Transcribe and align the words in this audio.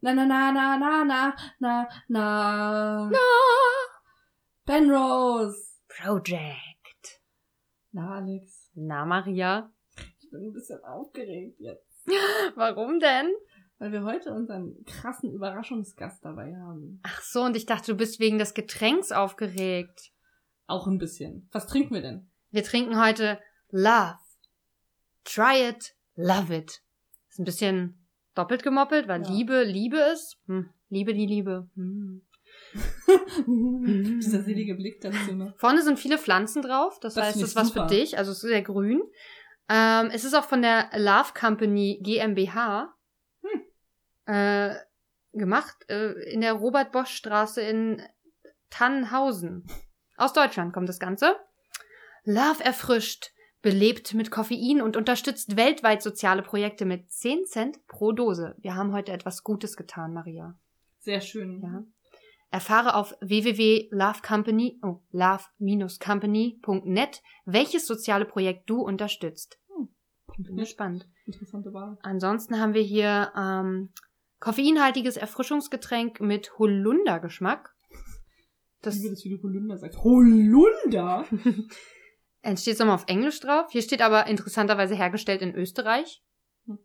Na 0.00 0.14
na 0.14 0.24
na 0.26 0.52
na 0.52 0.76
na 0.78 1.04
na 1.04 1.34
na 1.58 1.88
na. 2.08 3.10
Na. 3.10 3.18
Benrose. 4.64 5.78
Project. 5.88 7.20
Na, 7.92 8.16
Alex. 8.16 8.70
Na, 8.74 9.04
Maria. 9.04 9.72
Ich 10.20 10.30
bin 10.30 10.44
ein 10.44 10.52
bisschen 10.52 10.84
aufgeregt 10.84 11.58
jetzt. 11.58 12.06
Warum 12.54 13.00
denn? 13.00 13.34
Weil 13.78 13.90
wir 13.90 14.04
heute 14.04 14.32
unseren 14.32 14.84
krassen 14.84 15.32
Überraschungsgast 15.32 16.24
dabei 16.24 16.54
haben. 16.56 17.00
Ach 17.02 17.22
so, 17.22 17.42
und 17.42 17.56
ich 17.56 17.66
dachte, 17.66 17.92
du 17.92 17.96
bist 17.96 18.20
wegen 18.20 18.38
des 18.38 18.54
Getränks 18.54 19.10
aufgeregt. 19.10 20.12
Auch 20.68 20.86
ein 20.86 20.98
bisschen. 20.98 21.48
Was 21.50 21.66
trinken 21.66 21.94
wir 21.94 22.02
denn? 22.02 22.30
Wir 22.50 22.62
trinken 22.62 23.00
heute 23.00 23.40
Love. 23.70 24.18
Try 25.24 25.68
it, 25.68 25.96
love 26.14 26.54
it. 26.54 26.82
Ist 27.30 27.40
ein 27.40 27.44
bisschen 27.44 28.07
doppelt 28.38 28.62
gemoppelt, 28.62 29.08
weil 29.08 29.22
Ja. 29.22 29.30
Liebe 29.30 29.62
Liebe 29.64 29.98
ist. 29.98 30.38
Hm. 30.46 30.70
Liebe 30.88 31.12
die 31.14 31.26
Liebe. 31.26 31.68
Hm. 31.74 32.22
Dieser 33.46 34.42
selige 34.42 34.74
Blick 34.74 35.00
dazu 35.00 35.34
noch. 35.34 35.56
Vorne 35.58 35.82
sind 35.82 35.98
viele 35.98 36.18
Pflanzen 36.18 36.62
drauf, 36.62 36.98
das, 37.00 37.14
Das 37.14 37.24
heißt, 37.26 37.36
ich 37.36 37.42
ist 37.42 37.56
was 37.56 37.70
für 37.70 37.80
super. 37.80 37.86
dich, 37.88 38.18
also 38.18 38.30
es 38.32 38.38
ist 38.42 38.48
sehr 38.48 38.62
grün. 38.62 39.02
Ähm, 39.68 40.10
es 40.12 40.24
ist 40.24 40.34
auch 40.34 40.44
von 40.44 40.62
der 40.62 40.88
Love 40.96 41.32
Company 41.38 42.00
GmbH 42.02 42.94
Hm. 43.42 43.62
äh, 44.34 44.74
gemacht, 45.32 45.76
äh, 45.88 46.12
in 46.32 46.40
der 46.40 46.54
Robert-Bosch-Straße 46.54 47.60
in 47.62 48.02
Tannhausen. 48.70 49.66
Aus 50.16 50.32
Deutschland 50.32 50.72
kommt 50.72 50.88
das 50.88 50.98
Ganze. 50.98 51.36
Love 52.24 52.64
erfrischt, 52.64 53.30
belebt 53.62 54.14
mit 54.14 54.30
Koffein 54.30 54.80
und 54.82 54.96
unterstützt 54.96 55.56
weltweit 55.56 56.02
soziale 56.02 56.42
Projekte 56.42 56.84
mit 56.84 57.10
10 57.10 57.46
Cent 57.46 57.86
pro 57.86 58.12
Dose. 58.12 58.54
Wir 58.58 58.74
haben 58.74 58.92
heute 58.92 59.12
etwas 59.12 59.42
Gutes 59.42 59.76
getan, 59.76 60.12
Maria. 60.12 60.56
Sehr 61.00 61.20
schön. 61.20 61.60
Ja. 61.62 61.82
Erfahre 62.50 62.94
auf 62.94 63.14
www.lovecompany, 63.20 64.78
oh, 64.82 65.00
love-company.net, 65.10 67.22
welches 67.44 67.86
soziale 67.86 68.24
Projekt 68.24 68.70
du 68.70 68.80
unterstützt. 68.80 69.58
Bin 70.36 70.56
Ja. 70.56 70.62
gespannt. 70.62 71.06
Interessante 71.26 71.72
Wahl. 71.74 71.98
Ansonsten 72.02 72.60
haben 72.60 72.74
wir 72.74 72.82
hier 72.82 73.32
ähm, 73.36 73.90
koffeinhaltiges 74.40 75.16
Erfrischungsgetränk 75.16 76.20
mit 76.20 76.58
Holundergeschmack. 76.58 77.74
Das 78.82 79.02
wie 79.02 79.10
das 79.10 79.24
wie 79.24 79.30
du 79.30 79.42
Holunder 79.42 79.76
sagst. 79.76 80.02
Holunder? 80.04 81.26
entsteht 82.42 82.78
nochmal 82.78 82.94
auf 82.96 83.04
Englisch 83.08 83.40
drauf. 83.40 83.66
Hier 83.70 83.82
steht 83.82 84.02
aber 84.02 84.26
interessanterweise 84.26 84.94
hergestellt 84.94 85.42
in 85.42 85.54
Österreich. 85.54 86.22
Hm. 86.66 86.78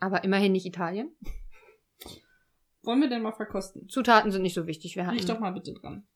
Aber 0.00 0.24
immerhin 0.24 0.52
nicht 0.52 0.66
Italien. 0.66 1.10
Wollen 2.82 3.00
wir 3.00 3.08
denn 3.08 3.22
mal 3.22 3.32
verkosten? 3.32 3.88
Zutaten 3.88 4.30
sind 4.30 4.42
nicht 4.42 4.54
so 4.54 4.66
wichtig. 4.66 4.94
Wir 4.96 5.06
hatten, 5.06 5.16
Riech 5.16 5.26
doch 5.26 5.40
mal 5.40 5.52
bitte 5.52 5.74
dran. 5.74 6.06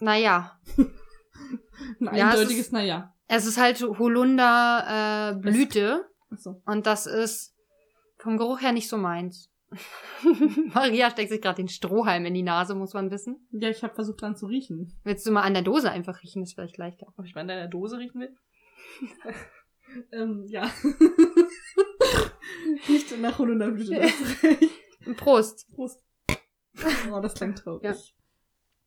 Naja, 0.00 0.58
Ein 2.00 2.16
Ja, 2.16 2.28
es 2.30 2.34
eindeutiges 2.34 2.66
ist- 2.66 2.72
Naja. 2.72 3.14
es 3.28 3.46
ist 3.46 3.58
halt 3.58 3.80
Holunder 3.80 5.32
äh, 5.32 5.40
Blüte. 5.40 6.08
Achso. 6.30 6.60
Und 6.66 6.86
das 6.86 7.06
ist 7.06 7.54
vom 8.18 8.38
Geruch 8.38 8.60
her 8.60 8.72
nicht 8.72 8.88
so 8.88 8.96
meins. 8.96 9.50
Maria 10.74 11.10
steckt 11.10 11.30
sich 11.30 11.40
gerade 11.40 11.56
den 11.56 11.68
Strohhalm 11.68 12.24
in 12.26 12.34
die 12.34 12.42
Nase, 12.42 12.74
muss 12.74 12.94
man 12.94 13.10
wissen. 13.10 13.46
Ja, 13.52 13.68
ich 13.68 13.82
habe 13.82 13.94
versucht 13.94 14.22
dran 14.22 14.36
zu 14.36 14.46
riechen. 14.46 14.92
Willst 15.04 15.26
du 15.26 15.32
mal 15.32 15.42
an 15.42 15.54
der 15.54 15.62
Dose 15.62 15.90
einfach 15.90 16.22
riechen? 16.22 16.42
Das 16.42 16.50
ist 16.50 16.54
vielleicht 16.54 16.78
leichter. 16.78 17.06
Ob 17.16 17.24
ich 17.24 17.34
mal 17.34 17.42
in 17.42 17.48
deiner 17.48 17.68
Dose 17.68 17.98
riechen 17.98 18.20
will? 18.20 18.34
ähm, 20.12 20.44
ja. 20.48 20.64
Nicht 22.88 23.18
nach 23.20 23.38
Holunderblüte. 23.38 24.00
das. 24.00 25.16
Prost. 25.16 25.66
Prost. 25.74 26.02
Oh, 27.10 27.20
das 27.20 27.34
klingt 27.34 27.58
traurig. 27.58 27.84
Ja. 27.84 27.94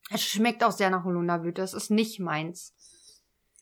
Es 0.10 0.24
schmeckt 0.24 0.64
auch 0.64 0.72
sehr 0.72 0.90
nach 0.90 1.04
Holunderblüte. 1.04 1.62
Es 1.62 1.74
ist 1.74 1.92
nicht 1.92 2.20
meins. 2.20 2.74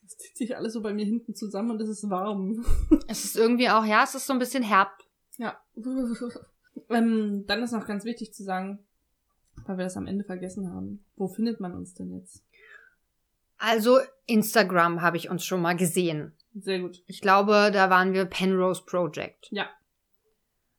Es 0.05 0.17
zieht 0.17 0.37
sich 0.37 0.55
alles 0.55 0.73
so 0.73 0.81
bei 0.81 0.93
mir 0.93 1.05
hinten 1.05 1.33
zusammen 1.33 1.71
und 1.71 1.81
es 1.81 1.89
ist 1.89 2.09
warm. 2.09 2.63
Es 3.07 3.25
ist 3.25 3.35
irgendwie 3.35 3.69
auch, 3.69 3.85
ja, 3.85 4.03
es 4.03 4.13
ist 4.13 4.27
so 4.27 4.33
ein 4.33 4.39
bisschen 4.39 4.63
herb. 4.63 4.91
Ja. 5.37 5.59
Ähm, 6.89 7.45
dann 7.47 7.63
ist 7.63 7.71
noch 7.71 7.87
ganz 7.87 8.05
wichtig 8.05 8.33
zu 8.33 8.43
sagen, 8.43 8.79
weil 9.65 9.77
wir 9.77 9.83
das 9.85 9.97
am 9.97 10.07
Ende 10.07 10.23
vergessen 10.23 10.73
haben. 10.73 11.03
Wo 11.15 11.27
findet 11.27 11.59
man 11.59 11.73
uns 11.73 11.93
denn 11.93 12.11
jetzt? 12.11 12.43
Also 13.57 13.99
Instagram 14.25 15.01
habe 15.01 15.17
ich 15.17 15.29
uns 15.29 15.45
schon 15.45 15.61
mal 15.61 15.75
gesehen. 15.75 16.33
Sehr 16.53 16.79
gut. 16.79 17.03
Ich 17.07 17.21
glaube, 17.21 17.71
da 17.73 17.89
waren 17.89 18.13
wir 18.13 18.25
Penrose 18.25 18.83
Project. 18.85 19.47
Ja. 19.51 19.69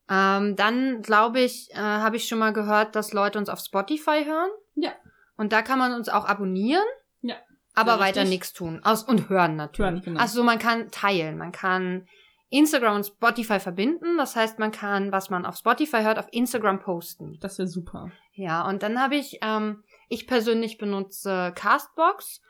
Ähm, 0.08 0.56
dann 0.56 1.02
glaube 1.02 1.40
ich, 1.40 1.70
äh, 1.72 1.78
habe 1.78 2.16
ich 2.16 2.28
schon 2.28 2.38
mal 2.38 2.52
gehört, 2.52 2.94
dass 2.94 3.12
Leute 3.12 3.38
uns 3.38 3.48
auf 3.48 3.60
Spotify 3.60 4.24
hören. 4.24 4.50
Ja. 4.74 4.92
Und 5.36 5.52
da 5.52 5.62
kann 5.62 5.78
man 5.78 5.92
uns 5.92 6.08
auch 6.08 6.26
abonnieren. 6.26 6.84
Ja. 7.22 7.34
Aber 7.74 7.98
weiter 7.98 8.24
nichts 8.24 8.52
tun. 8.52 8.80
Aus 8.84 9.02
und 9.02 9.28
hören 9.28 9.56
natürlich. 9.56 9.90
Hören, 9.90 10.02
genau. 10.02 10.20
Also 10.20 10.42
man 10.44 10.58
kann 10.58 10.90
teilen, 10.90 11.36
man 11.36 11.52
kann 11.52 12.06
Instagram 12.50 12.96
und 12.96 13.06
Spotify 13.06 13.58
verbinden. 13.58 14.16
Das 14.18 14.36
heißt, 14.36 14.58
man 14.58 14.70
kann, 14.70 15.12
was 15.12 15.30
man 15.30 15.44
auf 15.44 15.56
Spotify 15.56 16.02
hört, 16.02 16.18
auf 16.18 16.28
Instagram 16.30 16.80
posten. 16.80 17.38
Das 17.40 17.58
wäre 17.58 17.68
super. 17.68 18.10
Ja, 18.32 18.66
und 18.68 18.82
dann 18.82 19.00
habe 19.00 19.16
ich, 19.16 19.38
ähm, 19.42 19.82
ich 20.08 20.26
persönlich 20.26 20.78
benutze 20.78 21.52
Castbox 21.56 22.40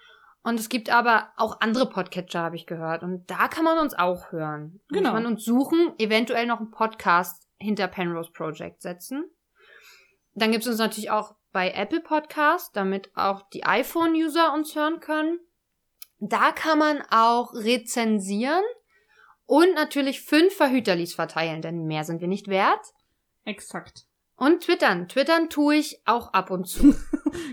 und 0.43 0.61
es 0.61 0.69
gibt 0.69 0.91
aber 0.91 1.31
auch 1.37 1.61
andere 1.61 1.89
Podcatcher, 1.89 2.41
habe 2.41 2.57
ich 2.57 2.67
gehört. 2.67 3.03
Und 3.03 3.29
da 3.31 3.49
kann 3.49 3.65
man 3.65 3.79
uns 3.79 3.95
auch 3.95 4.31
hören. 4.31 4.81
Genau. 4.91 5.11
Muss 5.11 5.23
man 5.23 5.27
uns 5.27 5.45
suchen, 5.45 5.95
eventuell 5.99 6.47
noch 6.47 6.61
einen 6.61 6.71
Podcast 6.71 7.49
hinter 7.59 7.89
Penrose 7.89 8.31
Project 8.31 8.83
setzen. 8.83 9.25
Dann 10.35 10.53
gibt 10.53 10.65
es 10.65 10.69
uns 10.69 10.79
natürlich 10.79 11.11
auch 11.11 11.35
bei 11.51 11.73
Apple 11.73 12.01
Podcast, 12.01 12.77
damit 12.77 13.11
auch 13.17 13.49
die 13.51 13.65
iPhone-User 13.65 14.53
uns 14.53 14.77
hören 14.77 15.01
können. 15.01 15.41
Da 16.19 16.53
kann 16.53 16.79
man 16.79 17.03
auch 17.11 17.55
rezensieren 17.55 18.63
und 19.47 19.75
natürlich 19.75 20.21
fünf 20.21 20.55
Verhüterlis 20.55 21.15
verteilen, 21.15 21.63
denn 21.63 21.87
mehr 21.87 22.05
sind 22.05 22.21
wir 22.21 22.29
nicht 22.29 22.49
wert. 22.49 22.93
Exakt. 23.45 24.07
Und 24.37 24.65
twittern. 24.65 25.09
Twittern 25.09 25.49
tue 25.49 25.77
ich 25.77 26.03
auch 26.05 26.33
ab 26.33 26.51
und 26.51 26.67
zu. 26.67 26.95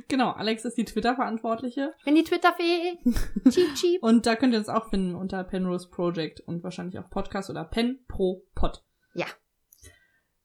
Genau, 0.08 0.32
Alex 0.32 0.64
ist 0.64 0.78
die 0.78 0.86
Twitter-Verantwortliche. 0.86 1.94
Bin 2.06 2.16
die 2.16 2.24
Twitter-Fee. 2.24 3.00
cheap, 3.50 3.74
cheap. 3.76 4.02
Und 4.02 4.26
da 4.26 4.36
könnt 4.36 4.53
ihr 4.53 4.59
uns 4.59 4.70
auch 4.70 4.90
finden 4.90 5.14
unter 5.14 5.44
Penrose 5.44 5.90
Project 5.90 6.40
und 6.42 6.64
wahrscheinlich 6.64 6.98
auch 7.00 7.09
Podcast 7.09 7.50
oder 7.50 7.66
Pen 7.66 8.00
Pro 8.08 8.44
Pod. 8.56 8.86
Ja. 9.14 9.26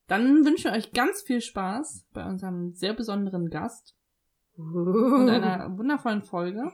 Dann 0.09 0.45
wünschen 0.45 0.73
wir 0.73 0.77
euch 0.77 0.93
ganz 0.93 1.23
viel 1.23 1.41
Spaß 1.41 2.07
bei 2.13 2.25
unserem 2.25 2.73
sehr 2.73 2.95
besonderen 2.95 3.49
Gast 3.49 3.95
Und 4.57 5.29
einer 5.29 5.77
wundervollen 5.79 6.23
Folge. 6.23 6.73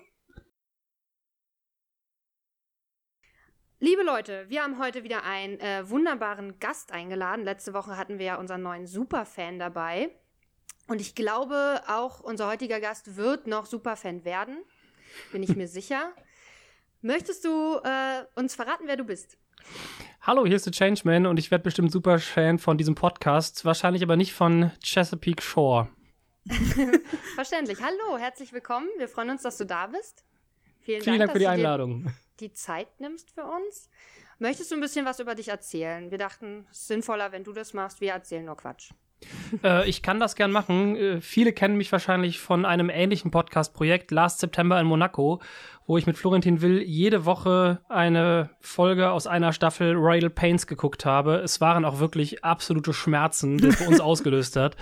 Liebe 3.84 4.02
Leute, 4.02 4.46
wir 4.48 4.62
haben 4.62 4.78
heute 4.78 5.04
wieder 5.04 5.24
einen 5.24 5.60
äh, 5.60 5.90
wunderbaren 5.90 6.58
Gast 6.58 6.90
eingeladen. 6.90 7.44
Letzte 7.44 7.74
Woche 7.74 7.98
hatten 7.98 8.18
wir 8.18 8.24
ja 8.24 8.36
unseren 8.36 8.62
neuen 8.62 8.86
Superfan 8.86 9.58
dabei. 9.58 10.08
Und 10.88 11.02
ich 11.02 11.14
glaube, 11.14 11.82
auch 11.86 12.20
unser 12.20 12.48
heutiger 12.48 12.80
Gast 12.80 13.18
wird 13.18 13.46
noch 13.46 13.66
Superfan 13.66 14.24
werden. 14.24 14.56
Bin 15.32 15.42
ich 15.42 15.54
mir 15.54 15.68
sicher. 15.68 16.14
Möchtest 17.02 17.44
du 17.44 17.76
äh, 17.84 18.24
uns 18.36 18.54
verraten, 18.54 18.84
wer 18.86 18.96
du 18.96 19.04
bist? 19.04 19.36
Hallo, 20.22 20.46
hier 20.46 20.56
ist 20.56 20.64
der 20.64 20.72
Changeman 20.72 21.26
und 21.26 21.38
ich 21.38 21.50
werde 21.50 21.64
bestimmt 21.64 21.92
super 21.92 22.18
Fan 22.18 22.58
von 22.58 22.78
diesem 22.78 22.94
Podcast, 22.94 23.66
wahrscheinlich 23.66 24.02
aber 24.02 24.16
nicht 24.16 24.32
von 24.32 24.70
Chesapeake 24.82 25.42
Shore. 25.42 25.88
Verständlich. 27.34 27.82
Hallo, 27.82 28.16
herzlich 28.16 28.54
willkommen. 28.54 28.88
Wir 28.96 29.08
freuen 29.08 29.28
uns, 29.28 29.42
dass 29.42 29.58
du 29.58 29.66
da 29.66 29.88
bist. 29.88 30.24
Vielen, 30.80 31.02
Vielen 31.02 31.18
Dank 31.18 31.32
für 31.32 31.38
die 31.38 31.48
Einladung. 31.48 32.14
Die 32.40 32.52
Zeit 32.52 33.00
nimmst 33.00 33.30
für 33.30 33.44
uns. 33.44 33.90
Möchtest 34.38 34.70
du 34.70 34.74
ein 34.74 34.80
bisschen 34.80 35.06
was 35.06 35.20
über 35.20 35.34
dich 35.34 35.48
erzählen? 35.48 36.10
Wir 36.10 36.18
dachten, 36.18 36.66
es 36.70 36.80
ist 36.80 36.88
sinnvoller, 36.88 37.32
wenn 37.32 37.44
du 37.44 37.52
das 37.52 37.72
machst. 37.72 38.00
Wir 38.00 38.12
erzählen 38.12 38.44
nur 38.44 38.56
Quatsch. 38.56 38.90
Äh, 39.62 39.88
ich 39.88 40.02
kann 40.02 40.20
das 40.20 40.34
gern 40.34 40.50
machen. 40.50 40.96
Äh, 40.96 41.20
viele 41.20 41.52
kennen 41.52 41.76
mich 41.76 41.92
wahrscheinlich 41.92 42.40
von 42.40 42.64
einem 42.64 42.90
ähnlichen 42.90 43.30
Podcast-Projekt 43.30 44.10
Last 44.10 44.40
September 44.40 44.80
in 44.80 44.86
Monaco, 44.86 45.40
wo 45.86 45.96
ich 45.96 46.06
mit 46.06 46.16
Florentin 46.16 46.60
Will 46.60 46.82
jede 46.82 47.24
Woche 47.24 47.80
eine 47.88 48.50
Folge 48.60 49.10
aus 49.10 49.26
einer 49.26 49.52
Staffel 49.52 49.94
Royal 49.94 50.30
Pains 50.30 50.66
geguckt 50.66 51.04
habe. 51.04 51.36
Es 51.36 51.60
waren 51.60 51.84
auch 51.84 52.00
wirklich 52.00 52.44
absolute 52.44 52.92
Schmerzen, 52.92 53.58
die 53.58 53.68
es 53.68 53.78
bei 53.78 53.86
uns 53.86 54.00
ausgelöst 54.00 54.56
hat. 54.56 54.76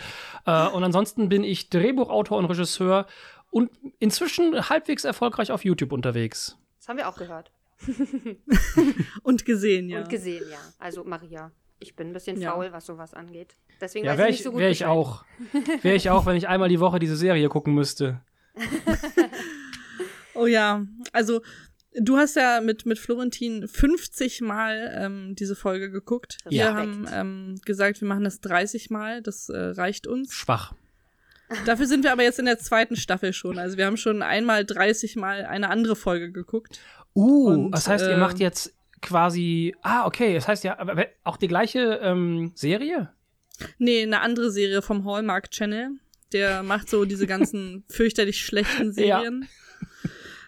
Äh, 0.47 0.69
und 0.69 0.83
ansonsten 0.85 1.29
bin 1.29 1.45
ich 1.45 1.69
Drehbuchautor 1.69 2.39
und 2.39 2.47
Regisseur 2.47 3.07
und 3.51 3.71
inzwischen 3.99 4.71
halbwegs 4.71 5.05
erfolgreich 5.05 5.53
auf 5.53 5.65
YouTube 5.65 5.93
unterwegs. 5.93 6.59
Das 6.83 6.89
haben 6.89 6.97
wir 6.97 7.09
auch 7.09 7.17
gehört. 7.17 7.53
Und 9.23 9.45
gesehen, 9.45 9.89
ja. 9.89 10.01
Und 10.01 10.09
gesehen, 10.09 10.43
ja. 10.51 10.59
Also 10.81 11.05
Maria. 11.05 11.53
Ich 11.79 11.95
bin 11.95 12.09
ein 12.09 12.13
bisschen 12.13 12.41
Ja. 12.41 12.51
faul, 12.51 12.73
was 12.73 12.87
sowas 12.87 13.15
angeht. 13.15 13.55
Deswegen 13.81 14.05
Ja, 14.05 14.13
weiß 14.13 14.19
wäre 14.19 14.29
ich 14.31 14.35
ich, 14.35 14.41
nicht 14.41 14.45
so 14.47 14.51
gut 14.51 14.61
wär 14.61 14.71
ich 14.71 14.85
auch. 14.85 15.25
Wäre 15.83 15.95
ich 15.95 16.11
auch, 16.11 16.27
wenn 16.27 16.35
ich 16.35 16.49
einmal 16.49 16.69
die 16.69 16.81
Woche 16.81 16.99
diese 16.99 17.17
Serie 17.17 17.49
gucken 17.49 17.75
müsste. 17.75 18.21
Oh 20.35 20.47
ja, 20.47 20.85
also 21.13 21.43
Du 21.95 22.17
hast 22.17 22.37
ja 22.37 22.63
mit, 22.63 22.87
mit 22.87 22.99
Florentin 22.99 23.69
50 23.69 24.41
Mal 24.41 24.91
ähm, 24.99 25.35
diese 25.37 25.55
Folge 25.55 25.91
geguckt. 25.91 26.39
Wir 26.49 26.69
Respekt. 26.75 26.79
haben 26.79 27.07
ähm, 27.13 27.61
gesagt, 27.67 28.01
wir 28.01 28.09
machen 28.09 28.25
das 28.25 28.41
30 28.41 28.89
Mal. 28.89 29.21
Das 29.21 29.51
äh, 29.51 29.59
reicht 29.59 30.07
uns. 30.07 30.33
Schwach. 30.33 30.73
Dafür 31.67 31.87
sind 31.87 32.05
wir 32.05 32.13
aber 32.13 32.23
jetzt 32.23 32.39
in 32.39 32.45
der 32.45 32.59
zweiten 32.59 32.97
Staffel 32.97 33.33
schon. 33.33 33.59
Also 33.59 33.77
wir 33.77 33.87
haben 33.87 33.97
schon 33.97 34.23
einmal 34.23 34.65
30 34.65 35.17
Mal 35.17 35.45
eine 35.45 35.71
andere 35.71 35.97
Folge 35.97 36.33
geguckt. 36.33 36.81
Uh, 37.15 37.49
Und, 37.49 37.71
das 37.73 37.89
heißt, 37.89 38.05
ihr 38.05 38.13
äh, 38.13 38.19
macht 38.19 38.39
jetzt 38.39 38.75
quasi. 39.01 39.75
Ah, 39.83 40.07
okay. 40.07 40.35
Das 40.35 40.49
heißt 40.49 40.65
ja, 40.65 40.79
aber 40.79 41.07
auch 41.25 41.37
die 41.37 41.49
gleiche 41.49 42.01
ähm, 42.03 42.53
Serie? 42.55 43.11
Nee, 43.79 44.03
eine 44.03 44.21
andere 44.21 44.51
Serie 44.51 44.83
vom 44.83 45.05
Hallmark 45.05 45.51
Channel. 45.51 45.91
Der 46.33 46.63
macht 46.63 46.89
so 46.89 47.05
diese 47.05 47.27
ganzen 47.27 47.85
fürchterlich 47.91 48.45
schlechten 48.45 48.93
Serien. 48.93 49.49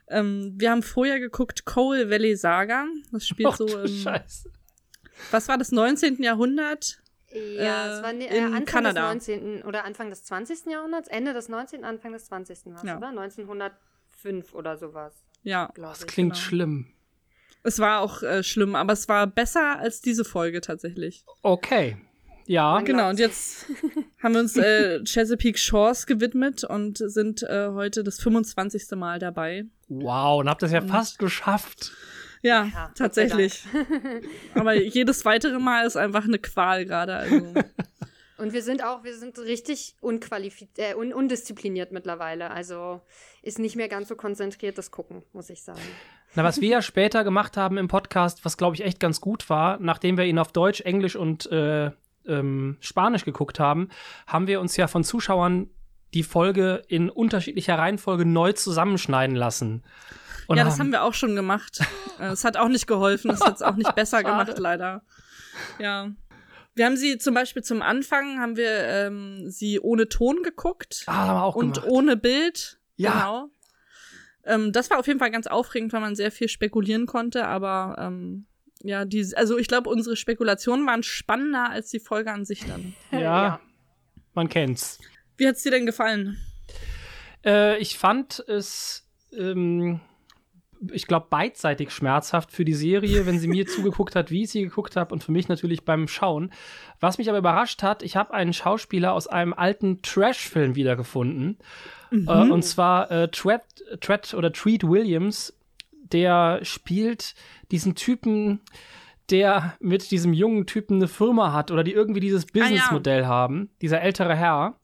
Ähm, 0.08 0.54
wir 0.56 0.70
haben 0.70 0.82
vorher 0.82 1.20
geguckt 1.20 1.64
Coal 1.64 2.10
Valley 2.10 2.36
Saga. 2.36 2.86
Das 3.12 3.26
spielt 3.26 3.50
Ach, 3.52 3.56
so 3.56 3.66
im, 3.66 3.88
Scheiße. 3.88 4.50
was 5.30 5.48
war 5.48 5.58
das, 5.58 5.72
19. 5.72 6.22
Jahrhundert? 6.22 6.98
Ja, 7.34 7.86
Äh, 7.86 7.96
es 7.96 8.02
war 8.02 8.12
ne, 8.12 8.28
äh, 8.30 8.38
in 8.38 8.44
Anfang 8.44 8.64
Kanada. 8.64 9.12
des 9.14 9.26
19. 9.28 9.62
oder 9.64 9.84
Anfang 9.84 10.10
des 10.10 10.24
20. 10.24 10.66
Jahrhunderts, 10.70 11.08
Ende 11.08 11.32
des 11.34 11.48
19., 11.48 11.84
Anfang 11.84 12.12
des 12.12 12.26
20. 12.26 12.74
war 12.74 12.84
Ja. 12.84 12.96
oder? 12.98 13.08
1905 13.08 14.54
oder 14.54 14.76
sowas, 14.76 15.14
Ja, 15.42 15.70
Das 15.76 16.00
ich. 16.00 16.06
klingt 16.06 16.34
genau. 16.34 16.42
schlimm. 16.44 16.86
es 17.64 17.78
war 17.78 18.00
auch 18.00 18.22
äh, 18.22 18.42
schlimm, 18.42 18.74
aber 18.76 18.92
es 18.92 19.08
war 19.08 19.26
besser 19.26 19.78
als 19.78 20.00
diese 20.00 20.24
Folge 20.24 20.60
tatsächlich. 20.60 21.24
Okay. 21.42 21.96
Ja. 22.46 22.80
Genau, 22.82 23.08
und 23.08 23.18
jetzt 23.18 23.66
haben 24.22 24.34
wir 24.34 24.40
uns 24.40 24.54
äh, 24.58 25.02
Chesapeake 25.04 25.56
Shores 25.58 26.06
gewidmet 26.06 26.62
und 26.62 26.98
sind 26.98 27.42
äh, 27.42 27.68
heute 27.72 28.04
das 28.04 28.20
25. 28.20 28.90
Mal 28.96 29.18
dabei. 29.18 29.64
Wow, 29.88 30.40
und 30.40 30.48
habt 30.50 30.62
das 30.62 30.72
ja 30.72 30.80
Und- 30.82 30.88
fast 30.88 31.18
geschafft. 31.18 31.92
Ja, 32.44 32.64
Ja, 32.64 32.92
tatsächlich. 32.94 33.64
Aber 34.54 34.74
jedes 34.74 35.24
weitere 35.24 35.58
Mal 35.58 35.86
ist 35.86 35.96
einfach 35.96 36.24
eine 36.24 36.38
Qual 36.38 36.84
gerade. 36.84 37.16
Also. 37.16 37.54
Und 38.36 38.52
wir 38.52 38.62
sind 38.62 38.84
auch, 38.84 39.04
wir 39.04 39.16
sind 39.16 39.38
richtig 39.38 39.94
unqualifiziert, 40.00 40.90
äh, 40.90 40.94
un 40.94 41.14
undiszipliniert 41.14 41.92
mittlerweile. 41.92 42.50
Also 42.50 43.00
ist 43.42 43.58
nicht 43.58 43.76
mehr 43.76 43.88
ganz 43.88 44.08
so 44.08 44.16
konzentriert 44.16 44.76
das 44.76 44.90
Gucken, 44.90 45.22
muss 45.32 45.48
ich 45.48 45.62
sagen. 45.62 45.80
Na, 46.34 46.44
was 46.44 46.60
wir 46.60 46.68
ja 46.68 46.82
später 46.82 47.24
gemacht 47.24 47.56
haben 47.56 47.78
im 47.78 47.88
Podcast, 47.88 48.44
was 48.44 48.56
glaube 48.56 48.74
ich 48.74 48.82
echt 48.82 49.00
ganz 49.00 49.20
gut 49.20 49.48
war, 49.48 49.78
nachdem 49.78 50.18
wir 50.18 50.24
ihn 50.24 50.38
auf 50.38 50.52
Deutsch, 50.52 50.80
Englisch 50.80 51.16
und 51.16 51.50
äh, 51.50 51.92
ähm, 52.26 52.76
Spanisch 52.80 53.24
geguckt 53.24 53.60
haben, 53.60 53.88
haben 54.26 54.48
wir 54.48 54.60
uns 54.60 54.76
ja 54.76 54.88
von 54.88 55.04
Zuschauern 55.04 55.70
die 56.12 56.24
Folge 56.24 56.82
in 56.88 57.08
unterschiedlicher 57.08 57.78
Reihenfolge 57.78 58.24
neu 58.24 58.52
zusammenschneiden 58.52 59.36
lassen. 59.36 59.84
Und 60.46 60.56
ja, 60.58 60.64
das 60.64 60.78
haben 60.78 60.92
wir 60.92 61.02
auch 61.02 61.14
schon 61.14 61.34
gemacht. 61.36 61.80
Äh, 62.20 62.26
Es 62.28 62.44
hat 62.44 62.56
auch 62.56 62.68
nicht 62.68 62.86
geholfen, 62.86 63.32
es 63.32 63.40
hat 63.40 63.56
es 63.56 63.62
auch 63.62 63.74
nicht 63.74 63.92
besser 63.96 64.22
gemacht, 64.22 64.56
leider. 64.58 65.02
Ja. 65.80 66.10
Wir 66.76 66.86
haben 66.86 66.96
sie 66.96 67.18
zum 67.18 67.34
Beispiel 67.34 67.62
zum 67.64 67.82
Anfang, 67.82 68.38
haben 68.38 68.56
wir 68.56 68.70
ähm, 68.70 69.50
sie 69.50 69.80
ohne 69.80 70.08
Ton 70.08 70.44
geguckt 70.44 71.02
Ah, 71.06 71.12
haben 71.26 71.36
wir 71.38 71.42
auch 71.42 71.56
und 71.56 71.74
gemacht. 71.74 71.90
ohne 71.90 72.16
Bild. 72.16 72.78
Ja. 72.96 73.10
Genau. 73.12 73.48
Ähm, 74.44 74.70
das 74.72 74.90
war 74.90 75.00
auf 75.00 75.08
jeden 75.08 75.18
Fall 75.18 75.32
ganz 75.32 75.48
aufregend, 75.48 75.92
weil 75.92 76.02
man 76.02 76.14
sehr 76.14 76.30
viel 76.30 76.48
spekulieren 76.48 77.06
konnte, 77.06 77.46
aber 77.48 77.96
ähm, 77.98 78.46
ja, 78.84 79.04
die, 79.04 79.26
also 79.34 79.58
ich 79.58 79.66
glaube, 79.66 79.90
unsere 79.90 80.14
Spekulationen 80.14 80.86
waren 80.86 81.02
spannender 81.02 81.70
als 81.70 81.90
die 81.90 81.98
Folge 82.00 82.30
an 82.30 82.44
sich 82.44 82.64
dann. 82.64 82.94
ja, 83.10 83.18
Ja. 83.20 83.60
man 84.34 84.48
kennt's. 84.48 85.00
Wie 85.36 85.48
hat's 85.48 85.64
dir 85.64 85.72
denn 85.72 85.84
gefallen? 85.86 86.38
Äh, 87.44 87.78
ich 87.78 87.98
fand 87.98 88.38
es, 88.48 89.04
ähm, 89.32 90.00
ich 90.92 91.06
glaube, 91.06 91.26
beidseitig 91.30 91.90
schmerzhaft 91.90 92.52
für 92.52 92.64
die 92.64 92.74
Serie, 92.74 93.26
wenn 93.26 93.38
sie 93.38 93.48
mir 93.48 93.66
zugeguckt 93.66 94.16
hat, 94.16 94.30
wie 94.30 94.44
ich 94.44 94.50
sie 94.50 94.62
geguckt 94.62 94.96
habe 94.96 95.12
und 95.12 95.22
für 95.22 95.32
mich 95.32 95.48
natürlich 95.48 95.84
beim 95.84 96.08
Schauen. 96.08 96.50
Was 97.00 97.18
mich 97.18 97.28
aber 97.28 97.38
überrascht 97.38 97.82
hat, 97.82 98.02
ich 98.02 98.16
habe 98.16 98.34
einen 98.34 98.52
Schauspieler 98.52 99.12
aus 99.12 99.26
einem 99.26 99.52
alten 99.52 100.02
Trash-Film 100.02 100.74
wiedergefunden. 100.74 101.58
Mhm. 102.10 102.28
Äh, 102.28 102.50
und 102.50 102.62
zwar 102.64 103.10
äh, 103.10 103.28
Tread, 103.28 103.62
Tread 104.00 104.34
oder 104.34 104.52
Treat 104.52 104.84
Williams, 104.84 105.54
der 105.92 106.60
spielt 106.62 107.34
diesen 107.70 107.94
Typen, 107.94 108.60
der 109.30 109.74
mit 109.80 110.10
diesem 110.10 110.32
jungen 110.32 110.66
Typen 110.66 110.96
eine 110.96 111.08
Firma 111.08 111.52
hat 111.52 111.70
oder 111.70 111.82
die 111.82 111.92
irgendwie 111.92 112.20
dieses 112.20 112.46
Businessmodell 112.46 113.26
haben, 113.26 113.70
dieser 113.80 114.02
ältere 114.02 114.36
Herr. 114.36 114.78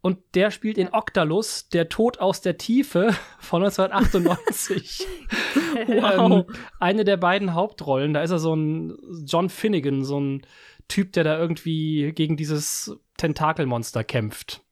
Und 0.00 0.18
der 0.34 0.50
spielt 0.50 0.78
in 0.78 0.92
Octalus, 0.92 1.68
der 1.68 1.88
Tod 1.88 2.18
aus 2.18 2.40
der 2.40 2.58
Tiefe 2.58 3.14
von 3.40 3.62
1998. 3.64 5.06
ähm, 5.88 6.44
eine 6.78 7.04
der 7.04 7.16
beiden 7.16 7.54
Hauptrollen. 7.54 8.14
Da 8.14 8.22
ist 8.22 8.30
er 8.30 8.38
so 8.38 8.54
ein 8.54 8.96
John 9.26 9.50
Finnegan, 9.50 10.04
so 10.04 10.20
ein 10.20 10.46
Typ, 10.88 11.12
der 11.12 11.24
da 11.24 11.38
irgendwie 11.38 12.12
gegen 12.14 12.36
dieses 12.36 12.96
Tentakelmonster 13.16 14.04
kämpft. 14.04 14.62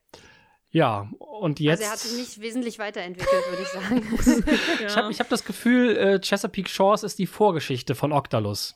Ja, 0.74 1.08
und 1.18 1.60
jetzt. 1.60 1.82
Also 1.82 1.84
er 1.84 1.92
hat 1.92 1.98
sich 2.00 2.18
nicht 2.18 2.40
wesentlich 2.40 2.80
weiterentwickelt, 2.80 3.42
würde 3.48 3.62
ich 3.62 3.68
sagen. 3.68 4.48
Ich 4.88 4.96
habe 4.96 5.12
ich 5.12 5.20
hab 5.20 5.28
das 5.28 5.44
Gefühl, 5.44 5.96
äh, 5.96 6.20
Chesapeake 6.20 6.68
Shores 6.68 7.04
ist 7.04 7.20
die 7.20 7.28
Vorgeschichte 7.28 7.94
von 7.94 8.12
Octalus. 8.12 8.74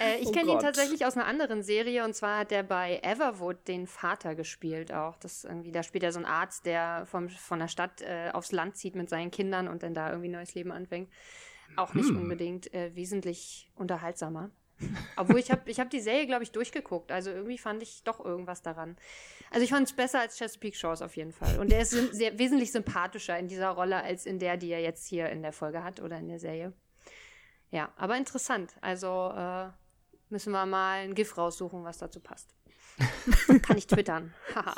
Äh, 0.00 0.18
ich 0.18 0.28
Oh 0.28 0.32
kenne 0.32 0.52
ihn 0.52 0.58
tatsächlich 0.58 1.04
aus 1.06 1.16
einer 1.16 1.26
anderen 1.26 1.62
Serie 1.62 2.04
und 2.04 2.14
zwar 2.14 2.38
hat 2.40 2.52
er 2.52 2.62
bei 2.62 3.00
Everwood 3.02 3.66
den 3.68 3.86
Vater 3.86 4.34
gespielt 4.34 4.92
auch. 4.92 5.16
Das 5.16 5.44
irgendwie, 5.44 5.72
da 5.72 5.82
spielt 5.82 6.04
er 6.04 6.12
so 6.12 6.18
einen 6.18 6.26
Arzt, 6.26 6.66
der 6.66 7.06
vom, 7.06 7.28
von 7.28 7.58
der 7.58 7.68
Stadt 7.68 8.00
äh, 8.02 8.30
aufs 8.32 8.52
Land 8.52 8.76
zieht 8.76 8.94
mit 8.94 9.08
seinen 9.08 9.30
Kindern 9.30 9.68
und 9.68 9.82
dann 9.82 9.94
da 9.94 10.10
irgendwie 10.10 10.28
neues 10.28 10.54
Leben 10.54 10.72
anfängt. 10.72 11.10
Auch 11.76 11.94
nicht 11.94 12.08
Hm. 12.08 12.22
unbedingt 12.22 12.72
äh, 12.72 12.94
wesentlich 12.94 13.70
unterhaltsamer. 13.74 14.50
Obwohl 15.16 15.40
ich 15.40 15.50
habe 15.50 15.68
ich 15.68 15.80
hab 15.80 15.90
die 15.90 15.98
Serie, 16.00 16.26
glaube 16.26 16.44
ich, 16.44 16.52
durchgeguckt. 16.52 17.10
Also 17.10 17.30
irgendwie 17.30 17.58
fand 17.58 17.82
ich 17.82 18.04
doch 18.04 18.24
irgendwas 18.24 18.62
daran. 18.62 18.96
Also 19.50 19.64
ich 19.64 19.70
fand 19.70 19.88
es 19.88 19.92
besser 19.92 20.20
als 20.20 20.38
Chesapeake 20.38 20.76
Shores 20.76 21.02
auf 21.02 21.16
jeden 21.16 21.32
Fall. 21.32 21.58
Und 21.58 21.72
er 21.72 21.80
ist 21.80 21.90
sehr, 21.90 22.38
wesentlich 22.38 22.70
sympathischer 22.70 23.36
in 23.38 23.48
dieser 23.48 23.70
Rolle 23.70 24.02
als 24.02 24.24
in 24.24 24.38
der, 24.38 24.56
die 24.56 24.70
er 24.70 24.80
jetzt 24.80 25.08
hier 25.08 25.28
in 25.30 25.42
der 25.42 25.52
Folge 25.52 25.82
hat 25.82 26.00
oder 26.00 26.18
in 26.18 26.28
der 26.28 26.38
Serie. 26.38 26.72
Ja, 27.70 27.92
aber 27.96 28.16
interessant. 28.16 28.76
Also 28.80 29.32
äh, 29.36 29.68
müssen 30.30 30.52
wir 30.52 30.66
mal 30.66 31.00
ein 31.00 31.14
GIF 31.14 31.36
raussuchen, 31.38 31.84
was 31.84 31.98
dazu 31.98 32.20
passt. 32.20 32.54
Kann 33.62 33.78
ich 33.78 33.86
twittern. 33.86 34.34
Haha. 34.54 34.74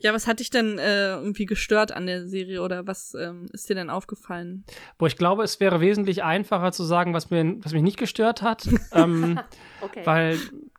Ja, 0.00 0.14
was 0.14 0.26
hat 0.26 0.38
dich 0.40 0.50
denn 0.50 0.78
äh, 0.78 1.10
irgendwie 1.14 1.44
gestört 1.44 1.92
an 1.92 2.06
der 2.06 2.26
Serie 2.26 2.62
oder 2.62 2.86
was 2.86 3.14
ähm, 3.14 3.46
ist 3.52 3.68
dir 3.68 3.74
denn 3.74 3.90
aufgefallen? 3.90 4.64
Wo 4.98 5.06
ich 5.06 5.16
glaube, 5.16 5.42
es 5.42 5.58
wäre 5.60 5.80
wesentlich 5.80 6.22
einfacher 6.22 6.72
zu 6.72 6.84
sagen, 6.84 7.12
was, 7.12 7.28
mir, 7.30 7.56
was 7.64 7.72
mich 7.72 7.82
nicht 7.82 7.98
gestört 7.98 8.42
hat. 8.42 8.68
ähm, 8.92 9.40
Okay. 9.82 10.02
Weil 10.04 10.38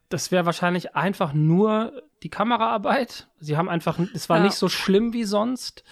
das 0.10 0.32
wäre 0.32 0.46
wahrscheinlich 0.46 0.96
einfach 0.96 1.34
nur 1.34 2.02
die 2.24 2.30
Kameraarbeit. 2.30 3.28
Sie 3.40 3.58
haben 3.58 3.68
einfach, 3.70 4.00
es 4.14 4.30
war 4.30 4.38
Ja. 4.38 4.44
nicht 4.44 4.56
so 4.56 4.70
schlimm 4.70 5.12
wie 5.14 5.24
sonst, 5.24 5.84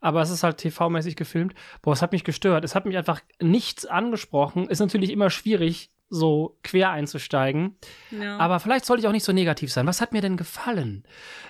aber 0.00 0.20
es 0.22 0.30
ist 0.30 0.42
halt 0.42 0.58
TV-mäßig 0.60 1.16
gefilmt. 1.16 1.54
Boah, 1.80 1.92
es 1.92 2.02
hat 2.02 2.12
mich 2.12 2.24
gestört. 2.24 2.64
Es 2.64 2.74
hat 2.74 2.86
mich 2.86 2.96
einfach 2.96 3.20
nichts 3.40 3.84
angesprochen. 3.86 4.68
Ist 4.68 4.80
natürlich 4.80 5.10
immer 5.10 5.30
schwierig, 5.30 5.90
so 6.14 6.58
quer 6.62 6.90
einzusteigen. 6.90 7.76
Ja. 8.10 8.36
Aber 8.36 8.60
vielleicht 8.60 8.84
sollte 8.84 9.00
ich 9.00 9.06
auch 9.08 9.12
nicht 9.12 9.24
so 9.24 9.32
negativ 9.32 9.72
sein. 9.72 9.86
Was 9.86 10.00
hat 10.02 10.12
mir 10.12 10.20
denn 10.20 10.36
gefallen? 10.36 11.04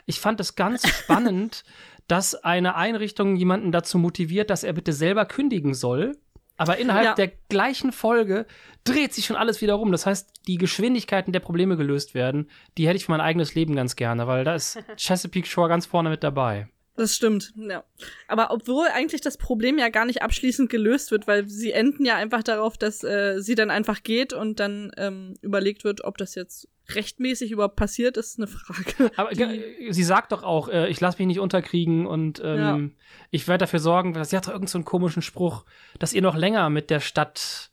Ich 0.06 0.20
fand 0.20 0.38
es 0.40 0.54
ganz 0.54 0.86
spannend, 0.88 1.64
dass 2.06 2.34
eine 2.34 2.76
Einrichtung 2.76 3.34
jemanden 3.36 3.72
dazu 3.72 3.98
motiviert, 3.98 4.50
dass 4.50 4.62
er 4.64 4.72
bitte 4.72 4.92
selber 4.92 5.24
kündigen 5.24 5.74
soll. 5.74 6.16
Aber 6.58 6.76
innerhalb 6.78 7.04
Ja. 7.04 7.14
der 7.14 7.32
gleichen 7.48 7.90
Folge 7.90 8.46
dreht 8.84 9.12
sich 9.14 9.26
schon 9.26 9.36
alles 9.36 9.60
wieder 9.62 9.74
rum. 9.74 9.90
Das 9.90 10.06
heißt, 10.06 10.30
die 10.46 10.58
Geschwindigkeiten 10.58 11.32
der 11.32 11.40
Probleme 11.40 11.76
gelöst 11.76 12.14
werden, 12.14 12.48
die 12.78 12.86
hätte 12.86 12.98
ich 12.98 13.06
für 13.06 13.10
mein 13.12 13.20
eigenes 13.20 13.54
Leben 13.56 13.74
ganz 13.74 13.96
gerne, 13.96 14.26
weil 14.28 14.44
da 14.44 14.54
ist 14.54 14.78
Chesapeake 14.96 15.46
Shore 15.48 15.68
ganz 15.68 15.86
vorne 15.86 16.08
mit 16.10 16.22
dabei. 16.22 16.68
Das 16.94 17.14
stimmt, 17.16 17.54
ja. 17.56 17.84
Aber 18.28 18.50
obwohl 18.50 18.86
eigentlich 18.92 19.22
das 19.22 19.38
Problem 19.38 19.78
ja 19.78 19.88
gar 19.88 20.04
nicht 20.04 20.20
abschließend 20.22 20.68
gelöst 20.68 21.10
wird, 21.10 21.26
weil 21.26 21.48
sie 21.48 21.72
enden 21.72 22.04
ja 22.04 22.16
einfach 22.16 22.42
darauf, 22.42 22.76
dass 22.76 23.02
äh, 23.02 23.40
sie 23.40 23.54
dann 23.54 23.70
einfach 23.70 24.02
geht 24.02 24.34
und 24.34 24.60
dann 24.60 24.92
ähm, 24.98 25.34
überlegt 25.40 25.84
wird, 25.84 26.04
ob 26.04 26.18
das 26.18 26.34
jetzt 26.34 26.68
rechtmäßig 26.90 27.50
überhaupt 27.52 27.76
passiert, 27.76 28.16
ist 28.18 28.38
eine 28.38 28.46
Frage. 28.46 29.10
Aber 29.16 29.30
sie 29.34 30.02
sagt 30.02 30.32
doch 30.32 30.42
auch, 30.42 30.68
äh, 30.68 30.88
ich 30.90 31.00
lasse 31.00 31.16
mich 31.18 31.28
nicht 31.28 31.40
unterkriegen 31.40 32.06
und 32.06 32.42
ähm, 32.44 32.94
ich 33.30 33.48
werde 33.48 33.62
dafür 33.62 33.78
sorgen, 33.78 34.12
dass 34.12 34.30
sie 34.30 34.36
hat 34.36 34.44
doch 34.46 34.50
irgendeinen 34.52 34.68
so 34.72 34.78
einen 34.78 34.84
komischen 34.84 35.22
Spruch, 35.22 35.64
dass 35.98 36.12
ihr 36.12 36.22
noch 36.22 36.36
länger 36.36 36.68
mit 36.68 36.90
der 36.90 37.00
Stadt 37.00 37.70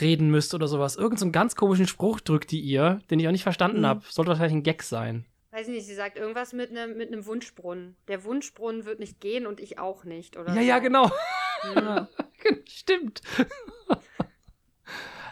reden 0.00 0.28
müsst 0.30 0.54
oder 0.54 0.68
sowas. 0.68 0.96
Irgend 0.96 1.18
so 1.18 1.24
einen 1.24 1.32
ganz 1.32 1.56
komischen 1.56 1.86
Spruch 1.86 2.20
drückt 2.20 2.50
die 2.50 2.60
ihr, 2.60 3.00
den 3.10 3.18
ich 3.18 3.26
auch 3.28 3.32
nicht 3.32 3.42
verstanden 3.44 3.80
Mhm. 3.80 3.86
habe. 3.86 4.02
Sollte 4.10 4.28
wahrscheinlich 4.30 4.56
ein 4.56 4.62
Gag 4.62 4.82
sein. 4.82 5.24
Weiß 5.50 5.66
ich 5.68 5.74
nicht, 5.74 5.86
sie 5.86 5.94
sagt 5.94 6.18
irgendwas 6.18 6.52
mit 6.52 6.70
einem 6.70 6.96
mit 6.96 7.10
einem 7.12 7.24
Wunschbrunnen. 7.26 7.96
Der 8.08 8.22
Wunschbrunnen 8.24 8.84
wird 8.84 9.00
nicht 9.00 9.20
gehen 9.20 9.46
und 9.46 9.60
ich 9.60 9.78
auch 9.78 10.04
nicht, 10.04 10.36
oder? 10.36 10.48
Ja, 10.52 10.60
so. 10.60 10.60
ja, 10.60 10.78
genau. 10.78 11.10
Ja. 11.74 12.08
Stimmt. 12.68 13.22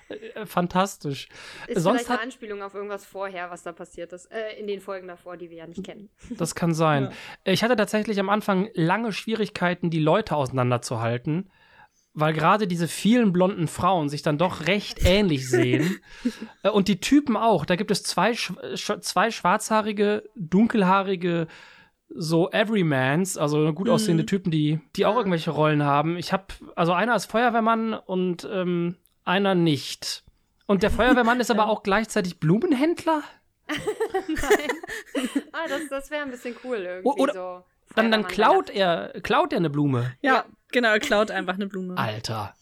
Äh, 0.08 0.46
Fantastisch. 0.46 1.28
Ist 1.66 1.82
Sonst 1.82 1.96
vielleicht 1.98 2.10
eine 2.10 2.18
hat- 2.18 2.24
Anspielung 2.24 2.62
auf 2.62 2.74
irgendwas 2.74 3.04
vorher, 3.04 3.50
was 3.50 3.62
da 3.62 3.72
passiert 3.72 4.12
ist. 4.12 4.26
Äh, 4.32 4.52
in 4.58 4.66
den 4.66 4.80
Folgen 4.80 5.08
davor, 5.08 5.36
die 5.36 5.50
wir 5.50 5.58
ja 5.58 5.66
nicht 5.66 5.84
kennen. 5.84 6.10
Das 6.30 6.54
kann 6.54 6.74
sein. 6.74 7.04
Ja. 7.44 7.52
Ich 7.52 7.64
hatte 7.64 7.76
tatsächlich 7.76 8.18
am 8.20 8.28
Anfang 8.28 8.70
lange 8.74 9.12
Schwierigkeiten, 9.12 9.90
die 9.90 9.98
Leute 9.98 10.36
auseinanderzuhalten. 10.36 11.50
Weil 12.18 12.32
gerade 12.32 12.66
diese 12.66 12.88
vielen 12.88 13.32
blonden 13.32 13.68
Frauen 13.68 14.08
sich 14.08 14.22
dann 14.22 14.38
doch 14.38 14.66
recht 14.66 15.04
ähnlich 15.04 15.48
sehen. 15.50 16.00
Äh, 16.62 16.70
Und 16.70 16.88
die 16.88 16.98
Typen 17.00 17.36
auch. 17.36 17.64
Da 17.66 17.76
gibt 17.76 17.90
es 17.92 18.02
zwei, 18.02 18.32
zwei 18.74 19.30
schwarzhaarige, 19.30 20.24
dunkelhaarige, 20.34 21.46
so 22.08 22.50
Everymans, 22.50 23.36
also 23.36 23.72
gut 23.72 23.88
aussehende 23.88 24.22
Mhm. 24.22 24.26
Typen, 24.28 24.50
die, 24.50 24.80
die 24.96 25.04
auch 25.06 25.12
Ja. 25.12 25.18
irgendwelche 25.18 25.50
Rollen 25.50 25.82
haben. 25.82 26.16
Ich 26.16 26.32
habe, 26.32 26.46
also 26.74 26.92
einer 26.92 27.14
ist 27.16 27.26
Feuerwehrmann 27.26 27.94
und 27.94 28.48
ähm, 28.50 28.96
einer 29.24 29.54
nicht. 29.54 30.24
Und 30.66 30.82
der 30.82 30.90
Feuerwehrmann 30.90 31.38
ist 31.40 31.50
aber 31.52 31.68
auch 31.68 31.82
gleichzeitig 31.82 32.40
Blumenhändler? 32.40 33.22
Nein. 34.28 34.70
ah, 35.52 35.66
das, 35.68 35.88
das 35.90 36.10
wäre 36.10 36.22
ein 36.22 36.30
bisschen 36.30 36.54
cool 36.64 36.76
irgendwie. 36.78 37.20
Oder- 37.22 37.32
so. 37.34 37.64
Dann, 37.94 38.10
dann 38.10 38.26
klaut 38.26 38.68
er, 38.68 39.12
klaut 39.22 39.52
er 39.52 39.58
eine 39.58 39.70
Blume. 39.70 40.12
Ja, 40.20 40.34
Ja. 40.34 40.44
Genau, 40.72 40.88
er 40.90 41.00
klaut 41.00 41.30
einfach 41.30 41.54
eine 41.54 41.66
Blume. 41.66 41.96
Alter. 41.96 42.54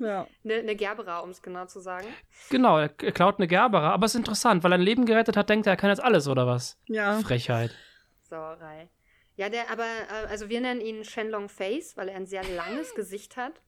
Ja. 0.00 0.26
Eine, 0.44 0.54
eine 0.56 0.76
Gerbera, 0.76 1.20
um 1.20 1.30
es 1.30 1.40
genau 1.40 1.64
zu 1.66 1.80
sagen. 1.80 2.06
Genau, 2.50 2.78
er 2.78 2.88
klaut 2.90 3.38
eine 3.38 3.46
Gerbera, 3.46 3.90
aber 3.92 4.04
es 4.06 4.12
ist 4.14 4.18
interessant, 4.18 4.62
weil 4.62 4.72
er 4.72 4.78
ein 4.78 4.82
Leben 4.82 5.06
gerettet 5.06 5.36
hat, 5.36 5.48
denkt 5.48 5.66
er, 5.66 5.72
er 5.72 5.76
kann 5.76 5.88
jetzt 5.90 6.02
alles, 6.02 6.28
oder 6.28 6.46
was? 6.46 6.78
Ja. 6.86 7.18
Frechheit. 7.20 7.74
Sauerei. 8.22 8.90
Ja, 9.36 9.48
der, 9.48 9.70
aber, 9.70 9.84
äh, 9.84 10.26
also 10.28 10.48
wir 10.48 10.60
nennen 10.60 10.80
ihn 10.80 11.04
Shenlong 11.04 11.48
Face, 11.48 11.96
weil 11.96 12.08
er 12.08 12.16
ein 12.16 12.26
sehr 12.26 12.44
langes 12.44 12.94
Gesicht 12.94 13.36
hat. 13.36 13.60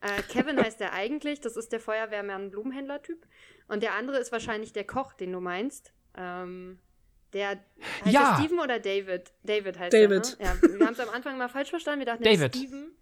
Äh, 0.00 0.22
Kevin 0.22 0.58
heißt 0.58 0.80
er 0.80 0.92
eigentlich, 0.92 1.40
das 1.40 1.56
ist 1.56 1.72
der 1.72 1.80
Feuerwehrmann-Blumenhändler-Typ. 1.80 3.26
Und 3.68 3.82
der 3.82 3.94
andere 3.94 4.18
ist 4.18 4.32
wahrscheinlich 4.32 4.72
der 4.72 4.84
Koch, 4.84 5.12
den 5.12 5.32
du 5.32 5.40
meinst. 5.40 5.92
Ähm, 6.16 6.78
der 7.32 7.48
heißt 7.50 7.60
Ja. 8.14 8.36
der 8.36 8.42
Steven 8.44 8.58
oder 8.58 8.78
David? 8.78 9.32
David 9.42 9.78
heißt 9.78 9.92
David. 9.94 10.36
er. 10.38 10.54
Ne? 10.54 10.60
Ja, 10.62 10.78
wir 10.78 10.86
haben 10.86 10.92
es 10.94 11.00
am 11.00 11.08
Anfang 11.10 11.38
mal 11.38 11.48
falsch 11.48 11.70
verstanden. 11.70 12.00
Wir 12.00 12.06
dachten, 12.06 12.24
ist 12.24 12.40
David. 12.40 12.56
Steven. 12.56 12.92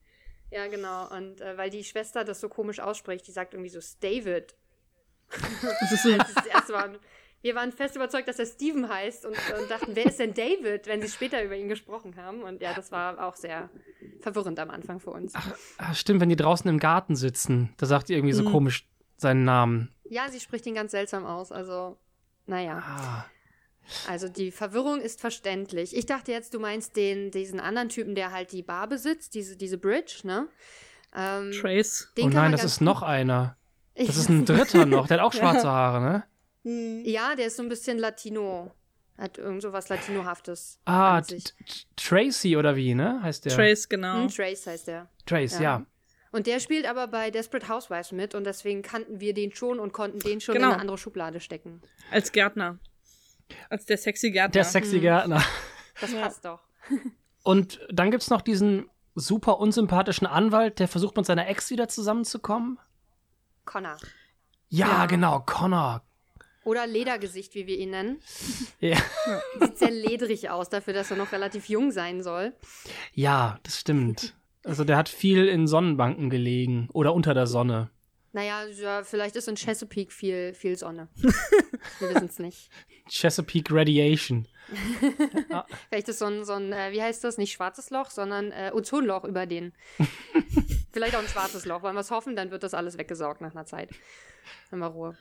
Ja, 0.51 0.67
genau. 0.67 1.09
Und 1.15 1.41
äh, 1.41 1.57
weil 1.57 1.71
die 1.71 1.85
Schwester 1.85 2.25
das 2.25 2.41
so 2.41 2.49
komisch 2.49 2.81
ausspricht, 2.81 3.27
die 3.27 3.33
sagt 3.33 3.55
irgendwie 3.55 3.71
so 3.71 3.81
David. 4.01 4.55
Das 5.81 5.93
ist 5.93 6.03
so, 6.03 6.13
als 6.19 6.29
es 6.29 6.35
das 6.35 6.47
erste 6.47 6.73
Mal. 6.73 6.99
Wir 7.43 7.55
waren 7.55 7.73
fest 7.73 7.97
überzeugt, 7.97 8.29
dass 8.29 8.39
er 8.39 8.45
Steven 8.47 8.89
heißt 8.89 9.25
und, 9.25 9.35
und 9.59 9.71
dachten, 9.71 9.95
wer 9.97 10.05
ist 10.07 10.19
denn 10.19 10.35
David, 10.35 10.87
wenn 10.87 11.01
sie 11.01 11.09
später 11.09 11.43
über 11.43 11.57
ihn 11.57 11.69
gesprochen 11.69 12.17
haben. 12.17 12.43
Und 12.43 12.61
ja, 12.61 12.75
das 12.75 12.93
war 12.93 13.25
auch 13.27 13.35
sehr 13.35 13.71
verwirrend 14.21 14.59
am 14.59 14.69
Anfang 14.71 15.01
für 15.01 15.11
uns. 15.11 15.33
Ah, 15.79 15.95
stimmt, 15.95 16.21
wenn 16.21 16.29
die 16.29 16.37
draußen 16.37 16.69
im 16.69 16.79
Garten 16.79 17.17
sitzen, 17.17 17.73
da 17.79 17.87
sagt 17.87 18.09
die 18.11 18.15
irgendwie 18.15 18.35
so 18.35 18.43
Mhm. 18.43 18.53
komisch 18.53 18.87
seinen 19.17 19.45
Namen. 19.45 19.91
Ja, 20.05 20.29
sie 20.29 20.41
spricht 20.41 20.67
ihn 20.67 20.75
ganz 20.75 20.91
seltsam 20.91 21.25
aus. 21.25 21.51
Also, 21.53 21.97
naja. 22.47 22.83
Ah. 22.85 23.25
Also 24.09 24.29
die 24.29 24.51
Verwirrung 24.51 25.01
ist 25.01 25.21
verständlich. 25.21 25.97
Ich 25.97 26.07
dachte 26.07 26.31
jetzt, 26.33 26.55
du 26.55 26.61
meinst 26.61 26.97
den, 26.97 27.31
diesen 27.31 27.59
anderen 27.61 27.89
Typen, 27.89 28.15
der 28.15 28.31
halt 28.33 28.53
die 28.53 28.63
Bar 28.63 28.87
besitzt, 28.89 29.35
diese, 29.35 29.57
diese 29.57 29.79
Bridge, 29.79 30.21
ne? 30.25 30.49
Ähm, 31.15 31.51
Trace. 31.53 32.13
den 32.17 32.27
oh 32.27 32.29
nein, 32.29 32.53
das 32.53 32.63
ist 32.63 32.81
noch 32.81 33.03
einer. 33.03 33.57
Das 33.97 34.17
ist 34.17 34.29
ein 34.29 34.45
dritter 34.45 34.87
noch, 34.87 35.09
der 35.09 35.19
hat 35.19 35.25
auch 35.27 35.33
schwarze 35.39 35.69
Haare, 35.69 36.25
ne? 36.63 37.03
Ja, 37.05 37.35
der 37.35 37.47
ist 37.47 37.57
so 37.57 37.63
ein 37.63 37.69
bisschen 37.69 37.99
Latino. 37.99 38.71
Hat 39.19 39.39
irgend 39.39 39.61
so 39.61 39.73
was 39.73 39.89
Latinohaftes. 39.89 40.79
Ah, 40.87 41.21
Tracy 41.97 42.57
oder 42.57 42.77
wie, 42.77 42.95
ne? 42.95 43.21
Heißt 43.23 43.45
der? 43.45 43.53
Trace, 43.55 43.89
genau. 43.89 44.23
Hm, 44.23 44.29
Trace 44.29 44.67
heißt 44.67 44.87
der. 44.87 45.09
Trace, 45.27 45.55
Ja. 45.55 45.63
ja. 45.63 45.87
Und 46.33 46.47
der 46.47 46.61
spielt 46.61 46.87
aber 46.87 47.09
bei 47.09 47.33
Desperate 47.33 47.69
Housewives 47.69 48.13
mit 48.13 48.37
und 48.37 48.45
deswegen 48.45 48.83
kannten 48.83 49.21
wir 49.21 49.35
den 49.35 49.53
schon 49.53 49.81
und 49.81 49.93
konnten 49.93 50.21
den 50.21 50.41
schon 50.41 50.55
Genau. 50.55 50.69
in 50.69 50.73
eine 50.75 50.81
andere 50.83 50.97
Schublade 50.97 51.41
stecken. 51.41 51.83
Als 52.13 52.31
Gärtner. 52.31 52.79
Als 53.69 53.85
der 53.87 53.97
sexy 53.99 54.31
Gärtner. 54.31 54.53
Der 54.53 54.65
sexy 54.65 54.97
Mhm. 54.97 55.01
Gärtner. 55.03 55.43
Das 56.01 56.13
passt 56.15 56.45
doch. 56.45 56.61
Und 57.43 57.81
dann 57.91 58.11
gibt's 58.11 58.31
noch 58.31 58.41
diesen 58.43 58.89
super 59.15 59.59
unsympathischen 59.59 60.27
Anwalt, 60.27 60.79
der 60.79 60.89
versucht 60.89 61.17
mit 61.17 61.27
seiner 61.27 61.49
Ex 61.49 61.71
wieder 61.71 61.89
zusammenzukommen. 61.89 62.79
Connor. 63.65 63.97
Ja, 64.69 64.87
Ja. 64.89 65.07
genau, 65.07 65.41
Connor. 65.41 66.03
Oder 66.65 66.87
Ledergesicht, 66.87 67.55
wie 67.55 67.67
wir 67.67 67.79
ihn 67.79 67.91
nennen. 67.91 68.19
Ja. 68.81 68.97
Sieht 69.61 69.79
sehr 69.79 69.91
ledrig 69.91 70.49
aus, 70.51 70.69
dafür, 70.71 70.95
dass 70.95 71.11
er 71.11 71.17
noch 71.19 71.33
relativ 71.33 71.69
jung 71.69 71.91
sein 71.91 72.23
soll. 72.23 72.53
ja, 73.13 73.59
das 73.63 73.79
stimmt. 73.81 74.35
Also 74.65 74.85
der 74.85 74.97
hat 74.99 75.09
viel 75.09 75.49
in 75.49 75.67
Sonnenbanken 75.67 76.29
gelegen 76.31 76.89
oder 76.93 77.15
unter 77.15 77.33
der 77.35 77.47
Sonne. 77.47 77.91
Naja, 78.33 78.65
ja, 78.67 79.03
vielleicht 79.03 79.37
ist 79.37 79.49
in 79.49 79.57
Chesapeake 79.57 80.13
viel, 80.13 80.55
viel 80.55 80.77
Sonne. 80.77 81.09
wir 81.17 81.31
wissen 82.15 82.27
es 82.27 82.39
nicht. 82.39 82.71
Chesapeake 83.09 83.75
Radiation. 83.75 84.47
Vielleicht 85.89 86.09
ist 86.09 86.21
so 86.21 86.27
ein, 86.27 86.45
so 86.45 86.53
ein 86.53 86.73
äh, 86.73 86.93
wie 86.93 87.03
heißt 87.03 87.25
das, 87.25 87.39
nicht 87.39 87.53
schwarzes 87.53 87.91
Loch, 87.91 88.11
sondern 88.11 88.53
äh, 88.53 88.71
Ozonloch 88.73 89.25
über 89.25 89.47
den. 89.47 89.73
Vielleicht 90.93 91.17
auch 91.17 91.21
ein 91.21 91.29
schwarzes 91.29 91.65
Loch. 91.65 91.83
Wollen 91.83 91.97
wir 91.97 92.01
es 92.01 92.13
hoffen, 92.13 92.37
dann 92.37 92.53
wird 92.53 92.63
das 92.63 92.75
alles 92.75 92.99
weggesaugt 92.99 93.41
nach 93.41 93.53
einer 93.53 93.67
Zeit. 93.67 93.91
Haben 94.71 94.81
wir 94.81 94.87
Ruhe. 94.87 95.17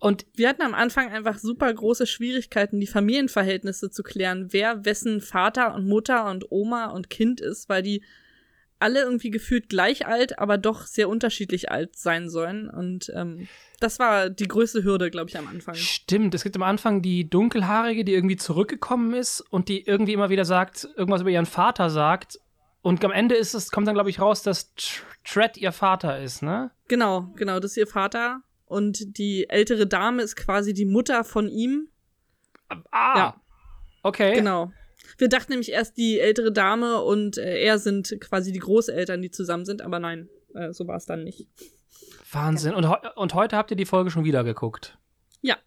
Und 0.00 0.26
Wir 0.34 0.48
hatten 0.48 0.62
am 0.62 0.74
Anfang 0.74 1.10
einfach 1.10 1.38
super 1.38 1.72
große 1.72 2.06
Schwierigkeiten, 2.06 2.80
die 2.80 2.86
Familienverhältnisse 2.86 3.90
zu 3.90 4.02
klären, 4.02 4.52
wer 4.52 4.84
wessen 4.84 5.20
Vater 5.20 5.74
und 5.74 5.86
Mutter 5.86 6.30
und 6.30 6.50
Oma 6.50 6.86
und 6.86 7.10
Kind 7.10 7.40
ist, 7.40 7.68
weil 7.68 7.82
die 7.82 8.02
alle 8.84 9.00
irgendwie 9.00 9.30
gefühlt 9.30 9.68
gleich 9.68 10.06
alt, 10.06 10.38
aber 10.38 10.58
doch 10.58 10.86
sehr 10.86 11.08
unterschiedlich 11.08 11.70
alt 11.72 11.96
sein 11.96 12.28
sollen. 12.28 12.68
Und 12.70 13.10
ähm, 13.16 13.48
das 13.80 13.98
war 13.98 14.30
die 14.30 14.46
größte 14.46 14.84
Hürde, 14.84 15.10
glaube 15.10 15.30
ich, 15.30 15.36
am 15.38 15.48
Anfang. 15.48 15.74
Stimmt, 15.74 16.34
es 16.34 16.44
gibt 16.44 16.54
am 16.56 16.62
Anfang 16.62 17.02
die 17.02 17.28
Dunkelhaarige, 17.28 18.04
die 18.04 18.12
irgendwie 18.14 18.36
zurückgekommen 18.36 19.14
ist 19.14 19.40
und 19.40 19.68
die 19.68 19.84
irgendwie 19.86 20.12
immer 20.12 20.30
wieder 20.30 20.44
sagt, 20.44 20.86
irgendwas 20.96 21.22
über 21.22 21.30
ihren 21.30 21.46
Vater 21.46 21.90
sagt. 21.90 22.38
Und 22.82 23.02
am 23.04 23.12
Ende 23.12 23.34
ist 23.34 23.54
es, 23.54 23.70
kommt 23.70 23.86
dann, 23.88 23.94
glaube 23.94 24.10
ich, 24.10 24.20
raus, 24.20 24.42
dass 24.42 24.76
Tr- 24.76 25.00
Tred 25.24 25.56
ihr 25.56 25.72
Vater 25.72 26.20
ist, 26.20 26.42
ne? 26.42 26.70
Genau, 26.86 27.32
genau, 27.36 27.58
das 27.58 27.72
ist 27.72 27.76
ihr 27.78 27.86
Vater. 27.86 28.42
Und 28.66 29.16
die 29.18 29.48
ältere 29.48 29.86
Dame 29.86 30.22
ist 30.22 30.36
quasi 30.36 30.74
die 30.74 30.84
Mutter 30.84 31.24
von 31.24 31.48
ihm. 31.48 31.88
Ah, 32.90 33.16
Ja. 33.16 33.40
okay. 34.02 34.34
Genau. 34.34 34.70
Wir 35.18 35.28
dachten 35.28 35.52
nämlich 35.52 35.70
erst, 35.72 35.96
die 35.96 36.18
ältere 36.20 36.52
Dame 36.52 37.02
und 37.02 37.38
äh, 37.38 37.60
er 37.62 37.78
sind 37.78 38.16
quasi 38.20 38.52
die 38.52 38.58
Großeltern, 38.58 39.22
die 39.22 39.30
zusammen 39.30 39.64
sind, 39.64 39.82
aber 39.82 39.98
nein, 39.98 40.28
äh, 40.54 40.72
so 40.72 40.86
war 40.86 40.96
es 40.96 41.06
dann 41.06 41.24
nicht. 41.24 41.46
Wahnsinn. 42.32 42.74
Und, 42.74 42.88
heu- 42.88 43.10
und 43.16 43.34
heute 43.34 43.56
habt 43.56 43.70
ihr 43.70 43.76
die 43.76 43.86
Folge 43.86 44.10
schon 44.10 44.24
wieder 44.24 44.44
geguckt. 44.44 44.98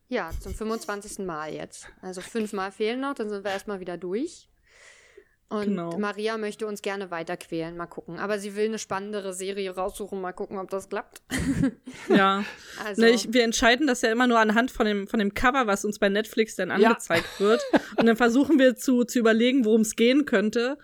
Ja, 0.09 0.31
zum 0.39 0.53
25. 0.53 1.25
Mal 1.25 1.53
jetzt. 1.53 1.87
Also 2.01 2.21
fünfmal 2.21 2.71
fehlen 2.71 3.01
noch, 3.01 3.13
dann 3.13 3.29
sind 3.29 3.43
wir 3.43 3.51
erstmal 3.51 3.79
wieder 3.79 3.97
durch. 3.97 4.47
Und 5.49 5.63
Genau. 5.63 5.97
Maria 5.97 6.37
möchte 6.37 6.67
uns 6.67 6.81
gerne 6.81 7.09
weiterquälen, 7.09 7.77
mal 7.77 7.85
gucken. 7.87 8.19
Aber 8.19 8.37
sie 8.37 8.55
will 8.57 8.65
eine 8.65 8.79
spannendere 8.79 9.33
Serie 9.33 9.73
raussuchen, 9.73 10.19
mal 10.19 10.33
gucken, 10.33 10.57
ob 10.59 10.69
das 10.69 10.89
klappt. 10.89 11.21
Ja. 12.09 12.43
Also, 12.85 13.01
Ne, 13.01 13.09
ich, 13.11 13.31
wir 13.33 13.43
entscheiden 13.43 13.87
das 13.87 14.01
ja 14.01 14.11
immer 14.11 14.27
nur 14.27 14.39
anhand 14.39 14.71
von 14.71 14.85
dem, 14.85 15.07
von 15.07 15.19
dem 15.19 15.33
Cover, 15.33 15.65
was 15.65 15.85
uns 15.85 15.99
bei 15.99 16.09
Netflix 16.09 16.55
dann 16.57 16.69
Ja. 16.69 16.89
angezeigt 16.89 17.39
wird. 17.39 17.61
Und 17.97 18.05
dann 18.05 18.17
versuchen 18.17 18.59
wir 18.59 18.75
zu, 18.75 19.03
zu 19.05 19.19
überlegen, 19.19 19.63
worum 19.65 19.81
es 19.81 19.95
gehen 19.95 20.25
könnte. 20.25 20.77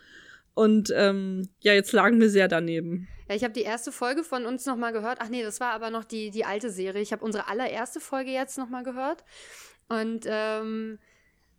Und 0.53 0.91
ähm, 0.96 1.50
ja, 1.60 1.74
jetzt 1.74 1.91
lagen 1.91 2.22
wir 2.22 2.29
sehr 2.29 2.48
daneben. 2.48 3.08
ja, 3.27 3.36
ich 3.36 3.43
habe 3.43 3.53
die 3.53 3.63
erste 3.63 3.91
Folge 3.91 4.24
von 4.24 4.46
uns 4.46 4.65
nochmal 4.65 4.93
gehört. 4.93 5.17
Ach 5.22 5.27
nee, 5.29 5.43
das 5.43 5.60
war 5.60 5.72
aber 5.74 5.89
noch 5.89 6.03
die, 6.05 6.29
die 6.32 6.46
alte 6.46 6.70
Serie. 6.70 7.01
Ich 7.01 7.12
habe 7.12 7.25
unsere 7.25 7.48
allererste 7.50 8.00
Folge 8.00 8.32
jetzt 8.32 8.58
nochmal 8.58 8.84
gehört. 8.84 9.24
Und 9.89 10.25
ähm, 10.27 11.00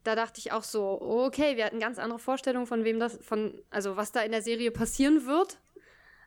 da 0.05 0.15
dachte 0.15 0.39
ich 0.39 0.53
auch 0.53 0.63
so, 0.63 1.01
okay, 1.01 1.57
wir 1.57 1.65
hatten 1.65 1.81
ganz 1.81 1.99
andere 1.99 2.19
Vorstellungen 2.19 2.67
von 2.67 2.85
wem 2.85 3.01
das, 3.01 3.19
von, 3.23 3.61
also 3.71 3.97
was 3.97 4.13
da 4.13 4.21
in 4.21 4.31
der 4.33 4.43
Serie 4.43 4.71
passieren 4.71 5.27
wird. 5.27 5.59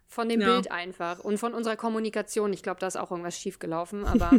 Von 0.10 0.30
dem 0.30 0.40
Ja. 0.40 0.54
Bild 0.54 0.72
einfach 0.72 1.20
und 1.20 1.38
von 1.38 1.54
unserer 1.54 1.76
Kommunikation. 1.76 2.54
Ich 2.54 2.64
glaube, 2.64 2.80
da 2.80 2.88
ist 2.88 2.96
auch 2.96 3.12
irgendwas 3.12 3.38
schiefgelaufen. 3.38 4.06
Aber 4.06 4.32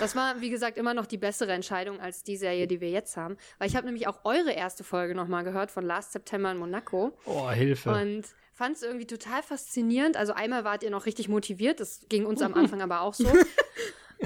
das 0.00 0.16
war, 0.16 0.40
wie 0.40 0.48
gesagt, 0.48 0.78
immer 0.78 0.94
noch 0.94 1.04
die 1.04 1.18
bessere 1.18 1.52
Entscheidung 1.52 2.00
als 2.00 2.22
die 2.22 2.38
Serie, 2.38 2.66
die 2.66 2.80
wir 2.80 2.88
jetzt 2.88 3.18
haben. 3.18 3.36
Weil 3.58 3.68
ich 3.68 3.76
habe 3.76 3.84
nämlich 3.84 4.06
auch 4.08 4.20
eure 4.24 4.52
erste 4.52 4.82
Folge 4.82 5.14
nochmal 5.14 5.44
gehört 5.44 5.70
von 5.70 5.84
Last 5.84 6.12
September 6.12 6.50
in 6.52 6.56
Monaco. 6.56 7.12
Oh, 7.26 7.50
Hilfe. 7.50 7.90
Und 7.90 8.24
fand 8.54 8.76
es 8.76 8.82
irgendwie 8.82 9.06
total 9.06 9.42
faszinierend. 9.42 10.16
Also 10.16 10.32
einmal 10.32 10.64
wart 10.64 10.82
ihr 10.82 10.90
noch 10.90 11.04
richtig 11.04 11.28
motiviert, 11.28 11.80
das 11.80 12.06
ging 12.08 12.24
uns 12.24 12.40
am 12.40 12.54
Anfang 12.60 12.80
aber 12.80 13.02
auch 13.02 13.12
so. 13.12 13.30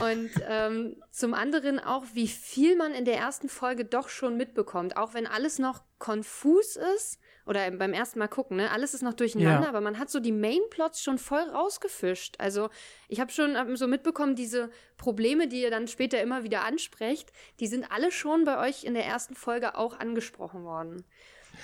Und 0.00 0.30
ähm, 0.48 0.96
zum 1.10 1.34
anderen 1.34 1.78
auch, 1.78 2.04
wie 2.14 2.26
viel 2.28 2.76
man 2.76 2.92
in 2.94 3.04
der 3.04 3.16
ersten 3.16 3.48
Folge 3.48 3.84
doch 3.84 4.08
schon 4.08 4.36
mitbekommt, 4.36 4.96
auch 4.96 5.14
wenn 5.14 5.26
alles 5.26 5.58
noch 5.58 5.82
konfus 5.98 6.76
ist 6.96 7.18
oder 7.46 7.70
beim 7.70 7.92
ersten 7.92 8.18
Mal 8.18 8.28
gucken, 8.28 8.56
ne, 8.56 8.70
alles 8.70 8.94
ist 8.94 9.02
noch 9.02 9.14
durcheinander, 9.14 9.62
Ja. 9.62 9.68
aber 9.68 9.80
man 9.80 9.98
hat 9.98 10.10
so 10.10 10.18
die 10.18 10.32
Mainplots 10.32 11.02
schon 11.02 11.18
voll 11.18 11.42
rausgefischt. 11.42 12.36
Also 12.38 12.70
ich 13.08 13.20
habe 13.20 13.30
schon 13.30 13.76
so 13.76 13.86
mitbekommen, 13.86 14.34
diese 14.34 14.70
Probleme, 14.96 15.46
die 15.48 15.62
ihr 15.62 15.70
dann 15.70 15.86
später 15.86 16.20
immer 16.20 16.42
wieder 16.42 16.64
ansprecht, 16.64 17.32
die 17.60 17.66
sind 17.66 17.90
alle 17.92 18.10
schon 18.10 18.44
bei 18.44 18.58
euch 18.66 18.84
in 18.84 18.94
der 18.94 19.04
ersten 19.04 19.34
Folge 19.34 19.76
auch 19.76 19.98
angesprochen 19.98 20.64
worden. 20.64 21.04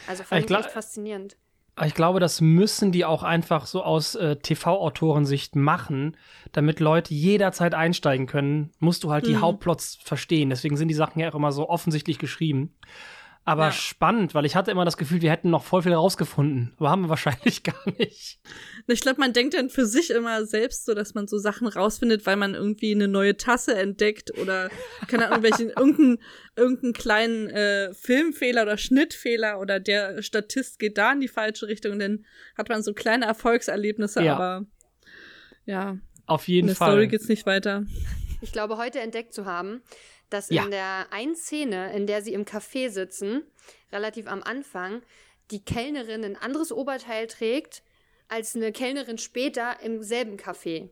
Also 0.06 0.22
fand 0.22 0.40
Ich 0.40 0.44
ich, 0.44 0.46
glaub- 0.49 0.60
echt 0.60 0.70
faszinierend. 0.70 1.37
Aber 1.80 1.87
Ich 1.87 1.94
glaube, 1.94 2.20
das 2.20 2.42
müssen 2.42 2.92
die 2.92 3.06
auch 3.06 3.22
einfach 3.22 3.64
so 3.64 3.82
aus 3.82 4.14
äh, 4.14 4.37
TV-Autorensicht 4.37 5.56
machen, 5.56 6.14
damit 6.52 6.78
Leute 6.78 7.14
jederzeit 7.14 7.72
einsteigen 7.75 8.26
können, 8.26 8.70
musst 8.80 9.02
du 9.02 9.10
halt 9.10 9.26
die 9.26 9.32
Mhm. 9.37 9.40
Hauptplots 9.40 9.99
verstehen. 10.04 10.50
Deswegen 10.50 10.76
sind 10.76 10.88
die 10.88 10.94
Sachen 10.94 11.20
ja 11.20 11.30
auch 11.30 11.34
immer 11.34 11.52
so 11.52 11.70
offensichtlich 11.70 12.18
geschrieben. 12.18 12.75
Aber 13.44 13.66
Ja. 13.66 13.73
spannend, 13.73 14.35
weil 14.35 14.44
ich 14.44 14.54
hatte 14.54 14.70
immer 14.70 14.85
das 14.85 14.97
Gefühl, 14.99 15.23
wir 15.23 15.30
hätten 15.30 15.50
noch 15.50 15.64
voll 15.64 15.82
viel 15.82 15.94
rausgefunden. 15.94 16.75
Aber 16.76 16.90
haben 16.90 17.02
wir 17.02 17.09
wahrscheinlich 17.11 17.62
gar 17.62 17.75
nicht. 17.99 18.38
Ich 18.87 19.00
glaube, 19.00 19.18
man 19.18 19.32
denkt 19.32 19.54
dann 19.54 19.70
für 19.70 19.87
sich 19.87 20.11
immer 20.11 20.44
selbst 20.44 20.85
so, 20.85 20.94
dass 20.94 21.14
man 21.14 21.26
so 21.26 21.38
Sachen 21.38 21.66
rausfindet, 21.66 22.26
weil 22.26 22.37
man 22.37 22.54
irgendwie 22.54 22.94
eine 22.94 23.09
neue 23.09 23.37
Tasse 23.37 23.75
entdeckt 23.76 24.37
oder 24.38 24.68
keine 25.09 25.28
Ahnung, 25.28 25.42
welchen 25.42 25.70
irgendeinen 25.76 26.18
irgendeinen 26.54 26.92
kleinen 26.92 27.49
äh, 27.49 27.94
Filmfehler 27.94 28.62
oder 28.62 28.76
Schnittfehler 28.76 29.59
oder 29.59 29.80
der 29.80 30.23
Statist 30.23 30.78
geht 30.78 30.99
da 30.99 31.12
in 31.12 31.20
die 31.20 31.28
falsche 31.28 31.66
Richtung, 31.66 31.99
dann 31.99 32.26
hat 32.59 32.68
man 32.68 32.82
so 32.82 32.92
kleine 32.92 33.25
Erfolgserlebnisse, 33.25 34.23
Ja. 34.23 34.35
aber 34.35 34.66
ja, 35.64 35.97
Auf 36.26 36.47
in 36.49 36.54
jeden 36.54 36.66
der 36.68 36.76
Fall. 36.76 36.90
Story 36.90 37.09
geht's 37.09 37.28
nicht 37.28 37.47
weiter. 37.47 37.85
Ich 38.42 38.52
glaube, 38.52 38.76
heute 38.76 39.00
entdeckt 39.00 39.32
zu 39.35 39.44
haben, 39.47 39.82
dass 40.30 40.49
Ja. 40.50 40.64
in 40.64 40.70
der 40.70 41.06
einen 41.12 41.37
Szene, 41.37 41.92
in 41.94 42.06
der 42.06 42.22
sie 42.22 42.32
im 42.32 42.44
Café 42.44 42.88
sitzen, 42.90 43.42
relativ 43.92 44.26
am 44.26 44.42
Anfang, 44.42 45.02
die 45.50 45.64
Kellnerin 45.64 46.25
ein 46.25 46.37
anderes 46.37 46.72
Oberteil 46.72 47.26
trägt 47.26 47.82
als 48.28 48.54
eine 48.54 48.70
Kellnerin 48.72 49.18
später 49.18 49.80
im 49.82 50.02
selben 50.02 50.37
Café. 50.37 50.88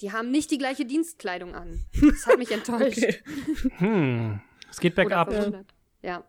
Die 0.00 0.12
haben 0.12 0.30
nicht 0.30 0.50
die 0.50 0.58
gleiche 0.58 0.84
Dienstkleidung 0.84 1.54
an. 1.54 1.84
Das 2.00 2.26
hat 2.26 2.38
mich 2.38 2.50
enttäuscht. 2.52 2.98
Okay. 2.98 3.20
Hm. 3.78 4.40
Es 4.70 4.78
geht 4.78 4.94
bergab. 4.94 5.32
Ja. 6.02 6.24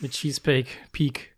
mit 0.00 0.12
Cheesepeak 0.12 0.66
Peak. 0.92 1.34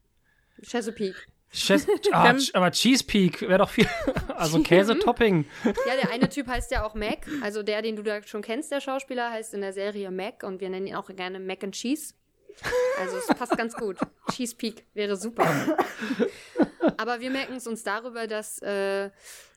Chesapeake. 0.63 1.17
Ches 1.53 1.87
ah, 2.13 2.35
aber 2.55 2.71
Cheesepeak 2.71 3.43
wäre 3.43 3.59
doch 3.59 3.71
viel. 3.71 3.87
Also 4.35 4.61
Käsetopping. 4.61 5.45
Ja, 5.65 5.95
der 6.03 6.11
eine 6.11 6.29
Typ 6.29 6.49
heißt 6.49 6.73
ja 6.73 6.85
auch 6.85 6.95
Mac. 6.95 7.29
Also 7.43 7.63
der, 7.63 7.81
den 7.83 7.95
du 7.95 8.03
da 8.03 8.23
schon 8.23 8.43
kennst, 8.43 8.73
der 8.73 8.81
Schauspieler, 8.81 9.31
heißt 9.31 9.55
in 9.55 9.61
der 9.61 9.73
Serie 9.73 10.11
Mac 10.11 10.43
und 10.43 10.61
wir 10.61 10.69
nennen 10.69 10.89
ihn 10.89 10.97
auch 10.97 11.09
gerne 11.15 11.39
Mac 11.39 11.63
and 11.63 11.75
Cheese. 11.75 12.15
Also 12.99 13.19
es 13.19 13.27
passt 13.29 13.57
ganz 13.57 13.75
gut. 13.75 13.99
Cheese 14.33 14.57
Peak 14.57 14.85
wäre 14.95 15.17
super. 15.17 15.47
Aber 16.97 17.21
wir 17.21 17.31
merken 17.31 17.55
es 17.55 17.67
uns 17.67 17.85
darüber, 17.85 18.27
dass 18.27 18.61
äh, 18.63 19.11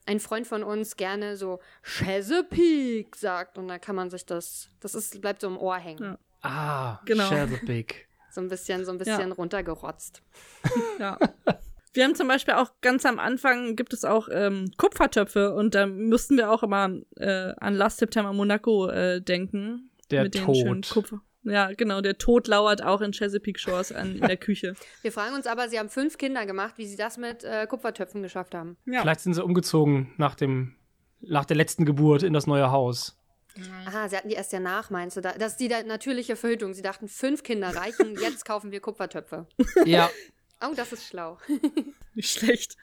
ein 0.05 0.19
Freund 0.19 0.45
von 0.45 0.63
uns 0.63 0.95
gerne 0.97 1.35
so 1.35 1.59
Chesapeake 1.83 3.17
sagt 3.17 3.57
und 3.57 3.67
da 3.67 3.79
kann 3.79 3.95
man 3.95 4.09
sich 4.09 4.25
das, 4.25 4.69
das 4.81 4.93
ist, 4.95 5.19
bleibt 5.21 5.41
so 5.41 5.47
im 5.47 5.57
Ohr 5.57 5.77
hängen. 5.77 6.03
Ja. 6.03 6.17
Ah, 6.41 7.01
Genau. 7.05 7.27
Chesapeake. 7.27 8.05
So 8.31 8.41
ein 8.41 8.49
bisschen, 8.49 8.85
so 8.85 8.91
ein 8.91 8.97
bisschen 8.97 9.31
runtergerotzt. 9.31 10.21
Ja. 10.99 11.17
Wir 11.95 12.03
haben 12.03 12.15
zum 12.15 12.27
Beispiel 12.27 12.55
auch 12.55 12.71
ganz 12.81 13.05
am 13.05 13.19
Anfang 13.19 13.75
gibt 13.75 13.93
es 13.93 14.03
auch 14.03 14.27
ähm, 14.31 14.69
Kupfertöpfe 14.77 15.53
und 15.53 15.75
da 15.75 15.85
müssten 15.87 16.35
wir 16.37 16.51
auch 16.51 16.61
immer 16.61 16.89
äh, 17.17 17.53
an 17.57 17.73
Last 17.73 17.99
September 17.99 18.33
Monaco 18.33 18.89
äh, 18.89 19.21
denken. 19.21 19.91
Der 20.11 20.23
mit 20.23 20.35
den 20.35 20.43
schönen 20.43 20.81
Tod. 20.81 20.93
Kupfer. 20.93 21.21
Ja, 21.43 21.71
genau, 21.71 22.01
der 22.01 22.17
Tod 22.17 22.47
lauert 22.47 22.83
auch 22.83 23.01
in 23.01 23.11
Chesapeake 23.11 23.59
Shores 23.59 23.91
an, 23.91 24.15
in 24.15 24.21
der 24.21 24.35
Küche. 24.37 24.73
Wir 25.03 25.11
fragen 25.11 25.35
uns 25.35 25.47
aber, 25.47 25.69
sie 25.69 25.79
haben 25.79 25.89
fünf 25.89 26.17
Kinder 26.17 26.45
gemacht, 26.45 26.73
wie 26.77 26.85
sie 26.85 26.97
das 26.97 27.17
mit 27.17 27.43
äh, 27.43 27.65
Kupfertöpfen 27.67 28.21
geschafft 28.23 28.55
haben. 28.55 28.77
Ja. 28.85 29.01
Vielleicht 29.01 29.21
sind 29.21 29.33
sie 29.35 29.43
umgezogen 29.43 30.13
nach 30.17 30.35
dem 30.35 30.75
nach 31.21 31.45
der 31.45 31.55
letzten 31.55 31.85
Geburt 31.85 32.23
in 32.23 32.33
das 32.33 32.45
neue 32.45 32.71
Haus. 32.71 33.17
Aha, 33.87 34.09
sie 34.09 34.17
hatten 34.17 34.27
die 34.27 34.35
erst 34.35 34.51
ja 34.51 34.59
nach, 34.59 34.89
meinst 34.89 35.15
du? 35.15 35.21
Da, 35.21 35.31
das 35.31 35.53
ist 35.53 35.59
die 35.61 35.69
da- 35.69 35.83
natürliche 35.83 36.35
Verhütung. 36.35 36.73
Sie 36.73 36.81
dachten, 36.81 37.07
fünf 37.07 37.41
Kinder 37.41 37.69
reichen, 37.69 38.15
jetzt 38.19 38.45
kaufen 38.45 38.71
wir 38.71 38.81
Kupfertöpfe. 38.81 39.47
Ja. 39.85 40.09
Oh, 40.61 40.73
das 40.75 40.93
ist 40.93 41.07
schlau. 41.07 41.37
Nicht 42.13 42.29
schlecht. 42.31 42.75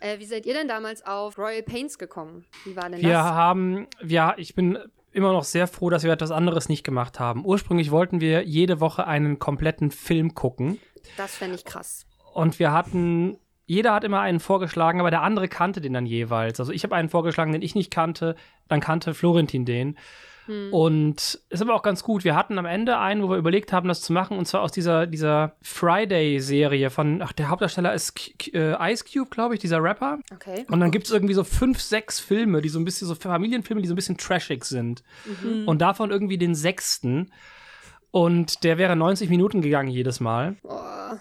Äh, 0.00 0.18
wie 0.18 0.24
seid 0.24 0.46
ihr 0.46 0.54
denn 0.54 0.68
damals 0.68 1.04
auf 1.06 1.38
Royal 1.38 1.62
Pains 1.62 1.98
gekommen? 1.98 2.44
Wie 2.64 2.74
war 2.74 2.88
denn 2.90 3.00
Wir 3.00 3.10
das? 3.10 3.24
haben, 3.26 3.86
ja, 4.04 4.34
ich 4.36 4.54
bin 4.54 4.78
immer 5.12 5.32
noch 5.32 5.44
sehr 5.44 5.66
froh, 5.66 5.90
dass 5.90 6.02
wir 6.04 6.12
etwas 6.12 6.30
anderes 6.30 6.68
nicht 6.68 6.84
gemacht 6.84 7.20
haben. 7.20 7.44
Ursprünglich 7.44 7.90
wollten 7.90 8.20
wir 8.20 8.42
jede 8.44 8.80
Woche 8.80 9.06
einen 9.06 9.38
kompletten 9.38 9.90
Film 9.90 10.34
gucken. 10.34 10.80
Das 11.16 11.36
fände 11.36 11.54
ich 11.54 11.64
krass. 11.64 12.06
Und 12.32 12.58
wir 12.58 12.72
hatten, 12.72 13.38
jeder 13.66 13.92
hat 13.92 14.04
immer 14.04 14.20
einen 14.20 14.40
vorgeschlagen, 14.40 15.00
aber 15.00 15.10
der 15.10 15.22
andere 15.22 15.48
kannte 15.48 15.80
den 15.80 15.92
dann 15.92 16.06
jeweils. 16.06 16.58
Also 16.58 16.72
ich 16.72 16.82
habe 16.82 16.94
einen 16.96 17.10
vorgeschlagen, 17.10 17.52
den 17.52 17.62
ich 17.62 17.74
nicht 17.74 17.90
kannte, 17.92 18.36
dann 18.68 18.80
kannte 18.80 19.14
Florentin 19.14 19.64
den. 19.66 19.98
Hm. 20.46 20.72
Und 20.72 21.40
ist 21.48 21.62
aber 21.62 21.74
auch 21.74 21.82
ganz 21.82 22.02
gut. 22.02 22.24
Wir 22.24 22.34
hatten 22.34 22.58
am 22.58 22.66
Ende 22.66 22.98
einen, 22.98 23.22
wo 23.22 23.30
wir 23.30 23.36
überlegt 23.36 23.72
haben, 23.72 23.88
das 23.88 24.00
zu 24.00 24.12
machen, 24.12 24.36
und 24.36 24.46
zwar 24.46 24.62
aus 24.62 24.72
dieser, 24.72 25.06
dieser 25.06 25.56
Friday-Serie 25.62 26.90
von, 26.90 27.22
ach, 27.22 27.32
der 27.32 27.48
Hauptdarsteller 27.48 27.94
ist 27.94 28.14
äh, 28.52 28.92
Ice 28.92 29.04
Cube, 29.04 29.30
glaube 29.30 29.54
ich, 29.54 29.60
dieser 29.60 29.82
Rapper. 29.82 30.18
Okay. 30.34 30.64
Und 30.68 30.80
dann 30.80 30.90
gibt 30.90 31.06
es 31.06 31.12
irgendwie 31.12 31.34
so 31.34 31.44
fünf, 31.44 31.80
sechs 31.80 32.18
Filme, 32.18 32.60
die 32.60 32.68
so 32.68 32.78
ein 32.78 32.84
bisschen, 32.84 33.06
so 33.06 33.14
Familienfilme, 33.14 33.82
die 33.82 33.88
so 33.88 33.94
ein 33.94 33.96
bisschen 33.96 34.16
trashig 34.16 34.64
sind. 34.64 35.02
Mhm. 35.42 35.68
Und 35.68 35.80
davon 35.80 36.10
irgendwie 36.10 36.38
den 36.38 36.54
sechsten. 36.54 37.30
Und 38.10 38.64
der 38.64 38.78
wäre 38.78 38.96
90 38.96 39.30
Minuten 39.30 39.62
gegangen 39.62 39.88
jedes 39.88 40.20
Mal. 40.20 40.56
Oh, 40.64 41.16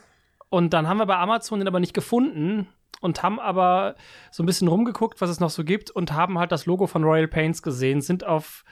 Und 0.50 0.74
dann 0.74 0.88
haben 0.88 0.98
wir 0.98 1.06
bei 1.06 1.18
Amazon 1.18 1.60
den 1.60 1.68
aber 1.68 1.80
nicht 1.80 1.94
gefunden 1.94 2.68
und 3.02 3.24
haben 3.24 3.40
aber 3.40 3.96
so 4.32 4.44
ein 4.44 4.46
bisschen 4.46 4.68
rumgeguckt, 4.68 5.22
was 5.22 5.30
es 5.30 5.40
noch 5.40 5.50
so 5.50 5.64
gibt 5.64 5.92
und 5.92 6.14
haben 6.14 6.40
halt 6.40 6.52
das 6.52 6.66
Logo 6.66 6.88
von 6.88 7.04
Royal 7.04 7.28
Paints 7.28 7.62
gesehen, 7.62 8.02
sind 8.02 8.24
auf 8.24 8.64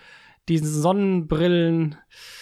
diesen 0.49 0.67
Sonnenbrillen, 0.81 1.95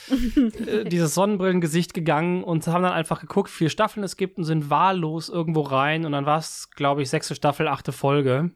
äh, 0.68 0.86
dieses 0.86 1.14
Sonnenbrillengesicht 1.14 1.94
gegangen 1.94 2.44
und 2.44 2.66
haben 2.68 2.84
dann 2.84 2.94
einfach 2.94 3.20
geguckt, 3.22 3.50
wie 3.52 3.58
viele 3.58 3.70
Staffeln 3.70 4.04
es 4.04 4.18
gibt 4.18 4.38
und 4.38 4.44
sind 4.46 4.70
wahllos 4.70 5.30
irgendwo 5.30 5.62
rein 5.62 6.06
und 6.06 6.14
dann 6.14 6.26
war 6.26 6.40
es, 6.40 6.70
glaube 6.72 7.02
ich, 7.02 7.10
sechste 7.10 7.36
Staffel, 7.36 7.68
achte 7.68 7.92
Folge 7.92 8.52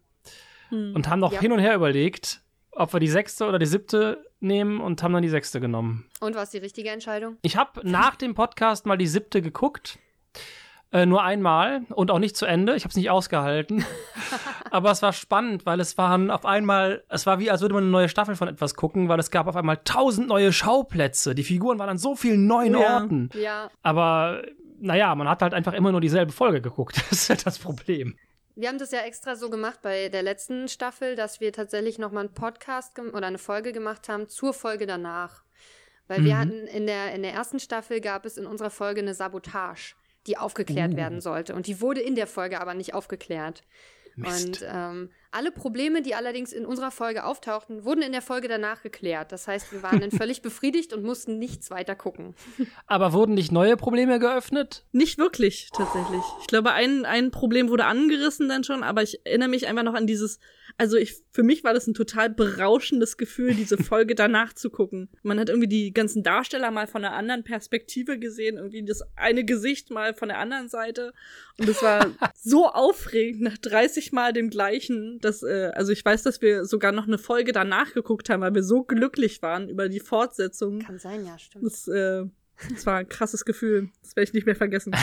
Hm. 0.70 0.94
und 0.96 1.10
haben 1.10 1.20
noch 1.20 1.34
Ja. 1.34 1.42
hin 1.42 1.52
und 1.52 1.60
her 1.60 1.76
überlegt, 1.76 2.42
ob 2.72 2.94
wir 2.94 3.00
die 3.02 3.08
sechste 3.10 3.46
oder 3.46 3.60
die 3.60 3.66
siebte 3.66 4.26
nehmen 4.40 4.80
und 4.80 5.04
haben 5.04 5.12
dann 5.14 5.22
die 5.22 5.30
sechste 5.30 5.60
genommen. 5.60 6.06
Und 6.22 6.36
war 6.36 6.44
es 6.44 6.52
die 6.52 6.58
richtige 6.60 6.90
Entscheidung? 6.90 7.36
Ich 7.42 7.58
habe 7.58 7.82
nach 7.88 8.16
dem 8.16 8.34
Podcast 8.34 8.86
mal 8.86 8.98
die 8.98 9.08
siebte 9.08 9.42
geguckt. 9.42 10.00
Äh, 10.94 11.06
nur 11.06 11.24
einmal 11.24 11.84
und 11.90 12.12
auch 12.12 12.20
nicht 12.20 12.36
zu 12.36 12.46
Ende. 12.46 12.76
Ich 12.76 12.84
habe 12.84 12.90
es 12.90 12.98
nicht 12.98 13.10
ausgehalten. 13.10 13.86
Aber 14.72 14.92
es 14.92 15.02
war 15.02 15.14
spannend, 15.14 15.66
weil 15.66 15.80
es 15.80 15.98
waren 15.98 16.30
auf 16.30 16.46
einmal, 16.46 17.04
es 17.08 17.26
war 17.26 17.40
wie, 17.40 17.50
als 17.50 17.62
würde 17.62 17.74
man 17.76 17.84
eine 17.84 17.92
neue 17.92 18.10
Staffel 18.10 18.36
von 18.36 18.48
etwas 18.50 18.76
gucken, 18.76 19.08
weil 19.08 19.20
es 19.20 19.32
gab 19.32 19.48
auf 19.48 19.56
einmal 19.56 19.78
tausend 19.86 20.28
neue 20.28 20.52
Schauplätze. 20.52 21.34
Die 21.34 21.44
Figuren 21.44 21.80
waren 21.80 21.90
an 21.90 21.98
so 21.98 22.16
vielen 22.16 22.46
neuen 22.46 22.74
Ja. 22.74 22.96
Orten. 22.96 23.30
Ja. 23.36 23.70
Aber 23.84 24.42
naja, 24.80 25.16
man 25.16 25.30
hat 25.30 25.42
halt 25.42 25.54
einfach 25.54 25.74
immer 25.74 25.92
nur 25.92 26.02
dieselbe 26.02 26.32
Folge 26.34 26.62
geguckt. 26.62 26.96
Das 27.10 27.20
ist 27.24 27.30
halt 27.30 27.46
das 27.46 27.60
Problem. 27.60 28.18
Wir 28.56 28.68
haben 28.68 28.78
das 28.80 28.92
ja 28.92 29.00
extra 29.00 29.36
so 29.38 29.50
gemacht 29.50 29.80
bei 29.82 30.10
der 30.10 30.24
letzten 30.24 30.68
Staffel, 30.68 31.16
dass 31.16 31.40
wir 31.40 31.54
tatsächlich 31.54 32.00
nochmal 32.00 32.26
einen 32.26 32.34
Podcast 32.34 33.00
oder 33.00 33.28
eine 33.28 33.38
Folge 33.38 33.72
gemacht 33.72 34.10
haben 34.10 34.28
zur 34.28 34.54
Folge 34.54 34.86
danach. 34.88 35.44
Weil 36.10 36.26
wir 36.26 36.34
Mhm. 36.36 36.38
hatten 36.38 36.68
in 36.68 36.86
der, 36.86 37.14
in 37.16 37.24
der 37.24 37.32
ersten 37.34 37.60
Staffel 37.62 38.02
gab 38.02 38.26
es 38.26 38.36
in 38.36 38.46
unserer 38.46 38.70
Folge 38.70 39.00
eine 39.00 39.14
Sabotage, 39.14 39.96
die 40.28 40.38
aufgeklärt 40.38 40.94
Uh. 40.94 40.98
werden 40.98 41.22
sollte. 41.22 41.56
Und 41.56 41.68
die 41.68 41.82
wurde 41.82 42.02
in 42.02 42.16
der 42.16 42.28
Folge 42.28 42.62
aber 42.62 42.74
nicht 42.74 42.94
aufgeklärt. 42.94 43.64
Mist. 44.16 44.46
Und 44.46 44.66
ähm, 44.68 45.10
alle 45.32 45.52
Probleme, 45.52 46.02
die 46.02 46.14
allerdings 46.14 46.52
in 46.52 46.66
unserer 46.66 46.92
Folge 46.92 47.24
auftauchten, 47.24 47.86
wurden 47.86 48.02
in 48.02 48.12
der 48.12 48.22
Folge 48.22 48.48
danach 48.48 48.84
geklärt. 48.84 49.32
Das 49.32 49.48
heißt, 49.48 49.72
wir 49.72 49.82
waren 49.82 50.02
dann 50.02 50.12
völlig 50.12 50.42
befriedigt 50.42 50.94
und 50.94 51.04
mussten 51.04 51.40
nichts 51.40 51.72
weiter 51.72 51.96
gucken. 51.96 52.36
Aber 52.86 53.14
wurden 53.14 53.34
nicht 53.34 53.52
neue 53.52 53.78
Probleme 53.78 54.20
geöffnet? 54.20 54.86
Nicht 54.92 55.18
wirklich, 55.18 55.70
tatsächlich. 55.74 56.22
Ich 56.42 56.48
glaube, 56.48 56.74
ein, 56.74 57.06
ein 57.06 57.32
Problem 57.32 57.70
wurde 57.70 57.86
angerissen 57.86 58.50
dann 58.50 58.64
schon, 58.64 58.84
aber 58.84 59.04
ich 59.04 59.26
erinnere 59.26 59.50
mich 59.50 59.68
einfach 59.68 59.84
noch 59.84 59.94
an 59.94 60.06
dieses, 60.06 60.40
also 60.78 60.98
ich, 60.98 61.16
für 61.32 61.44
mich 61.44 61.64
war 61.64 61.74
das 61.74 61.88
ein 61.88 61.94
total 61.94 62.30
berauschendes 62.30 63.18
Gefühl, 63.18 63.54
diese 63.54 63.78
Folge 63.84 64.16
danach 64.16 64.54
zu 64.54 64.70
gucken. 64.70 65.10
Man 65.24 65.40
hat 65.40 65.50
irgendwie 65.50 65.68
die 65.70 65.94
ganzen 65.94 66.24
Darsteller 66.24 66.72
mal 66.72 66.88
von 66.88 67.06
einer 67.06 67.16
anderen 67.16 67.44
Perspektive 67.44 68.20
gesehen, 68.20 68.58
irgendwie 68.58 68.84
das 68.84 69.02
eine 69.16 69.46
Gesicht 69.46 69.92
mal 69.92 70.14
von 70.14 70.30
der 70.30 70.40
anderen 70.40 70.68
Seite. 70.68 71.14
Und 71.58 71.70
es 71.70 71.82
war 71.82 72.08
so 72.36 72.68
aufregend, 72.68 73.42
nach 73.42 73.58
30 73.58 74.12
Mal 74.12 74.34
dem 74.34 74.50
gleichen, 74.50 75.20
dass, 75.26 75.44
äh, 75.44 75.72
also 75.74 75.92
ich 75.92 76.04
weiß, 76.04 76.24
dass 76.24 76.42
wir 76.42 76.66
sogar 76.66 76.92
noch 76.92 77.08
eine 77.08 77.18
Folge 77.18 77.52
danach 77.52 77.94
geguckt 77.94 78.30
haben, 78.30 78.42
weil 78.42 78.54
wir 78.54 78.64
so 78.64 78.84
glücklich 78.84 79.42
waren 79.42 79.70
über 79.70 79.90
die 79.90 80.00
Fortsetzung. 80.00 80.80
Kann 80.80 81.00
sein, 81.00 81.26
ja, 81.26 81.38
stimmt. 81.40 81.66
Das, 81.66 81.88
äh, 81.88 82.26
das 82.70 82.86
war 82.86 82.98
ein 82.98 83.10
krasses 83.10 83.46
Gefühl. 83.46 83.90
Das 84.02 84.16
werde 84.16 84.26
ich 84.30 84.34
nicht 84.34 84.46
mehr 84.46 84.56
vergessen. 84.56 84.94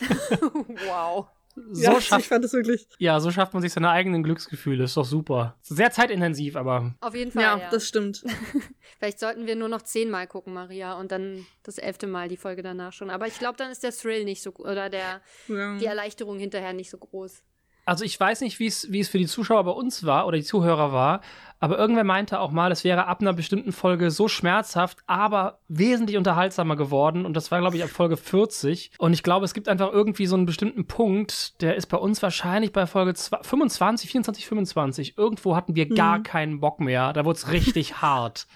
wow. 0.86 1.26
So 1.72 1.82
ja, 1.82 2.00
schafft 2.00 2.22
ich 2.22 2.28
fand 2.28 2.44
das 2.44 2.52
wirklich. 2.52 2.86
ja, 2.98 3.18
so 3.20 3.30
schafft 3.30 3.52
man 3.52 3.62
sich 3.62 3.72
seine 3.72 3.90
eigenen 3.90 4.22
Glücksgefühle. 4.22 4.84
Ist 4.84 4.96
doch 4.96 5.04
super. 5.04 5.56
Sehr 5.62 5.90
zeitintensiv, 5.90 6.56
aber 6.56 6.94
Auf 7.00 7.14
jeden 7.14 7.32
Fall. 7.32 7.42
Ja, 7.42 7.58
ja. 7.58 7.70
das 7.70 7.86
stimmt. 7.86 8.24
Vielleicht 8.98 9.18
sollten 9.18 9.46
wir 9.46 9.56
nur 9.56 9.68
noch 9.68 9.82
zehnmal 9.82 10.26
gucken, 10.26 10.54
Maria, 10.54 10.94
und 10.94 11.10
dann 11.10 11.46
das 11.64 11.78
elfte 11.78 12.06
Mal 12.06 12.28
die 12.28 12.36
Folge 12.36 12.62
danach 12.62 12.92
schon. 12.92 13.10
Aber 13.10 13.26
ich 13.26 13.38
glaube, 13.38 13.56
dann 13.56 13.70
ist 13.70 13.82
der 13.82 13.92
Thrill 13.92 14.24
nicht 14.24 14.42
so 14.42 14.52
oder 14.54 14.88
der 14.88 15.20
Ja. 15.48 15.76
die 15.78 15.86
Erleichterung 15.86 16.38
hinterher 16.38 16.72
nicht 16.72 16.90
so 16.90 16.98
groß. 16.98 17.42
Also 17.88 18.04
ich 18.04 18.18
weiß 18.20 18.42
nicht, 18.42 18.58
wie 18.58 18.66
es 18.66 18.92
wie 18.92 19.00
es 19.00 19.08
für 19.08 19.18
die 19.18 19.26
Zuschauer 19.26 19.64
bei 19.64 19.70
uns 19.70 20.04
war 20.04 20.26
oder 20.26 20.36
die 20.36 20.44
Zuhörer 20.44 20.92
war, 20.92 21.20
aber 21.58 21.78
irgendwer 21.78 22.04
meinte 22.04 22.38
auch 22.38 22.50
mal, 22.52 22.70
es 22.70 22.84
wäre 22.84 23.06
ab 23.06 23.20
einer 23.20 23.32
bestimmten 23.32 23.72
Folge 23.72 24.10
so 24.10 24.28
schmerzhaft, 24.28 24.98
aber 25.06 25.58
wesentlich 25.68 26.16
unterhaltsamer 26.16 26.76
geworden 26.76 27.24
und 27.26 27.34
das 27.34 27.50
war 27.50 27.60
glaube 27.60 27.76
ich 27.76 27.82
ab 27.82 27.88
Folge 27.90 28.16
40 28.16 28.92
und 28.98 29.12
ich 29.12 29.22
glaube, 29.22 29.44
es 29.44 29.54
gibt 29.54 29.68
einfach 29.68 29.90
irgendwie 29.92 30.26
so 30.26 30.36
einen 30.36 30.46
bestimmten 30.46 30.86
Punkt, 30.86 31.60
der 31.62 31.76
ist 31.76 31.86
bei 31.86 31.96
uns 31.96 32.22
wahrscheinlich 32.22 32.72
bei 32.72 32.86
Folge 32.86 33.14
2 33.14 33.38
25, 33.42 34.10
24, 34.10 34.46
25. 34.46 35.18
Irgendwo 35.18 35.56
hatten 35.56 35.74
wir 35.74 35.88
gar 35.88 36.18
Mhm. 36.18 36.22
keinen 36.24 36.60
Bock 36.60 36.80
mehr, 36.80 37.12
da 37.12 37.24
wurde 37.24 37.38
es 37.38 37.50
richtig 37.50 37.94
hart. 38.02 38.46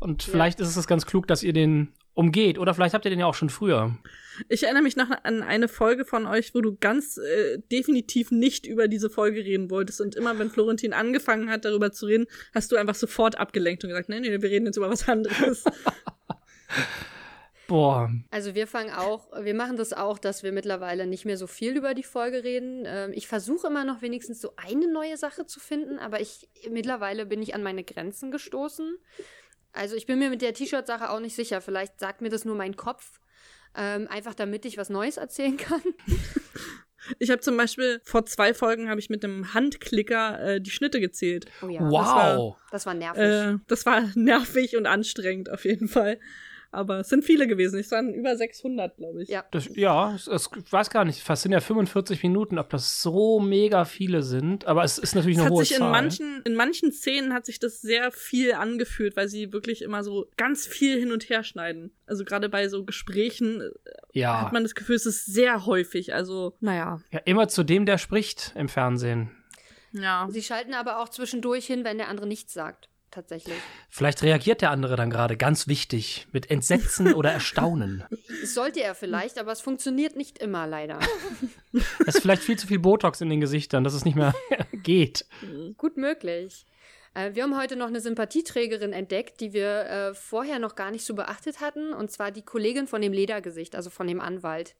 Und 0.00 0.22
vielleicht 0.22 0.60
ist 0.60 0.76
es 0.76 0.86
ganz 0.86 1.06
klug, 1.06 1.26
dass 1.26 1.42
ihr 1.42 1.52
den 1.52 1.92
umgeht. 2.14 2.58
Oder 2.58 2.74
vielleicht 2.74 2.94
habt 2.94 3.04
ihr 3.04 3.10
den 3.10 3.20
ja 3.20 3.26
auch 3.26 3.34
schon 3.34 3.50
früher. 3.50 3.96
Ich 4.48 4.64
erinnere 4.64 4.82
mich 4.82 4.96
noch 4.96 5.10
an 5.22 5.42
eine 5.42 5.68
Folge 5.68 6.04
von 6.04 6.26
euch, 6.26 6.54
wo 6.54 6.60
du 6.60 6.76
ganz 6.76 7.18
äh, 7.18 7.58
definitiv 7.70 8.30
nicht 8.30 8.66
über 8.66 8.88
diese 8.88 9.10
Folge 9.10 9.44
reden 9.44 9.70
wolltest. 9.70 10.00
Und 10.00 10.14
immer, 10.14 10.38
wenn 10.38 10.50
Florentin 10.50 10.92
angefangen 10.92 11.50
hat, 11.50 11.64
darüber 11.64 11.92
zu 11.92 12.06
reden, 12.06 12.26
hast 12.54 12.72
du 12.72 12.76
einfach 12.76 12.94
sofort 12.94 13.38
abgelenkt 13.38 13.84
und 13.84 13.90
gesagt, 13.90 14.08
nee, 14.08 14.20
nee, 14.20 14.30
wir 14.30 14.50
reden 14.50 14.66
jetzt 14.66 14.76
über 14.76 14.90
was 14.90 15.08
anderes. 15.08 15.64
Boah. 17.66 18.10
Also 18.30 18.54
wir 18.54 18.66
fangen 18.66 18.92
auch, 18.92 19.28
wir 19.42 19.54
machen 19.54 19.76
das 19.76 19.94
auch, 19.94 20.18
dass 20.18 20.42
wir 20.42 20.52
mittlerweile 20.52 21.06
nicht 21.06 21.24
mehr 21.24 21.38
so 21.38 21.46
viel 21.46 21.76
über 21.76 21.94
die 21.94 22.02
Folge 22.02 22.44
reden. 22.44 22.84
Ähm, 22.86 23.12
ich 23.14 23.26
versuche 23.26 23.68
immer 23.68 23.84
noch 23.84 24.02
wenigstens 24.02 24.40
so 24.40 24.52
eine 24.56 24.90
neue 24.90 25.16
Sache 25.16 25.46
zu 25.46 25.60
finden, 25.60 25.98
aber 25.98 26.20
ich 26.20 26.50
mittlerweile 26.70 27.24
bin 27.24 27.40
ich 27.40 27.54
an 27.54 27.62
meine 27.62 27.82
Grenzen 27.82 28.30
gestoßen. 28.30 28.98
Also 29.74 29.96
ich 29.96 30.06
bin 30.06 30.18
mir 30.18 30.30
mit 30.30 30.40
der 30.40 30.54
T-Shirt-Sache 30.54 31.10
auch 31.10 31.20
nicht 31.20 31.34
sicher. 31.34 31.60
Vielleicht 31.60 31.98
sagt 32.00 32.22
mir 32.22 32.30
das 32.30 32.44
nur 32.44 32.54
mein 32.54 32.76
Kopf. 32.76 33.20
Ähm, 33.76 34.06
einfach 34.08 34.34
damit 34.34 34.64
ich 34.64 34.78
was 34.78 34.88
Neues 34.88 35.16
erzählen 35.16 35.56
kann. 35.56 35.82
Ich 37.18 37.30
habe 37.30 37.40
zum 37.40 37.56
Beispiel 37.56 38.00
vor 38.02 38.24
zwei 38.24 38.54
Folgen 38.54 38.88
habe 38.88 38.98
ich 38.98 39.10
mit 39.10 39.24
einem 39.24 39.52
Handklicker 39.52 40.40
äh, 40.40 40.60
die 40.60 40.70
Schnitte 40.70 41.00
gezählt. 41.00 41.46
Oh 41.62 41.68
ja. 41.68 41.80
wow. 41.82 42.56
Das 42.70 42.86
war 42.86 42.94
nervig. 42.94 43.22
Äh, 43.22 43.58
das 43.66 43.84
war 43.84 44.02
nervig 44.14 44.76
und 44.76 44.86
anstrengend 44.86 45.50
auf 45.50 45.64
jeden 45.64 45.88
Fall. 45.88 46.18
Aber 46.74 47.00
es 47.00 47.08
sind 47.08 47.24
viele 47.24 47.46
gewesen. 47.46 47.78
Es 47.78 47.90
waren 47.90 48.12
über 48.12 48.36
600, 48.36 48.96
glaube 48.96 49.22
ich. 49.22 49.28
Ja. 49.28 49.44
Das, 49.50 49.68
ja, 49.74 50.14
es, 50.14 50.26
es, 50.26 50.50
ich 50.56 50.72
weiß 50.72 50.90
gar 50.90 51.04
nicht, 51.04 51.20
fast 51.20 51.42
sind 51.42 51.52
ja 51.52 51.60
45 51.60 52.22
Minuten, 52.22 52.58
ob 52.58 52.70
das 52.70 53.00
so 53.00 53.40
mega 53.40 53.84
viele 53.84 54.22
sind. 54.22 54.66
Aber 54.66 54.84
es 54.84 54.98
ist 54.98 55.14
natürlich 55.14 55.38
Es 55.38 55.42
eine 55.42 55.50
hat 55.50 55.54
hohe 55.54 55.64
sich 55.64 55.72
in 55.72 55.78
Zahl. 55.78 55.90
manchen, 55.90 56.42
in 56.44 56.54
manchen 56.54 56.92
Szenen 56.92 57.32
hat 57.32 57.46
sich 57.46 57.58
das 57.58 57.80
sehr 57.80 58.10
viel 58.10 58.54
angefühlt, 58.54 59.16
weil 59.16 59.28
sie 59.28 59.52
wirklich 59.52 59.82
immer 59.82 60.02
so 60.02 60.26
ganz 60.36 60.66
viel 60.66 60.98
hin 60.98 61.12
und 61.12 61.28
her 61.28 61.44
schneiden. 61.44 61.92
Also 62.06 62.24
gerade 62.24 62.48
bei 62.48 62.68
so 62.68 62.84
Gesprächen 62.84 63.60
äh, 63.60 63.70
ja. 64.12 64.42
hat 64.42 64.52
man 64.52 64.62
das 64.64 64.74
Gefühl, 64.74 64.96
es 64.96 65.06
ist 65.06 65.26
sehr 65.26 65.66
häufig. 65.66 66.12
Also, 66.12 66.56
naja. 66.60 67.00
ja, 67.10 67.20
immer 67.24 67.48
zu 67.48 67.62
dem, 67.62 67.86
der 67.86 67.98
spricht 67.98 68.52
im 68.56 68.68
Fernsehen. 68.68 69.30
Ja. 69.92 70.26
Sie 70.28 70.42
schalten 70.42 70.74
aber 70.74 70.98
auch 70.98 71.08
zwischendurch 71.08 71.66
hin, 71.66 71.84
wenn 71.84 71.98
der 71.98 72.08
andere 72.08 72.26
nichts 72.26 72.52
sagt. 72.52 72.88
Tatsächlich. 73.14 73.54
Vielleicht 73.90 74.24
reagiert 74.24 74.60
der 74.60 74.72
andere 74.72 74.96
dann 74.96 75.08
gerade 75.08 75.36
ganz 75.36 75.68
wichtig 75.68 76.26
mit 76.32 76.50
Entsetzen 76.50 77.14
oder 77.14 77.30
Erstaunen. 77.32 78.02
Sollte 78.42 78.82
er 78.82 78.96
vielleicht, 78.96 79.38
aber 79.38 79.52
es 79.52 79.60
funktioniert 79.60 80.16
nicht 80.16 80.38
immer 80.38 80.66
leider. 80.66 80.98
Es 82.06 82.16
ist 82.16 82.22
vielleicht 82.22 82.42
viel 82.42 82.56
zu 82.56 82.68
viel 82.68 82.78
Botox 82.78 83.20
in 83.20 83.28
den 83.30 83.40
Gesichtern, 83.40 83.82
dass 83.82 83.94
es 83.94 84.04
nicht 84.04 84.14
mehr 84.14 84.32
geht. 84.72 85.26
Gut 85.76 85.96
möglich. 85.96 86.66
Äh, 87.14 87.34
wir 87.34 87.42
haben 87.42 87.56
heute 87.56 87.74
noch 87.74 87.88
eine 87.88 88.00
Sympathieträgerin 88.00 88.92
entdeckt, 88.92 89.40
die 89.40 89.52
wir 89.52 89.86
äh, 89.86 90.14
vorher 90.14 90.60
noch 90.60 90.76
gar 90.76 90.92
nicht 90.92 91.04
so 91.04 91.14
beachtet 91.14 91.60
hatten, 91.60 91.92
und 91.92 92.12
zwar 92.12 92.30
die 92.30 92.42
Kollegin 92.42 92.86
von 92.86 93.02
dem 93.02 93.12
Ledergesicht, 93.12 93.74
also 93.74 93.90
von 93.90 94.06
dem 94.06 94.20
Anwalt. 94.20 94.76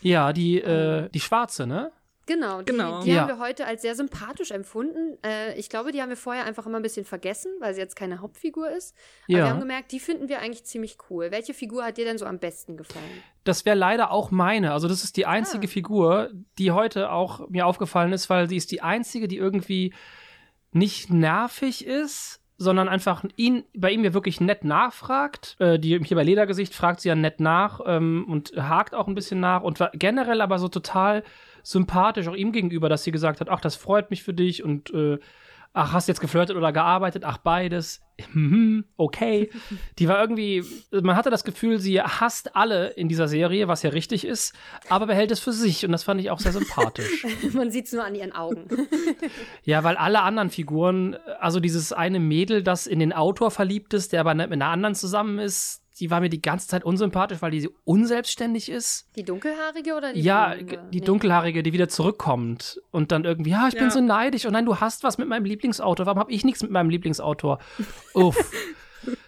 Ja, 0.00 0.32
die, 0.32 0.60
äh, 0.60 1.08
die 1.10 1.20
Schwarze, 1.20 1.66
ne? 1.66 1.90
Genau, 2.28 2.62
die, 2.62 2.70
Genau. 2.72 3.00
die 3.02 3.10
Ja. 3.10 3.22
haben 3.22 3.28
wir 3.28 3.38
heute 3.38 3.66
als 3.66 3.82
sehr 3.82 3.94
sympathisch 3.96 4.52
empfunden. 4.52 5.16
Äh, 5.24 5.58
ich 5.58 5.68
glaube, 5.70 5.90
die 5.90 6.00
haben 6.00 6.10
wir 6.10 6.16
vorher 6.16 6.44
einfach 6.44 6.66
immer 6.66 6.76
ein 6.78 6.82
bisschen 6.82 7.04
vergessen, 7.06 7.50
weil 7.58 7.74
sie 7.74 7.80
jetzt 7.80 7.96
keine 7.96 8.20
Hauptfigur 8.20 8.70
ist. 8.70 8.94
Aber 9.28 9.38
Ja. 9.38 9.44
wir 9.46 9.50
haben 9.50 9.60
gemerkt, 9.60 9.90
die 9.92 9.98
finden 9.98 10.28
wir 10.28 10.38
eigentlich 10.40 10.64
ziemlich 10.64 10.98
cool. 11.10 11.30
Welche 11.30 11.54
Figur 11.54 11.84
hat 11.84 11.96
dir 11.96 12.04
denn 12.04 12.18
so 12.18 12.26
am 12.26 12.38
besten 12.38 12.76
gefallen? 12.76 13.22
Das 13.44 13.64
wäre 13.64 13.76
leider 13.76 14.10
auch 14.12 14.30
meine. 14.30 14.72
Also, 14.72 14.86
das 14.88 15.02
ist 15.02 15.16
die 15.16 15.24
einzige 15.26 15.66
Ah. 15.66 15.70
Figur, 15.70 16.30
die 16.58 16.70
heute 16.70 17.10
auch 17.10 17.48
mir 17.48 17.66
aufgefallen 17.66 18.12
ist, 18.12 18.28
weil 18.30 18.48
sie 18.48 18.56
ist 18.56 18.70
die 18.70 18.82
einzige, 18.82 19.26
die 19.26 19.38
irgendwie 19.38 19.94
nicht 20.70 21.10
nervig 21.10 21.86
ist, 21.86 22.40
sondern 22.60 22.88
einfach 22.88 23.24
ihn, 23.36 23.64
bei 23.74 23.90
ihm 23.92 24.04
ja 24.04 24.12
wirklich 24.12 24.40
nett 24.40 24.64
nachfragt. 24.64 25.56
Äh, 25.60 25.78
die 25.78 25.98
hier 26.04 26.16
bei 26.16 26.24
Ledergesicht 26.24 26.74
fragt 26.74 27.00
sie 27.00 27.08
ja 27.08 27.14
nett 27.14 27.40
nach 27.40 27.80
ähm, 27.86 28.26
und 28.28 28.52
hakt 28.56 28.94
auch 28.94 29.06
ein 29.06 29.14
bisschen 29.14 29.40
nach 29.40 29.62
und 29.62 29.78
war 29.80 29.90
generell 29.94 30.40
aber 30.40 30.58
so 30.58 30.68
total 30.68 31.22
sympathisch 31.62 32.28
auch 32.28 32.34
ihm 32.34 32.52
gegenüber, 32.52 32.88
dass 32.88 33.04
sie 33.04 33.12
gesagt 33.12 33.40
hat, 33.40 33.48
ach, 33.48 33.60
das 33.60 33.76
freut 33.76 34.10
mich 34.10 34.22
für 34.22 34.34
dich 34.34 34.62
und 34.62 34.90
äh, 34.94 35.18
ach, 35.72 35.92
hast 35.92 36.08
jetzt 36.08 36.20
geflirtet 36.20 36.56
oder 36.56 36.72
gearbeitet? 36.72 37.24
Ach, 37.24 37.38
beides. 37.38 38.02
Okay. 38.96 39.48
Die 40.00 40.08
war 40.08 40.20
irgendwie, 40.20 40.64
man 40.90 41.14
hatte 41.14 41.30
das 41.30 41.44
Gefühl, 41.44 41.78
sie 41.78 42.00
hasst 42.00 42.56
alle 42.56 42.88
in 42.88 43.08
dieser 43.08 43.28
Serie, 43.28 43.68
was 43.68 43.84
ja 43.84 43.90
richtig 43.90 44.24
ist, 44.24 44.54
aber 44.88 45.06
behält 45.06 45.30
es 45.30 45.38
für 45.38 45.52
sich 45.52 45.84
und 45.86 45.92
das 45.92 46.02
fand 46.02 46.20
ich 46.20 46.30
auch 46.30 46.40
sehr 46.40 46.50
sympathisch. 46.52 47.24
Man 47.52 47.70
sieht 47.70 47.86
es 47.86 47.92
nur 47.92 48.04
an 48.04 48.16
ihren 48.16 48.32
Augen. 48.32 48.66
ja, 49.62 49.84
weil 49.84 49.96
alle 49.96 50.22
anderen 50.22 50.50
Figuren, 50.50 51.16
also 51.38 51.60
dieses 51.60 51.92
eine 51.92 52.18
Mädel, 52.18 52.64
das 52.64 52.88
in 52.88 52.98
den 52.98 53.12
Autor 53.12 53.52
verliebt 53.52 53.94
ist, 53.94 54.12
der 54.12 54.20
aber 54.20 54.34
mit 54.34 54.52
einer 54.52 54.66
anderen 54.66 54.96
zusammen 54.96 55.38
ist, 55.38 55.84
die 56.00 56.10
war 56.10 56.20
mir 56.20 56.28
die 56.28 56.40
ganze 56.42 56.68
Zeit 56.68 56.84
unsympathisch, 56.84 57.42
weil 57.42 57.50
die 57.50 57.60
so 57.60 57.70
unselbstständig 57.84 58.68
ist. 58.70 59.08
Die 59.16 59.24
dunkelhaarige 59.24 59.94
oder 59.96 60.12
die 60.12 60.20
ja, 60.20 60.54
blonde? 60.54 60.78
die 60.92 61.00
Nee. 61.00 61.04
dunkelhaarige, 61.06 61.62
die 61.62 61.72
wieder 61.72 61.88
zurückkommt 61.88 62.80
und 62.90 63.10
dann 63.12 63.24
irgendwie, 63.24 63.50
ja, 63.50 63.68
ich 63.68 63.74
bin 63.74 63.84
Ja. 63.84 63.90
so 63.90 64.00
neidisch 64.00 64.46
und 64.46 64.52
nein, 64.52 64.64
du 64.66 64.76
hast 64.80 65.02
was 65.04 65.18
mit 65.18 65.28
meinem 65.28 65.44
Lieblingsautor. 65.44 66.06
Warum 66.06 66.18
habe 66.20 66.32
ich 66.32 66.44
nichts 66.44 66.62
mit 66.62 66.70
meinem 66.70 66.90
Lieblingsautor? 66.90 67.58
Uff. 68.14 68.36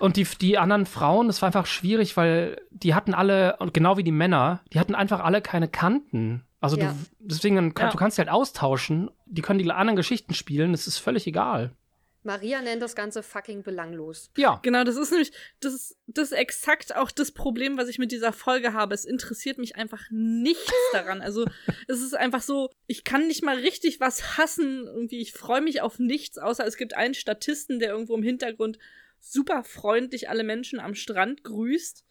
Und 0.00 0.16
die, 0.16 0.24
die 0.40 0.58
anderen 0.58 0.84
Frauen, 0.84 1.28
das 1.28 1.42
war 1.42 1.46
einfach 1.46 1.66
schwierig, 1.66 2.16
weil 2.16 2.60
die 2.70 2.94
hatten 2.94 3.14
alle, 3.14 3.56
und 3.58 3.72
genau 3.72 3.96
wie 3.96 4.02
die 4.02 4.10
Männer, 4.10 4.60
die 4.72 4.80
hatten 4.80 4.94
einfach 4.96 5.20
alle 5.20 5.40
keine 5.40 5.68
Kanten. 5.68 6.44
Also 6.60 6.76
Ja. 6.76 6.88
du, 6.90 6.94
deswegen, 7.20 7.72
kann, 7.72 7.86
Ja. 7.86 7.92
du 7.92 7.96
kannst 7.98 8.18
die 8.18 8.22
halt 8.22 8.30
austauschen, 8.30 9.10
die 9.26 9.42
können 9.42 9.58
die 9.60 9.70
anderen 9.70 9.94
Geschichten 9.96 10.34
spielen, 10.34 10.72
das 10.72 10.86
ist 10.88 10.98
völlig 10.98 11.26
egal. 11.28 11.70
Maria 12.26 12.60
nennt 12.60 12.82
das 12.82 12.94
Ganze 12.94 13.22
fucking 13.22 13.62
belanglos. 13.62 14.30
Ja, 14.36 14.60
Genau, 14.62 14.84
das 14.84 14.96
ist 14.96 15.10
nämlich, 15.10 15.32
das 15.60 15.72
ist, 15.72 15.96
das 16.06 16.32
ist 16.32 16.38
exakt 16.38 16.94
auch 16.94 17.10
das 17.10 17.30
Problem, 17.30 17.78
was 17.78 17.88
ich 17.88 17.98
mit 17.98 18.12
dieser 18.12 18.32
Folge 18.32 18.72
habe. 18.72 18.94
Es 18.94 19.04
interessiert 19.04 19.58
mich 19.58 19.76
einfach 19.76 20.02
nichts 20.10 20.72
daran. 20.92 21.22
Also, 21.22 21.46
es 21.86 22.02
ist 22.02 22.14
einfach 22.14 22.42
so, 22.42 22.70
ich 22.86 23.04
kann 23.04 23.28
nicht 23.28 23.42
mal 23.42 23.56
richtig 23.56 24.00
was 24.00 24.36
hassen. 24.36 24.86
Irgendwie, 24.86 25.20
ich 25.20 25.32
freue 25.32 25.60
mich 25.60 25.80
auf 25.80 25.98
nichts, 25.98 26.36
außer 26.36 26.66
es 26.66 26.76
gibt 26.76 26.94
einen 26.94 27.14
Statisten, 27.14 27.78
der 27.78 27.90
irgendwo 27.90 28.16
im 28.16 28.22
Hintergrund 28.22 28.78
super 29.20 29.64
freundlich 29.64 30.28
alle 30.28 30.44
Menschen 30.44 30.80
am 30.80 30.94
Strand 30.94 31.44
grüßt. 31.44 32.04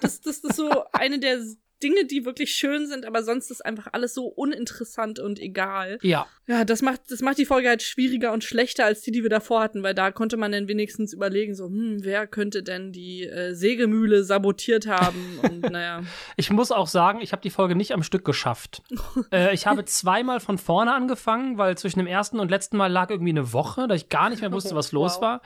Das, 0.00 0.20
das 0.20 0.38
ist 0.38 0.56
so 0.56 0.84
eine 0.92 1.18
der 1.18 1.42
Dinge, 1.82 2.04
die 2.06 2.24
wirklich 2.24 2.52
schön 2.52 2.86
sind, 2.86 3.04
aber 3.04 3.22
sonst 3.22 3.50
ist 3.50 3.64
einfach 3.64 3.88
alles 3.92 4.14
so 4.14 4.26
uninteressant 4.26 5.18
und 5.18 5.38
egal. 5.40 5.98
ja. 6.02 6.26
Ja, 6.48 6.64
das 6.64 6.80
macht, 6.80 7.00
das 7.10 7.22
macht 7.22 7.38
die 7.38 7.44
Folge 7.44 7.68
halt 7.68 7.82
schwieriger 7.82 8.32
und 8.32 8.44
schlechter 8.44 8.84
als 8.84 9.00
die, 9.00 9.10
die 9.10 9.24
wir 9.24 9.30
davor 9.30 9.60
hatten, 9.62 9.82
weil 9.82 9.94
da 9.94 10.12
konnte 10.12 10.36
man 10.36 10.52
dann 10.52 10.68
wenigstens 10.68 11.12
überlegen, 11.12 11.56
so, 11.56 11.66
hm, 11.66 12.04
wer 12.04 12.28
könnte 12.28 12.62
denn 12.62 12.92
die 12.92 13.24
äh, 13.24 13.52
Sägemühle 13.52 14.22
sabotiert 14.22 14.86
haben? 14.86 15.40
Und 15.42 15.62
naja. 15.72 16.04
Ich 16.36 16.50
muss 16.50 16.70
auch 16.70 16.86
sagen, 16.86 17.20
ich 17.20 17.32
habe 17.32 17.42
die 17.42 17.50
Folge 17.50 17.74
nicht 17.74 17.92
am 17.92 18.04
Stück 18.04 18.24
geschafft. 18.24 18.80
äh, 19.32 19.52
ich 19.54 19.66
habe 19.66 19.84
zweimal 19.86 20.38
von 20.38 20.56
vorne 20.56 20.94
angefangen, 20.94 21.58
weil 21.58 21.76
zwischen 21.76 21.98
dem 21.98 22.06
ersten 22.06 22.38
und 22.38 22.48
letzten 22.48 22.76
Mal 22.76 22.92
lag 22.92 23.10
irgendwie 23.10 23.32
eine 23.32 23.52
Woche, 23.52 23.88
da 23.88 23.96
ich 23.96 24.08
gar 24.08 24.30
nicht 24.30 24.40
mehr 24.40 24.52
wusste, 24.52 24.76
was 24.76 24.92
los 24.92 25.16
Wow. 25.16 25.22
war. 25.22 25.42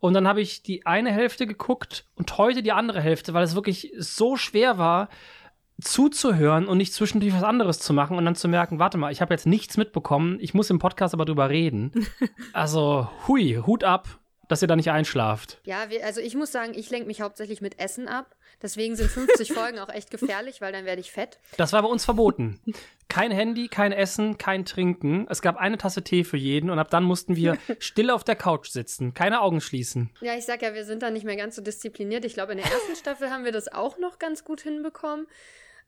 Und 0.00 0.14
dann 0.14 0.26
habe 0.26 0.40
ich 0.40 0.62
die 0.62 0.86
eine 0.86 1.10
Hälfte 1.12 1.46
geguckt 1.46 2.06
und 2.14 2.38
heute 2.38 2.62
die 2.62 2.72
andere 2.72 3.02
Hälfte, 3.02 3.34
weil 3.34 3.44
es 3.44 3.54
wirklich 3.54 3.92
so 3.98 4.36
schwer 4.36 4.78
war, 4.78 5.08
zuzuhören 5.80 6.66
und 6.66 6.78
nicht 6.78 6.92
zwischendurch 6.92 7.32
was 7.34 7.44
anderes 7.44 7.78
zu 7.78 7.92
machen 7.92 8.16
und 8.16 8.24
dann 8.24 8.34
zu 8.34 8.48
merken, 8.48 8.78
warte 8.78 8.98
mal, 8.98 9.12
ich 9.12 9.20
habe 9.20 9.32
jetzt 9.32 9.46
nichts 9.46 9.76
mitbekommen, 9.76 10.38
ich 10.40 10.54
muss 10.54 10.70
im 10.70 10.78
Podcast 10.78 11.14
aber 11.14 11.24
drüber 11.24 11.48
reden. 11.48 11.92
Also, 12.52 13.08
hui, 13.28 13.60
Hut 13.64 13.84
ab, 13.84 14.18
dass 14.48 14.62
ihr 14.62 14.68
da 14.68 14.74
nicht 14.74 14.90
einschlaft. 14.90 15.60
Ja, 15.64 15.90
wir, 15.90 16.04
also 16.04 16.20
ich 16.20 16.34
muss 16.34 16.50
sagen, 16.50 16.72
ich 16.74 16.90
lenke 16.90 17.06
mich 17.06 17.20
hauptsächlich 17.20 17.60
mit 17.60 17.78
Essen 17.78 18.08
ab. 18.08 18.34
Deswegen 18.62 18.96
sind 18.96 19.10
50 19.10 19.52
Folgen 19.54 19.78
auch 19.78 19.88
echt 19.88 20.10
gefährlich, 20.10 20.60
weil 20.60 20.72
dann 20.72 20.84
werde 20.84 21.00
ich 21.00 21.12
fett. 21.12 21.38
Das 21.56 21.72
war 21.72 21.82
bei 21.82 21.88
uns 21.88 22.04
verboten. 22.04 22.60
Kein 23.08 23.30
Handy, 23.30 23.68
kein 23.68 23.92
Essen, 23.92 24.36
kein 24.36 24.64
Trinken. 24.64 25.26
Es 25.30 25.40
gab 25.40 25.56
eine 25.56 25.78
Tasse 25.78 26.02
Tee 26.02 26.24
für 26.24 26.36
jeden 26.36 26.70
und 26.70 26.78
ab 26.78 26.90
dann 26.90 27.04
mussten 27.04 27.36
wir 27.36 27.56
still 27.78 28.10
auf 28.10 28.24
der 28.24 28.36
Couch 28.36 28.68
sitzen, 28.68 29.14
keine 29.14 29.40
Augen 29.40 29.60
schließen. 29.60 30.10
Ja, 30.20 30.34
ich 30.34 30.44
sag 30.44 30.62
ja, 30.62 30.74
wir 30.74 30.84
sind 30.84 31.02
da 31.02 31.10
nicht 31.10 31.24
mehr 31.24 31.36
ganz 31.36 31.56
so 31.56 31.62
diszipliniert. 31.62 32.24
Ich 32.24 32.34
glaube, 32.34 32.52
in 32.52 32.58
der 32.58 32.66
ersten 32.66 32.96
Staffel 32.96 33.30
haben 33.30 33.44
wir 33.44 33.52
das 33.52 33.72
auch 33.72 33.98
noch 33.98 34.18
ganz 34.18 34.44
gut 34.44 34.60
hinbekommen. 34.60 35.26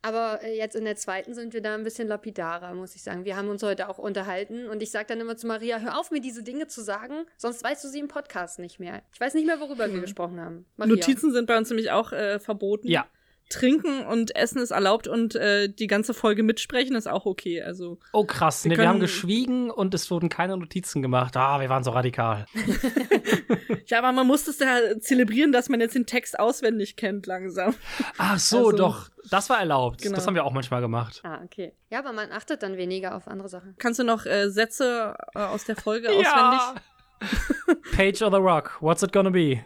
Aber 0.02 0.42
äh, 0.42 0.56
jetzt 0.56 0.76
in 0.76 0.84
der 0.84 0.96
zweiten 0.96 1.34
sind 1.34 1.52
wir 1.52 1.60
da 1.60 1.74
ein 1.74 1.84
bisschen 1.84 2.08
lapidarer, 2.08 2.74
muss 2.74 2.94
ich 2.94 3.02
sagen. 3.02 3.24
Wir 3.24 3.36
haben 3.36 3.48
uns 3.48 3.62
heute 3.62 3.88
auch 3.88 3.98
unterhalten 3.98 4.68
und 4.68 4.82
ich 4.82 4.90
sage 4.90 5.06
dann 5.08 5.20
immer 5.20 5.36
zu 5.36 5.46
Maria, 5.46 5.78
hör 5.78 5.98
auf, 5.98 6.10
mir 6.10 6.20
diese 6.20 6.42
Dinge 6.42 6.66
zu 6.68 6.82
sagen, 6.82 7.26
sonst 7.36 7.62
weißt 7.62 7.84
du 7.84 7.88
sie 7.88 7.98
im 7.98 8.08
Podcast 8.08 8.58
nicht 8.58 8.80
mehr. 8.80 9.02
Ich 9.12 9.20
weiß 9.20 9.34
nicht 9.34 9.46
mehr, 9.46 9.60
worüber 9.60 9.92
wir 9.92 10.00
gesprochen 10.00 10.40
haben. 10.40 10.66
Maria. 10.76 10.94
Notizen 10.94 11.32
sind 11.32 11.46
bei 11.46 11.56
uns 11.58 11.68
nämlich 11.68 11.90
auch 11.90 12.12
äh, 12.12 12.38
verboten. 12.38 12.88
Ja. 12.88 13.06
Trinken 13.50 14.06
und 14.06 14.34
Essen 14.34 14.58
ist 14.62 14.70
erlaubt 14.70 15.06
und 15.08 15.34
äh, 15.34 15.68
die 15.68 15.86
ganze 15.88 16.14
Folge 16.14 16.42
mitsprechen 16.42 16.96
ist 16.96 17.06
auch 17.08 17.26
okay. 17.26 17.62
Also, 17.62 17.98
Oh 18.12 18.24
krass, 18.24 18.64
Wir 18.64 18.70
nee, 18.70 18.78
wir 18.78 18.88
haben 18.88 19.00
geschwiegen 19.00 19.70
und 19.70 19.92
es 19.92 20.10
wurden 20.10 20.28
keine 20.30 20.56
Notizen 20.56 21.02
gemacht. 21.02 21.36
Ah, 21.36 21.60
wir 21.60 21.68
waren 21.68 21.84
so 21.84 21.90
radikal. 21.90 22.46
ja, 23.86 23.98
aber 23.98 24.12
man 24.12 24.26
muss 24.26 24.46
es 24.48 24.58
ja 24.58 24.98
zelebrieren, 25.00 25.52
dass 25.52 25.68
man 25.68 25.80
jetzt 25.80 25.94
den 25.94 26.06
Text 26.06 26.38
auswendig 26.38 26.96
kennt 26.96 27.26
langsam. 27.26 27.74
Ach 28.18 28.38
so, 28.38 28.58
Also- 28.68 28.72
doch, 28.72 29.10
das 29.30 29.50
war 29.50 29.58
erlaubt. 29.58 30.00
Genau. 30.02 30.14
Das 30.14 30.26
haben 30.26 30.34
wir 30.34 30.44
auch 30.44 30.52
manchmal 30.52 30.80
gemacht. 30.80 31.20
Ah, 31.24 31.40
okay. 31.44 31.72
Ja, 31.90 31.98
aber 31.98 32.12
man 32.12 32.32
achtet 32.32 32.62
dann 32.62 32.76
weniger 32.76 33.14
auf 33.16 33.28
andere 33.28 33.48
Sachen. 33.48 33.74
Kannst 33.78 33.98
du 33.98 34.04
noch 34.04 34.24
äh, 34.26 34.48
Sätze 34.48 35.14
äh, 35.34 35.38
aus 35.40 35.64
der 35.64 35.76
Folge 35.76 36.08
auswendig? 36.10 36.82
Page 37.92 38.22
of 38.22 38.32
the 38.32 38.38
Rock, 38.40 38.78
what's 38.80 39.02
it 39.02 39.12
gonna 39.12 39.28
be? 39.30 39.62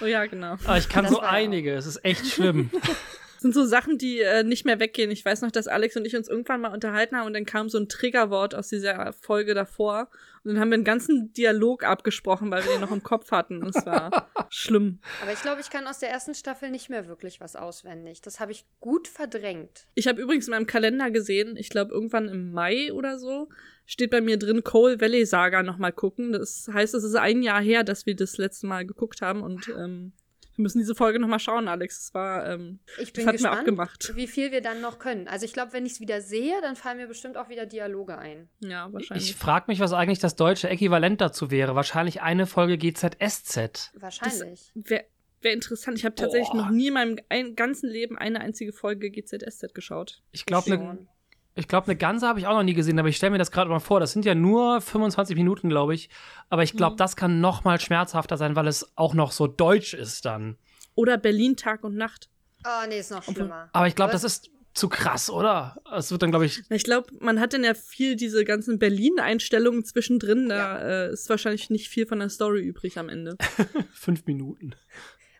Oh 0.00 0.06
ja, 0.06 0.26
genau. 0.26 0.52
Aber 0.64 0.78
ich 0.78 0.88
kann 0.88 1.04
Das 1.04 1.12
so 1.12 1.20
einige, 1.20 1.74
es 1.74 1.86
ist 1.86 2.04
echt 2.04 2.26
schlimm. 2.32 2.70
Das 2.72 3.42
sind 3.42 3.54
so 3.54 3.64
Sachen, 3.66 3.98
die 3.98 4.20
äh, 4.20 4.42
nicht 4.42 4.64
mehr 4.64 4.80
weggehen. 4.80 5.10
Ich 5.10 5.24
weiß 5.24 5.42
noch, 5.42 5.50
dass 5.50 5.68
Alex 5.68 5.96
und 5.96 6.06
ich 6.06 6.16
uns 6.16 6.28
irgendwann 6.28 6.62
mal 6.62 6.72
unterhalten 6.72 7.16
haben 7.16 7.26
und 7.26 7.34
dann 7.34 7.44
kam 7.44 7.68
so 7.68 7.78
ein 7.78 7.88
Triggerwort 7.88 8.54
aus 8.54 8.68
dieser 8.68 9.12
Folge 9.12 9.54
davor. 9.54 10.08
Und 10.44 10.52
dann 10.52 10.60
haben 10.60 10.70
wir 10.70 10.74
einen 10.74 10.84
ganzen 10.84 11.32
Dialog 11.32 11.84
abgesprochen, 11.84 12.50
weil 12.50 12.64
wir 12.64 12.72
den 12.72 12.82
noch 12.82 12.90
im 12.90 13.02
Kopf 13.02 13.30
hatten. 13.30 13.62
Und 13.62 13.74
es 13.74 13.86
war 13.86 14.28
schlimm. 14.50 14.98
Aber 15.22 15.32
ich 15.32 15.40
glaube, 15.40 15.62
ich 15.62 15.70
kann 15.70 15.86
aus 15.86 16.00
der 16.00 16.10
ersten 16.10 16.34
Staffel 16.34 16.70
nicht 16.70 16.90
mehr 16.90 17.08
wirklich 17.08 17.40
was 17.40 17.56
auswendig. 17.56 18.20
Das 18.20 18.40
habe 18.40 18.52
ich 18.52 18.66
gut 18.80 19.08
verdrängt. 19.08 19.86
Ich 19.94 20.06
habe 20.06 20.20
übrigens 20.20 20.46
in 20.46 20.52
meinem 20.52 20.66
Kalender 20.66 21.10
gesehen, 21.10 21.56
ich 21.56 21.70
glaube 21.70 21.92
irgendwann 21.94 22.28
im 22.28 22.52
Mai 22.52 22.92
oder 22.92 23.18
so, 23.18 23.48
steht 23.86 24.10
bei 24.10 24.20
mir 24.20 24.38
drin 24.38 24.64
Coal 24.64 25.00
Valley 25.00 25.26
Saga 25.26 25.62
nochmal 25.62 25.92
gucken. 25.92 26.32
Das 26.32 26.68
heißt, 26.72 26.94
es 26.94 27.04
ist 27.04 27.14
ein 27.16 27.42
Jahr 27.42 27.62
her, 27.62 27.84
dass 27.84 28.06
wir 28.06 28.16
das 28.16 28.36
letzte 28.38 28.66
Mal 28.66 28.86
geguckt 28.86 29.22
haben 29.22 29.42
und 29.42 29.68
ähm, 29.68 30.12
wir 30.56 30.62
müssen 30.62 30.78
diese 30.78 30.94
Folge 30.94 31.18
nochmal 31.18 31.40
schauen, 31.40 31.66
Alex. 31.66 32.04
Es 32.04 32.14
war, 32.14 32.48
ähm, 32.48 32.78
Ich 32.98 33.12
das 33.12 33.12
bin 33.12 33.26
hatten 33.26 33.26
wir 33.26 33.32
gespannt, 33.32 33.58
abgemacht. 33.58 34.12
wie 34.14 34.28
viel 34.28 34.52
wir 34.52 34.60
dann 34.60 34.80
noch 34.80 35.00
können. 35.00 35.26
Also 35.26 35.44
ich 35.44 35.52
glaube, 35.52 35.72
wenn 35.72 35.84
ich 35.84 35.92
es 35.92 36.00
wieder 36.00 36.20
sehe, 36.20 36.60
dann 36.62 36.76
fallen 36.76 36.98
mir 36.98 37.08
bestimmt 37.08 37.36
auch 37.36 37.48
wieder 37.48 37.66
Dialoge 37.66 38.16
ein. 38.18 38.48
Ja, 38.60 38.92
wahrscheinlich. 38.92 39.30
Ich 39.30 39.36
frage 39.36 39.64
mich, 39.66 39.80
was 39.80 39.92
eigentlich 39.92 40.20
das 40.20 40.36
deutsche 40.36 40.68
Äquivalent 40.68 41.20
dazu 41.20 41.50
wäre. 41.50 41.74
Wahrscheinlich 41.74 42.22
eine 42.22 42.46
Folge 42.46 42.78
GZSZ. 42.78 43.90
Wahrscheinlich. 43.94 44.70
Wäre 44.74 45.04
wär 45.40 45.52
interessant. 45.52 45.98
Ich 45.98 46.04
habe 46.04 46.14
tatsächlich 46.14 46.50
Boah. 46.50 46.56
noch 46.62 46.70
nie 46.70 46.88
in 46.88 46.94
meinem 46.94 47.18
ein, 47.28 47.56
ganzen 47.56 47.90
Leben 47.90 48.16
eine 48.16 48.40
einzige 48.40 48.72
Folge 48.72 49.10
GZSZ 49.10 49.74
geschaut. 49.74 50.22
Ich 50.30 50.46
glaube, 50.46 50.72
eine. 50.72 51.06
Ich 51.56 51.68
glaub, 51.68 51.86
ne 51.86 51.94
ganze 51.96 52.26
habe 52.26 52.38
ich 52.40 52.46
auch 52.46 52.54
noch 52.54 52.62
nie 52.64 52.74
gesehen, 52.74 52.98
aber 52.98 53.08
ich 53.08 53.16
stelle 53.16 53.30
mir 53.32 53.38
das 53.38 53.50
gerade 53.52 53.70
mal 53.70 53.78
vor. 53.80 54.00
Das 54.00 54.12
sind 54.12 54.24
ja 54.24 54.34
nur 54.34 54.80
25 54.80 55.36
Minuten, 55.36 55.68
glaube 55.68 55.94
ich. 55.94 56.10
Aber 56.50 56.62
ich 56.62 56.72
glaube, 56.76 56.94
Mhm. 56.94 56.98
das 56.98 57.16
kann 57.16 57.40
noch 57.40 57.64
mal 57.64 57.80
schmerzhafter 57.80 58.36
sein, 58.36 58.56
weil 58.56 58.66
es 58.66 58.90
auch 58.96 59.14
noch 59.14 59.30
so 59.32 59.46
deutsch 59.46 59.94
ist 59.94 60.24
dann. 60.24 60.56
Oder 60.94 61.16
Berlin 61.18 61.56
Tag 61.56 61.84
und 61.84 61.96
Nacht. 61.96 62.28
Oh, 62.66 62.86
nee, 62.88 62.98
ist 62.98 63.10
noch 63.10 63.22
schlimmer. 63.22 63.68
Aber 63.72 63.86
ich 63.86 63.94
glaube, 63.94 64.12
das 64.12 64.24
ist 64.24 64.50
zu 64.72 64.88
krass, 64.88 65.30
oder? 65.30 65.76
Es 65.96 66.10
wird 66.10 66.22
dann, 66.22 66.30
glaube 66.30 66.46
ich, 66.46 66.62
Ich 66.70 66.82
glaube, 66.82 67.08
man 67.20 67.38
hat 67.38 67.52
dann 67.52 67.62
ja 67.62 67.74
viel 67.74 68.16
diese 68.16 68.44
ganzen 68.44 68.78
Berlin-Einstellungen 68.80 69.84
zwischendrin. 69.84 70.48
Da 70.48 70.78
äh, 71.06 71.12
ist 71.12 71.28
wahrscheinlich 71.30 71.70
nicht 71.70 71.88
viel 71.88 72.06
von 72.06 72.18
der 72.18 72.28
Story 72.30 72.62
übrig 72.62 72.98
am 72.98 73.08
Ende. 73.08 73.36
fünf 73.92 74.26
Minuten. 74.26 74.74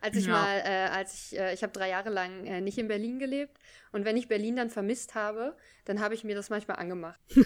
Als 0.04 0.16
ich 0.16 0.26
Ja. 0.26 0.32
mal, 0.32 0.58
äh, 0.58 0.88
als 0.92 1.14
ich, 1.32 1.38
äh, 1.38 1.54
ich 1.54 1.62
habe 1.62 1.72
drei 1.72 1.88
Jahre 1.88 2.10
lang 2.10 2.44
äh, 2.46 2.60
nicht 2.60 2.76
in 2.76 2.88
Berlin 2.88 3.18
gelebt 3.18 3.58
und 3.92 4.04
wenn 4.04 4.16
ich 4.18 4.28
Berlin 4.28 4.54
dann 4.56 4.68
vermisst 4.68 5.14
habe, 5.14 5.56
dann 5.86 6.00
habe 6.00 6.14
ich 6.14 6.24
mir 6.24 6.34
das 6.34 6.50
manchmal 6.50 6.76
angemacht. 6.78 7.18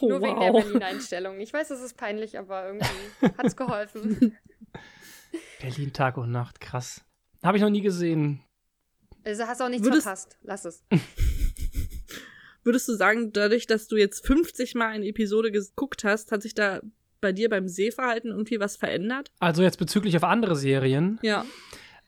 Oh, 0.00 0.08
Nur 0.08 0.22
wegen 0.22 0.38
der 0.40 0.52
wow. 0.52 0.62
Berlin-Einstellung. 0.62 1.40
Ich 1.40 1.52
weiß, 1.52 1.70
es 1.70 1.80
ist 1.80 1.96
peinlich, 1.96 2.38
aber 2.38 2.66
irgendwie 2.66 2.86
hat's 3.38 3.56
geholfen. 3.56 4.36
Berlin 5.60 5.92
Tag 5.92 6.16
und 6.18 6.30
Nacht, 6.30 6.60
krass. 6.60 7.02
Habe 7.42 7.56
ich 7.56 7.62
noch 7.62 7.70
nie 7.70 7.80
gesehen. 7.80 8.42
Also 9.24 9.44
hast 9.46 9.60
auch 9.62 9.68
nichts 9.70 9.84
Würdest- 9.86 10.02
verpasst. 10.02 10.38
Lass 10.42 10.64
es. 10.66 10.84
Würdest 12.62 12.88
du 12.88 12.94
sagen, 12.94 13.32
dadurch, 13.32 13.66
dass 13.66 13.88
du 13.88 13.96
jetzt 13.96 14.26
50 14.26 14.74
Mal 14.74 14.88
eine 14.88 15.06
Episode 15.06 15.50
geguckt 15.50 16.04
hast, 16.04 16.30
hat 16.32 16.42
sich 16.42 16.54
da 16.54 16.80
bei 17.24 17.32
dir 17.32 17.48
beim 17.48 17.66
Sehverhalten 17.68 18.30
irgendwie 18.30 18.60
was 18.60 18.76
verändert? 18.76 19.30
Also 19.40 19.62
jetzt 19.62 19.78
bezüglich 19.78 20.14
auf 20.16 20.24
andere 20.24 20.54
Serien. 20.56 21.18
Ja. 21.22 21.44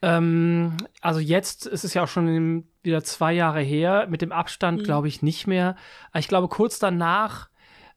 Ähm, 0.02 0.76
also 1.00 1.20
jetzt 1.20 1.66
ist 1.66 1.84
es 1.84 1.94
ja 1.94 2.02
auch 2.04 2.08
schon 2.08 2.64
wieder 2.82 3.02
zwei 3.02 3.32
Jahre 3.32 3.60
her. 3.60 4.06
Mit 4.10 4.20
dem 4.22 4.30
Abstand 4.30 4.80
Mhm. 4.80 4.84
glaube 4.84 5.08
ich 5.08 5.22
nicht 5.22 5.46
mehr. 5.46 5.74
Ich 6.14 6.28
glaube, 6.28 6.48
kurz 6.48 6.78
danach 6.78 7.48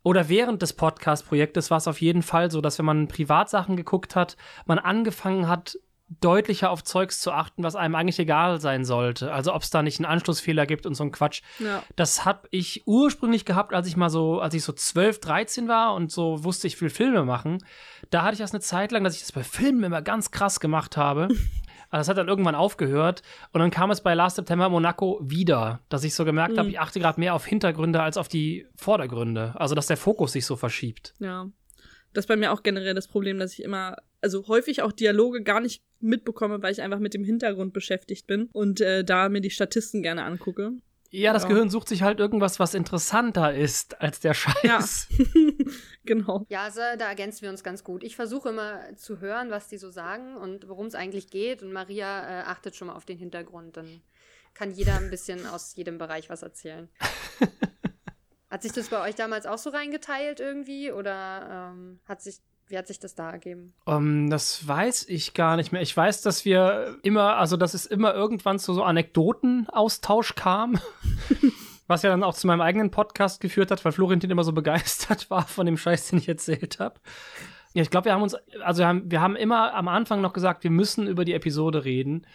oder 0.01 0.29
während 0.29 0.61
des 0.61 0.71
Podcast-Projektes 0.73 1.69
war 1.69 1.77
es 1.77 1.87
auf 1.89 1.99
jeden 1.99 2.21
Fall 2.21 2.49
so, 2.51 2.61
dass 2.61 2.79
wenn 2.79 2.85
man 2.85 3.09
Privatsachen 3.09 3.75
geguckt 3.75 4.15
hat, 4.15 4.37
man 4.65 4.79
angefangen 4.79 5.49
hat, 5.49 5.77
deutlicher 6.21 6.71
auf 6.71 6.83
Zeugs 6.83 7.19
zu 7.21 7.31
achten, 7.31 7.63
was 7.63 7.75
einem 7.75 7.95
eigentlich 7.95 8.19
egal 8.19 8.59
sein 8.59 8.83
sollte. 8.83 9.31
Also 9.31 9.53
ob 9.53 9.61
es 9.61 9.69
da 9.69 9.83
nicht 9.83 9.99
einen 9.99 10.05
Anschlussfehler 10.11 10.65
gibt 10.65 10.85
und 10.85 10.95
so 10.95 11.03
ein 11.03 11.11
Quatsch. 11.11 11.41
Ja. 11.59 11.83
Das 11.95 12.25
habe 12.25 12.47
ich 12.51 12.83
ursprünglich 12.85 13.45
gehabt, 13.45 13.73
als 13.73 13.87
ich 13.87 13.95
mal 13.95 14.09
so, 14.09 14.39
als 14.39 14.53
ich 14.53 14.63
so 14.63 14.73
12, 14.73 15.19
13 15.19 15.67
war 15.67 15.93
und 15.93 16.11
so 16.11 16.43
wusste, 16.43 16.67
ich 16.67 16.79
will 16.81 16.89
Filme 16.89 17.25
machen. 17.25 17.59
Da 18.09 18.23
hatte 18.23 18.33
ich 18.33 18.39
das 18.39 18.51
eine 18.53 18.61
Zeit 18.61 18.91
lang, 18.91 19.03
dass 19.03 19.13
ich 19.15 19.21
das 19.21 19.31
bei 19.31 19.43
Filmen 19.43 19.83
immer 19.83 20.01
ganz 20.01 20.31
krass 20.31 20.59
gemacht 20.59 20.97
habe. 20.97 21.27
Aber 21.91 21.97
das 21.97 22.07
hat 22.07 22.17
dann 22.17 22.27
irgendwann 22.27 22.53
aufgehört. 22.53 23.23
Und 23.51 23.61
dann 23.61 23.71
kam 23.71 23.89
es 23.89 24.01
bei 24.01 24.13
Last 24.13 24.35
September 24.35 24.69
Monaco 24.69 25.19
wieder, 25.23 25.79
dass 25.89 26.03
ich 26.03 26.13
so 26.13 26.23
gemerkt 26.23 26.55
habe, 26.57 26.65
Mhm. 26.67 26.73
ich 26.75 26.79
achte 26.79 26.99
gerade 26.99 27.19
mehr 27.19 27.33
auf 27.33 27.45
Hintergründe 27.47 27.99
als 28.01 28.15
auf 28.17 28.27
die 28.27 28.67
Vordergründe. 28.75 29.53
Also, 29.57 29.73
dass 29.73 29.87
der 29.87 29.97
Fokus 29.97 30.33
sich 30.33 30.45
so 30.45 30.55
verschiebt. 30.55 31.15
Ja. 31.17 31.47
Das 32.13 32.23
ist 32.23 32.27
bei 32.27 32.35
mir 32.35 32.51
auch 32.51 32.63
generell 32.63 32.93
das 32.93 33.07
Problem, 33.07 33.39
dass 33.39 33.53
ich 33.53 33.63
immer, 33.63 33.97
also 34.21 34.47
häufig 34.47 34.81
auch 34.81 34.91
Dialoge 34.91 35.43
gar 35.43 35.59
nicht 35.59 35.83
mitbekomme, 35.99 36.61
weil 36.61 36.71
ich 36.71 36.81
einfach 36.81 36.99
mit 36.99 37.13
dem 37.13 37.23
Hintergrund 37.23 37.73
beschäftigt 37.73 38.27
bin 38.27 38.49
und 38.51 38.81
äh, 38.81 39.03
da 39.03 39.29
mir 39.29 39.41
die 39.41 39.49
Statisten 39.49 40.01
gerne 40.01 40.23
angucke. 40.23 40.73
Ja, 41.11 41.33
das 41.33 41.43
Ja. 41.43 41.49
Gehirn 41.49 41.69
sucht 41.69 41.89
sich 41.89 42.03
halt 42.03 42.19
irgendwas, 42.19 42.59
was 42.59 42.75
interessanter 42.75 43.53
ist 43.53 43.99
als 43.99 44.19
der 44.19 44.35
Scheiß. 44.35 44.63
Ja. 44.63 44.85
genau. 46.05 46.45
Ja, 46.49 46.63
also 46.63 46.81
da 46.97 47.09
ergänzen 47.09 47.41
wir 47.41 47.49
uns 47.49 47.63
ganz 47.63 47.83
gut. 47.83 48.03
Ich 48.03 48.15
versuche 48.15 48.49
immer 48.49 48.95
zu 48.95 49.19
hören, 49.19 49.49
was 49.49 49.67
die 49.67 49.77
so 49.77 49.89
sagen 49.89 50.35
und 50.35 50.69
worum 50.69 50.85
es 50.85 50.95
eigentlich 50.95 51.29
geht. 51.31 51.63
Und 51.63 51.73
Maria 51.73 52.41
äh, 52.41 52.43
achtet 52.43 52.75
schon 52.75 52.87
mal 52.87 52.95
auf 52.95 53.05
den 53.05 53.17
Hintergrund. 53.17 53.77
Dann 53.77 54.01
kann 54.53 54.71
jeder 54.71 54.97
ein 54.97 55.09
bisschen 55.09 55.47
aus 55.47 55.75
jedem 55.75 55.97
Bereich 55.97 56.29
was 56.29 56.43
erzählen. 56.43 56.89
hat 58.49 58.63
sich 58.63 58.71
das 58.71 58.89
bei 58.89 59.01
euch 59.01 59.15
damals 59.15 59.45
auch 59.45 59.57
so 59.57 59.69
reingeteilt 59.69 60.39
irgendwie? 60.39 60.91
Oder 60.91 61.71
ähm, 61.71 61.99
hat 62.05 62.21
sich, 62.21 62.37
wie 62.67 62.77
hat 62.77 62.87
sich 62.87 62.99
das 62.99 63.15
da 63.15 63.29
ergeben? 63.29 63.73
Ähm, 63.87 64.29
das 64.29 64.67
weiß 64.67 65.07
ich 65.07 65.33
gar 65.33 65.55
nicht 65.55 65.71
mehr. 65.71 65.81
Ich 65.81 65.95
weiß, 65.95 66.21
dass 66.21 66.45
wir 66.45 66.97
immer, 67.03 67.37
also 67.37 67.57
dass 67.57 67.73
es 67.73 67.85
immer 67.85 68.13
irgendwann 68.13 68.59
zu 68.59 68.73
so 68.73 68.83
Anekdotenaustausch 68.83 70.35
kam. 70.35 70.79
Was 71.87 72.03
ja 72.03 72.11
dann 72.11 72.23
auch 72.23 72.35
zu 72.35 72.45
meinem 72.45 72.61
eigenen 72.61 72.91
Podcast 72.91 73.41
geführt 73.41 73.71
hat, 73.71 73.83
weil 73.83 73.91
Florentin 73.91 74.29
immer 74.29 74.43
so 74.43 74.51
begeistert 74.53 75.31
war 75.31 75.47
von 75.47 75.65
dem 75.65 75.75
Scheiß, 75.75 76.09
den 76.09 76.19
ich 76.19 76.29
erzählt 76.29 76.79
habe. 76.79 76.99
Ja, 77.73 77.81
ich 77.81 77.89
glaube, 77.89 78.05
wir 78.05 78.13
haben 78.13 78.21
uns, 78.21 78.35
also 78.63 78.81
wir 78.81 78.87
haben, 78.87 79.09
wir 79.09 79.21
haben 79.21 79.35
immer 79.35 79.73
am 79.73 79.87
Anfang 79.87 80.21
noch 80.21 80.33
gesagt, 80.33 80.63
wir 80.63 80.69
müssen 80.69 81.07
über 81.07 81.25
die 81.25 81.33
Episode 81.33 81.85
reden. 81.85 82.27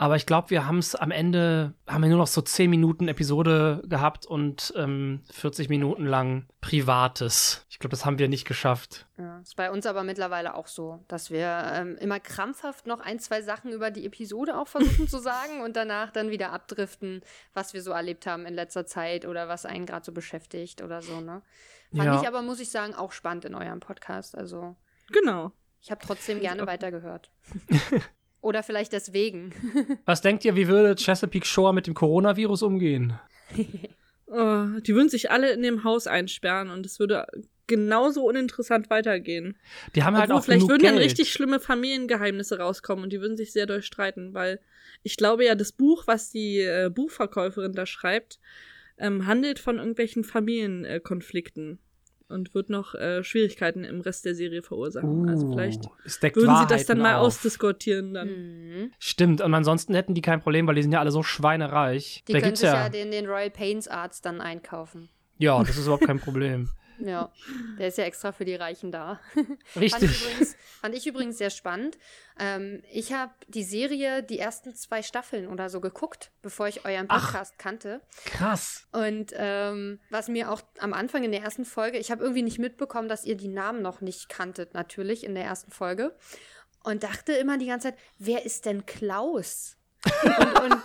Aber 0.00 0.16
ich 0.16 0.24
glaube, 0.24 0.48
wir 0.48 0.66
haben 0.66 0.78
es 0.78 0.94
am 0.94 1.10
Ende, 1.10 1.74
haben 1.86 2.00
wir 2.00 2.08
nur 2.08 2.16
noch 2.16 2.26
so 2.26 2.40
10 2.40 2.70
Minuten 2.70 3.06
Episode 3.06 3.82
gehabt 3.84 4.24
und 4.24 4.72
ähm, 4.74 5.22
40 5.30 5.68
Minuten 5.68 6.06
lang 6.06 6.46
Privates. 6.62 7.66
Ich 7.68 7.78
glaube, 7.78 7.90
das 7.90 8.06
haben 8.06 8.18
wir 8.18 8.26
nicht 8.28 8.46
geschafft. 8.48 9.06
Ja, 9.18 9.40
ist 9.40 9.56
bei 9.56 9.70
uns 9.70 9.84
aber 9.84 10.02
mittlerweile 10.02 10.54
auch 10.54 10.68
so, 10.68 11.04
dass 11.08 11.30
wir 11.30 11.64
ähm, 11.74 11.98
immer 11.98 12.18
krampfhaft 12.18 12.86
noch 12.86 13.00
ein, 13.00 13.18
zwei 13.18 13.42
Sachen 13.42 13.72
über 13.72 13.90
die 13.90 14.06
Episode 14.06 14.56
auch 14.56 14.68
versuchen 14.68 15.06
zu 15.06 15.18
sagen 15.18 15.60
und 15.60 15.76
danach 15.76 16.10
dann 16.10 16.30
wieder 16.30 16.50
abdriften, 16.50 17.20
was 17.52 17.74
wir 17.74 17.82
so 17.82 17.90
erlebt 17.90 18.26
haben 18.26 18.46
in 18.46 18.54
letzter 18.54 18.86
Zeit 18.86 19.26
oder 19.26 19.48
was 19.48 19.66
einen 19.66 19.84
gerade 19.84 20.06
so 20.06 20.12
beschäftigt 20.12 20.80
oder 20.80 21.02
so, 21.02 21.20
ne? 21.20 21.42
Fand 21.94 22.04
Ja. 22.06 22.18
ich 22.22 22.26
aber, 22.26 22.40
muss 22.40 22.60
ich 22.60 22.70
sagen, 22.70 22.94
auch 22.94 23.12
spannend 23.12 23.44
in 23.44 23.54
eurem 23.54 23.80
Podcast. 23.80 24.34
Also, 24.34 24.76
Genau. 25.12 25.52
ich 25.82 25.90
habe 25.90 26.00
trotzdem 26.02 26.40
gerne 26.40 26.66
weitergehört. 26.66 27.30
oder 28.40 28.62
vielleicht 28.62 28.92
deswegen. 28.92 29.52
Was 30.04 30.22
denkt 30.22 30.44
ihr, 30.44 30.56
wie 30.56 30.68
würde 30.68 30.94
Chesapeake 30.96 31.46
Shore 31.46 31.74
mit 31.74 31.86
dem 31.86 31.94
Coronavirus 31.94 32.62
umgehen? 32.62 33.18
Oh, 34.32 34.78
die 34.86 34.94
würden 34.94 35.08
sich 35.08 35.32
alle 35.32 35.50
in 35.50 35.62
dem 35.62 35.82
Haus 35.82 36.06
einsperren 36.06 36.70
und 36.70 36.86
es 36.86 37.00
würde 37.00 37.26
genauso 37.66 38.24
uninteressant 38.24 38.88
weitergehen. 38.88 39.56
Die 39.96 40.04
haben 40.04 40.16
halt 40.16 40.30
Obwohl, 40.30 40.38
auch 40.38 40.44
vielleicht 40.44 40.68
würden 40.68 40.82
Geld. 40.82 40.94
dann 40.94 41.02
richtig 41.02 41.32
schlimme 41.32 41.58
Familiengeheimnisse 41.58 42.60
rauskommen 42.60 43.02
und 43.02 43.12
die 43.12 43.20
würden 43.20 43.36
sich 43.36 43.52
sehr 43.52 43.66
doll 43.66 43.82
streiten, 43.82 44.32
weil 44.32 44.60
ich 45.02 45.16
glaube 45.16 45.44
ja, 45.44 45.56
das 45.56 45.72
Buch, 45.72 46.04
was 46.06 46.30
die 46.30 46.60
äh, 46.60 46.90
Buchverkäuferin 46.94 47.72
da 47.72 47.86
schreibt, 47.86 48.38
ähm, 48.98 49.26
handelt 49.26 49.58
von 49.58 49.78
irgendwelchen 49.78 50.22
Familienkonflikten 50.22 51.72
äh, 51.74 51.78
und 52.30 52.54
wird 52.54 52.70
noch 52.70 52.94
äh, 52.94 53.22
Schwierigkeiten 53.24 53.84
im 53.84 54.00
Rest 54.00 54.24
der 54.24 54.34
Serie 54.34 54.62
verursachen. 54.62 55.28
also 55.28 55.50
vielleicht 55.50 55.84
Uh, 55.86 55.90
es 56.04 56.20
deckt 56.20 56.36
würden 56.36 56.56
sie 56.56 56.66
das 56.66 56.86
dann 56.86 56.98
Wahrheiten 56.98 57.02
mal 57.02 57.20
auf. 57.20 57.26
ausdiskutieren 57.26 58.14
dann. 58.14 58.28
Mhm. 58.28 58.92
Stimmt, 58.98 59.40
und 59.40 59.54
ansonsten 59.54 59.94
hätten 59.94 60.14
die 60.14 60.22
kein 60.22 60.40
Problem, 60.40 60.66
weil 60.66 60.74
die 60.74 60.82
sind 60.82 60.92
ja 60.92 61.00
alle 61.00 61.10
so 61.10 61.22
schweinereich. 61.22 62.22
Die 62.28 62.32
da 62.32 62.38
können 62.38 62.50
gibt's 62.50 62.60
sich 62.60 62.68
ja, 62.68 62.84
ja. 62.84 62.88
den, 62.88 63.10
den 63.10 63.26
Royal 63.26 63.50
Pains 63.50 63.88
Arzt 63.88 64.24
dann 64.24 64.40
einkaufen. 64.40 65.08
Ja, 65.38 65.58
das 65.62 65.76
ist 65.76 65.84
überhaupt 65.84 66.06
kein 66.06 66.20
Problem. 66.20 66.68
Ja, 67.00 67.32
der 67.78 67.88
ist 67.88 67.98
ja 67.98 68.04
extra 68.04 68.32
für 68.32 68.44
die 68.44 68.54
Reichen 68.54 68.92
da. 68.92 69.20
Fand 69.34 69.58
ich, 69.74 69.94
Richtig. 69.94 70.22
übrigens, 70.22 70.56
fand 70.80 70.94
ich 70.94 71.06
übrigens 71.06 71.38
sehr 71.38 71.50
spannend. 71.50 71.98
Ähm, 72.38 72.82
ich 72.92 73.12
habe 73.12 73.32
die 73.48 73.64
Serie, 73.64 74.22
die 74.22 74.38
ersten 74.38 74.74
zwei 74.74 75.02
Staffeln 75.02 75.48
oder 75.48 75.68
so 75.68 75.80
geguckt, 75.80 76.30
bevor 76.42 76.68
ich 76.68 76.84
euren 76.84 77.06
Ach. 77.08 77.32
Podcast 77.32 77.58
kannte. 77.58 78.00
Krass. 78.24 78.86
Und 78.92 79.32
ähm, 79.36 80.00
was 80.10 80.28
mir 80.28 80.50
auch 80.50 80.62
am 80.78 80.92
Anfang 80.92 81.24
in 81.24 81.32
der 81.32 81.42
ersten 81.42 81.64
Folge, 81.64 81.98
ich 81.98 82.10
habe 82.10 82.22
irgendwie 82.22 82.42
nicht 82.42 82.58
mitbekommen, 82.58 83.08
dass 83.08 83.24
ihr 83.24 83.36
die 83.36 83.48
Namen 83.48 83.82
noch 83.82 84.00
nicht 84.00 84.28
kanntet, 84.28 84.74
natürlich 84.74 85.24
in 85.24 85.34
der 85.34 85.44
ersten 85.44 85.70
Folge. 85.70 86.14
Und 86.82 87.02
dachte 87.02 87.32
immer 87.32 87.58
die 87.58 87.66
ganze 87.66 87.88
Zeit, 87.88 87.98
wer 88.18 88.44
ist 88.44 88.64
denn 88.64 88.86
Klaus? 88.86 89.76
und, 90.24 90.60
und 90.60 90.82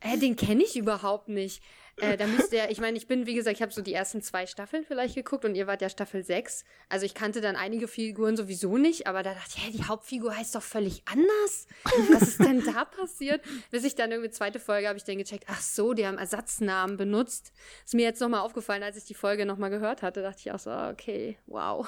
äh, 0.00 0.18
den 0.18 0.36
kenne 0.36 0.62
ich 0.62 0.76
überhaupt 0.76 1.28
nicht. 1.28 1.62
Äh, 2.00 2.16
da 2.16 2.26
müsst 2.26 2.52
ihr, 2.52 2.70
ich 2.70 2.80
meine, 2.80 2.96
ich 2.96 3.06
bin, 3.06 3.26
wie 3.26 3.34
gesagt, 3.34 3.56
ich 3.56 3.62
habe 3.62 3.72
so 3.72 3.82
die 3.82 3.92
ersten 3.92 4.22
zwei 4.22 4.46
Staffeln 4.46 4.84
vielleicht 4.84 5.14
geguckt 5.14 5.44
und 5.44 5.54
ihr 5.54 5.66
wart 5.66 5.82
ja 5.82 5.88
Staffel 5.88 6.22
6. 6.22 6.64
Also 6.88 7.06
ich 7.06 7.14
kannte 7.14 7.40
dann 7.40 7.56
einige 7.56 7.88
Figuren 7.88 8.36
sowieso 8.36 8.76
nicht, 8.76 9.06
aber 9.06 9.22
da 9.22 9.34
dachte 9.34 9.54
ich, 9.56 9.66
hä, 9.66 9.70
die 9.72 9.84
Hauptfigur 9.84 10.36
heißt 10.36 10.54
doch 10.54 10.62
völlig 10.62 11.02
anders. 11.06 11.66
Was 12.10 12.22
ist 12.22 12.40
denn 12.40 12.64
da 12.64 12.84
passiert? 12.84 13.42
Bis 13.70 13.84
ich 13.84 13.94
dann 13.94 14.12
irgendwie 14.12 14.30
zweite 14.30 14.60
Folge 14.60 14.88
habe 14.88 14.98
ich 14.98 15.04
dann 15.04 15.18
gecheckt, 15.18 15.44
ach 15.48 15.60
so, 15.60 15.92
die 15.92 16.06
haben 16.06 16.18
Ersatznamen 16.18 16.96
benutzt. 16.96 17.52
Ist 17.84 17.94
mir 17.94 18.02
jetzt 18.02 18.20
nochmal 18.20 18.40
aufgefallen, 18.40 18.82
als 18.82 18.96
ich 18.96 19.04
die 19.04 19.14
Folge 19.14 19.46
nochmal 19.46 19.70
gehört 19.70 20.02
hatte, 20.02 20.22
dachte 20.22 20.40
ich 20.40 20.52
auch 20.52 20.58
so, 20.58 20.70
okay, 20.70 21.36
wow. 21.46 21.86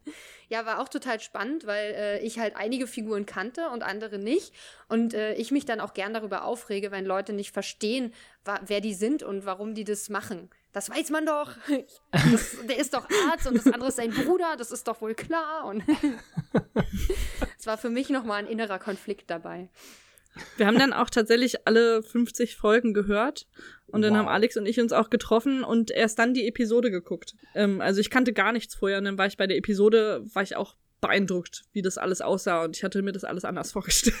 ja, 0.48 0.66
war 0.66 0.80
auch 0.80 0.88
total 0.88 1.20
spannend, 1.20 1.66
weil 1.66 1.92
äh, 1.94 2.18
ich 2.20 2.38
halt 2.38 2.56
einige 2.56 2.86
Figuren 2.86 3.26
kannte 3.26 3.68
und 3.68 3.82
andere 3.82 4.18
nicht. 4.18 4.52
Und 4.88 5.14
äh, 5.14 5.34
ich 5.34 5.52
mich 5.52 5.64
dann 5.64 5.80
auch 5.80 5.94
gern 5.94 6.12
darüber 6.12 6.44
aufrege, 6.44 6.90
wenn 6.90 7.04
Leute 7.04 7.32
nicht 7.32 7.52
verstehen, 7.52 8.12
wer 8.66 8.80
die 8.80 8.94
sind 8.94 9.22
und 9.22 9.44
warum 9.44 9.74
die 9.74 9.84
das 9.84 10.08
machen. 10.08 10.50
Das 10.72 10.88
weiß 10.88 11.10
man 11.10 11.26
doch. 11.26 11.52
Das, 12.30 12.56
der 12.68 12.78
ist 12.78 12.94
doch 12.94 13.08
Arzt 13.30 13.46
und 13.46 13.54
das 13.56 13.66
andere 13.66 13.88
ist 13.88 13.96
sein 13.96 14.10
Bruder, 14.10 14.56
das 14.56 14.72
ist 14.72 14.86
doch 14.86 15.00
wohl 15.00 15.14
klar. 15.14 15.64
Und 15.66 15.82
es 17.58 17.66
war 17.66 17.78
für 17.78 17.90
mich 17.90 18.10
nochmal 18.10 18.40
ein 18.40 18.46
innerer 18.46 18.78
Konflikt 18.78 19.30
dabei. 19.30 19.68
Wir 20.56 20.66
haben 20.66 20.78
dann 20.78 20.92
auch 20.92 21.10
tatsächlich 21.10 21.66
alle 21.66 22.02
50 22.02 22.56
Folgen 22.56 22.94
gehört 22.94 23.46
und 23.86 24.02
dann 24.02 24.12
wow. 24.12 24.20
haben 24.20 24.28
Alex 24.28 24.56
und 24.56 24.66
ich 24.66 24.80
uns 24.80 24.92
auch 24.92 25.10
getroffen 25.10 25.64
und 25.64 25.90
erst 25.90 26.18
dann 26.18 26.34
die 26.34 26.46
Episode 26.46 26.90
geguckt. 26.90 27.34
Ähm, 27.54 27.80
also 27.80 28.00
ich 28.00 28.10
kannte 28.10 28.32
gar 28.32 28.52
nichts 28.52 28.74
vorher 28.74 28.98
und 28.98 29.04
dann 29.04 29.18
war 29.18 29.26
ich 29.26 29.36
bei 29.36 29.46
der 29.46 29.56
Episode, 29.56 30.24
war 30.32 30.42
ich 30.42 30.56
auch 30.56 30.76
beeindruckt, 31.00 31.64
wie 31.72 31.82
das 31.82 31.98
alles 31.98 32.20
aussah 32.20 32.64
und 32.64 32.76
ich 32.76 32.84
hatte 32.84 33.02
mir 33.02 33.12
das 33.12 33.24
alles 33.24 33.44
anders 33.44 33.72
vorgestellt. 33.72 34.16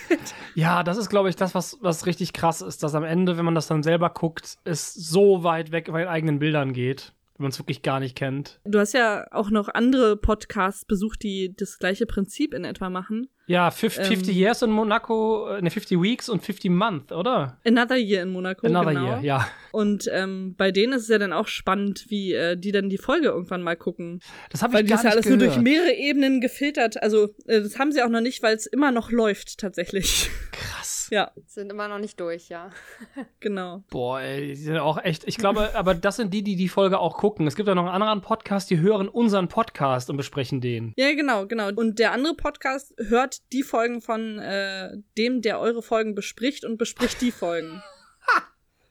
Ja, 0.54 0.82
das 0.82 0.96
ist, 0.96 1.08
glaube 1.08 1.28
ich, 1.28 1.36
das, 1.36 1.54
was, 1.54 1.78
was 1.80 2.06
richtig 2.06 2.32
krass 2.32 2.60
ist, 2.60 2.82
dass 2.82 2.94
am 2.94 3.04
Ende, 3.04 3.36
wenn 3.36 3.44
man 3.44 3.54
das 3.54 3.66
dann 3.66 3.82
selber 3.82 4.10
guckt, 4.10 4.58
es 4.64 4.94
so 4.94 5.44
weit 5.44 5.72
weg 5.72 5.90
bei 5.92 6.08
eigenen 6.08 6.38
Bildern 6.38 6.72
geht 6.72 7.12
wenn 7.40 7.44
man 7.44 7.52
es 7.52 7.58
wirklich 7.58 7.80
gar 7.80 8.00
nicht 8.00 8.16
kennt. 8.16 8.60
Du 8.64 8.78
hast 8.78 8.92
ja 8.92 9.26
auch 9.30 9.48
noch 9.48 9.68
andere 9.68 10.18
Podcasts 10.18 10.84
besucht, 10.84 11.22
die 11.22 11.56
das 11.56 11.78
gleiche 11.78 12.04
Prinzip 12.04 12.52
in 12.52 12.64
etwa 12.64 12.90
machen. 12.90 13.28
Ja, 13.46 13.70
50, 13.70 14.28
ähm, 14.28 14.34
Years 14.34 14.60
in 14.60 14.70
Monaco, 14.70 15.48
äh, 15.48 15.62
ne, 15.62 15.70
50 15.70 16.00
Weeks 16.00 16.28
und 16.28 16.44
50 16.44 16.70
Month, 16.70 17.12
oder? 17.12 17.58
Another 17.64 17.96
Year 17.96 18.22
in 18.22 18.28
Monaco. 18.28 18.66
Another 18.66 18.92
genau. 18.92 19.06
Year, 19.06 19.20
ja. 19.22 19.48
Und 19.72 20.08
ähm, 20.12 20.54
bei 20.56 20.70
denen 20.70 20.92
ist 20.92 21.04
es 21.04 21.08
ja 21.08 21.18
dann 21.18 21.32
auch 21.32 21.48
spannend, 21.48 22.04
wie 22.10 22.34
äh, 22.34 22.58
die 22.58 22.72
dann 22.72 22.90
die 22.90 22.98
Folge 22.98 23.28
irgendwann 23.28 23.62
mal 23.62 23.74
gucken. 23.74 24.20
Das 24.50 24.62
habe 24.62 24.74
ich 24.74 24.74
weil 24.74 24.84
gar 24.84 24.96
nicht 24.96 24.98
Weil 24.98 24.98
die 24.98 25.00
ist 25.00 25.04
ja 25.04 25.10
alles 25.10 25.24
gehört. 25.24 25.40
nur 25.40 25.48
durch 25.48 25.60
mehrere 25.62 25.94
Ebenen 25.94 26.42
gefiltert. 26.42 27.02
Also, 27.02 27.34
äh, 27.46 27.62
das 27.62 27.78
haben 27.78 27.90
sie 27.90 28.02
auch 28.02 28.10
noch 28.10 28.20
nicht, 28.20 28.42
weil 28.42 28.54
es 28.54 28.66
immer 28.66 28.92
noch 28.92 29.10
läuft, 29.10 29.58
tatsächlich. 29.58 30.28
Krass. 30.52 30.79
Ja. 31.10 31.32
Sind 31.46 31.70
immer 31.70 31.88
noch 31.88 31.98
nicht 31.98 32.18
durch, 32.20 32.48
ja. 32.48 32.70
genau. 33.40 33.82
Boah, 33.90 34.20
ey, 34.20 34.46
die 34.46 34.56
sind 34.56 34.78
auch 34.78 35.02
echt. 35.02 35.26
Ich 35.26 35.36
glaube, 35.36 35.74
aber 35.74 35.94
das 35.94 36.16
sind 36.16 36.32
die, 36.32 36.42
die 36.42 36.56
die 36.56 36.68
Folge 36.68 36.98
auch 36.98 37.18
gucken. 37.18 37.46
Es 37.46 37.56
gibt 37.56 37.68
ja 37.68 37.74
noch 37.74 37.84
einen 37.84 38.02
anderen 38.02 38.20
Podcast, 38.20 38.70
die 38.70 38.78
hören 38.78 39.08
unseren 39.08 39.48
Podcast 39.48 40.08
und 40.08 40.16
besprechen 40.16 40.60
den. 40.60 40.92
Ja, 40.96 41.12
genau, 41.14 41.46
genau. 41.46 41.68
Und 41.74 41.98
der 41.98 42.12
andere 42.12 42.34
Podcast 42.34 42.94
hört 42.96 43.52
die 43.52 43.64
Folgen 43.64 44.00
von 44.00 44.38
äh, 44.38 44.96
dem, 45.18 45.42
der 45.42 45.60
eure 45.60 45.82
Folgen 45.82 46.14
bespricht 46.14 46.64
und 46.64 46.78
bespricht 46.78 47.20
die 47.20 47.32
Folgen. 47.32 47.82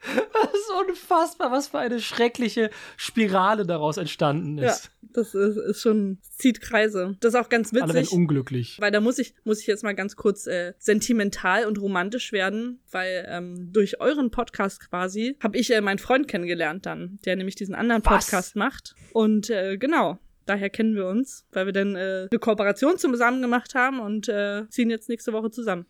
Das 0.42 0.54
ist 0.54 0.72
unfassbar, 0.88 1.52
was 1.52 1.68
für 1.68 1.80
eine 1.80 2.00
schreckliche 2.00 2.70
Spirale 2.98 3.66
daraus 3.66 3.98
entstanden 3.98 4.58
ist. 4.58 4.86
Ja, 4.86 5.10
das 5.14 5.36
ist, 5.36 5.58
ist 5.58 5.82
schon, 5.82 6.20
zieht 6.22 6.62
Kreise. 6.62 7.18
Das 7.20 7.34
ist 7.34 7.40
auch 7.40 7.50
ganz 7.50 7.72
witzig. 7.74 7.84
Alle 7.84 7.94
werden 7.96 8.10
unglücklich. 8.10 8.78
Weil 8.80 8.92
da 8.92 9.02
muss 9.02 9.20
ich, 9.20 9.34
muss 9.44 9.60
ich 9.60 9.68
jetzt 9.68 9.84
mal 9.84 9.96
ganz 9.96 10.16
kurz 10.16 10.48
äh, 10.48 10.74
sentimental 10.78 11.66
und 11.66 11.80
romantisch 11.80 12.32
werden, 12.32 12.80
weil 12.92 13.28
ähm, 13.30 13.74
durch 13.74 14.00
euren 14.00 14.32
Podcast 14.32 14.90
quasi 14.90 15.36
habe 15.44 15.58
ich 15.58 15.74
äh, 15.74 15.82
meinen 15.82 16.00
Freund 16.00 16.28
kennengelernt 16.28 16.86
dann, 16.86 17.20
der 17.26 17.36
nämlich 17.36 17.56
diesen 17.56 17.76
anderen 17.76 18.04
was? 18.06 18.26
Podcast 18.26 18.56
macht. 18.56 18.96
Und 19.14 19.50
äh, 19.50 19.78
genau, 19.78 20.20
daher 20.46 20.70
kennen 20.70 20.96
wir 20.96 21.08
uns, 21.08 21.46
weil 21.52 21.66
wir 21.66 21.74
dann 21.74 21.96
äh, 21.96 22.28
eine 22.32 22.40
Kooperation 22.40 22.98
zusammen 22.98 23.42
gemacht 23.42 23.76
haben 23.76 24.00
und 24.00 24.30
äh, 24.30 24.68
ziehen 24.70 24.90
jetzt 24.90 25.10
nächste 25.10 25.34
Woche 25.34 25.52
zusammen. 25.52 25.86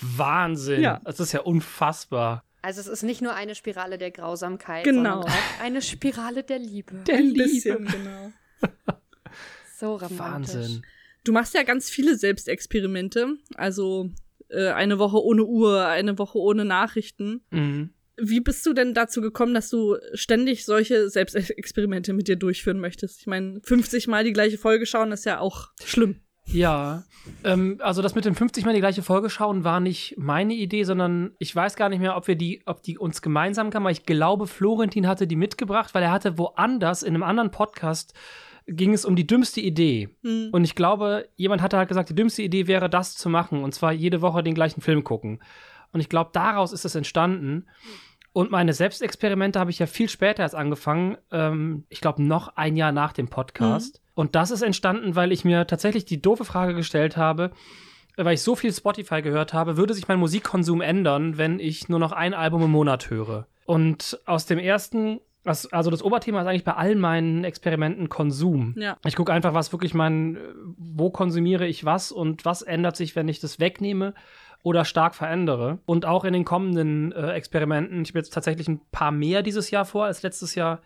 Wahnsinn. 0.00 0.80
Ja. 0.82 1.00
Das 1.04 1.20
ist 1.20 1.32
ja 1.32 1.40
unfassbar. 1.40 2.44
Also 2.62 2.80
es 2.80 2.86
ist 2.86 3.02
nicht 3.02 3.20
nur 3.20 3.34
eine 3.34 3.56
Spirale 3.56 3.98
der 3.98 4.12
Grausamkeit, 4.12 4.84
genau. 4.84 5.22
sondern 5.22 5.30
auch 5.30 5.60
eine 5.60 5.82
Spirale 5.82 6.44
der 6.44 6.60
Liebe. 6.60 7.02
Der 7.06 7.20
Liebe. 7.20 7.42
Bisschen, 7.42 7.84
genau. 7.84 8.32
so 9.76 9.96
romantisch. 9.96 10.18
Wahnsinn. 10.18 10.82
Du 11.24 11.32
machst 11.32 11.54
ja 11.54 11.64
ganz 11.64 11.90
viele 11.90 12.16
Selbstexperimente. 12.16 13.36
Also 13.56 14.10
äh, 14.48 14.68
eine 14.68 15.00
Woche 15.00 15.22
ohne 15.22 15.44
Uhr, 15.44 15.86
eine 15.86 16.18
Woche 16.18 16.38
ohne 16.38 16.64
Nachrichten. 16.64 17.42
Mhm. 17.50 17.90
Wie 18.16 18.40
bist 18.40 18.64
du 18.66 18.74
denn 18.74 18.94
dazu 18.94 19.20
gekommen, 19.20 19.54
dass 19.54 19.68
du 19.70 19.96
ständig 20.14 20.64
solche 20.64 21.08
Selbstexperimente 21.08 22.12
mit 22.12 22.28
dir 22.28 22.36
durchführen 22.36 22.78
möchtest? 22.78 23.20
Ich 23.20 23.26
meine, 23.26 23.60
50 23.64 24.06
Mal 24.06 24.22
die 24.22 24.32
gleiche 24.32 24.58
Folge 24.58 24.86
schauen 24.86 25.10
ist 25.10 25.24
ja 25.24 25.40
auch 25.40 25.70
schlimm. 25.84 26.20
Ja, 26.46 27.04
ähm, 27.44 27.78
also 27.80 28.02
das 28.02 28.14
mit 28.14 28.24
den 28.24 28.34
50 28.34 28.64
Mal 28.64 28.74
die 28.74 28.80
gleiche 28.80 29.02
Folge 29.02 29.30
schauen 29.30 29.64
war 29.64 29.80
nicht 29.80 30.16
meine 30.18 30.54
Idee, 30.54 30.84
sondern 30.84 31.32
ich 31.38 31.54
weiß 31.54 31.76
gar 31.76 31.88
nicht 31.88 32.00
mehr, 32.00 32.16
ob 32.16 32.26
wir 32.26 32.36
die, 32.36 32.62
ob 32.66 32.82
die 32.82 32.98
uns 32.98 33.22
gemeinsam 33.22 33.70
kamen, 33.70 33.86
aber 33.86 33.92
ich 33.92 34.04
glaube, 34.04 34.46
Florentin 34.46 35.06
hatte 35.06 35.26
die 35.26 35.36
mitgebracht, 35.36 35.94
weil 35.94 36.02
er 36.02 36.10
hatte 36.10 36.38
woanders 36.38 37.02
in 37.02 37.14
einem 37.14 37.22
anderen 37.22 37.50
Podcast 37.50 38.14
ging 38.66 38.92
es 38.92 39.04
um 39.04 39.16
die 39.16 39.26
dümmste 39.26 39.60
Idee. 39.60 40.08
Hm. 40.22 40.50
Und 40.52 40.64
ich 40.64 40.74
glaube, 40.74 41.28
jemand 41.36 41.62
hatte 41.62 41.76
halt 41.76 41.88
gesagt, 41.88 42.10
die 42.10 42.14
dümmste 42.14 42.42
Idee 42.42 42.66
wäre, 42.66 42.88
das 42.88 43.16
zu 43.16 43.28
machen. 43.28 43.62
Und 43.64 43.74
zwar 43.74 43.92
jede 43.92 44.22
Woche 44.22 44.42
den 44.42 44.54
gleichen 44.54 44.80
Film 44.80 45.04
gucken. 45.04 45.42
Und 45.92 46.00
ich 46.00 46.08
glaube, 46.08 46.30
daraus 46.32 46.72
ist 46.72 46.84
es 46.84 46.94
entstanden. 46.94 47.66
Und 48.32 48.50
meine 48.50 48.72
Selbstexperimente 48.72 49.58
habe 49.58 49.70
ich 49.70 49.78
ja 49.78 49.86
viel 49.86 50.08
später 50.08 50.42
erst 50.42 50.54
angefangen. 50.54 51.18
Ähm, 51.30 51.84
ich 51.88 52.00
glaube, 52.00 52.22
noch 52.22 52.56
ein 52.56 52.76
Jahr 52.76 52.92
nach 52.92 53.12
dem 53.12 53.28
Podcast. 53.28 53.96
Mhm. 53.96 54.01
Und 54.14 54.34
das 54.34 54.50
ist 54.50 54.62
entstanden, 54.62 55.16
weil 55.16 55.32
ich 55.32 55.44
mir 55.44 55.66
tatsächlich 55.66 56.04
die 56.04 56.20
doofe 56.20 56.44
Frage 56.44 56.74
gestellt 56.74 57.16
habe, 57.16 57.50
weil 58.16 58.34
ich 58.34 58.42
so 58.42 58.54
viel 58.54 58.72
Spotify 58.72 59.22
gehört 59.22 59.54
habe, 59.54 59.76
würde 59.76 59.94
sich 59.94 60.08
mein 60.08 60.18
Musikkonsum 60.18 60.80
ändern, 60.80 61.38
wenn 61.38 61.58
ich 61.58 61.88
nur 61.88 61.98
noch 61.98 62.12
ein 62.12 62.34
Album 62.34 62.62
im 62.62 62.70
Monat 62.70 63.10
höre? 63.10 63.46
Und 63.64 64.20
aus 64.26 64.46
dem 64.46 64.58
ersten 64.58 65.20
also 65.44 65.90
das 65.90 66.02
Oberthema 66.02 66.40
ist 66.40 66.46
eigentlich 66.46 66.64
bei 66.64 66.74
all 66.74 66.94
meinen 66.94 67.44
Experimenten 67.44 68.08
Konsum. 68.08 68.74
Ja. 68.78 68.96
Ich 69.04 69.16
gucke 69.16 69.32
einfach, 69.32 69.54
was 69.54 69.72
wirklich 69.72 69.92
mein, 69.92 70.38
wo 70.76 71.10
konsumiere 71.10 71.66
ich 71.66 71.84
was 71.84 72.12
und 72.12 72.44
was 72.44 72.62
ändert 72.62 72.96
sich, 72.96 73.16
wenn 73.16 73.28
ich 73.28 73.40
das 73.40 73.58
wegnehme 73.58 74.14
oder 74.62 74.84
stark 74.84 75.14
verändere. 75.14 75.80
Und 75.84 76.06
auch 76.06 76.24
in 76.24 76.32
den 76.32 76.44
kommenden 76.44 77.12
äh, 77.12 77.32
Experimenten, 77.32 78.02
ich 78.02 78.10
habe 78.10 78.20
jetzt 78.20 78.32
tatsächlich 78.32 78.68
ein 78.68 78.80
paar 78.92 79.10
mehr 79.10 79.42
dieses 79.42 79.70
Jahr 79.70 79.84
vor 79.84 80.04
als 80.04 80.22
letztes 80.22 80.54
Jahr, 80.54 80.80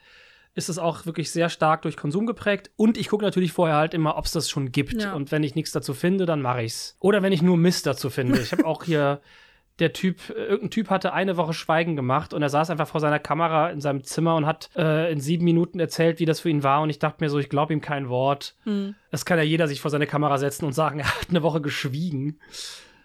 ist 0.56 0.70
es 0.70 0.78
auch 0.78 1.04
wirklich 1.04 1.30
sehr 1.30 1.50
stark 1.50 1.82
durch 1.82 1.98
Konsum 1.98 2.26
geprägt. 2.26 2.70
Und 2.76 2.96
ich 2.96 3.08
gucke 3.08 3.24
natürlich 3.24 3.52
vorher 3.52 3.76
halt 3.76 3.92
immer, 3.92 4.16
ob 4.16 4.24
es 4.24 4.32
das 4.32 4.48
schon 4.48 4.72
gibt. 4.72 5.02
Ja. 5.02 5.12
Und 5.12 5.30
wenn 5.30 5.42
ich 5.44 5.54
nichts 5.54 5.70
dazu 5.70 5.92
finde, 5.92 6.24
dann 6.24 6.40
mache 6.40 6.62
ich's. 6.62 6.96
Oder 6.98 7.22
wenn 7.22 7.32
ich 7.32 7.42
nur 7.42 7.58
Mist 7.58 7.86
dazu 7.86 8.08
finde. 8.08 8.40
Ich 8.40 8.52
habe 8.52 8.64
auch 8.64 8.82
hier 8.82 9.20
der 9.78 9.92
Typ, 9.92 10.30
irgendein 10.30 10.70
Typ 10.70 10.88
hatte 10.88 11.12
eine 11.12 11.36
Woche 11.36 11.52
Schweigen 11.52 11.94
gemacht 11.94 12.32
und 12.32 12.40
er 12.40 12.48
saß 12.48 12.70
einfach 12.70 12.88
vor 12.88 13.02
seiner 13.02 13.18
Kamera 13.18 13.68
in 13.68 13.82
seinem 13.82 14.02
Zimmer 14.02 14.34
und 14.34 14.46
hat 14.46 14.70
äh, 14.74 15.12
in 15.12 15.20
sieben 15.20 15.44
Minuten 15.44 15.78
erzählt, 15.78 16.18
wie 16.20 16.24
das 16.24 16.40
für 16.40 16.48
ihn 16.48 16.62
war. 16.62 16.80
Und 16.80 16.88
ich 16.88 16.98
dachte 16.98 17.22
mir 17.22 17.28
so, 17.28 17.38
ich 17.38 17.50
glaube 17.50 17.74
ihm 17.74 17.82
kein 17.82 18.08
Wort. 18.08 18.56
Hm. 18.64 18.94
Das 19.10 19.26
kann 19.26 19.36
ja 19.36 19.44
jeder 19.44 19.68
sich 19.68 19.82
vor 19.82 19.90
seine 19.90 20.06
Kamera 20.06 20.38
setzen 20.38 20.64
und 20.64 20.72
sagen, 20.72 20.98
er 21.00 21.20
hat 21.20 21.28
eine 21.28 21.42
Woche 21.42 21.60
geschwiegen. 21.60 22.40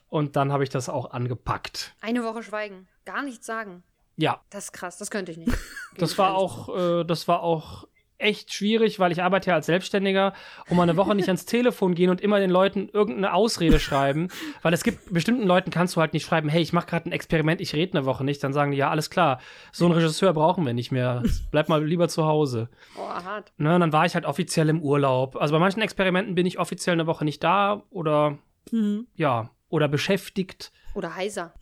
Und 0.07 0.37
dann 0.37 0.53
habe 0.53 0.63
ich 0.63 0.69
das 0.69 0.87
auch 0.87 1.11
angepackt. 1.11 1.95
Eine 1.99 2.23
Woche 2.23 2.43
schweigen, 2.43 2.87
gar 3.03 3.23
nichts 3.23 3.45
sagen. 3.45 3.83
Ja. 4.17 4.41
Das 4.49 4.65
ist 4.65 4.71
krass, 4.73 4.97
das 4.97 5.09
könnte 5.09 5.31
ich 5.31 5.37
nicht. 5.37 5.51
das 5.97 6.17
war 6.17 6.35
auch, 6.35 6.75
äh, 6.75 7.03
das 7.03 7.27
war 7.27 7.41
auch 7.41 7.87
echt 8.21 8.53
schwierig, 8.53 8.99
weil 8.99 9.11
ich 9.11 9.23
arbeite 9.23 9.49
ja 9.49 9.55
als 9.55 9.65
Selbstständiger 9.65 10.33
und 10.69 10.77
mal 10.77 10.83
eine 10.83 10.95
Woche 10.95 11.15
nicht 11.15 11.27
ans 11.27 11.45
Telefon 11.45 11.95
gehen 11.95 12.09
und 12.09 12.21
immer 12.21 12.39
den 12.39 12.49
Leuten 12.49 12.89
irgendeine 12.89 13.33
Ausrede 13.33 13.79
schreiben, 13.79 14.29
weil 14.61 14.73
es 14.73 14.83
gibt 14.83 15.13
bestimmten 15.13 15.45
Leuten 15.45 15.71
kannst 15.71 15.95
du 15.95 16.01
halt 16.01 16.13
nicht 16.13 16.25
schreiben, 16.25 16.49
hey, 16.49 16.61
ich 16.61 16.73
mache 16.73 16.87
gerade 16.87 17.09
ein 17.09 17.11
Experiment, 17.11 17.61
ich 17.61 17.73
rede 17.73 17.97
eine 17.97 18.05
Woche 18.05 18.23
nicht, 18.23 18.43
dann 18.43 18.53
sagen 18.53 18.71
die 18.71 18.77
ja 18.77 18.89
alles 18.89 19.09
klar, 19.09 19.39
so 19.71 19.85
einen 19.85 19.93
Regisseur 19.95 20.33
brauchen 20.33 20.65
wir 20.65 20.73
nicht 20.73 20.91
mehr, 20.91 21.23
bleib 21.51 21.67
mal 21.67 21.83
lieber 21.83 22.07
zu 22.07 22.25
Hause. 22.25 22.69
Oh, 22.97 23.07
hart. 23.07 23.51
Ne, 23.57 23.77
dann 23.79 23.91
war 23.91 24.05
ich 24.05 24.15
halt 24.15 24.25
offiziell 24.25 24.69
im 24.69 24.81
Urlaub. 24.81 25.35
Also 25.35 25.53
bei 25.53 25.59
manchen 25.59 25.81
Experimenten 25.81 26.35
bin 26.35 26.45
ich 26.45 26.59
offiziell 26.59 26.93
eine 26.93 27.07
Woche 27.07 27.25
nicht 27.25 27.43
da 27.43 27.83
oder 27.89 28.37
mhm. 28.71 29.07
ja 29.15 29.49
oder 29.69 29.87
beschäftigt. 29.87 30.71
Oder 30.93 31.15
heiser. 31.15 31.53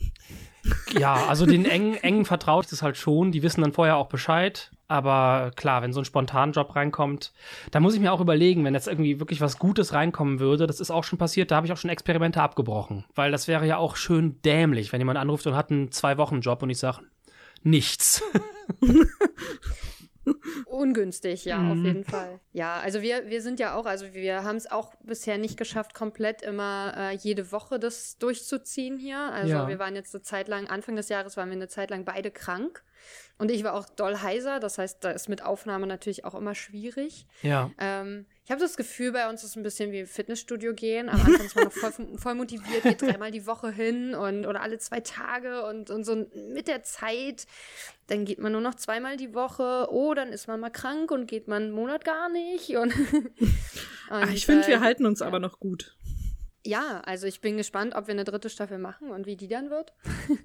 Ja, 0.97 1.27
also 1.27 1.45
den 1.45 1.65
engen, 1.65 1.95
engen 1.95 2.25
vertraut 2.25 2.71
das 2.71 2.81
halt 2.81 2.97
schon. 2.97 3.31
Die 3.31 3.43
wissen 3.43 3.61
dann 3.61 3.73
vorher 3.73 3.97
auch 3.97 4.07
Bescheid. 4.07 4.71
Aber 4.87 5.51
klar, 5.55 5.83
wenn 5.83 5.93
so 5.93 6.01
ein 6.01 6.05
Spontanjob 6.05 6.75
reinkommt, 6.75 7.31
da 7.69 7.79
muss 7.79 7.93
ich 7.93 7.99
mir 7.99 8.11
auch 8.11 8.21
überlegen, 8.21 8.65
wenn 8.65 8.73
jetzt 8.73 8.87
irgendwie 8.87 9.19
wirklich 9.19 9.39
was 9.39 9.59
Gutes 9.59 9.93
reinkommen 9.93 10.39
würde, 10.39 10.65
das 10.65 10.79
ist 10.79 10.89
auch 10.89 11.03
schon 11.03 11.19
passiert, 11.19 11.51
da 11.51 11.57
habe 11.57 11.67
ich 11.67 11.73
auch 11.73 11.77
schon 11.77 11.91
Experimente 11.91 12.41
abgebrochen. 12.41 13.05
Weil 13.13 13.31
das 13.31 13.47
wäre 13.47 13.67
ja 13.67 13.77
auch 13.77 13.95
schön 13.95 14.41
dämlich, 14.41 14.91
wenn 14.91 14.99
jemand 14.99 15.19
anruft 15.19 15.45
und 15.45 15.55
hat 15.55 15.69
einen 15.69 15.91
Zwei-Wochen-Job 15.91 16.63
und 16.63 16.71
ich 16.71 16.79
sage, 16.79 17.01
nichts. 17.61 18.23
Ungünstig, 20.65 21.45
ja, 21.45 21.57
mhm. 21.57 21.71
auf 21.71 21.85
jeden 21.85 22.03
Fall. 22.03 22.39
Ja, 22.51 22.79
also 22.79 23.01
wir, 23.01 23.29
wir 23.29 23.41
sind 23.41 23.59
ja 23.59 23.75
auch, 23.75 23.85
also 23.85 24.13
wir 24.13 24.43
haben 24.43 24.55
es 24.55 24.69
auch 24.69 24.93
bisher 25.01 25.37
nicht 25.37 25.57
geschafft, 25.57 25.93
komplett 25.93 26.41
immer 26.41 26.93
äh, 26.97 27.15
jede 27.15 27.51
Woche 27.51 27.79
das 27.79 28.17
durchzuziehen 28.17 28.97
hier. 28.97 29.19
Also 29.19 29.53
ja. 29.53 29.67
wir 29.67 29.79
waren 29.79 29.95
jetzt 29.95 30.13
eine 30.13 30.21
Zeit 30.21 30.47
lang, 30.47 30.67
Anfang 30.67 30.95
des 30.95 31.09
Jahres 31.09 31.37
waren 31.37 31.49
wir 31.49 31.55
eine 31.55 31.67
Zeit 31.67 31.89
lang 31.89 32.05
beide 32.05 32.31
krank. 32.31 32.83
Und 33.37 33.49
ich 33.51 33.63
war 33.63 33.73
auch 33.73 33.87
doll 33.87 34.17
heiser, 34.21 34.59
das 34.59 34.77
heißt, 34.77 35.03
da 35.03 35.11
ist 35.11 35.29
mit 35.29 35.43
Aufnahme 35.43 35.87
natürlich 35.87 36.25
auch 36.25 36.35
immer 36.35 36.55
schwierig. 36.55 37.25
Ja. 37.41 37.71
Ähm, 37.77 38.25
ich 38.49 38.51
habe 38.51 38.61
das 38.61 38.77
Gefühl, 38.77 39.11
bei 39.11 39.29
uns 39.29 39.43
ist 39.43 39.51
es 39.51 39.55
ein 39.57 39.61
bisschen 39.61 39.91
wie 39.91 39.99
im 39.99 40.07
Fitnessstudio 40.07 40.73
gehen. 40.73 41.07
Am 41.07 41.21
Anfang 41.21 41.45
ist 41.45 41.55
man 41.55 41.65
noch 41.65 41.71
voll, 41.71 41.93
voll 42.17 42.33
motiviert, 42.33 42.81
geht 42.81 42.99
dreimal 42.99 43.29
die 43.29 43.45
Woche 43.45 43.71
hin 43.71 44.15
und 44.15 44.47
oder 44.47 44.61
alle 44.61 44.79
zwei 44.79 45.01
Tage 45.01 45.63
und, 45.67 45.91
und 45.91 46.03
so 46.03 46.25
mit 46.51 46.67
der 46.67 46.81
Zeit, 46.81 47.45
dann 48.07 48.25
geht 48.25 48.39
man 48.39 48.51
nur 48.51 48.61
noch 48.61 48.73
zweimal 48.73 49.17
die 49.17 49.35
Woche. 49.35 49.85
Oh, 49.91 50.15
dann 50.15 50.29
ist 50.29 50.47
man 50.47 50.59
mal 50.59 50.71
krank 50.71 51.11
und 51.11 51.27
geht 51.27 51.47
man 51.47 51.61
einen 51.61 51.71
Monat 51.73 52.03
gar 52.03 52.27
nicht. 52.29 52.75
Und, 52.75 52.91
Ah, 54.09 54.23
und, 54.23 54.33
ich 54.33 54.47
finde, 54.47 54.65
äh, 54.65 54.69
wir 54.69 54.79
halten 54.79 55.05
uns 55.05 55.19
ja. 55.19 55.27
aber 55.27 55.37
noch 55.37 55.59
gut. 55.59 55.95
Ja, 56.65 57.01
also 57.05 57.25
ich 57.25 57.39
bin 57.41 57.55
gespannt, 57.57 57.95
ob 57.95 58.07
wir 58.07 58.13
eine 58.13 58.25
dritte 58.25 58.49
Staffel 58.49 58.79
machen 58.79 59.11
und 59.11 59.25
wie 59.25 59.37
die 59.37 59.47
dann 59.47 59.69
wird. 59.69 59.93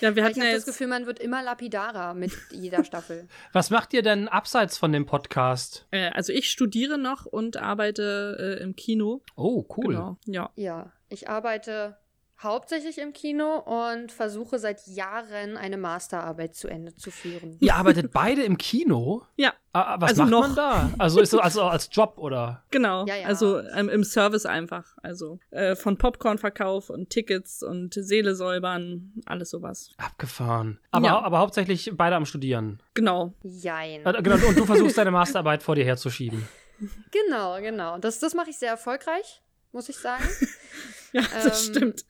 Ja, 0.00 0.16
wir 0.16 0.22
Weil 0.22 0.30
ich 0.30 0.36
hatten 0.36 0.40
habe 0.40 0.48
ja 0.50 0.54
das. 0.56 0.64
Gefühl, 0.64 0.88
man 0.88 1.06
wird 1.06 1.20
immer 1.20 1.42
lapidarer 1.44 2.14
mit 2.14 2.32
jeder 2.50 2.82
Staffel. 2.82 3.28
Was 3.52 3.70
macht 3.70 3.92
ihr 3.92 4.02
denn 4.02 4.26
abseits 4.26 4.76
von 4.78 4.90
dem 4.90 5.06
Podcast? 5.06 5.86
Äh, 5.92 6.10
also 6.10 6.32
ich 6.32 6.50
studiere 6.50 6.98
noch 6.98 7.24
und 7.24 7.56
arbeite 7.56 8.58
äh, 8.58 8.62
im 8.64 8.74
Kino. 8.74 9.22
Oh, 9.36 9.64
cool. 9.76 9.94
Genau. 9.94 10.16
Ja. 10.26 10.50
Ja, 10.56 10.92
ich 11.08 11.28
arbeite 11.28 11.96
hauptsächlich 12.42 12.98
im 12.98 13.12
Kino 13.12 13.58
und 13.58 14.12
versuche 14.12 14.58
seit 14.58 14.86
Jahren 14.86 15.56
eine 15.56 15.76
Masterarbeit 15.76 16.54
zu 16.54 16.68
Ende 16.68 16.94
zu 16.96 17.10
führen. 17.10 17.56
Ihr 17.60 17.74
arbeitet 17.74 18.12
beide 18.12 18.42
im 18.42 18.56
Kino? 18.58 19.24
Ja, 19.36 19.52
Ah, 19.72 20.00
Was 20.00 20.10
Also 20.10 20.22
macht 20.22 20.30
noch. 20.32 20.40
man 20.48 20.56
da? 20.56 20.90
Also 20.98 21.20
ist 21.20 21.32
das 21.32 21.40
also 21.40 21.62
als 21.62 21.88
Job 21.92 22.14
oder? 22.16 22.64
genau. 22.72 23.06
Ja, 23.06 23.14
ja. 23.14 23.26
Also 23.28 23.60
ähm, 23.60 23.88
im 23.88 24.02
Service 24.02 24.44
einfach. 24.44 24.96
Also 25.00 25.38
äh, 25.52 25.76
von 25.76 25.96
Popcornverkauf 25.96 26.90
und 26.90 27.10
Tickets 27.10 27.62
und 27.62 27.94
Seele 27.94 28.34
säubern, 28.34 29.12
alles 29.26 29.50
sowas. 29.50 29.90
Abgefahren. 29.98 30.80
Aber, 30.90 31.06
Ja. 31.06 31.20
aber 31.20 31.38
hauptsächlich 31.38 31.92
beide 31.94 32.16
am 32.16 32.26
Studieren. 32.26 32.82
Genau. 32.94 33.32
Jein. 33.44 34.04
Äh, 34.04 34.22
Genau, 34.22 34.44
und 34.48 34.58
du 34.58 34.64
versuchst 34.66 34.98
deine 34.98 35.12
Masterarbeit 35.12 35.62
vor 35.62 35.76
dir 35.76 35.84
herzuschieben. 35.84 36.48
Genau, 37.12 37.60
genau. 37.60 37.98
Das, 37.98 38.20
das 38.20 38.32
mache 38.32 38.48
ich 38.48 38.56
sehr 38.58 38.70
erfolgreich, 38.70 39.42
muss 39.70 39.90
ich 39.90 39.98
sagen. 39.98 40.24
Ja, 41.12 41.22
das 41.32 41.68
Ähm, 41.68 41.74
stimmt. 41.74 42.04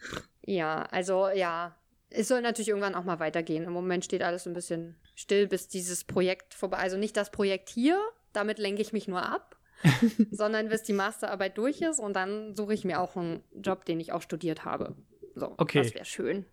Ja, 0.45 0.83
also 0.91 1.29
ja. 1.29 1.77
Es 2.13 2.27
soll 2.27 2.43
natürlich 2.43 2.69
irgendwann 2.69 2.97
auch 2.97 3.05
mal 3.05 3.21
weitergehen. 3.21 3.65
Im 3.65 3.73
Moment 3.73 4.05
steht 4.05 4.23
alles 4.23 4.47
ein 4.47 4.53
bisschen 4.53 4.97
still, 5.15 5.47
bis 5.47 5.69
dieses 5.69 6.03
Projekt 6.05 6.55
vorbei. 6.55 6.79
Also 6.79 6.97
nicht 6.97 7.17
das 7.17 7.31
Projekt 7.31 7.69
hier, 7.69 8.01
damit 8.33 8.59
lenke 8.59 8.83
ich 8.83 8.93
mich 8.93 9.07
nur 9.07 9.23
ab, 9.23 9.57
sondern 10.33 10.69
bis 10.69 10.83
die 10.83 10.93
Masterarbeit 10.93 11.57
durch 11.57 11.81
ist 11.83 12.01
und 12.01 12.15
dann 12.15 12.55
suche 12.57 12.75
ich 12.75 12.85
mir 12.85 13.01
auch 13.01 13.17
einen 13.17 13.45
Job, 13.55 13.85
den 13.85 14.01
ich 14.01 14.13
auch 14.13 14.23
studiert 14.23 14.65
habe. 14.65 14.97
So, 15.37 15.55
Okay. 15.57 15.83
das 15.83 15.95
wäre 15.95 16.05
schön. 16.05 16.47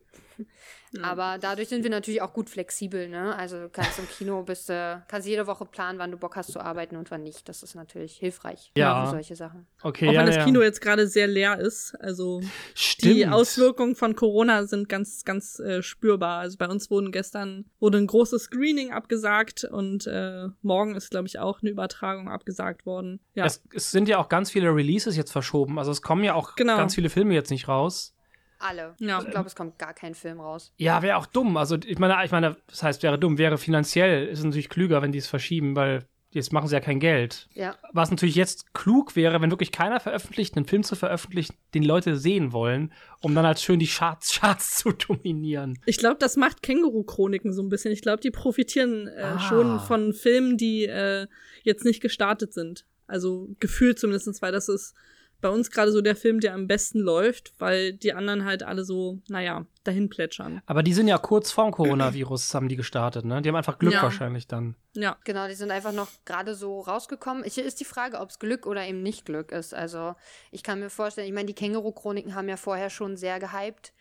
Aber 1.04 1.38
dadurch 1.40 1.68
sind 1.68 1.84
wir 1.84 1.90
natürlich 1.90 2.22
auch 2.22 2.32
gut 2.34 2.50
flexibel, 2.50 3.10
ne? 3.10 3.36
Also 3.36 3.60
du 3.64 3.70
kannst 3.70 4.00
im 4.00 4.08
Kino 4.08 4.42
bist 4.44 4.70
du, 4.70 5.04
kannst 5.10 5.28
jede 5.28 5.46
Woche 5.46 5.66
planen, 5.66 6.00
wann 6.00 6.12
du 6.12 6.18
Bock 6.18 6.36
hast 6.38 6.52
zu 6.54 6.60
arbeiten 6.62 6.96
und 6.96 7.12
wann 7.12 7.24
nicht. 7.24 7.50
Das 7.50 7.62
ist 7.62 7.76
natürlich 7.76 8.16
hilfreich 8.16 8.72
Ja. 8.78 9.06
für 9.06 9.12
solche 9.12 9.36
Sachen. 9.36 9.68
Okay, 9.84 10.08
Auch 10.08 10.14
ja, 10.14 10.20
wenn 10.22 10.28
das 10.28 10.38
ja. 10.38 10.46
Kino 10.46 10.62
jetzt 10.62 10.80
gerade 10.82 11.08
sehr 11.08 11.28
leer 11.28 11.60
ist. 11.60 11.94
Also 12.00 12.42
Stimmt. 12.74 13.16
die 13.16 13.28
Auswirkungen 13.28 13.96
von 13.96 14.16
Corona 14.16 14.66
sind 14.66 14.88
ganz, 14.88 15.26
ganz 15.26 15.60
äh, 15.60 15.82
spürbar. 15.84 16.40
Also 16.40 16.58
bei 16.58 16.68
uns 16.70 16.90
wurden 16.90 17.12
gestern 17.12 17.66
wurde 17.80 17.98
ein 17.98 18.08
großes 18.08 18.44
Screening 18.44 18.92
abgesagt 18.94 19.66
und 19.66 20.08
äh, 20.08 20.48
morgen 20.62 20.96
ist, 20.96 21.12
glaube 21.12 21.28
ich, 21.28 21.38
auch 21.40 21.62
eine 21.62 21.70
Übertragung 21.70 22.30
abgesagt 22.30 22.86
worden. 22.86 23.20
Ja. 23.34 23.46
Es, 23.46 23.62
es 23.74 23.92
sind 23.92 24.08
ja 24.08 24.20
auch 24.20 24.30
ganz 24.30 24.52
viele 24.52 24.74
Releases 24.74 25.18
jetzt 25.18 25.32
verschoben. 25.32 25.78
Also 25.78 25.92
es 25.92 26.02
kommen 26.02 26.24
ja 26.24 26.34
auch 26.34 26.56
Genau. 26.56 26.78
ganz 26.78 26.96
viele 26.96 27.10
Filme 27.10 27.34
jetzt 27.34 27.52
nicht 27.52 27.68
raus. 27.68 28.14
Alle. 28.60 28.96
Ja. 29.00 29.22
Ich 29.22 29.30
glaube, 29.30 29.48
es 29.48 29.56
kommt 29.56 29.78
gar 29.78 29.94
kein 29.94 30.16
Film 30.16 30.40
raus. 30.40 30.74
Ja, 30.78 31.02
wäre 31.02 31.18
auch 31.18 31.26
dumm. 31.28 31.58
Also 31.58 31.78
ich 31.86 32.00
meine, 32.00 32.24
ich 32.26 32.32
meine, 32.32 32.58
das 32.68 32.84
heißt, 32.84 33.04
wäre 33.04 33.20
dumm, 33.20 33.38
wäre 33.38 33.58
finanziell, 33.58 34.28
ist 34.28 34.44
natürlich 34.44 34.70
klüger, 34.70 35.02
wenn 35.02 35.12
die 35.12 35.20
es 35.20 35.28
verschieben, 35.28 35.76
weil 35.76 36.08
jetzt 36.32 36.52
machen 36.54 36.68
sie 36.68 36.74
ja 36.76 36.82
kein 36.82 37.00
Geld. 37.00 37.48
Ja. 37.54 37.76
Was 37.94 38.12
natürlich 38.12 38.36
jetzt 38.36 38.74
klug 38.74 39.16
wäre, 39.16 39.42
wenn 39.42 39.50
wirklich 39.50 39.72
keiner 39.72 40.00
veröffentlicht, 40.00 40.56
einen 40.56 40.66
Film 40.66 40.84
zu 40.84 40.96
veröffentlichen, 40.96 41.56
den 41.74 41.84
die 41.84 41.88
Leute 41.88 42.18
sehen 42.18 42.52
wollen, 42.52 42.92
um 43.22 43.34
dann 43.34 43.46
halt 43.46 43.60
schön 43.60 43.80
die 43.80 43.88
Charts, 43.88 44.38
Charts 44.40 44.78
zu 44.78 44.92
dominieren. 44.92 45.80
Ich 45.86 45.98
glaube, 45.98 46.18
das 46.20 46.36
macht 46.36 46.62
Känguru-Chroniken 46.64 47.54
so 47.54 47.62
ein 47.64 47.70
bisschen. 47.70 47.92
Ich 47.92 48.02
glaube, 48.02 48.22
die 48.22 48.32
profitieren 48.32 49.08
äh, 49.08 49.22
Ah. 49.22 49.40
schon 49.40 49.80
von 49.80 50.14
Filmen, 50.14 50.58
die 50.58 50.86
äh, 50.86 51.28
jetzt 51.64 51.86
nicht 51.86 52.02
gestartet 52.02 52.54
sind. 52.54 52.86
Also 53.08 53.50
gefühlt 53.60 53.98
zumindest, 53.98 54.42
weil 54.42 54.52
das 54.52 54.68
ist 54.68 54.94
bei 55.40 55.50
uns 55.50 55.70
gerade 55.70 55.92
so 55.92 56.02
der 56.02 56.16
Film, 56.16 56.40
der 56.40 56.54
am 56.54 56.68
besten 56.68 57.00
läuft, 57.00 57.54
weil 57.60 57.94
die 57.94 58.14
anderen 58.14 58.46
halt 58.46 58.64
alle 58.64 58.84
so, 58.84 59.20
naja, 59.28 59.66
dahin 59.84 60.10
plätschern. 60.10 60.62
Aber 60.66 60.82
die 60.84 60.94
sind 60.94 61.08
ja 61.08 61.18
kurz 61.18 61.52
vorm 61.52 61.72
Coronavirus, 61.72 62.54
haben 62.56 62.70
die 62.70 62.76
gestartet, 62.76 63.24
ne? 63.26 63.42
Die 63.42 63.50
haben 63.50 63.56
einfach 63.56 63.78
Glück 63.78 63.94
Ja. 63.94 64.02
wahrscheinlich 64.02 64.48
dann. 64.48 64.76
Ja. 64.94 65.18
Genau, 65.26 65.48
die 65.48 65.54
sind 65.54 65.70
einfach 65.72 65.94
noch 65.94 66.10
gerade 66.26 66.56
so 66.56 66.82
rausgekommen. 66.82 67.44
Ich, 67.46 67.58
ist 67.58 67.80
die 67.80 67.86
Frage, 67.86 68.20
ob 68.20 68.30
es 68.30 68.40
Glück 68.40 68.66
oder 68.66 68.86
eben 68.86 69.04
nicht 69.04 69.26
Glück 69.26 69.52
ist. 69.52 69.74
Also 69.74 70.16
ich 70.52 70.64
kann 70.64 70.80
mir 70.80 70.90
vorstellen, 70.90 71.28
ich 71.28 71.34
meine, 71.34 71.46
die 71.48 71.54
Känguru-Chroniken 71.56 72.34
haben 72.34 72.50
ja 72.50 72.58
vorher 72.58 72.90
schon 72.90 73.16
sehr 73.16 73.40
gehypt. 73.40 73.94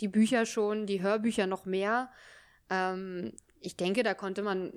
Die 0.00 0.08
Bücher 0.08 0.46
schon, 0.46 0.86
die 0.86 1.02
Hörbücher 1.02 1.46
noch 1.46 1.64
mehr. 1.64 2.10
Ähm, 2.70 3.32
ich 3.60 3.76
denke, 3.76 4.02
da 4.02 4.14
konnte 4.14 4.42
man 4.42 4.72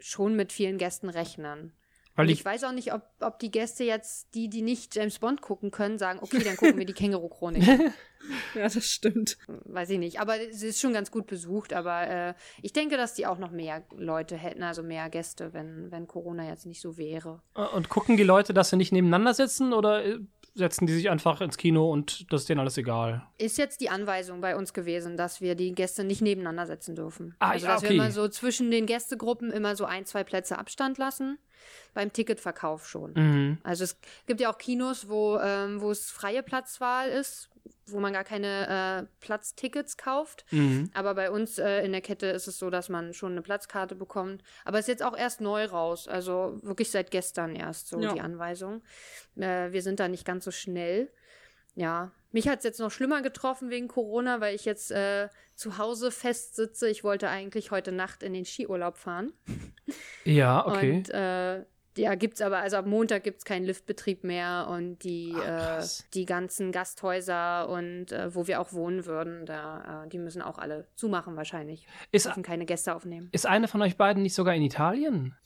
schon 0.00 0.34
mit 0.34 0.52
vielen 0.52 0.78
Gästen 0.78 1.08
rechnen. 1.08 1.72
Weil 2.14 2.26
die, 2.26 2.34
ich 2.34 2.44
weiß 2.44 2.64
auch 2.64 2.72
nicht, 2.72 2.92
ob, 2.92 3.02
ob 3.20 3.38
die 3.38 3.50
Gäste 3.50 3.84
jetzt, 3.84 4.34
die, 4.34 4.48
die 4.48 4.62
nicht 4.62 4.94
James 4.94 5.18
Bond 5.18 5.40
gucken 5.40 5.70
können, 5.70 5.98
sagen, 5.98 6.18
okay, 6.22 6.42
dann 6.44 6.56
gucken 6.56 6.78
wir 6.78 6.86
die 6.86 6.92
Känguru-Chronik. 6.92 7.64
Ja, 8.54 8.68
das 8.68 8.86
stimmt. 8.86 9.36
weiß 9.48 9.90
ich 9.90 9.98
nicht. 9.98 10.20
Aber 10.20 10.38
es 10.38 10.62
ist 10.62 10.80
schon 10.80 10.92
ganz 10.92 11.10
gut 11.10 11.26
besucht. 11.26 11.72
Aber 11.72 12.06
äh, 12.06 12.34
ich 12.60 12.72
denke, 12.72 12.96
dass 12.96 13.14
die 13.14 13.26
auch 13.26 13.38
noch 13.38 13.50
mehr 13.50 13.82
Leute 13.96 14.36
hätten, 14.36 14.62
also 14.62 14.84
mehr 14.84 15.10
Gäste, 15.10 15.52
wenn, 15.52 15.90
wenn 15.90 16.06
Corona 16.06 16.46
jetzt 16.48 16.64
nicht 16.64 16.80
so 16.80 16.96
wäre. 16.96 17.42
und 17.74 17.88
gucken 17.88 18.16
die 18.16 18.22
Leute, 18.22 18.54
dass 18.54 18.70
sie 18.70 18.76
nicht 18.76 18.92
nebeneinander 18.92 19.34
sitzen 19.34 19.72
oder 19.72 20.04
äh, 20.04 20.20
setzen 20.54 20.86
die 20.86 20.92
sich 20.92 21.10
einfach 21.10 21.40
ins 21.40 21.56
Kino 21.56 21.90
und 21.90 22.30
das 22.32 22.42
ist 22.42 22.48
denen 22.48 22.60
alles 22.60 22.76
egal? 22.76 23.26
Ist 23.38 23.58
jetzt 23.58 23.80
die 23.80 23.88
Anweisung 23.88 24.40
bei 24.40 24.56
uns 24.56 24.72
gewesen, 24.72 25.16
dass 25.16 25.40
wir 25.40 25.54
die 25.54 25.72
Gäste 25.72 26.04
nicht 26.04 26.20
nebeneinander 26.20 26.66
setzen 26.66 26.94
dürfen. 26.94 27.34
Ah, 27.38 27.50
also, 27.50 27.66
ja, 27.66 27.72
dass 27.72 27.82
okay. 27.82 27.94
wir 27.94 27.96
immer 27.96 28.10
so 28.10 28.28
zwischen 28.28 28.70
den 28.70 28.86
Gästegruppen 28.86 29.50
immer 29.50 29.76
so 29.76 29.84
ein, 29.84 30.04
zwei 30.04 30.24
Plätze 30.24 30.58
Abstand 30.58 30.98
lassen. 30.98 31.38
Beim 31.94 32.12
Ticketverkauf 32.12 32.88
schon. 32.88 33.12
Mhm. 33.14 33.58
Also 33.62 33.84
es 33.84 33.96
gibt 34.26 34.40
ja 34.40 34.52
auch 34.52 34.58
Kinos, 34.58 35.08
wo, 35.08 35.38
ähm, 35.38 35.80
wo 35.80 35.90
es 35.90 36.10
freie 36.10 36.42
Platzwahl 36.42 37.08
ist, 37.10 37.48
wo 37.86 38.00
man 38.00 38.12
gar 38.12 38.24
keine 38.24 39.02
äh, 39.02 39.06
Platztickets 39.20 39.96
kauft. 39.96 40.44
Mhm. 40.50 40.90
Aber 40.94 41.14
bei 41.14 41.30
uns 41.30 41.58
äh, 41.58 41.84
in 41.84 41.92
der 41.92 42.00
Kette 42.00 42.26
ist 42.26 42.46
es 42.46 42.58
so, 42.58 42.70
dass 42.70 42.88
man 42.88 43.12
schon 43.12 43.32
eine 43.32 43.42
Platzkarte 43.42 43.94
bekommt. 43.94 44.42
Aber 44.64 44.78
es 44.78 44.84
ist 44.84 44.88
jetzt 44.88 45.02
auch 45.02 45.16
erst 45.16 45.40
neu 45.40 45.64
raus. 45.66 46.08
Also 46.08 46.58
wirklich 46.62 46.90
seit 46.90 47.10
gestern 47.10 47.54
erst 47.54 47.88
so 47.88 48.00
Ja. 48.00 48.12
die 48.14 48.20
Anweisung. 48.20 48.82
Äh, 49.36 49.72
wir 49.72 49.82
sind 49.82 50.00
da 50.00 50.08
nicht 50.08 50.24
ganz 50.24 50.44
so 50.44 50.50
schnell. 50.50 51.10
Ja, 51.74 52.10
mich 52.32 52.48
hat 52.48 52.58
es 52.58 52.64
jetzt 52.64 52.80
noch 52.80 52.90
schlimmer 52.90 53.22
getroffen 53.22 53.70
wegen 53.70 53.88
Corona, 53.88 54.40
weil 54.40 54.54
ich 54.54 54.64
jetzt 54.64 54.90
äh, 54.90 55.28
zu 55.54 55.78
Hause 55.78 56.10
festsitze. 56.10 56.88
Ich 56.88 57.04
wollte 57.04 57.28
eigentlich 57.28 57.70
heute 57.70 57.92
Nacht 57.92 58.22
in 58.22 58.32
den 58.32 58.44
Skiurlaub 58.44 58.96
fahren. 58.96 59.32
Ja, 60.24 60.64
okay. 60.64 60.98
Und 60.98 61.10
äh, 61.10 61.64
ja, 61.96 62.14
gibt's 62.14 62.40
aber, 62.40 62.58
also 62.58 62.76
ab 62.76 62.86
Montag 62.86 63.24
gibt's 63.24 63.44
keinen 63.44 63.64
Liftbetrieb 63.64 64.24
mehr 64.24 64.68
und 64.70 65.02
die, 65.02 65.34
Ach, 65.36 65.82
äh, 65.82 65.86
die 66.14 66.24
ganzen 66.24 66.72
Gasthäuser 66.72 67.68
und 67.68 68.12
äh, 68.12 68.34
wo 68.34 68.46
wir 68.46 68.60
auch 68.60 68.72
wohnen 68.72 69.04
würden, 69.04 69.44
da, 69.44 70.04
äh, 70.04 70.08
die 70.08 70.18
müssen 70.18 70.40
auch 70.40 70.58
alle 70.58 70.86
zumachen 70.94 71.36
wahrscheinlich. 71.36 71.86
ist, 72.12 72.26
Dürfen 72.26 72.42
keine 72.42 72.64
Gäste 72.64 72.94
aufnehmen. 72.94 73.28
ist 73.32 73.46
eine 73.46 73.68
von 73.68 73.82
euch 73.82 73.96
beiden 73.96 74.22
nicht 74.22 74.34
sogar 74.34 74.54
in 74.54 74.62
Italien? 74.62 75.36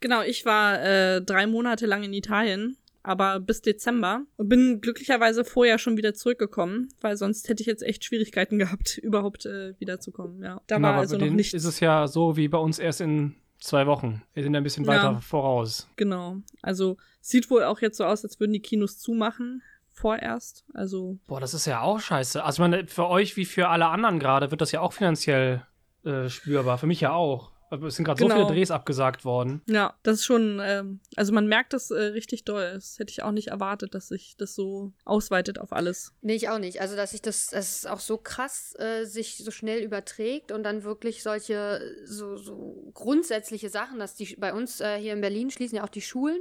Genau, 0.00 0.20
ich 0.22 0.44
war 0.44 0.82
äh, 0.82 1.22
drei 1.22 1.46
Monate 1.46 1.86
lang 1.86 2.02
in 2.02 2.12
Italien, 2.12 2.76
aber 3.04 3.38
bis 3.38 3.62
Dezember 3.62 4.22
und 4.36 4.48
bin 4.48 4.80
glücklicherweise 4.80 5.44
vorher 5.44 5.78
schon 5.78 5.96
wieder 5.96 6.14
zurückgekommen, 6.14 6.88
weil 7.00 7.16
sonst 7.16 7.48
hätte 7.48 7.60
ich 7.62 7.66
jetzt 7.68 7.82
echt 7.84 8.02
Schwierigkeiten 8.04 8.58
gehabt, 8.58 8.98
überhaupt 8.98 9.46
äh, 9.46 9.78
wiederzukommen. 9.78 10.42
Ja, 10.42 10.60
da 10.66 10.76
Genau, 10.76 10.88
war 10.88 10.92
aber 10.94 11.00
also 11.02 11.18
bei 11.18 11.26
noch 11.26 11.32
nichts. 11.32 11.54
ist 11.54 11.64
es 11.66 11.78
ja 11.80 12.08
so 12.08 12.36
wie 12.36 12.48
bei 12.48 12.58
uns 12.58 12.80
erst 12.80 13.00
in 13.00 13.36
zwei 13.60 13.86
Wochen. 13.86 14.22
Wir 14.34 14.42
sind 14.42 14.52
ja 14.54 14.60
ein 14.60 14.64
bisschen 14.64 14.84
Ja. 14.84 14.90
weiter 14.90 15.20
voraus. 15.20 15.88
Genau. 15.96 16.38
Also 16.62 16.96
sieht 17.20 17.48
wohl 17.50 17.62
auch 17.64 17.80
jetzt 17.80 17.96
so 17.98 18.04
aus, 18.04 18.24
als 18.24 18.40
würden 18.40 18.52
die 18.52 18.60
Kinos 18.60 18.98
zumachen 18.98 19.62
vorerst. 19.92 20.64
Also 20.74 21.18
Boah, 21.26 21.40
das 21.40 21.54
ist 21.54 21.66
ja 21.66 21.80
auch 21.80 22.00
scheiße. 22.00 22.42
Also 22.42 22.56
ich 22.62 22.68
meine, 22.68 22.86
für 22.86 23.06
euch 23.06 23.36
wie 23.36 23.44
für 23.44 23.68
alle 23.68 23.86
anderen 23.86 24.18
gerade 24.18 24.50
wird 24.50 24.60
das 24.60 24.72
ja 24.72 24.80
auch 24.80 24.92
finanziell 24.92 25.64
äh, 26.04 26.28
spürbar. 26.28 26.78
Für 26.78 26.86
mich 26.86 27.00
ja 27.00 27.12
auch. 27.12 27.52
Aber 27.70 27.86
Es 27.88 27.96
sind 27.96 28.04
gerade 28.04 28.20
so 28.20 28.26
Genau. 28.28 28.36
viele 28.46 28.54
Drehs 28.54 28.70
abgesagt 28.70 29.24
worden. 29.24 29.62
ja, 29.66 29.94
das 30.02 30.18
ist 30.20 30.24
schon, 30.24 30.60
ähm, 30.62 31.00
also 31.16 31.32
man 31.32 31.46
merkt 31.48 31.72
das 31.72 31.90
äh, 31.90 31.94
richtig 32.00 32.44
doll. 32.44 32.72
Das 32.74 32.98
hätte 32.98 33.10
ich 33.10 33.22
auch 33.22 33.32
nicht 33.32 33.48
erwartet, 33.48 33.94
dass 33.94 34.08
sich 34.08 34.36
das 34.36 34.54
so 34.54 34.92
ausweitet 35.04 35.58
auf 35.58 35.72
alles. 35.72 36.12
Nee, 36.20 36.34
ich 36.34 36.48
auch 36.48 36.58
nicht. 36.58 36.80
Also, 36.80 36.94
dass 36.94 37.10
sich 37.12 37.22
das, 37.22 37.48
dass 37.48 37.78
es 37.78 37.86
auch 37.86 38.00
so 38.00 38.16
krass 38.18 38.74
äh, 38.78 39.04
sich 39.04 39.38
so 39.38 39.50
schnell 39.50 39.82
überträgt 39.82 40.52
und 40.52 40.62
dann 40.62 40.84
wirklich 40.84 41.22
solche 41.22 41.80
so, 42.04 42.36
so 42.36 42.90
grundsätzliche 42.94 43.70
Sachen, 43.70 43.98
dass 43.98 44.14
die 44.14 44.36
bei 44.36 44.52
uns 44.52 44.80
äh, 44.80 44.98
hier 45.00 45.12
in 45.14 45.20
Berlin 45.20 45.50
schließen 45.50 45.76
ja 45.76 45.84
auch 45.84 45.88
die 45.88 46.02
Schulen 46.02 46.38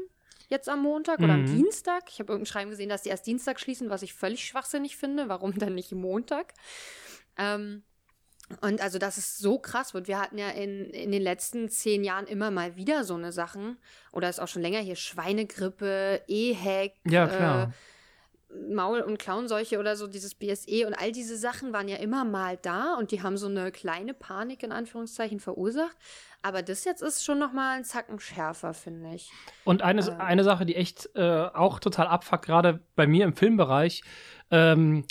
jetzt 0.49 0.69
am 0.69 0.84
Montag 0.84 1.19
oder 1.19 1.34
am 1.34 1.41
Mhm. 1.43 1.45
Dienstag. 1.47 2.03
Ich 2.09 2.19
habe 2.19 2.32
irgendein 2.32 2.51
Schreiben 2.51 2.69
gesehen, 2.69 2.89
dass 2.89 3.01
die 3.03 3.09
erst 3.09 3.26
Dienstag 3.26 3.59
schließen, 3.59 3.89
was 3.89 4.03
ich 4.03 4.13
völlig 4.13 4.45
schwachsinnig 4.45 4.97
finde. 4.97 5.30
Warum 5.30 5.57
dann 5.57 5.74
nicht 5.74 5.91
Montag? 5.93 6.53
Ähm, 7.38 7.82
Und 8.61 8.81
also, 8.81 8.99
dass 8.99 9.17
es 9.17 9.37
so 9.37 9.57
krass 9.57 9.93
wird. 9.93 10.07
Wir 10.07 10.19
hatten 10.19 10.37
ja 10.37 10.49
in, 10.49 10.85
in 10.91 11.11
den 11.11 11.21
letzten 11.21 11.69
zehn 11.69 12.03
Jahren 12.03 12.27
immer 12.27 12.51
mal 12.51 12.75
wieder 12.75 13.03
so 13.03 13.15
eine 13.15 13.31
Sachen. 13.31 13.77
Oder 14.11 14.29
ist 14.29 14.39
auch 14.39 14.47
schon 14.47 14.61
länger 14.61 14.79
hier 14.79 14.95
Schweinegrippe, 14.95 16.21
EHEC, 16.27 16.93
Ja, 17.05 17.27
klar. 17.27 17.63
Äh, 17.63 17.67
Maul- 18.71 19.01
und 19.01 19.17
Klauenseuche 19.17 19.79
oder 19.79 19.95
so, 19.95 20.05
dieses 20.05 20.35
BSE 20.35 20.85
und 20.85 20.93
all 20.93 21.11
diese 21.11 21.37
Sachen 21.37 21.73
waren 21.73 21.87
ja 21.87 21.97
immer 21.97 22.23
mal 22.23 22.57
da 22.61 22.93
und 22.99 23.09
die 23.09 23.23
haben 23.23 23.35
so 23.35 23.47
eine 23.47 23.71
kleine 23.71 24.13
Panik 24.13 24.61
in 24.61 24.71
Anführungszeichen 24.71 25.39
verursacht. 25.39 25.97
Aber 26.43 26.61
das 26.61 26.83
jetzt 26.85 27.01
ist 27.01 27.23
schon 27.25 27.39
noch 27.39 27.51
mal 27.51 27.77
ein 27.77 27.83
Zacken 27.83 28.19
schärfer, 28.19 28.75
finde 28.75 29.15
ich. 29.15 29.31
Und 29.63 29.81
eine, 29.81 30.01
Ähm. 30.01 30.21
eine 30.21 30.43
Sache, 30.43 30.65
die 30.67 30.75
echt 30.75 31.09
äh, 31.15 31.47
auch 31.53 31.79
total 31.79 32.05
abfuckt, 32.05 32.45
gerade 32.45 32.81
bei 32.95 33.07
mir 33.07 33.25
im 33.25 33.35
Filmbereich, 33.35 34.03
ähm, 34.51 35.05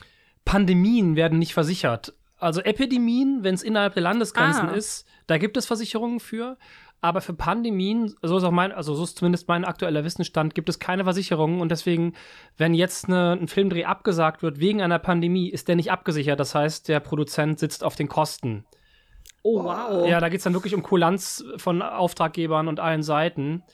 Pandemien 0.44 1.16
werden 1.16 1.38
nicht 1.38 1.54
versichert. 1.54 2.14
Also 2.42 2.60
Epidemien, 2.60 3.42
wenn 3.42 3.54
es 3.54 3.62
innerhalb 3.62 3.94
der 3.94 4.02
Landesgrenzen 4.02 4.68
Ah. 4.68 4.74
ist, 4.74 5.06
da 5.26 5.38
gibt 5.38 5.56
es 5.56 5.66
Versicherungen 5.66 6.20
für. 6.20 6.56
Aber 7.04 7.20
für 7.20 7.34
Pandemien, 7.34 8.14
so 8.22 8.36
ist 8.36 8.44
auch 8.44 8.52
mein, 8.52 8.70
also 8.70 8.94
so 8.94 9.02
ist 9.02 9.18
zumindest 9.18 9.48
mein 9.48 9.64
aktueller 9.64 10.04
Wissensstand, 10.04 10.54
gibt 10.54 10.68
es 10.68 10.78
keine 10.78 11.02
Versicherungen 11.02 11.60
und 11.60 11.68
deswegen, 11.70 12.14
wenn 12.58 12.74
jetzt 12.74 13.06
eine, 13.08 13.32
ein 13.32 13.48
Filmdreh 13.48 13.84
abgesagt 13.86 14.44
wird 14.44 14.60
wegen 14.60 14.80
einer 14.80 15.00
Pandemie, 15.00 15.48
ist 15.48 15.66
der 15.66 15.74
nicht 15.74 15.90
abgesichert. 15.90 16.38
Das 16.38 16.54
heißt, 16.54 16.88
der 16.88 17.00
Produzent 17.00 17.58
sitzt 17.58 17.82
auf 17.82 17.96
den 17.96 18.06
Kosten. 18.06 18.64
Oh, 19.42 19.64
wow. 19.64 20.08
Ja, 20.08 20.20
da 20.20 20.28
geht 20.28 20.38
es 20.38 20.44
dann 20.44 20.54
wirklich 20.54 20.76
um 20.76 20.84
Kulanz 20.84 21.44
von 21.56 21.82
Auftraggebern 21.82 22.68
und 22.68 22.78
allen 22.78 23.02
Seiten. 23.02 23.64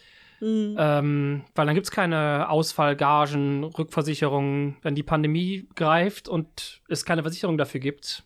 Mhm. 0.41 0.77
Ähm, 0.79 1.45
weil 1.55 1.67
dann 1.67 1.75
gibt 1.75 1.87
es 1.87 1.91
keine 1.91 2.49
Ausfallgagen, 2.49 3.65
Rückversicherungen. 3.65 4.77
Wenn 4.81 4.95
die 4.95 5.03
Pandemie 5.03 5.69
greift 5.75 6.29
und 6.29 6.81
es 6.89 7.05
keine 7.05 7.23
Versicherung 7.23 7.59
dafür 7.59 7.81
gibt, 7.81 8.25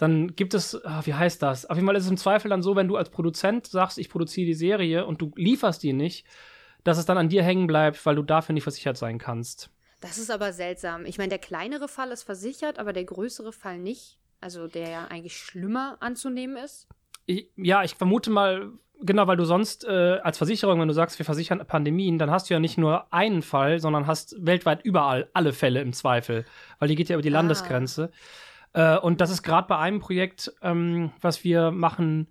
dann 0.00 0.34
gibt 0.34 0.54
es, 0.54 0.82
ah, 0.84 1.02
wie 1.04 1.12
heißt 1.12 1.42
das? 1.42 1.66
Auf 1.66 1.76
jeden 1.76 1.86
Fall 1.86 1.96
ist 1.96 2.04
es 2.04 2.10
im 2.10 2.16
Zweifel 2.16 2.48
dann 2.48 2.62
so, 2.62 2.74
wenn 2.74 2.88
du 2.88 2.96
als 2.96 3.10
Produzent 3.10 3.66
sagst, 3.66 3.98
ich 3.98 4.08
produziere 4.08 4.46
die 4.46 4.54
Serie 4.54 5.04
und 5.04 5.20
du 5.20 5.30
lieferst 5.36 5.82
die 5.82 5.92
nicht, 5.92 6.24
dass 6.84 6.96
es 6.96 7.04
dann 7.04 7.18
an 7.18 7.28
dir 7.28 7.42
hängen 7.42 7.66
bleibt, 7.66 8.04
weil 8.06 8.14
du 8.16 8.22
dafür 8.22 8.54
nicht 8.54 8.62
versichert 8.62 8.96
sein 8.96 9.18
kannst. 9.18 9.70
Das 10.00 10.16
ist 10.16 10.30
aber 10.30 10.54
seltsam. 10.54 11.04
Ich 11.04 11.18
meine, 11.18 11.28
der 11.28 11.38
kleinere 11.38 11.86
Fall 11.86 12.10
ist 12.12 12.22
versichert, 12.22 12.78
aber 12.78 12.94
der 12.94 13.04
größere 13.04 13.52
Fall 13.52 13.78
nicht. 13.78 14.18
Also 14.40 14.66
der 14.68 14.88
ja 14.88 15.04
eigentlich 15.08 15.36
schlimmer 15.36 15.98
anzunehmen 16.00 16.56
ist. 16.56 16.88
Ich, 17.26 17.50
ja, 17.56 17.84
ich 17.84 17.94
vermute 17.96 18.30
mal, 18.30 18.70
genau, 19.02 19.26
weil 19.26 19.36
du 19.36 19.44
sonst 19.44 19.84
äh, 19.84 20.18
als 20.22 20.38
Versicherung, 20.38 20.80
wenn 20.80 20.88
du 20.88 20.94
sagst, 20.94 21.18
wir 21.18 21.26
versichern 21.26 21.62
Pandemien, 21.66 22.16
dann 22.16 22.30
hast 22.30 22.48
du 22.48 22.54
ja 22.54 22.60
nicht 22.60 22.78
nur 22.78 23.12
einen 23.12 23.42
Fall, 23.42 23.80
sondern 23.80 24.06
hast 24.06 24.34
weltweit 24.38 24.82
überall 24.82 25.28
alle 25.34 25.52
Fälle 25.52 25.82
im 25.82 25.92
Zweifel, 25.92 26.46
weil 26.78 26.88
die 26.88 26.94
geht 26.96 27.10
ja 27.10 27.16
über 27.16 27.22
die 27.22 27.28
Ah. 27.28 27.32
Landesgrenze. 27.32 28.10
Äh, 28.72 28.98
und 28.98 29.20
das 29.20 29.30
ist 29.30 29.42
gerade 29.42 29.68
bei 29.68 29.78
einem 29.78 30.00
Projekt, 30.00 30.52
ähm, 30.62 31.12
was 31.20 31.44
wir 31.44 31.70
machen 31.70 32.28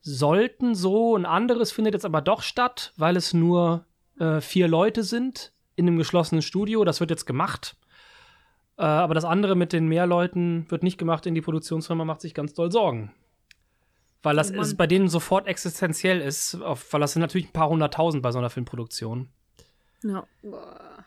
sollten, 0.00 0.74
so. 0.74 1.16
Ein 1.16 1.26
anderes 1.26 1.72
findet 1.72 1.94
jetzt 1.94 2.04
aber 2.04 2.20
doch 2.20 2.42
statt, 2.42 2.92
weil 2.96 3.16
es 3.16 3.34
nur 3.34 3.84
äh, 4.18 4.40
vier 4.40 4.68
Leute 4.68 5.02
sind 5.02 5.52
in 5.76 5.86
einem 5.86 5.98
geschlossenen 5.98 6.42
Studio. 6.42 6.84
Das 6.84 7.00
wird 7.00 7.10
jetzt 7.10 7.26
gemacht. 7.26 7.76
Äh, 8.76 8.82
aber 8.82 9.14
das 9.14 9.24
andere 9.24 9.56
mit 9.56 9.72
den 9.72 9.88
mehr 9.88 10.06
Leuten 10.06 10.66
wird 10.68 10.82
nicht 10.82 10.98
gemacht 10.98 11.26
in 11.26 11.34
die 11.34 11.40
Produktionsfirma, 11.40 12.04
macht 12.04 12.20
sich 12.20 12.34
ganz 12.34 12.54
doll 12.54 12.70
Sorgen. 12.70 13.12
Weil 14.22 14.36
das 14.36 14.50
Oh 14.50 14.60
ist 14.60 14.76
bei 14.76 14.86
denen 14.86 15.08
sofort 15.08 15.46
existenziell 15.46 16.20
ist, 16.20 16.56
auf, 16.60 16.92
weil 16.92 17.00
das 17.00 17.12
sind 17.12 17.20
natürlich 17.20 17.48
ein 17.48 17.52
paar 17.52 17.68
hunderttausend 17.68 18.22
bei 18.22 18.32
so 18.32 18.38
einer 18.38 18.50
Filmproduktion. 18.50 19.28
Ja. 20.02 20.26
Boah. 20.42 20.97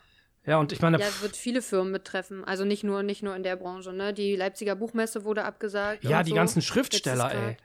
Ja, 0.44 0.58
und 0.58 0.72
ich 0.72 0.80
meine, 0.80 0.98
Ja, 0.98 1.06
es 1.06 1.22
wird 1.22 1.36
viele 1.36 1.62
Firmen 1.62 1.92
betreffen. 1.92 2.44
Also 2.44 2.64
nicht 2.64 2.82
nur, 2.82 3.02
nicht 3.02 3.22
nur 3.22 3.36
in 3.36 3.42
der 3.44 3.56
Branche, 3.56 3.92
ne? 3.92 4.12
Die 4.12 4.34
Leipziger 4.34 4.74
Buchmesse 4.74 5.24
wurde 5.24 5.44
abgesagt. 5.44 6.02
ja, 6.04 6.18
und 6.18 6.26
die 6.26 6.30
so. 6.30 6.36
ganzen 6.36 6.62
Schriftsteller, 6.62 7.32
ey. 7.32 7.56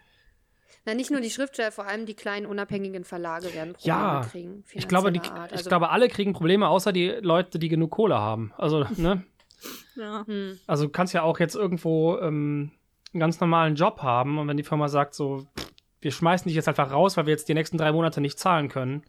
Na, 0.85 0.93
nicht 0.93 1.11
nur 1.11 1.19
die 1.19 1.29
Schriftsteller, 1.31 1.71
vor 1.71 1.85
allem 1.85 2.05
die 2.05 2.13
kleinen 2.13 2.45
unabhängigen 2.45 3.03
Verlage 3.03 3.53
werden 3.53 3.73
Probleme 3.73 3.97
Ja, 3.97 4.21
kriegen. 4.31 4.63
Ich 4.71 4.87
glaube, 4.87 5.11
die, 5.11 5.19
finanzieller 5.19 5.41
Art. 5.41 5.51
ich 5.51 5.57
Also, 5.57 5.69
glaube, 5.69 5.89
alle 5.89 6.07
kriegen 6.07 6.33
Probleme, 6.33 6.67
außer 6.69 6.93
die 6.93 7.07
Leute, 7.09 7.59
die 7.59 7.67
genug 7.67 7.91
Kohle 7.91 8.17
haben. 8.19 8.53
Also, 8.57 8.85
ne? 8.95 9.23
Ja. 9.95 10.23
hm. 10.27 10.59
Also 10.67 10.85
du 10.85 10.91
kannst 10.91 11.13
ja 11.15 11.23
auch 11.23 11.39
jetzt 11.39 11.55
irgendwo 11.55 12.17
ähm, 12.19 12.71
einen 13.11 13.19
ganz 13.19 13.39
normalen 13.39 13.73
Job 13.75 14.03
haben 14.03 14.37
und 14.37 14.47
wenn 14.47 14.55
die 14.55 14.63
Firma 14.63 14.87
sagt 14.87 15.15
so, 15.15 15.47
wir 15.99 16.11
schmeißen 16.11 16.47
dich 16.47 16.55
jetzt 16.55 16.67
einfach 16.67 16.91
raus, 16.91 17.17
weil 17.17 17.25
wir 17.25 17.31
jetzt 17.31 17.49
die 17.49 17.55
nächsten 17.55 17.79
drei 17.79 17.91
Monate 17.91 18.21
nicht 18.21 18.37
zahlen 18.37 18.69
können. 18.69 19.03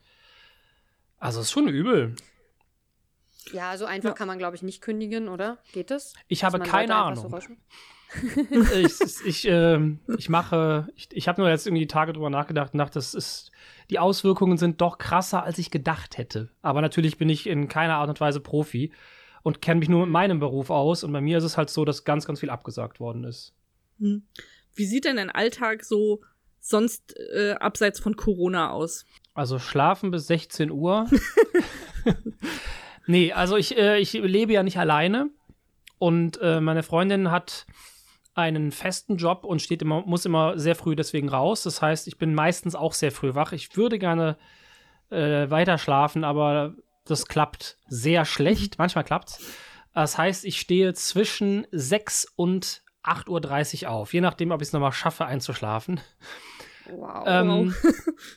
Also 1.18 1.42
ist 1.42 1.50
schon 1.52 1.68
übel. 1.68 2.16
Ja, 3.52 3.76
so 3.76 3.84
einfach 3.84 4.10
Ja. 4.10 4.14
kann 4.14 4.28
man, 4.28 4.38
glaube 4.38 4.56
ich, 4.56 4.62
nicht 4.62 4.80
kündigen, 4.82 5.28
oder? 5.28 5.58
Geht 5.72 5.90
das? 5.90 6.14
Ich 6.28 6.44
habe 6.44 6.58
keine 6.60 6.92
so 6.92 7.28
Ahnung. 7.28 7.58
ich 8.74 9.26
ich, 9.26 9.44
ähm, 9.48 10.00
ich 10.16 10.28
mache, 10.28 10.88
ich, 10.96 11.08
ich 11.12 11.28
habe 11.28 11.40
nur 11.40 11.50
jetzt 11.50 11.66
irgendwie 11.66 11.82
die 11.82 11.88
Tage 11.88 12.12
drüber 12.12 12.30
nachgedacht 12.30 12.72
und 12.72 12.78
dachte, 12.78 12.94
das 12.94 13.14
ist, 13.14 13.50
die 13.90 13.98
Auswirkungen 13.98 14.56
sind 14.56 14.80
doch 14.80 14.98
krasser, 14.98 15.42
als 15.42 15.58
ich 15.58 15.70
gedacht 15.70 16.16
hätte. 16.16 16.48
Aber 16.62 16.80
natürlich 16.80 17.18
bin 17.18 17.28
ich 17.28 17.46
in 17.46 17.68
keiner 17.68 17.96
Art 17.96 18.08
und 18.08 18.20
Weise 18.20 18.40
Profi 18.40 18.92
und 19.42 19.60
kenne 19.60 19.80
mich 19.80 19.88
nur 19.88 20.00
mit 20.06 20.10
meinem 20.10 20.40
Beruf 20.40 20.70
aus 20.70 21.04
und 21.04 21.12
bei 21.12 21.20
mir 21.20 21.38
ist 21.38 21.44
es 21.44 21.58
halt 21.58 21.70
so, 21.70 21.84
dass 21.84 22.04
ganz, 22.04 22.26
ganz 22.26 22.40
viel 22.40 22.50
abgesagt 22.50 22.98
worden 22.98 23.24
ist. 23.24 23.52
Hm. 23.98 24.22
Wie 24.74 24.86
sieht 24.86 25.04
denn 25.04 25.16
dein 25.16 25.30
Alltag 25.30 25.84
so 25.84 26.20
sonst 26.60 27.14
äh, 27.34 27.52
abseits 27.60 28.00
von 28.00 28.16
Corona 28.16 28.70
aus? 28.70 29.04
Also 29.34 29.58
schlafen 29.58 30.10
bis 30.10 30.26
16 30.28 30.70
Uhr. 30.70 31.06
nee, 33.08 33.32
also 33.32 33.56
ich, 33.56 33.76
äh, 33.76 33.98
ich 33.98 34.12
lebe 34.12 34.52
ja 34.52 34.62
nicht 34.62 34.78
alleine. 34.78 35.30
Und 35.98 36.40
äh, 36.40 36.60
meine 36.60 36.84
Freundin 36.84 37.30
hat 37.30 37.66
einen 38.34 38.70
festen 38.70 39.16
Job 39.16 39.44
und 39.44 39.60
steht 39.60 39.82
immer, 39.82 40.02
muss 40.02 40.24
immer 40.24 40.56
sehr 40.58 40.76
früh 40.76 40.94
deswegen 40.94 41.28
raus. 41.28 41.64
Das 41.64 41.82
heißt, 41.82 42.06
ich 42.06 42.18
bin 42.18 42.34
meistens 42.34 42.76
auch 42.76 42.92
sehr 42.92 43.10
früh 43.10 43.34
wach. 43.34 43.52
Ich 43.52 43.76
würde 43.76 43.98
gerne 43.98 44.36
äh, 45.10 45.50
weiter 45.50 45.76
schlafen, 45.76 46.22
aber 46.22 46.74
das 47.04 47.26
klappt 47.26 47.78
sehr 47.88 48.24
schlecht. 48.24 48.78
Manchmal 48.78 49.04
klappt's. 49.04 49.44
Das 49.92 50.16
heißt, 50.16 50.44
ich 50.44 50.60
stehe 50.60 50.94
zwischen 50.94 51.66
6 51.72 52.32
und 52.36 52.82
8.30 53.02 53.84
Uhr 53.84 53.90
auf, 53.90 54.12
je 54.12 54.20
nachdem, 54.20 54.52
ob 54.52 54.60
ich 54.60 54.68
es 54.68 54.72
nochmal 54.72 54.92
schaffe, 54.92 55.26
einzuschlafen. 55.26 56.00
Wow. 56.90 57.24
Ähm, 57.26 57.74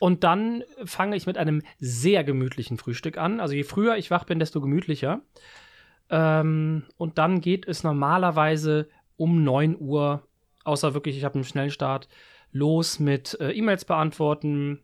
und 0.00 0.24
dann 0.24 0.64
fange 0.84 1.16
ich 1.16 1.26
mit 1.26 1.38
einem 1.38 1.62
sehr 1.78 2.24
gemütlichen 2.24 2.78
Frühstück 2.78 3.18
an. 3.18 3.40
Also 3.40 3.54
je 3.54 3.64
früher 3.64 3.96
ich 3.96 4.10
wach 4.10 4.24
bin, 4.24 4.38
desto 4.38 4.60
gemütlicher. 4.60 5.22
Ähm, 6.10 6.84
und 6.96 7.18
dann 7.18 7.40
geht 7.40 7.66
es 7.66 7.82
normalerweise 7.82 8.88
um 9.16 9.42
9 9.44 9.76
Uhr, 9.78 10.26
außer 10.64 10.94
wirklich, 10.94 11.16
ich 11.16 11.24
habe 11.24 11.36
einen 11.36 11.44
schnellen 11.44 11.70
Start, 11.70 12.08
los 12.50 12.98
mit 12.98 13.38
äh, 13.40 13.52
E-Mails 13.52 13.84
beantworten, 13.84 14.80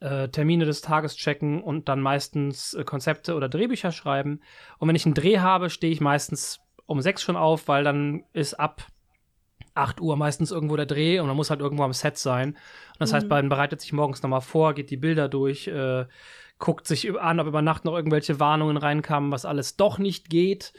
äh, 0.00 0.28
Termine 0.28 0.64
des 0.64 0.80
Tages 0.80 1.16
checken 1.16 1.62
und 1.62 1.88
dann 1.88 2.00
meistens 2.00 2.74
äh, 2.74 2.84
Konzepte 2.84 3.34
oder 3.34 3.48
Drehbücher 3.48 3.92
schreiben. 3.92 4.40
Und 4.78 4.88
wenn 4.88 4.96
ich 4.96 5.04
einen 5.04 5.14
Dreh 5.14 5.38
habe, 5.38 5.70
stehe 5.70 5.92
ich 5.92 6.00
meistens 6.00 6.60
um 6.86 7.00
6 7.00 7.22
schon 7.22 7.36
auf, 7.36 7.68
weil 7.68 7.84
dann 7.84 8.24
ist 8.32 8.54
ab 8.54 8.86
8 9.76 10.00
Uhr 10.00 10.16
meistens 10.16 10.50
irgendwo 10.50 10.76
der 10.76 10.86
Dreh 10.86 11.20
und 11.20 11.26
man 11.26 11.36
muss 11.36 11.50
halt 11.50 11.60
irgendwo 11.60 11.84
am 11.84 11.92
Set 11.92 12.18
sein. 12.18 12.50
Und 12.50 13.00
das 13.00 13.12
heißt, 13.12 13.28
man 13.28 13.48
bereitet 13.48 13.80
sich 13.80 13.92
morgens 13.92 14.22
nochmal 14.22 14.40
vor, 14.40 14.74
geht 14.74 14.90
die 14.90 14.96
Bilder 14.96 15.28
durch, 15.28 15.68
äh, 15.68 16.06
guckt 16.58 16.86
sich 16.86 17.18
an, 17.20 17.40
ob 17.40 17.46
über 17.46 17.62
Nacht 17.62 17.84
noch 17.84 17.94
irgendwelche 17.94 18.40
Warnungen 18.40 18.76
reinkamen, 18.76 19.30
was 19.30 19.44
alles 19.44 19.76
doch 19.76 19.98
nicht 19.98 20.30
geht, 20.30 20.72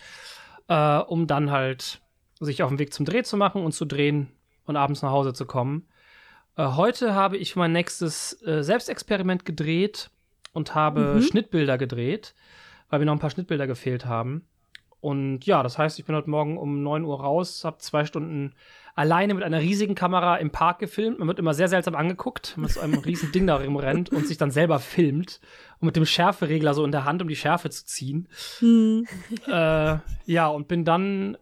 äh, 0.67 0.97
um 0.97 1.27
dann 1.27 1.51
halt 1.51 2.01
sich 2.39 2.63
auf 2.63 2.69
den 2.69 2.79
Weg 2.79 2.93
zum 2.93 3.05
Dreh 3.05 3.23
zu 3.23 3.37
machen 3.37 3.63
und 3.63 3.71
zu 3.73 3.85
drehen 3.85 4.29
und 4.65 4.75
abends 4.75 5.01
nach 5.01 5.11
Hause 5.11 5.33
zu 5.33 5.45
kommen. 5.45 5.87
Äh, 6.55 6.65
heute 6.75 7.13
habe 7.13 7.37
ich 7.37 7.55
mein 7.55 7.71
nächstes 7.71 8.41
äh, 8.43 8.63
Selbstexperiment 8.63 9.45
gedreht 9.45 10.09
und 10.53 10.73
habe 10.75 11.15
Mhm. 11.15 11.21
Schnittbilder 11.21 11.77
gedreht, 11.77 12.33
weil 12.89 12.99
mir 12.99 13.05
noch 13.05 13.13
ein 13.13 13.19
paar 13.19 13.29
Schnittbilder 13.29 13.67
gefehlt 13.67 14.05
haben. 14.05 14.47
Und 14.99 15.45
ja, 15.45 15.63
das 15.63 15.77
heißt, 15.77 15.99
ich 15.99 16.05
bin 16.05 16.15
heute 16.15 16.29
Morgen 16.29 16.57
um 16.57 16.81
9 16.81 17.03
Uhr 17.03 17.19
raus, 17.19 17.63
habe 17.63 17.77
zwei 17.77 18.05
Stunden 18.05 18.53
alleine 18.95 19.35
mit 19.35 19.43
einer 19.43 19.59
riesigen 19.59 19.93
Kamera 19.93 20.37
im 20.37 20.49
Park 20.49 20.79
gefilmt. 20.79 21.19
Man 21.19 21.27
wird 21.27 21.37
immer 21.37 21.53
sehr 21.53 21.67
seltsam 21.67 21.95
angeguckt, 21.95 22.53
wenn 22.55 22.61
man 22.61 22.67
mit 22.67 22.75
so 22.75 22.81
einem 22.81 22.99
riesen 22.99 23.31
Ding 23.31 23.45
da 23.45 23.57
rumrennt 23.57 24.09
und 24.09 24.25
sich 24.25 24.37
dann 24.37 24.49
selber 24.49 24.79
filmt 24.79 25.39
und 25.79 25.85
mit 25.85 25.95
dem 25.95 26.05
Schärferegler 26.05 26.73
so 26.73 26.83
in 26.83 26.91
der 26.91 27.05
Hand, 27.05 27.21
um 27.21 27.27
die 27.27 27.35
Schärfe 27.35 27.69
zu 27.69 27.85
ziehen. 27.85 28.27
Hm. 28.59 29.05
äh, 29.47 29.97
ja, 30.25 30.47
und 30.47 30.67
bin 30.67 30.83
dann 30.83 31.37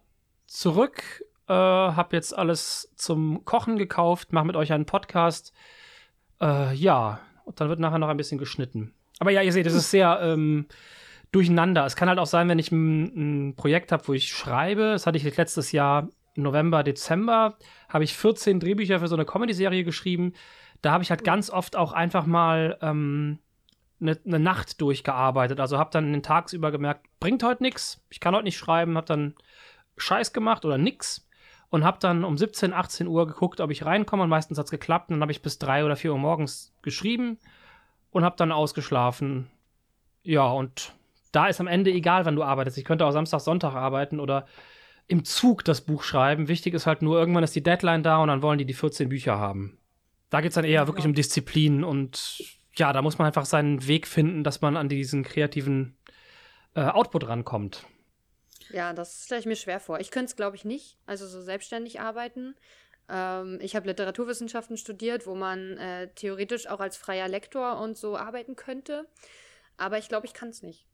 zurück, 0.46 1.24
äh, 1.48 1.54
habe 1.54 2.14
jetzt 2.14 2.36
alles 2.36 2.92
zum 2.94 3.46
Kochen 3.46 3.78
gekauft, 3.78 4.34
mache 4.34 4.46
mit 4.46 4.56
euch 4.56 4.74
einen 4.74 4.86
Podcast. 4.86 5.54
Äh, 6.42 6.74
ja, 6.74 7.20
und 7.46 7.58
dann 7.58 7.70
wird 7.70 7.80
nachher 7.80 7.98
noch 7.98 8.08
ein 8.08 8.18
bisschen 8.18 8.38
geschnitten. 8.38 8.92
Aber 9.18 9.30
ja, 9.30 9.40
ihr 9.40 9.52
seht, 9.52 9.66
es 9.66 9.74
ist 9.74 9.90
sehr 9.90 10.18
ähm, 10.20 10.66
durcheinander. 11.36 11.84
Es 11.84 11.96
kann 11.96 12.08
halt 12.08 12.18
auch 12.18 12.26
sein, 12.26 12.48
wenn 12.48 12.58
ich 12.58 12.72
ein, 12.72 13.48
ein 13.50 13.56
Projekt 13.56 13.92
habe, 13.92 14.08
wo 14.08 14.14
ich 14.14 14.32
schreibe. 14.32 14.92
Das 14.92 15.06
hatte 15.06 15.18
ich 15.18 15.36
letztes 15.36 15.70
Jahr 15.70 16.08
November, 16.34 16.82
Dezember, 16.82 17.56
habe 17.88 18.04
ich 18.04 18.16
14 18.16 18.58
Drehbücher 18.58 19.00
für 19.00 19.08
so 19.08 19.16
eine 19.16 19.26
Comedy-Serie 19.26 19.84
geschrieben. 19.84 20.32
Da 20.80 20.92
habe 20.92 21.02
ich 21.02 21.10
halt 21.10 21.24
ganz 21.24 21.50
oft 21.50 21.76
auch 21.76 21.92
einfach 21.92 22.24
mal 22.26 22.78
ähm, 22.80 23.38
eine, 24.00 24.18
eine 24.24 24.38
Nacht 24.38 24.80
durchgearbeitet. 24.80 25.60
Also 25.60 25.78
habe 25.78 25.90
dann 25.92 26.12
den 26.12 26.22
tagsüber 26.22 26.70
gemerkt, 26.70 27.06
bringt 27.20 27.42
heute 27.42 27.62
nichts, 27.62 28.02
ich 28.08 28.20
kann 28.20 28.34
heute 28.34 28.44
nicht 28.44 28.58
schreiben, 28.58 28.96
habe 28.96 29.06
dann 29.06 29.34
Scheiß 29.98 30.32
gemacht 30.32 30.64
oder 30.64 30.78
nix. 30.78 31.26
und 31.68 31.84
habe 31.84 31.98
dann 32.00 32.24
um 32.24 32.38
17, 32.38 32.72
18 32.72 33.08
Uhr 33.08 33.26
geguckt, 33.26 33.60
ob 33.60 33.70
ich 33.70 33.84
reinkomme 33.84 34.22
und 34.22 34.30
meistens 34.30 34.56
hat 34.56 34.66
es 34.66 34.70
geklappt. 34.70 35.10
Und 35.10 35.16
dann 35.16 35.22
habe 35.22 35.32
ich 35.32 35.42
bis 35.42 35.58
3 35.58 35.84
oder 35.84 35.96
4 35.96 36.12
Uhr 36.12 36.18
morgens 36.18 36.74
geschrieben 36.80 37.38
und 38.10 38.24
habe 38.24 38.36
dann 38.36 38.52
ausgeschlafen. 38.52 39.50
Ja, 40.22 40.46
und 40.46 40.94
da 41.36 41.48
ist 41.48 41.60
am 41.60 41.66
Ende 41.66 41.90
egal, 41.90 42.24
wann 42.24 42.34
du 42.34 42.42
arbeitest. 42.42 42.78
Ich 42.78 42.84
könnte 42.84 43.04
auch 43.04 43.10
Samstag, 43.10 43.40
Sonntag 43.40 43.74
arbeiten 43.74 44.20
oder 44.20 44.46
im 45.06 45.24
Zug 45.24 45.64
das 45.64 45.82
Buch 45.82 46.02
schreiben. 46.02 46.48
Wichtig 46.48 46.72
ist 46.72 46.86
halt 46.86 47.02
nur, 47.02 47.18
irgendwann 47.18 47.44
ist 47.44 47.54
die 47.54 47.62
Deadline 47.62 48.02
da 48.02 48.22
und 48.22 48.28
dann 48.28 48.40
wollen 48.40 48.58
die 48.58 48.64
die 48.64 48.72
14 48.72 49.10
Bücher 49.10 49.38
haben. 49.38 49.78
Da 50.30 50.40
geht 50.40 50.48
es 50.48 50.54
dann 50.54 50.64
eher 50.64 50.80
ja. 50.80 50.86
wirklich 50.86 51.04
um 51.04 51.14
Disziplin 51.14 51.84
und 51.84 52.42
ja, 52.74 52.92
da 52.94 53.02
muss 53.02 53.18
man 53.18 53.26
einfach 53.26 53.44
seinen 53.44 53.86
Weg 53.86 54.06
finden, 54.06 54.44
dass 54.44 54.62
man 54.62 54.78
an 54.78 54.88
diesen 54.88 55.24
kreativen 55.24 55.96
äh, 56.74 56.80
Output 56.80 57.28
rankommt. 57.28 57.84
Ja, 58.70 58.94
das 58.94 59.26
stelle 59.26 59.40
ich 59.40 59.46
mir 59.46 59.56
schwer 59.56 59.78
vor. 59.78 60.00
Ich 60.00 60.10
könnte 60.10 60.30
es, 60.30 60.36
glaube 60.36 60.56
ich, 60.56 60.64
nicht. 60.64 60.98
Also 61.04 61.26
so 61.26 61.42
selbstständig 61.42 62.00
arbeiten. 62.00 62.54
Ähm, 63.10 63.58
ich 63.60 63.76
habe 63.76 63.86
Literaturwissenschaften 63.86 64.76
studiert, 64.78 65.26
wo 65.26 65.34
man 65.34 65.76
äh, 65.76 66.08
theoretisch 66.14 66.66
auch 66.66 66.80
als 66.80 66.96
freier 66.96 67.28
Lektor 67.28 67.78
und 67.78 67.96
so 67.96 68.16
arbeiten 68.16 68.56
könnte. 68.56 69.06
Aber 69.76 69.98
ich 69.98 70.08
glaube, 70.08 70.26
ich 70.26 70.32
kann 70.32 70.48
es 70.48 70.62
nicht. 70.62 70.86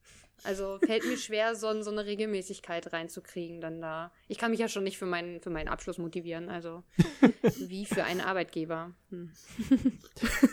Also 0.45 0.79
fällt 0.85 1.05
mir 1.05 1.17
schwer, 1.17 1.55
so, 1.55 1.83
so, 1.83 1.91
eine 1.91 2.05
Regelmäßigkeit 2.05 2.93
reinzukriegen 2.93 3.61
dann 3.61 3.81
da. 3.81 4.11
Ich 4.29 4.39
kann 4.39 4.51
mich 4.51 4.61
ja 4.61 4.69
schon 4.69 4.85
nicht 4.85 4.99
für 4.99 5.07
meinen, 5.07 5.41
für 5.41 5.51
meinen 5.51 5.69
Abschluss 5.69 5.99
motivieren, 5.99 6.49
also 6.49 6.83
wie 7.59 7.87
für 7.87 8.05
einen 8.05 8.21
Arbeitgeber. 8.21 8.93
Hm. 9.11 9.31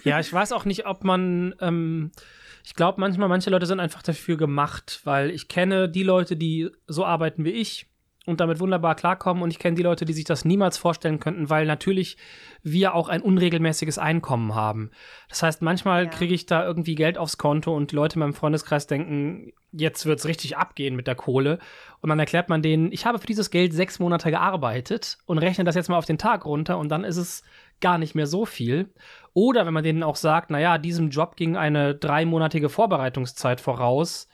Ja, 0.03 0.19
ich 0.19 0.31
weiß 0.31 0.51
auch 0.51 0.65
nicht, 0.65 0.85
ob 0.85 1.03
man, 1.03 1.55
ähm, 1.59 2.11
ich 2.63 2.73
glaube 2.73 3.01
manchmal, 3.01 3.27
manche 3.27 3.49
Leute 3.49 3.65
sind 3.65 3.79
einfach 3.79 4.01
dafür 4.01 4.37
gemacht, 4.37 5.01
weil 5.03 5.31
ich 5.31 5.47
kenne 5.47 5.89
die 5.89 6.03
Leute, 6.03 6.35
die 6.35 6.69
so 6.87 7.05
arbeiten 7.05 7.43
wie 7.43 7.51
ich 7.51 7.88
und 8.29 8.39
damit 8.39 8.59
wunderbar 8.59 8.95
klarkommen. 8.95 9.43
Und 9.43 9.51
ich 9.51 9.59
kenne 9.59 9.75
die 9.75 9.83
Leute, 9.83 10.05
die 10.05 10.13
sich 10.13 10.23
das 10.23 10.45
niemals 10.45 10.77
vorstellen 10.77 11.19
könnten, 11.19 11.49
weil 11.49 11.65
natürlich 11.65 12.17
wir 12.63 12.93
auch 12.93 13.09
ein 13.09 13.21
unregelmäßiges 13.21 13.97
Einkommen 13.97 14.55
haben. 14.55 14.91
Das 15.27 15.43
heißt, 15.43 15.61
manchmal 15.61 16.05
ja. 16.05 16.09
kriege 16.09 16.33
ich 16.33 16.45
da 16.45 16.65
irgendwie 16.65 16.95
Geld 16.95 17.17
aufs 17.17 17.37
Konto 17.37 17.75
und 17.75 17.91
die 17.91 17.95
Leute 17.95 18.15
in 18.15 18.19
meinem 18.21 18.33
Freundeskreis 18.33 18.87
denken, 18.87 19.51
jetzt 19.71 20.05
wird 20.05 20.19
es 20.19 20.25
richtig 20.25 20.57
abgehen 20.57 20.95
mit 20.95 21.07
der 21.07 21.15
Kohle. 21.15 21.59
Und 22.01 22.09
dann 22.09 22.19
erklärt 22.19 22.49
man 22.49 22.61
denen, 22.61 22.91
ich 22.91 23.05
habe 23.05 23.19
für 23.19 23.27
dieses 23.27 23.51
Geld 23.51 23.73
sechs 23.73 23.99
Monate 23.99 24.31
gearbeitet 24.31 25.17
und 25.25 25.37
rechne 25.37 25.63
das 25.63 25.75
jetzt 25.75 25.89
mal 25.89 25.97
auf 25.97 26.05
den 26.05 26.17
Tag 26.17 26.45
runter 26.45 26.77
und 26.77 26.89
dann 26.89 27.03
ist 27.03 27.17
es 27.17 27.43
gar 27.81 27.97
nicht 27.97 28.15
mehr 28.15 28.27
so 28.27 28.45
viel. 28.45 28.89
Oder 29.33 29.65
wenn 29.65 29.73
man 29.73 29.83
denen 29.83 30.03
auch 30.03 30.15
sagt, 30.15 30.49
naja, 30.49 30.77
diesem 30.77 31.09
Job 31.09 31.35
ging 31.35 31.57
eine 31.57 31.95
dreimonatige 31.95 32.69
Vorbereitungszeit 32.69 33.61
voraus, 33.61 34.27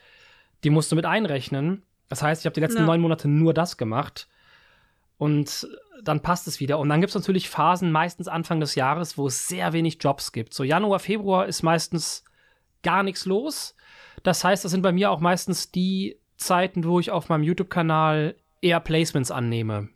die 0.64 0.70
musst 0.70 0.92
du 0.92 0.96
mit 0.96 1.06
einrechnen 1.06 1.84
das 2.08 2.22
heißt, 2.22 2.42
ich 2.42 2.46
habe 2.46 2.54
die 2.54 2.62
letzten 2.62 2.82
ja. 2.82 2.86
neun 2.86 3.02
Monate 3.02 3.28
nur 3.28 3.54
das 3.54 3.78
gemacht. 3.78 4.28
Und 5.18 5.68
dann 6.04 6.22
passt 6.22 6.48
es 6.48 6.60
wieder. 6.60 6.78
Und 6.80 6.90
dann 6.90 7.00
gibt 7.02 7.10
es 7.10 7.16
natürlich 7.16 7.50
Phasen, 7.50 7.92
meistens 7.92 8.28
Anfang 8.28 8.60
des 8.60 8.76
Jahres, 8.76 9.18
wo 9.18 9.28
es 9.28 9.48
sehr 9.48 9.74
wenig 9.74 9.98
Jobs 10.02 10.32
gibt. 10.32 10.54
So 10.54 10.64
Januar, 10.64 11.00
Februar 11.00 11.46
ist 11.46 11.64
meistens 11.64 12.24
gar 12.84 13.02
nichts 13.02 13.26
los. 13.26 13.76
Das 14.24 14.44
heißt, 14.44 14.64
das 14.64 14.72
sind 14.72 14.82
bei 14.82 14.92
mir 14.92 15.12
auch 15.12 15.20
meistens 15.20 15.72
die 15.72 16.20
Zeiten, 16.38 16.84
wo 16.84 17.00
ich 17.00 17.12
auf 17.12 17.30
meinem 17.30 17.44
YouTube-Kanal 17.44 18.36
eher 18.62 18.80
Placements 18.80 19.32
annehme. 19.32 19.90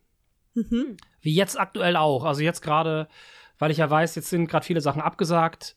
Mhm. 0.53 0.97
Wie 1.21 1.33
jetzt 1.33 1.59
aktuell 1.59 1.95
auch. 1.95 2.23
Also 2.23 2.41
jetzt 2.41 2.61
gerade, 2.61 3.07
weil 3.57 3.71
ich 3.71 3.77
ja 3.77 3.89
weiß, 3.89 4.15
jetzt 4.15 4.29
sind 4.29 4.47
gerade 4.47 4.65
viele 4.65 4.81
Sachen 4.81 5.01
abgesagt, 5.01 5.75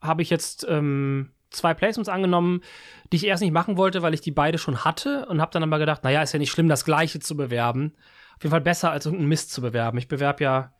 habe 0.00 0.22
ich 0.22 0.30
jetzt 0.30 0.66
ähm, 0.68 1.30
zwei 1.54 1.74
Placements 1.74 2.08
angenommen, 2.08 2.60
die 3.12 3.16
ich 3.16 3.26
erst 3.26 3.42
nicht 3.42 3.52
machen 3.52 3.76
wollte, 3.76 4.02
weil 4.02 4.14
ich 4.14 4.20
die 4.20 4.30
beide 4.30 4.58
schon 4.58 4.84
hatte 4.84 5.26
und 5.26 5.40
habe 5.40 5.52
dann 5.52 5.62
aber 5.62 5.78
gedacht, 5.78 6.04
naja, 6.04 6.22
ist 6.22 6.32
ja 6.32 6.38
nicht 6.38 6.50
schlimm, 6.50 6.68
das 6.68 6.84
gleiche 6.84 7.20
zu 7.20 7.36
bewerben. 7.36 7.94
Auf 8.36 8.42
jeden 8.42 8.50
Fall 8.50 8.60
besser, 8.60 8.90
als 8.90 9.06
irgendeinen 9.06 9.28
Mist 9.28 9.52
zu 9.52 9.62
bewerben. 9.62 9.98
Ich 9.98 10.08
bewerbe 10.08 10.44
ja 10.44 10.72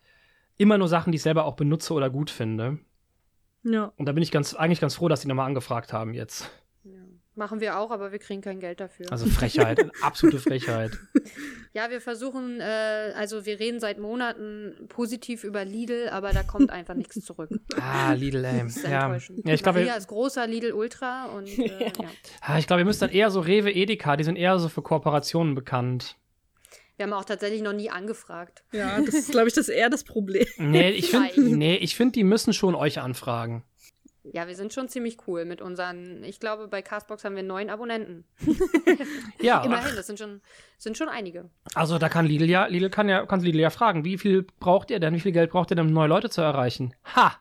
immer 0.56 0.78
nur 0.78 0.88
Sachen, 0.88 1.12
die 1.12 1.16
ich 1.16 1.22
selber 1.22 1.44
auch 1.44 1.56
benutze 1.56 1.94
oder 1.94 2.10
gut 2.10 2.30
finde. 2.30 2.78
Ja. 3.62 3.92
Und 3.96 4.06
da 4.06 4.12
bin 4.12 4.22
ich 4.22 4.30
ganz, 4.30 4.54
eigentlich 4.54 4.80
ganz 4.80 4.96
froh, 4.96 5.08
dass 5.08 5.20
die 5.20 5.28
nochmal 5.28 5.46
angefragt 5.46 5.92
haben 5.92 6.14
jetzt. 6.14 6.50
Machen 7.36 7.60
wir 7.60 7.78
auch, 7.80 7.90
aber 7.90 8.12
wir 8.12 8.20
kriegen 8.20 8.42
kein 8.42 8.60
Geld 8.60 8.78
dafür. 8.78 9.10
Also 9.10 9.26
Frechheit, 9.26 9.84
absolute 10.02 10.38
Frechheit. 10.38 10.92
Ja, 11.72 11.90
wir 11.90 12.00
versuchen, 12.00 12.60
äh, 12.60 13.12
also 13.16 13.44
wir 13.44 13.58
reden 13.58 13.80
seit 13.80 13.98
Monaten 13.98 14.86
positiv 14.88 15.42
über 15.42 15.64
Lidl, 15.64 16.08
aber 16.10 16.30
da 16.30 16.44
kommt 16.44 16.70
einfach 16.70 16.94
nichts 16.94 17.20
zurück. 17.24 17.50
Ah, 17.76 18.12
Lidl, 18.12 18.44
ey. 18.44 18.62
Das 18.62 18.76
ist 18.76 18.84
ja. 18.84 19.04
enttäuschend. 19.04 19.46
Ja, 19.46 19.54
ich 19.54 19.62
glaube, 19.62 19.80
Maria 19.80 19.96
ist 19.96 20.08
großer 20.08 20.46
Lidl 20.46 20.72
Ultra 20.72 21.26
und 21.26 21.46
äh, 21.58 21.66
ja. 21.66 21.86
ja. 21.86 22.08
Ah, 22.40 22.58
ich 22.58 22.66
glaube, 22.66 22.82
ihr 22.82 22.86
müsst 22.86 23.02
dann 23.02 23.10
eher 23.10 23.30
so 23.30 23.40
Rewe, 23.40 23.70
Edeka, 23.70 24.16
die 24.16 24.24
sind 24.24 24.36
eher 24.36 24.58
so 24.58 24.68
für 24.68 24.82
Kooperationen 24.82 25.54
bekannt. 25.54 26.16
Wir 26.96 27.06
haben 27.06 27.12
auch 27.12 27.24
tatsächlich 27.24 27.62
noch 27.62 27.72
nie 27.72 27.90
angefragt. 27.90 28.62
Ja, 28.72 29.00
das 29.00 29.14
ist, 29.14 29.30
glaube 29.32 29.48
ich, 29.48 29.54
das 29.54 29.68
eher 29.68 29.90
das 29.90 30.04
Problem. 30.04 30.46
Nee, 30.58 30.90
ich 30.90 31.10
finde, 31.10 31.56
nee, 31.56 31.84
find, 31.88 32.14
die 32.14 32.22
müssen 32.22 32.52
schon 32.52 32.76
euch 32.76 33.00
anfragen. 33.00 33.64
Ja, 34.32 34.48
wir 34.48 34.56
sind 34.56 34.72
schon 34.72 34.88
ziemlich 34.88 35.18
cool 35.26 35.44
mit 35.44 35.60
unseren, 35.60 36.24
ich 36.24 36.40
glaube, 36.40 36.66
bei 36.66 36.80
Castbox 36.80 37.24
haben 37.24 37.36
wir 37.36 37.42
neun 37.42 37.68
Abonnenten. 37.68 38.24
ja. 39.40 39.62
Immerhin, 39.64 39.94
das 39.94 40.06
sind 40.06 40.18
schon, 40.18 40.40
sind 40.78 40.96
schon 40.96 41.10
einige. 41.10 41.50
Also 41.74 41.98
da 41.98 42.08
kann 42.08 42.24
Lidl 42.24 42.48
ja, 42.48 42.66
Lidl 42.66 42.88
kann 42.88 43.08
ja, 43.08 43.26
kann 43.26 43.40
Lidl 43.40 43.60
ja 43.60 43.68
fragen, 43.68 44.04
wie 44.04 44.16
viel 44.16 44.46
braucht 44.60 44.90
ihr 44.90 44.98
denn, 44.98 45.14
wie 45.14 45.20
viel 45.20 45.32
Geld 45.32 45.50
braucht 45.50 45.70
ihr 45.70 45.76
denn, 45.76 45.88
um 45.88 45.92
neue 45.92 46.08
Leute 46.08 46.30
zu 46.30 46.40
erreichen? 46.40 46.94
Ha! 47.14 47.36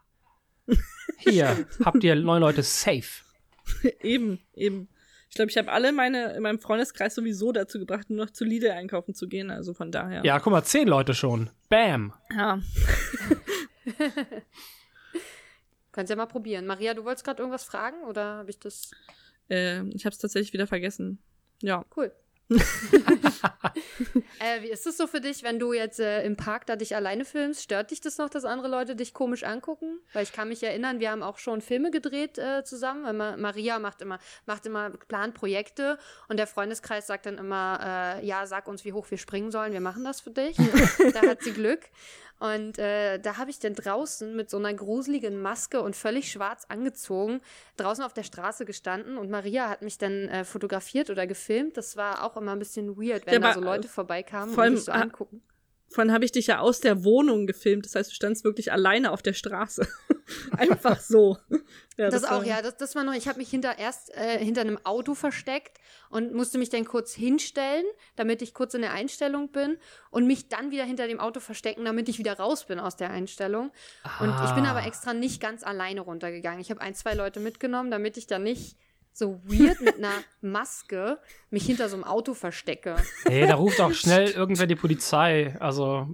Hier, 1.19 1.65
habt 1.85 2.03
ihr 2.03 2.15
neue 2.15 2.41
Leute 2.41 2.63
safe. 2.63 3.23
eben, 4.01 4.39
eben. 4.53 4.89
Ich 5.29 5.35
glaube, 5.35 5.49
ich 5.49 5.57
habe 5.57 5.71
alle 5.71 5.93
meine 5.93 6.33
in 6.33 6.43
meinem 6.43 6.59
Freundeskreis 6.59 7.15
sowieso 7.15 7.51
dazu 7.53 7.79
gebracht, 7.79 8.09
nur 8.09 8.25
noch 8.25 8.31
zu 8.31 8.43
Lidl 8.43 8.69
einkaufen 8.69 9.15
zu 9.15 9.27
gehen. 9.27 9.49
Also 9.49 9.73
von 9.73 9.91
daher. 9.91 10.23
Ja, 10.23 10.39
guck 10.39 10.51
mal, 10.51 10.63
zehn 10.63 10.87
Leute 10.87 11.13
schon. 11.13 11.49
Bam. 11.69 12.13
Ja. 12.35 12.59
Kannst 15.93 16.09
ja 16.09 16.17
mal 16.17 16.25
probieren. 16.25 16.65
Maria, 16.65 16.93
du 16.93 17.05
wolltest 17.05 17.23
gerade 17.23 17.41
irgendwas 17.41 17.63
fragen 17.63 18.03
oder 18.03 18.37
habe 18.37 18.49
ich 18.49 18.59
das? 18.59 18.91
Äh, 19.49 19.87
ich 19.89 20.05
habe 20.05 20.13
es 20.13 20.19
tatsächlich 20.19 20.51
wieder 20.51 20.67
vergessen. 20.67 21.19
Ja. 21.61 21.85
Cool. 21.95 22.11
äh, 22.49 24.61
wie 24.61 24.69
ist 24.69 24.85
es 24.85 24.97
so 24.97 25.07
für 25.07 25.21
dich, 25.21 25.43
wenn 25.43 25.59
du 25.59 25.71
jetzt 25.71 25.99
äh, 25.99 26.25
im 26.25 26.35
Park 26.35 26.65
da 26.65 26.75
dich 26.75 26.95
alleine 26.95 27.25
filmst? 27.25 27.63
Stört 27.63 27.91
dich 27.91 28.01
das 28.01 28.17
noch, 28.17 28.29
dass 28.29 28.43
andere 28.43 28.67
Leute 28.67 28.95
dich 28.95 29.13
komisch 29.13 29.43
angucken? 29.43 29.99
Weil 30.11 30.23
ich 30.23 30.33
kann 30.33 30.49
mich 30.49 30.61
erinnern, 30.61 30.99
wir 30.99 31.11
haben 31.11 31.23
auch 31.23 31.37
schon 31.37 31.61
Filme 31.61 31.89
gedreht 31.89 32.37
äh, 32.37 32.63
zusammen. 32.63 33.05
Weil 33.05 33.13
Ma 33.13 33.37
Maria 33.37 33.79
macht 33.79 34.01
immer, 34.01 34.19
macht 34.45 34.65
immer, 34.65 34.89
plant 34.89 35.35
Projekte 35.35 35.97
und 36.27 36.37
der 36.37 36.47
Freundeskreis 36.47 37.07
sagt 37.07 37.27
dann 37.27 37.37
immer, 37.37 38.19
äh, 38.21 38.25
ja, 38.25 38.45
sag 38.45 38.67
uns, 38.67 38.83
wie 38.83 38.93
hoch 38.93 39.09
wir 39.09 39.17
springen 39.17 39.51
sollen, 39.51 39.73
wir 39.73 39.81
machen 39.81 40.03
das 40.03 40.21
für 40.21 40.31
dich. 40.31 40.57
da 41.13 41.21
hat 41.21 41.43
sie 41.43 41.53
Glück. 41.53 41.81
Und 42.39 42.77
äh, 42.77 43.19
da 43.19 43.37
habe 43.37 43.51
ich 43.51 43.59
dann 43.59 43.73
draußen 43.73 44.35
mit 44.35 44.49
so 44.49 44.57
einer 44.57 44.73
gruseligen 44.73 45.41
Maske 45.41 45.81
und 45.81 45.95
völlig 45.95 46.31
schwarz 46.31 46.65
angezogen 46.67 47.41
draußen 47.77 48.03
auf 48.03 48.13
der 48.13 48.23
Straße 48.23 48.65
gestanden 48.65 49.17
und 49.17 49.29
Maria 49.29 49.69
hat 49.69 49.81
mich 49.81 49.97
dann 49.97 50.27
äh, 50.29 50.43
fotografiert 50.43 51.09
oder 51.09 51.27
gefilmt. 51.27 51.77
Das 51.77 51.97
war 51.97 52.23
auch 52.23 52.37
immer 52.37 52.51
ein 52.51 52.59
bisschen 52.59 52.97
weird, 52.97 53.25
wenn 53.25 53.33
ja, 53.33 53.39
da 53.39 53.53
so 53.53 53.61
Leute 53.61 53.87
vorbeikamen 53.87 54.53
und 54.53 54.73
mich 54.73 54.83
so 54.83 54.91
angucken. 54.91 55.41
Vorhin 55.89 56.11
habe 56.11 56.25
ich 56.25 56.31
dich 56.31 56.47
ja 56.47 56.59
aus 56.59 56.79
der 56.79 57.03
Wohnung 57.03 57.45
gefilmt. 57.45 57.85
Das 57.85 57.95
heißt, 57.95 58.09
du 58.11 58.15
standst 58.15 58.43
wirklich 58.43 58.71
alleine 58.71 59.11
auf 59.11 59.21
der 59.21 59.33
Straße. 59.33 59.87
Einfach 60.57 60.99
so. 60.99 61.37
Ja, 61.95 62.09
das, 62.09 62.23
das 62.23 62.31
auch, 62.31 62.43
ja. 62.43 62.63
Das, 62.63 62.75
das 62.77 62.95
war 62.95 63.03
noch, 63.03 63.13
ich 63.13 63.27
habe 63.27 63.37
mich 63.37 63.51
hinter 63.51 63.77
erst 63.77 64.09
äh, 64.15 64.43
hinter 64.43 64.61
einem 64.61 64.83
Auto 64.83 65.13
versteckt 65.13 65.77
und 66.09 66.33
musste 66.33 66.57
mich 66.57 66.69
dann 66.69 66.85
kurz 66.85 67.13
hinstellen, 67.13 67.85
damit 68.15 68.41
ich 68.41 68.55
kurz 68.55 68.73
in 68.73 68.81
der 68.81 68.93
Einstellung 68.93 69.51
bin 69.51 69.77
und 70.09 70.25
mich 70.25 70.49
dann 70.49 70.71
wieder 70.71 70.85
hinter 70.85 71.07
dem 71.07 71.19
Auto 71.19 71.39
verstecken, 71.39 71.85
damit 71.85 72.09
ich 72.09 72.17
wieder 72.17 72.35
raus 72.39 72.65
bin 72.65 72.79
aus 72.79 72.95
der 72.95 73.11
Einstellung. 73.11 73.71
Ah. 74.01 74.23
Und 74.23 74.49
ich 74.49 74.55
bin 74.55 74.65
aber 74.65 74.79
ah. 74.79 74.87
extra 74.87 75.13
nicht 75.13 75.39
ganz 75.39 75.63
alleine 75.63 76.01
runtergegangen. 76.01 76.59
Ich 76.59 76.71
habe 76.71 76.81
ein, 76.81 76.95
zwei 76.95 77.13
Leute 77.13 77.39
mitgenommen, 77.39 77.91
damit 77.91 78.17
ich 78.17 78.25
dann 78.25 78.41
nicht 78.41 78.75
so 79.13 79.39
weird 79.45 79.81
mit 79.81 79.97
einer 79.97 80.13
Maske 80.41 81.19
mich 81.51 81.65
hinter 81.65 81.89
so 81.89 81.95
einem 81.95 82.03
Auto 82.03 82.33
verstecke. 82.33 82.95
Nee, 83.27 83.45
da 83.45 83.55
ruft 83.55 83.79
auch 83.79 83.93
schnell 83.93 84.31
irgendwer 84.31 84.65
die 84.65 84.75
Polizei. 84.75 85.55
Also. 85.59 86.07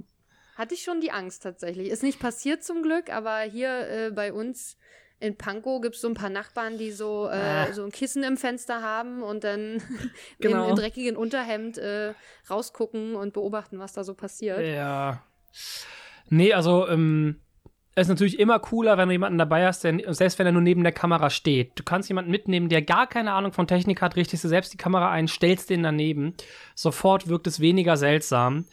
Hatte 0.60 0.76
ich 0.76 0.82
schon 0.82 1.00
die 1.00 1.12
Angst 1.12 1.42
tatsächlich. 1.42 1.88
Ist 1.88 2.04
nicht 2.04 2.20
passiert 2.20 2.66
zum 2.66 2.84
Glück, 2.84 3.10
aber 3.14 3.40
hier 3.40 3.70
äh, 3.90 4.12
bei 4.12 4.34
uns 4.34 4.76
in 5.22 5.38
Pankow 5.38 5.80
gibt 5.80 5.96
es 5.96 6.02
so 6.02 6.10
ein 6.10 6.16
paar 6.16 6.30
Nachbarn, 6.30 6.78
die 6.78 6.92
so, 6.92 7.28
äh, 7.28 7.38
ah. 7.38 7.72
so 7.72 7.86
ein 7.86 7.94
Kissen 7.94 8.24
im 8.24 8.36
Fenster 8.36 8.82
haben 8.82 9.24
und 9.24 9.46
dann 9.46 9.82
genau. 10.42 10.66
im, 10.66 10.72
im, 10.72 10.76
dreckigen 10.76 11.16
Unterhemd 11.16 11.78
äh, 11.78 12.14
rausgucken 12.50 13.16
und 13.16 13.32
beobachten, 13.32 13.80
was 13.80 13.94
da 13.94 14.04
so 14.04 14.14
passiert. 14.14 14.60
Ja. 14.60 15.24
Nee, 16.28 16.52
also 16.52 16.90
ähm, 16.90 17.40
es 17.96 18.08
ist 18.08 18.10
natürlich 18.10 18.38
immer 18.38 18.60
cooler, 18.60 18.98
wenn 18.98 19.08
du 19.08 19.14
jemanden 19.14 19.38
dabei 19.38 19.66
hast, 19.66 19.86
der, 19.86 20.14
selbst 20.14 20.40
wenn 20.40 20.46
er 20.46 20.52
nur 20.52 20.62
neben 20.62 20.84
der 20.84 20.92
Kamera 20.92 21.30
steht. 21.30 21.72
Du 21.80 21.84
kannst 21.84 22.10
jemanden 22.10 22.32
mitnehmen, 22.32 22.68
der 22.68 22.82
gar 22.82 23.08
keine 23.08 23.32
Ahnung 23.32 23.54
von 23.54 23.66
Technik 23.66 24.02
hat, 24.02 24.18
richtest 24.18 24.44
du 24.44 24.50
selbst 24.50 24.74
die 24.74 24.78
Kamera 24.78 25.10
ein, 25.10 25.30
stellst 25.30 25.70
den 25.70 25.84
daneben. 25.84 26.34
Sofort 26.76 27.30
wirkt 27.30 27.48
es 27.48 27.62
weniger 27.62 27.96
seltsam. 27.96 28.66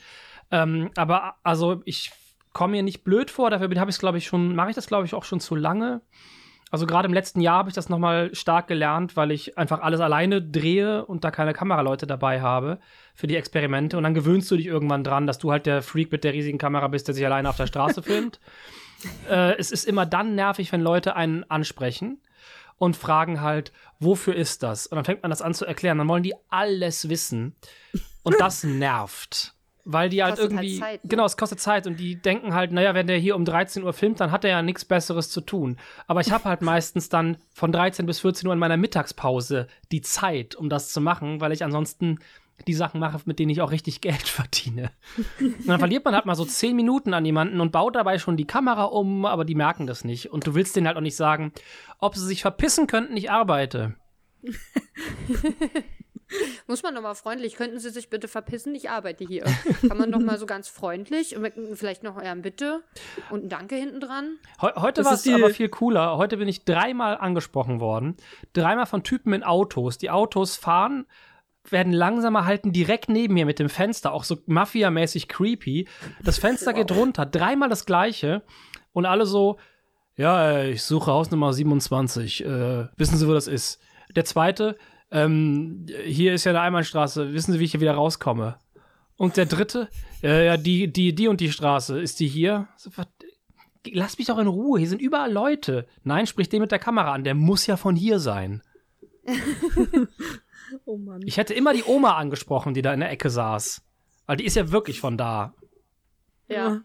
Ähm, 0.50 0.90
aber 0.96 1.36
also 1.42 1.82
ich 1.84 2.12
komme 2.52 2.72
mir 2.72 2.82
nicht 2.82 3.04
blöd 3.04 3.30
vor, 3.30 3.50
dafür 3.50 3.68
habe 3.68 3.90
ich 3.90 3.96
es, 3.96 3.98
glaube 3.98 4.18
ich, 4.18 4.26
schon, 4.26 4.54
mache 4.54 4.70
ich 4.70 4.76
das, 4.76 4.86
glaube 4.86 5.04
ich, 5.04 5.14
auch 5.14 5.24
schon 5.24 5.40
zu 5.40 5.54
lange. 5.54 6.00
Also 6.70 6.86
gerade 6.86 7.06
im 7.06 7.14
letzten 7.14 7.40
Jahr 7.40 7.58
habe 7.58 7.68
ich 7.68 7.74
das 7.74 7.88
nochmal 7.88 8.34
stark 8.34 8.66
gelernt, 8.66 9.16
weil 9.16 9.30
ich 9.30 9.56
einfach 9.56 9.80
alles 9.80 10.00
alleine 10.00 10.42
drehe 10.42 11.04
und 11.04 11.22
da 11.22 11.30
keine 11.30 11.52
Kameraleute 11.52 12.08
dabei 12.08 12.40
habe 12.40 12.80
für 13.14 13.28
die 13.28 13.36
Experimente. 13.36 13.96
Und 13.96 14.02
dann 14.02 14.14
gewöhnst 14.14 14.50
du 14.50 14.56
dich 14.56 14.66
irgendwann 14.66 15.04
dran, 15.04 15.28
dass 15.28 15.38
du 15.38 15.52
halt 15.52 15.66
der 15.66 15.82
Freak 15.82 16.10
mit 16.10 16.24
der 16.24 16.32
riesigen 16.32 16.58
Kamera 16.58 16.88
bist, 16.88 17.06
der 17.06 17.14
sich 17.14 17.24
alleine 17.24 17.48
auf 17.48 17.56
der 17.56 17.66
Straße 17.66 18.02
filmt. 18.02 18.40
Äh, 19.28 19.58
es 19.58 19.70
ist 19.70 19.84
immer 19.84 20.06
dann 20.06 20.34
nervig, 20.34 20.72
wenn 20.72 20.80
Leute 20.80 21.14
einen 21.14 21.44
ansprechen 21.50 22.18
und 22.78 22.96
fragen 22.96 23.42
halt, 23.42 23.70
wofür 24.00 24.34
ist 24.34 24.62
das? 24.62 24.86
Und 24.86 24.96
dann 24.96 25.04
fängt 25.04 25.22
man 25.22 25.30
das 25.30 25.42
an 25.42 25.52
zu 25.52 25.66
erklären. 25.66 25.98
Dann 25.98 26.08
wollen 26.08 26.22
die 26.22 26.34
alles 26.48 27.10
wissen. 27.10 27.54
Und 28.22 28.40
das 28.40 28.64
nervt. 28.64 29.54
Weil 29.88 30.08
die 30.08 30.24
halt 30.24 30.34
Kostet 30.34 30.56
halt 30.56 30.64
irgendwie. 30.64 30.80
Zeit, 30.80 31.04
ne? 31.04 31.08
Genau, 31.08 31.24
es 31.24 31.36
kostet 31.36 31.60
Zeit. 31.60 31.86
Und 31.86 32.00
die 32.00 32.16
denken 32.16 32.54
halt, 32.54 32.72
naja, 32.72 32.92
wenn 32.94 33.06
der 33.06 33.18
hier 33.18 33.36
um 33.36 33.44
13 33.44 33.84
Uhr 33.84 33.92
filmt, 33.92 34.18
dann 34.18 34.32
hat 34.32 34.44
er 34.44 34.50
ja 34.50 34.62
nichts 34.62 34.84
Besseres 34.84 35.30
zu 35.30 35.40
tun. 35.40 35.76
Aber 36.08 36.20
ich 36.20 36.32
habe 36.32 36.44
halt 36.44 36.60
meistens 36.62 37.08
dann 37.08 37.36
von 37.54 37.70
13 37.70 38.04
bis 38.04 38.18
14 38.18 38.48
Uhr 38.48 38.52
in 38.52 38.58
meiner 38.58 38.76
Mittagspause 38.76 39.68
die 39.92 40.00
Zeit, 40.00 40.56
um 40.56 40.68
das 40.68 40.92
zu 40.92 41.00
machen, 41.00 41.40
weil 41.40 41.52
ich 41.52 41.62
ansonsten 41.62 42.18
die 42.66 42.74
Sachen 42.74 42.98
mache, 42.98 43.20
mit 43.26 43.38
denen 43.38 43.50
ich 43.50 43.60
auch 43.60 43.70
richtig 43.70 44.00
Geld 44.00 44.22
verdiene. 44.28 44.90
Und 45.38 45.68
dann 45.68 45.78
verliert 45.78 46.04
man 46.04 46.16
halt 46.16 46.26
mal 46.26 46.34
so 46.34 46.44
10 46.44 46.74
Minuten 46.74 47.14
an 47.14 47.24
jemanden 47.24 47.60
und 47.60 47.70
baut 47.70 47.94
dabei 47.94 48.18
schon 48.18 48.36
die 48.36 48.46
Kamera 48.46 48.84
um, 48.84 49.24
aber 49.24 49.44
die 49.44 49.54
merken 49.54 49.86
das 49.86 50.04
nicht. 50.04 50.32
Und 50.32 50.48
du 50.48 50.54
willst 50.56 50.74
denen 50.74 50.88
halt 50.88 50.96
auch 50.96 51.02
nicht 51.02 51.16
sagen, 51.16 51.52
ob 52.00 52.16
sie 52.16 52.26
sich 52.26 52.42
verpissen 52.42 52.88
könnten, 52.88 53.16
ich 53.16 53.30
arbeite. 53.30 53.94
Muss 56.66 56.82
man 56.82 56.94
doch 56.94 57.02
mal 57.02 57.14
freundlich, 57.14 57.56
könnten 57.56 57.78
Sie 57.78 57.90
sich 57.90 58.10
bitte 58.10 58.28
verpissen? 58.28 58.74
Ich 58.74 58.90
arbeite 58.90 59.24
hier. 59.24 59.44
Kann 59.86 59.98
man 59.98 60.10
doch 60.10 60.18
mal 60.18 60.38
so 60.38 60.46
ganz 60.46 60.68
freundlich 60.68 61.36
und 61.36 61.42
mit, 61.42 61.54
vielleicht 61.74 62.02
noch 62.02 62.16
ein 62.16 62.42
Bitte 62.42 62.82
und 63.30 63.44
ein 63.44 63.48
Danke 63.48 63.76
hinten 63.76 64.00
dran. 64.00 64.38
Heu 64.60 64.70
heute 64.76 65.04
war 65.04 65.12
es 65.12 65.26
aber 65.28 65.50
viel 65.50 65.68
cooler. 65.68 66.16
Heute 66.16 66.36
bin 66.36 66.48
ich 66.48 66.64
dreimal 66.64 67.16
angesprochen 67.18 67.80
worden. 67.80 68.16
Dreimal 68.52 68.86
von 68.86 69.02
Typen 69.02 69.32
in 69.32 69.44
Autos. 69.44 69.98
Die 69.98 70.10
Autos 70.10 70.56
fahren, 70.56 71.06
werden 71.70 71.92
langsamer, 71.92 72.44
halten 72.44 72.72
direkt 72.72 73.08
neben 73.08 73.34
mir 73.34 73.46
mit 73.46 73.58
dem 73.58 73.68
Fenster, 73.68 74.12
auch 74.12 74.24
so 74.24 74.38
Mafia-mäßig 74.46 75.28
creepy. 75.28 75.88
Das 76.22 76.38
Fenster 76.38 76.72
geht 76.72 76.92
runter, 76.92 77.26
dreimal 77.26 77.68
das 77.68 77.86
gleiche. 77.86 78.42
Und 78.92 79.06
alle 79.06 79.26
so, 79.26 79.58
ja, 80.16 80.64
ich 80.64 80.82
suche 80.82 81.12
Haus 81.12 81.30
Nummer 81.30 81.52
27. 81.52 82.44
Äh, 82.44 82.88
wissen 82.96 83.16
Sie, 83.16 83.28
wo 83.28 83.32
das 83.32 83.46
ist? 83.46 83.80
Der 84.14 84.24
zweite, 84.24 84.76
ähm, 85.10 85.86
hier 86.04 86.34
ist 86.34 86.44
ja 86.44 86.52
eine 86.52 86.60
Einbahnstraße. 86.60 87.32
Wissen 87.32 87.52
Sie, 87.52 87.60
wie 87.60 87.64
ich 87.64 87.72
hier 87.72 87.80
wieder 87.80 87.94
rauskomme? 87.94 88.58
Und 89.16 89.36
der 89.36 89.46
dritte, 89.46 89.88
äh, 90.22 90.46
ja, 90.46 90.56
die, 90.56 90.92
die, 90.92 91.14
die 91.14 91.28
und 91.28 91.40
die 91.40 91.50
Straße, 91.50 91.98
ist 92.00 92.20
die 92.20 92.28
hier? 92.28 92.68
Lass 93.92 94.18
mich 94.18 94.26
doch 94.26 94.38
in 94.38 94.46
Ruhe, 94.46 94.78
hier 94.78 94.88
sind 94.88 95.00
überall 95.00 95.32
Leute. 95.32 95.86
Nein, 96.02 96.26
sprich 96.26 96.48
den 96.48 96.60
mit 96.60 96.72
der 96.72 96.78
Kamera 96.78 97.12
an, 97.12 97.24
der 97.24 97.34
muss 97.34 97.66
ja 97.66 97.76
von 97.76 97.96
hier 97.96 98.18
sein. 98.18 98.62
Oh 100.84 100.96
Mann. 100.96 101.22
Ich 101.24 101.36
hätte 101.36 101.54
immer 101.54 101.72
die 101.72 101.84
Oma 101.84 102.16
angesprochen, 102.16 102.74
die 102.74 102.82
da 102.82 102.92
in 102.92 103.00
der 103.00 103.10
Ecke 103.10 103.30
saß. 103.30 103.82
Weil 104.26 104.36
die 104.36 104.44
ist 104.44 104.56
ja 104.56 104.72
wirklich 104.72 105.00
von 105.00 105.16
da. 105.16 105.54
Ja. 106.48 106.80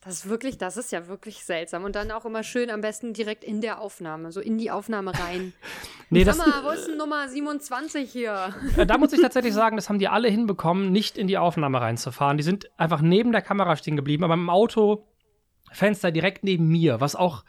Das 0.00 0.14
ist 0.14 0.28
wirklich, 0.28 0.58
das 0.58 0.76
ist 0.76 0.92
ja 0.92 1.08
wirklich 1.08 1.44
seltsam. 1.44 1.84
Und 1.84 1.96
dann 1.96 2.10
auch 2.12 2.24
immer 2.24 2.42
schön 2.44 2.70
am 2.70 2.80
besten 2.80 3.12
direkt 3.14 3.42
in 3.42 3.60
der 3.60 3.80
Aufnahme, 3.80 4.30
so 4.30 4.40
in 4.40 4.56
die 4.58 4.70
Aufnahme 4.70 5.12
rein. 5.18 5.52
Nee, 6.10 6.24
das, 6.24 6.38
mal, 6.38 6.64
wo 6.64 6.70
ist 6.70 6.86
denn 6.86 6.96
Nummer 6.96 7.28
27 7.28 8.10
hier? 8.10 8.54
äh, 8.78 8.86
da 8.86 8.96
muss 8.96 9.12
ich 9.12 9.20
tatsächlich 9.20 9.52
sagen, 9.52 9.76
das 9.76 9.90
haben 9.90 9.98
die 9.98 10.08
alle 10.08 10.28
hinbekommen, 10.30 10.90
nicht 10.90 11.18
in 11.18 11.26
die 11.26 11.36
Aufnahme 11.36 11.82
reinzufahren. 11.82 12.38
Die 12.38 12.42
sind 12.42 12.70
einfach 12.78 13.02
neben 13.02 13.30
der 13.30 13.42
Kamera 13.42 13.76
stehen 13.76 13.94
geblieben, 13.94 14.24
aber 14.24 14.32
im 14.32 14.48
Auto 14.48 15.06
Fenster 15.70 16.10
direkt 16.10 16.44
neben 16.44 16.66
mir, 16.68 17.02
was 17.02 17.14
auch 17.14 17.44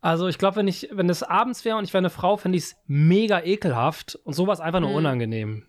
also 0.00 0.28
ich 0.28 0.36
glaube, 0.36 0.56
wenn 0.56 0.68
ich, 0.68 0.88
wenn 0.92 1.08
es 1.08 1.22
abends 1.22 1.64
wäre 1.64 1.76
und 1.78 1.84
ich 1.84 1.92
wäre 1.94 2.00
eine 2.02 2.10
Frau, 2.10 2.36
fände 2.36 2.58
ich 2.58 2.64
es 2.64 2.76
mega 2.86 3.42
ekelhaft 3.42 4.16
und 4.24 4.34
sowas 4.34 4.60
einfach 4.60 4.80
nur 4.80 4.90
Mhm. 4.90 4.96
unangenehm. 4.96 5.66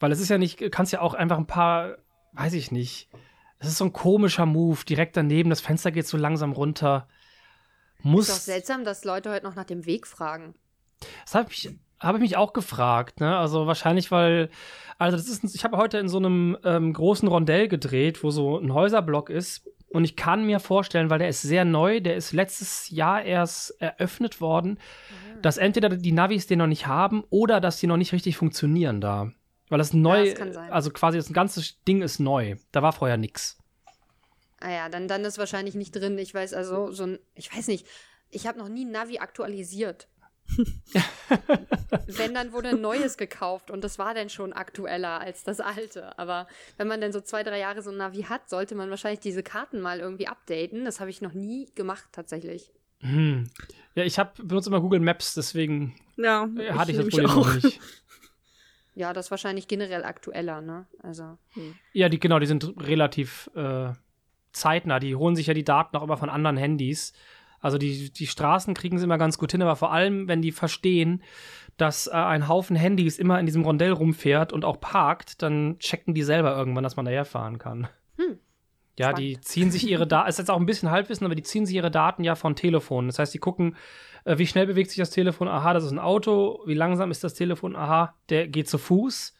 Weil 0.00 0.10
es 0.12 0.20
ist 0.20 0.28
ja 0.28 0.38
nicht, 0.38 0.60
du 0.60 0.70
kannst 0.70 0.92
ja 0.92 1.00
auch 1.00 1.14
einfach 1.14 1.38
ein 1.38 1.46
paar, 1.46 1.96
weiß 2.32 2.54
ich 2.54 2.72
nicht. 2.72 3.08
Es 3.58 3.68
ist 3.68 3.78
so 3.78 3.84
ein 3.84 3.92
komischer 3.92 4.46
Move, 4.46 4.84
direkt 4.84 5.16
daneben, 5.16 5.50
das 5.50 5.60
Fenster 5.60 5.90
geht 5.90 6.06
so 6.06 6.16
langsam 6.16 6.52
runter. 6.52 7.08
Muss. 8.02 8.28
Ist 8.28 8.36
doch 8.36 8.42
seltsam, 8.42 8.84
dass 8.84 9.04
Leute 9.04 9.30
heute 9.30 9.44
noch 9.46 9.54
nach 9.54 9.64
dem 9.64 9.86
Weg 9.86 10.06
fragen. 10.06 10.54
Das 11.24 11.34
habe 11.34 11.50
ich, 11.50 11.70
hab 11.98 12.14
ich 12.16 12.20
mich 12.20 12.36
auch 12.36 12.52
gefragt, 12.52 13.20
ne? 13.20 13.36
Also 13.36 13.66
wahrscheinlich, 13.66 14.10
weil, 14.10 14.50
also 14.98 15.16
das 15.16 15.28
ist, 15.28 15.42
ein- 15.44 15.50
ich 15.54 15.64
habe 15.64 15.76
heute 15.76 15.98
in 15.98 16.08
so 16.08 16.18
einem 16.18 16.56
ähm, 16.64 16.92
großen 16.92 17.26
Rondell 17.28 17.68
gedreht, 17.68 18.22
wo 18.22 18.30
so 18.30 18.58
ein 18.58 18.72
Häuserblock 18.72 19.30
ist. 19.30 19.68
Und 19.88 20.04
ich 20.04 20.16
kann 20.16 20.44
mir 20.44 20.60
vorstellen, 20.60 21.10
weil 21.10 21.20
der 21.20 21.28
ist 21.28 21.42
sehr 21.42 21.64
neu, 21.64 22.00
der 22.00 22.16
ist 22.16 22.32
letztes 22.32 22.90
Jahr 22.90 23.22
erst 23.22 23.80
eröffnet 23.80 24.40
worden, 24.40 24.78
dass 25.42 25.56
entweder 25.58 25.88
die 25.88 26.12
Navis 26.12 26.46
den 26.46 26.58
noch 26.58 26.66
nicht 26.66 26.86
haben 26.86 27.24
oder 27.30 27.60
dass 27.60 27.78
die 27.78 27.86
noch 27.86 27.96
nicht 27.96 28.12
richtig 28.12 28.36
funktionieren 28.36 29.00
da. 29.00 29.32
Weil 29.68 29.78
das 29.78 29.92
neu, 29.92 30.30
das 30.30 30.38
kann 30.38 30.52
sein. 30.52 30.70
also 30.70 30.90
quasi 30.90 31.18
das 31.18 31.32
ganze 31.32 31.62
Ding 31.86 32.02
ist 32.02 32.18
neu. 32.18 32.56
Da 32.72 32.82
war 32.82 32.92
vorher 32.92 33.16
nix. 33.16 33.58
Ah 34.60 34.70
ja, 34.70 34.88
dann, 34.88 35.08
dann 35.08 35.24
ist 35.24 35.38
wahrscheinlich 35.38 35.74
nicht 35.74 35.94
drin. 35.94 36.18
Ich 36.18 36.32
weiß 36.32 36.54
also, 36.54 36.92
so 36.92 37.04
ein, 37.04 37.18
ich 37.34 37.54
weiß 37.54 37.68
nicht, 37.68 37.86
ich 38.30 38.46
habe 38.46 38.58
noch 38.58 38.68
nie 38.68 38.84
ein 38.84 38.92
Navi 38.92 39.18
aktualisiert. 39.18 40.08
wenn, 42.06 42.32
dann 42.32 42.52
wurde 42.52 42.70
ein 42.70 42.80
neues 42.80 43.16
gekauft 43.16 43.70
und 43.70 43.82
das 43.82 43.98
war 43.98 44.14
dann 44.14 44.30
schon 44.30 44.52
aktueller 44.52 45.20
als 45.20 45.42
das 45.42 45.60
alte. 45.60 46.16
Aber 46.18 46.46
wenn 46.76 46.86
man 46.86 47.00
dann 47.00 47.12
so 47.12 47.20
zwei, 47.20 47.42
drei 47.42 47.58
Jahre 47.58 47.82
so 47.82 47.90
ein 47.90 47.96
Navi 47.96 48.22
hat, 48.22 48.48
sollte 48.48 48.74
man 48.76 48.88
wahrscheinlich 48.90 49.20
diese 49.20 49.42
Karten 49.42 49.80
mal 49.80 49.98
irgendwie 49.98 50.28
updaten. 50.28 50.84
Das 50.84 51.00
habe 51.00 51.10
ich 51.10 51.20
noch 51.20 51.32
nie 51.32 51.68
gemacht, 51.74 52.04
tatsächlich. 52.12 52.72
Hm. 53.00 53.50
Ja, 53.94 54.04
ich 54.04 54.18
hab, 54.18 54.36
benutze 54.36 54.70
immer 54.70 54.80
Google 54.80 55.00
Maps, 55.00 55.34
deswegen 55.34 55.94
Ja, 56.16 56.48
hatte 56.70 56.92
ich 56.92 56.96
das 56.96 57.06
nämlich 57.06 57.16
Problem 57.16 57.24
noch 57.24 57.54
nicht. 57.62 57.80
Ja, 58.96 59.12
das 59.12 59.26
ist 59.26 59.30
wahrscheinlich 59.30 59.68
generell 59.68 60.04
aktueller, 60.04 60.62
ne? 60.62 60.86
Also. 61.02 61.36
Ja, 61.92 62.08
die, 62.08 62.18
genau, 62.18 62.38
die 62.38 62.46
sind 62.46 62.74
relativ 62.78 63.50
äh, 63.54 63.92
zeitnah. 64.52 64.98
Die 64.98 65.14
holen 65.14 65.36
sich 65.36 65.46
ja 65.48 65.54
die 65.54 65.64
Daten 65.64 65.96
auch 65.96 66.02
immer 66.02 66.16
von 66.16 66.30
anderen 66.30 66.56
Handys. 66.56 67.12
Also 67.60 67.76
die, 67.76 68.10
die 68.10 68.26
Straßen 68.26 68.72
kriegen 68.72 68.98
sie 68.98 69.04
immer 69.04 69.18
ganz 69.18 69.36
gut 69.36 69.52
hin, 69.52 69.60
aber 69.60 69.76
vor 69.76 69.92
allem, 69.92 70.28
wenn 70.28 70.40
die 70.40 70.50
verstehen, 70.50 71.22
dass 71.76 72.06
äh, 72.06 72.12
ein 72.12 72.48
Haufen 72.48 72.74
Handys 72.74 73.18
immer 73.18 73.38
in 73.38 73.44
diesem 73.44 73.64
Rondell 73.64 73.92
rumfährt 73.92 74.54
und 74.54 74.64
auch 74.64 74.80
parkt, 74.80 75.42
dann 75.42 75.78
checken 75.78 76.14
die 76.14 76.22
selber 76.22 76.56
irgendwann, 76.56 76.84
dass 76.84 76.96
man 76.96 77.04
daher 77.04 77.26
fahren 77.26 77.58
kann. 77.58 77.88
Ja, 78.98 79.10
Spannend. 79.10 79.18
die 79.18 79.40
ziehen 79.40 79.70
sich 79.70 79.88
ihre 79.88 80.06
Daten, 80.06 80.28
ist 80.28 80.38
jetzt 80.38 80.50
auch 80.50 80.58
ein 80.58 80.66
bisschen 80.66 80.90
Halbwissen, 80.90 81.26
aber 81.26 81.34
die 81.34 81.42
ziehen 81.42 81.66
sich 81.66 81.76
ihre 81.76 81.90
Daten 81.90 82.24
ja 82.24 82.34
von 82.34 82.56
Telefonen. 82.56 83.08
Das 83.08 83.18
heißt, 83.18 83.34
die 83.34 83.38
gucken, 83.38 83.76
äh, 84.24 84.38
wie 84.38 84.46
schnell 84.46 84.66
bewegt 84.66 84.90
sich 84.90 84.98
das 84.98 85.10
Telefon, 85.10 85.48
aha, 85.48 85.74
das 85.74 85.84
ist 85.84 85.92
ein 85.92 85.98
Auto, 85.98 86.62
wie 86.66 86.74
langsam 86.74 87.10
ist 87.10 87.22
das 87.22 87.34
Telefon, 87.34 87.76
aha, 87.76 88.14
der 88.30 88.48
geht 88.48 88.68
zu 88.68 88.78
Fuß. 88.78 89.34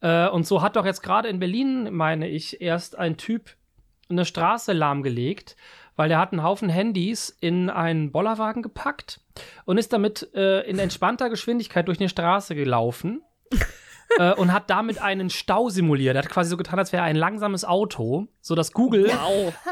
Äh, 0.00 0.28
und 0.28 0.46
so 0.46 0.60
hat 0.60 0.76
doch 0.76 0.84
jetzt 0.84 1.02
gerade 1.02 1.28
in 1.28 1.38
Berlin, 1.38 1.94
meine 1.94 2.28
ich, 2.28 2.60
erst 2.60 2.98
ein 2.98 3.16
Typ 3.16 3.56
eine 4.10 4.26
Straße 4.26 4.72
lahmgelegt, 4.72 5.56
weil 5.96 6.08
der 6.08 6.18
hat 6.18 6.32
einen 6.32 6.42
Haufen 6.42 6.68
Handys 6.68 7.30
in 7.40 7.70
einen 7.70 8.12
Bollerwagen 8.12 8.62
gepackt 8.62 9.20
und 9.64 9.78
ist 9.78 9.92
damit 9.92 10.28
äh, 10.34 10.60
in 10.62 10.78
entspannter 10.78 11.30
Geschwindigkeit 11.30 11.88
durch 11.88 12.00
eine 12.00 12.08
Straße 12.08 12.54
gelaufen 12.54 13.22
äh, 14.18 14.34
und 14.34 14.52
hat 14.52 14.70
damit 14.70 15.00
einen 15.00 15.30
Stau 15.30 15.68
simuliert. 15.68 16.16
Er 16.16 16.22
hat 16.22 16.30
quasi 16.30 16.50
so 16.50 16.56
getan, 16.56 16.78
als 16.78 16.92
wäre 16.92 17.02
er 17.02 17.06
ein 17.06 17.16
langsames 17.16 17.64
Auto, 17.64 18.28
sodass 18.40 18.72
Google 18.72 19.10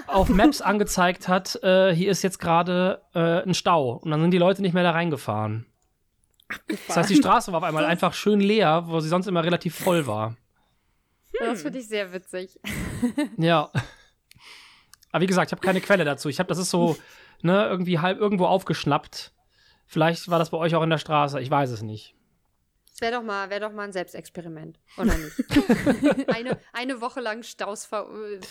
auf 0.07 0.29
Maps 0.29 0.61
angezeigt 0.61 1.29
hat, 1.29 1.63
äh, 1.63 1.95
hier 1.95 2.11
ist 2.11 2.23
jetzt 2.23 2.39
gerade 2.39 3.03
äh, 3.15 3.43
ein 3.43 3.55
Stau. 3.55 3.93
Und 3.93 4.11
dann 4.11 4.21
sind 4.21 4.31
die 4.31 4.39
Leute 4.39 4.63
nicht 4.63 4.75
mehr 4.75 4.83
da 4.83 4.93
reingefahren. 4.93 5.67
Das 6.87 6.97
heißt, 6.97 7.11
die 7.11 7.17
Straße 7.17 7.53
war 7.53 7.59
auf 7.59 7.65
einmal 7.65 7.85
einfach 7.85 8.13
schön 8.13 8.41
leer, 8.41 8.85
wo 8.87 9.01
sie 9.01 9.09
sonst 9.09 9.27
immer 9.27 9.43
relativ 9.43 9.75
voll 9.75 10.07
war. 10.07 10.37
Das 11.39 11.63
finde 11.63 11.79
ich 11.79 11.89
sehr 11.89 12.13
witzig. 12.13 12.61
Ja. 13.37 13.71
Aber 15.11 15.23
wie 15.23 15.27
gesagt, 15.27 15.49
ich 15.49 15.53
habe 15.53 15.61
keine 15.61 15.81
Quelle 15.81 16.05
dazu. 16.05 16.29
Ich 16.29 16.39
habe, 16.39 16.49
das 16.49 16.59
ist 16.59 16.71
so, 16.71 16.97
ne, 17.43 17.67
irgendwie 17.67 17.99
halb 17.99 18.19
irgendwo 18.19 18.47
aufgeschnappt. 18.47 19.33
Vielleicht 19.87 20.29
war 20.31 20.39
das 20.39 20.51
bei 20.51 20.57
euch 20.57 20.75
auch 20.75 20.83
in 20.83 20.91
der 20.91 20.99
Straße, 20.99 21.41
ich 21.41 21.51
weiß 21.51 21.71
es 21.71 21.83
nicht. 21.83 22.15
Das 22.93 23.01
wäre 23.01 23.13
doch, 23.13 23.23
mal- 23.23 23.49
wär 23.49 23.61
doch 23.61 23.73
mal 23.73 23.85
ein 23.85 23.93
Selbstexperiment, 23.93 24.79
oder 24.99 25.17
nicht? 25.17 26.29
eine, 26.29 26.59
eine 26.73 27.01
Woche 27.01 27.21
lang 27.21 27.43
Staus 27.43 27.87
ver 27.87 28.07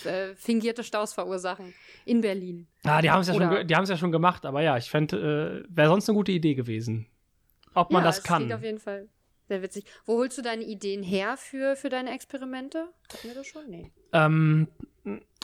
äh, 0.05 0.35
fingierte 0.35 0.83
Staus 0.83 1.13
verursachen 1.13 1.73
in 2.05 2.21
Berlin. 2.21 2.67
Ah, 2.83 3.01
die 3.01 3.11
haben 3.11 3.21
es 3.21 3.27
ja, 3.27 3.35
schon 3.35 3.67
die 3.67 3.73
ja 3.73 3.97
schon 3.97 4.11
gemacht, 4.11 4.45
aber 4.45 4.61
ja, 4.61 4.77
ich 4.77 4.89
fände, 4.89 5.63
äh, 5.67 5.75
wäre 5.75 5.89
sonst 5.89 6.09
eine 6.09 6.15
gute 6.15 6.31
Idee 6.31 6.55
gewesen. 6.55 7.07
Ob 7.73 7.91
man 7.91 8.01
ja, 8.01 8.07
das 8.07 8.23
kann. 8.23 8.51
auf 8.51 8.63
jeden 8.63 8.79
Fall 8.79 9.07
sehr 9.51 9.61
witzig. 9.61 9.85
Wo 10.05 10.17
holst 10.17 10.37
du 10.37 10.41
deine 10.41 10.63
Ideen 10.63 11.03
her 11.03 11.35
für, 11.37 11.75
für 11.75 11.89
deine 11.89 12.11
Experimente? 12.13 12.87
Hatten 13.11 13.27
wir 13.27 13.35
das 13.35 13.47
schon? 13.47 13.69
Nee. 13.69 13.91
Ähm, 14.13 14.69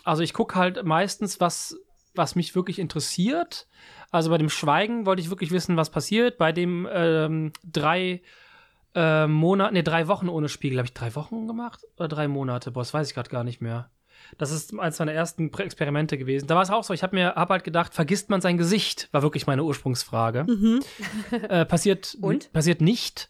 also 0.06 0.24
ich 0.24 0.34
gucke 0.34 0.56
halt 0.56 0.86
meistens, 0.86 1.42
was, 1.42 1.78
was 2.16 2.36
mich 2.36 2.56
wirklich 2.56 2.80
interessiert. 2.80 3.68
Also 4.10 4.30
bei 4.30 4.38
dem 4.38 4.50
Schweigen 4.50 5.06
wollte 5.06 5.22
ich 5.22 5.30
wirklich 5.30 5.52
wissen, 5.52 5.76
was 5.76 5.90
passiert. 5.90 6.38
Bei 6.38 6.54
dem 6.54 6.88
ähm, 6.90 7.52
drei 7.66 8.22
äh, 8.98 9.28
Monate, 9.28 9.74
nee, 9.74 9.84
drei 9.84 10.08
Wochen 10.08 10.28
ohne 10.28 10.50
Spiegel. 10.50 10.80
Habe 10.80 10.88
ich 10.88 10.94
drei 10.94 11.14
Wochen 11.16 11.48
gemacht? 11.48 11.84
Oder 11.98 12.08
drei 12.08 12.28
Monate? 12.28 12.72
Boah, 12.72 12.82
das 12.82 12.94
weiß 12.94 13.08
ich 13.08 13.14
gerade 13.14 13.30
gar 13.30 13.44
nicht 13.44 13.62
mehr. 13.62 13.92
Das 14.40 14.52
ist 14.52 14.78
eines 14.78 14.98
meiner 14.98 15.14
ersten 15.14 15.54
Experimente 15.54 16.18
gewesen. 16.18 16.48
Da 16.48 16.56
war 16.56 16.64
es 16.64 16.72
auch 16.72 16.84
so, 16.84 16.94
ich 16.94 17.04
habe 17.04 17.16
mir 17.16 17.36
hab 17.36 17.50
halt 17.50 17.64
gedacht, 17.64 17.94
vergisst 17.94 18.30
man 18.30 18.42
sein 18.42 18.58
Gesicht, 18.58 19.08
war 19.12 19.22
wirklich 19.22 19.46
meine 19.46 19.64
Ursprungsfrage. 19.64 20.46
Mhm. 20.48 20.84
Äh, 21.50 21.66
passiert, 21.66 22.18
passiert 22.52 22.82
nicht. 22.82 23.30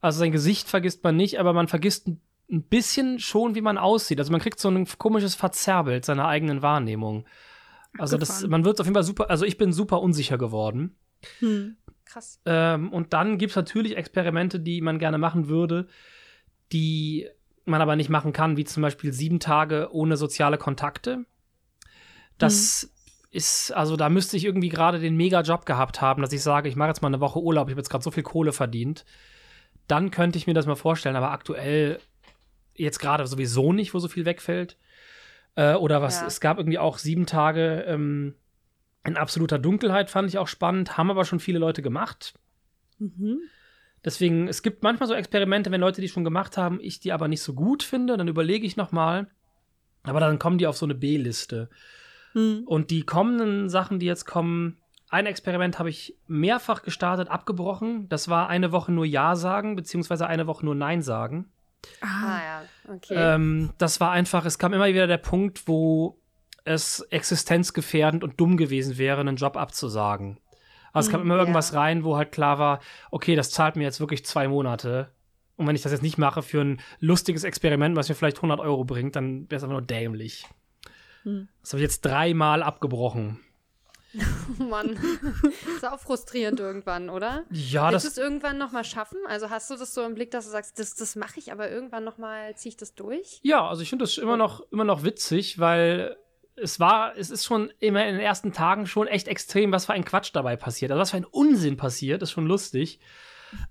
Also 0.00 0.18
sein 0.18 0.32
Gesicht 0.32 0.68
vergisst 0.68 1.04
man 1.04 1.16
nicht, 1.16 1.38
aber 1.38 1.52
man 1.52 1.68
vergisst 1.68 2.08
ein 2.08 2.62
bisschen 2.62 3.18
schon, 3.20 3.54
wie 3.54 3.60
man 3.60 3.78
aussieht. 3.78 4.18
Also 4.18 4.32
man 4.32 4.40
kriegt 4.40 4.58
so 4.58 4.68
ein 4.68 4.86
komisches 4.98 5.34
Verzerrbild 5.34 6.04
seiner 6.04 6.26
eigenen 6.26 6.62
Wahrnehmung. 6.62 7.24
Also 7.98 8.18
das, 8.18 8.46
man 8.46 8.64
wird 8.64 8.80
auf 8.80 8.86
jeden 8.86 8.94
Fall 8.94 9.04
super, 9.04 9.30
also 9.30 9.44
ich 9.44 9.58
bin 9.58 9.72
super 9.72 10.02
unsicher 10.02 10.38
geworden. 10.38 10.96
Hm. 11.38 11.76
Krass. 12.16 12.40
Ähm, 12.46 12.94
und 12.94 13.12
dann 13.12 13.36
gibt 13.36 13.50
es 13.50 13.56
natürlich 13.56 13.94
Experimente, 13.98 14.58
die 14.58 14.80
man 14.80 14.98
gerne 14.98 15.18
machen 15.18 15.48
würde, 15.48 15.86
die 16.72 17.28
man 17.66 17.82
aber 17.82 17.94
nicht 17.94 18.08
machen 18.08 18.32
kann, 18.32 18.56
wie 18.56 18.64
zum 18.64 18.82
Beispiel 18.82 19.12
sieben 19.12 19.38
Tage 19.38 19.90
ohne 19.92 20.16
soziale 20.16 20.56
Kontakte. 20.56 21.26
Das 22.38 22.90
ist, 23.30 23.70
also 23.72 23.96
da 23.96 24.08
müsste 24.08 24.38
ich 24.38 24.46
irgendwie 24.46 24.70
gerade 24.70 24.98
den 24.98 25.14
Mega-Job 25.14 25.66
gehabt 25.66 26.00
haben, 26.00 26.22
dass 26.22 26.32
ich 26.32 26.42
sage, 26.42 26.70
ich 26.70 26.76
mache 26.76 26.88
jetzt 26.88 27.02
mal 27.02 27.08
eine 27.08 27.20
Woche 27.20 27.38
Urlaub, 27.42 27.68
ich 27.68 27.72
habe 27.72 27.80
jetzt 27.80 27.90
gerade 27.90 28.04
so 28.04 28.10
viel 28.10 28.22
Kohle 28.22 28.52
verdient. 28.54 29.04
Dann 29.86 30.10
könnte 30.10 30.38
ich 30.38 30.46
mir 30.46 30.54
das 30.54 30.64
mal 30.64 30.74
vorstellen, 30.74 31.16
aber 31.16 31.32
aktuell 31.32 32.00
jetzt 32.74 32.98
gerade 32.98 33.26
sowieso 33.26 33.74
nicht, 33.74 33.92
wo 33.92 33.98
so 33.98 34.08
viel 34.08 34.24
wegfällt. 34.24 34.78
Äh, 35.54 35.74
oder 35.74 36.00
was, 36.00 36.22
Ja. 36.22 36.26
es 36.28 36.40
gab 36.40 36.56
irgendwie 36.56 36.78
auch 36.78 36.96
sieben 36.96 37.26
Tage 37.26 37.84
ähm, 37.86 38.36
in 39.06 39.16
absoluter 39.16 39.58
Dunkelheit, 39.58 40.10
fand 40.10 40.28
ich 40.28 40.38
auch 40.38 40.48
spannend, 40.48 40.96
haben 40.96 41.10
aber 41.10 41.24
schon 41.24 41.40
viele 41.40 41.58
Leute 41.58 41.82
gemacht. 41.82 42.34
Mhm. 42.98 43.38
Deswegen, 44.04 44.46
es 44.48 44.62
gibt 44.62 44.82
manchmal 44.82 45.08
so 45.08 45.14
Experimente, 45.14 45.70
wenn 45.70 45.80
Leute 45.80 46.00
die 46.00 46.08
schon 46.08 46.24
gemacht 46.24 46.56
haben, 46.56 46.78
ich 46.80 47.00
die 47.00 47.12
aber 47.12 47.28
nicht 47.28 47.42
so 47.42 47.54
gut 47.54 47.82
finde, 47.82 48.16
dann 48.16 48.28
überlege 48.28 48.66
ich 48.66 48.76
noch 48.76 48.92
mal. 48.92 49.28
Aber 50.04 50.20
dann 50.20 50.38
kommen 50.38 50.58
die 50.58 50.66
auf 50.66 50.76
so 50.76 50.86
eine 50.86 50.94
B-Liste. 50.94 51.68
Hm. 52.32 52.62
Und 52.66 52.90
die 52.90 53.02
kommenden 53.02 53.68
Sachen, 53.68 53.98
die 53.98 54.06
jetzt 54.06 54.24
kommen, 54.24 54.78
ein 55.08 55.26
Experiment 55.26 55.78
habe 55.78 55.90
ich 55.90 56.16
mehrfach 56.26 56.82
gestartet, 56.82 57.28
abgebrochen. 57.28 58.08
Das 58.08 58.28
war 58.28 58.48
eine 58.48 58.72
Woche 58.72 58.92
nur 58.92 59.04
Ja 59.04 59.36
sagen, 59.36 59.76
beziehungsweise 59.76 60.26
eine 60.26 60.46
Woche 60.46 60.64
nur 60.64 60.74
Nein 60.74 61.02
sagen. 61.02 61.50
Ah 62.00 62.06
Ah. 62.06 62.40
ja, 62.44 62.94
okay. 62.94 63.14
Ähm, 63.14 63.72
das 63.78 64.00
war 64.00 64.10
einfach, 64.10 64.44
es 64.44 64.58
kam 64.58 64.72
immer 64.72 64.86
wieder 64.86 65.06
der 65.06 65.18
Punkt, 65.18 65.66
wo 65.66 66.18
es 66.66 67.00
existenzgefährdend 67.10 68.22
und 68.24 68.40
dumm 68.40 68.56
gewesen 68.56 68.98
wäre, 68.98 69.20
einen 69.20 69.36
Job 69.36 69.56
abzusagen. 69.56 70.38
Also 70.92 71.08
es 71.08 71.10
kam 71.12 71.20
Hm, 71.22 71.26
immer 71.30 71.38
irgendwas 71.38 71.72
ja. 71.72 71.80
rein, 71.80 72.04
wo 72.04 72.16
halt 72.16 72.32
klar 72.32 72.58
war, 72.58 72.80
okay, 73.10 73.36
das 73.36 73.50
zahlt 73.50 73.76
mir 73.76 73.84
jetzt 73.84 74.00
wirklich 74.00 74.24
zwei 74.24 74.48
Monate. 74.48 75.10
Und 75.56 75.66
wenn 75.66 75.76
ich 75.76 75.82
das 75.82 75.92
jetzt 75.92 76.02
nicht 76.02 76.18
mache 76.18 76.42
für 76.42 76.60
ein 76.62 76.80
lustiges 77.00 77.44
Experiment, 77.44 77.96
was 77.96 78.08
mir 78.08 78.14
vielleicht 78.14 78.38
100 78.38 78.60
Euro 78.60 78.84
bringt, 78.84 79.16
dann 79.16 79.50
wäre 79.50 79.56
es 79.56 79.62
einfach 79.62 79.72
nur 79.78 79.82
dämlich. 79.82 80.46
Hm. 81.22 81.48
Das 81.62 81.72
habe 81.72 81.80
ich 81.80 81.84
jetzt 81.84 82.02
dreimal 82.02 82.62
abgebrochen. 82.62 83.40
Oh 84.58 84.62
Mann. 84.62 84.98
ist 85.76 85.84
auch 85.86 86.00
frustrierend 86.00 86.58
irgendwann, 86.58 87.10
oder? 87.10 87.44
Ja, 87.50 87.90
Willst 87.90 88.04
du 88.06 88.08
das, 88.08 88.16
es 88.16 88.18
irgendwann 88.18 88.56
noch 88.56 88.72
mal 88.72 88.84
schaffen? 88.84 89.18
Also 89.28 89.50
hast 89.50 89.68
du 89.70 89.76
das 89.76 89.92
so 89.92 90.02
im 90.04 90.14
Blick, 90.14 90.30
dass 90.30 90.46
du 90.46 90.50
sagst, 90.52 90.78
das, 90.78 90.94
das 90.94 91.16
mache 91.16 91.38
ich, 91.38 91.52
aber 91.52 91.70
irgendwann 91.70 92.04
noch 92.04 92.16
mal 92.16 92.56
ziehe 92.56 92.70
ich 92.70 92.76
das 92.78 92.94
durch? 92.94 93.40
ja, 93.42 93.68
also 93.68 93.82
ich 93.82 93.90
finde 93.90 94.04
das 94.04 94.16
immer 94.16 94.38
noch, 94.38 94.60
immer 94.72 94.84
noch 94.84 95.02
witzig, 95.02 95.58
weil 95.58 96.16
es 96.56 96.80
war, 96.80 97.16
es 97.16 97.30
ist 97.30 97.44
schon 97.44 97.70
immer 97.80 98.06
in 98.06 98.14
den 98.14 98.20
ersten 98.20 98.52
Tagen 98.52 98.86
schon 98.86 99.06
echt 99.06 99.28
extrem, 99.28 99.72
was 99.72 99.86
für 99.86 99.92
ein 99.92 100.04
Quatsch 100.04 100.30
dabei 100.32 100.56
passiert. 100.56 100.90
Also 100.90 101.00
was 101.00 101.10
für 101.10 101.18
ein 101.18 101.24
Unsinn 101.24 101.76
passiert, 101.76 102.22
ist 102.22 102.30
schon 102.32 102.46
lustig. 102.46 102.98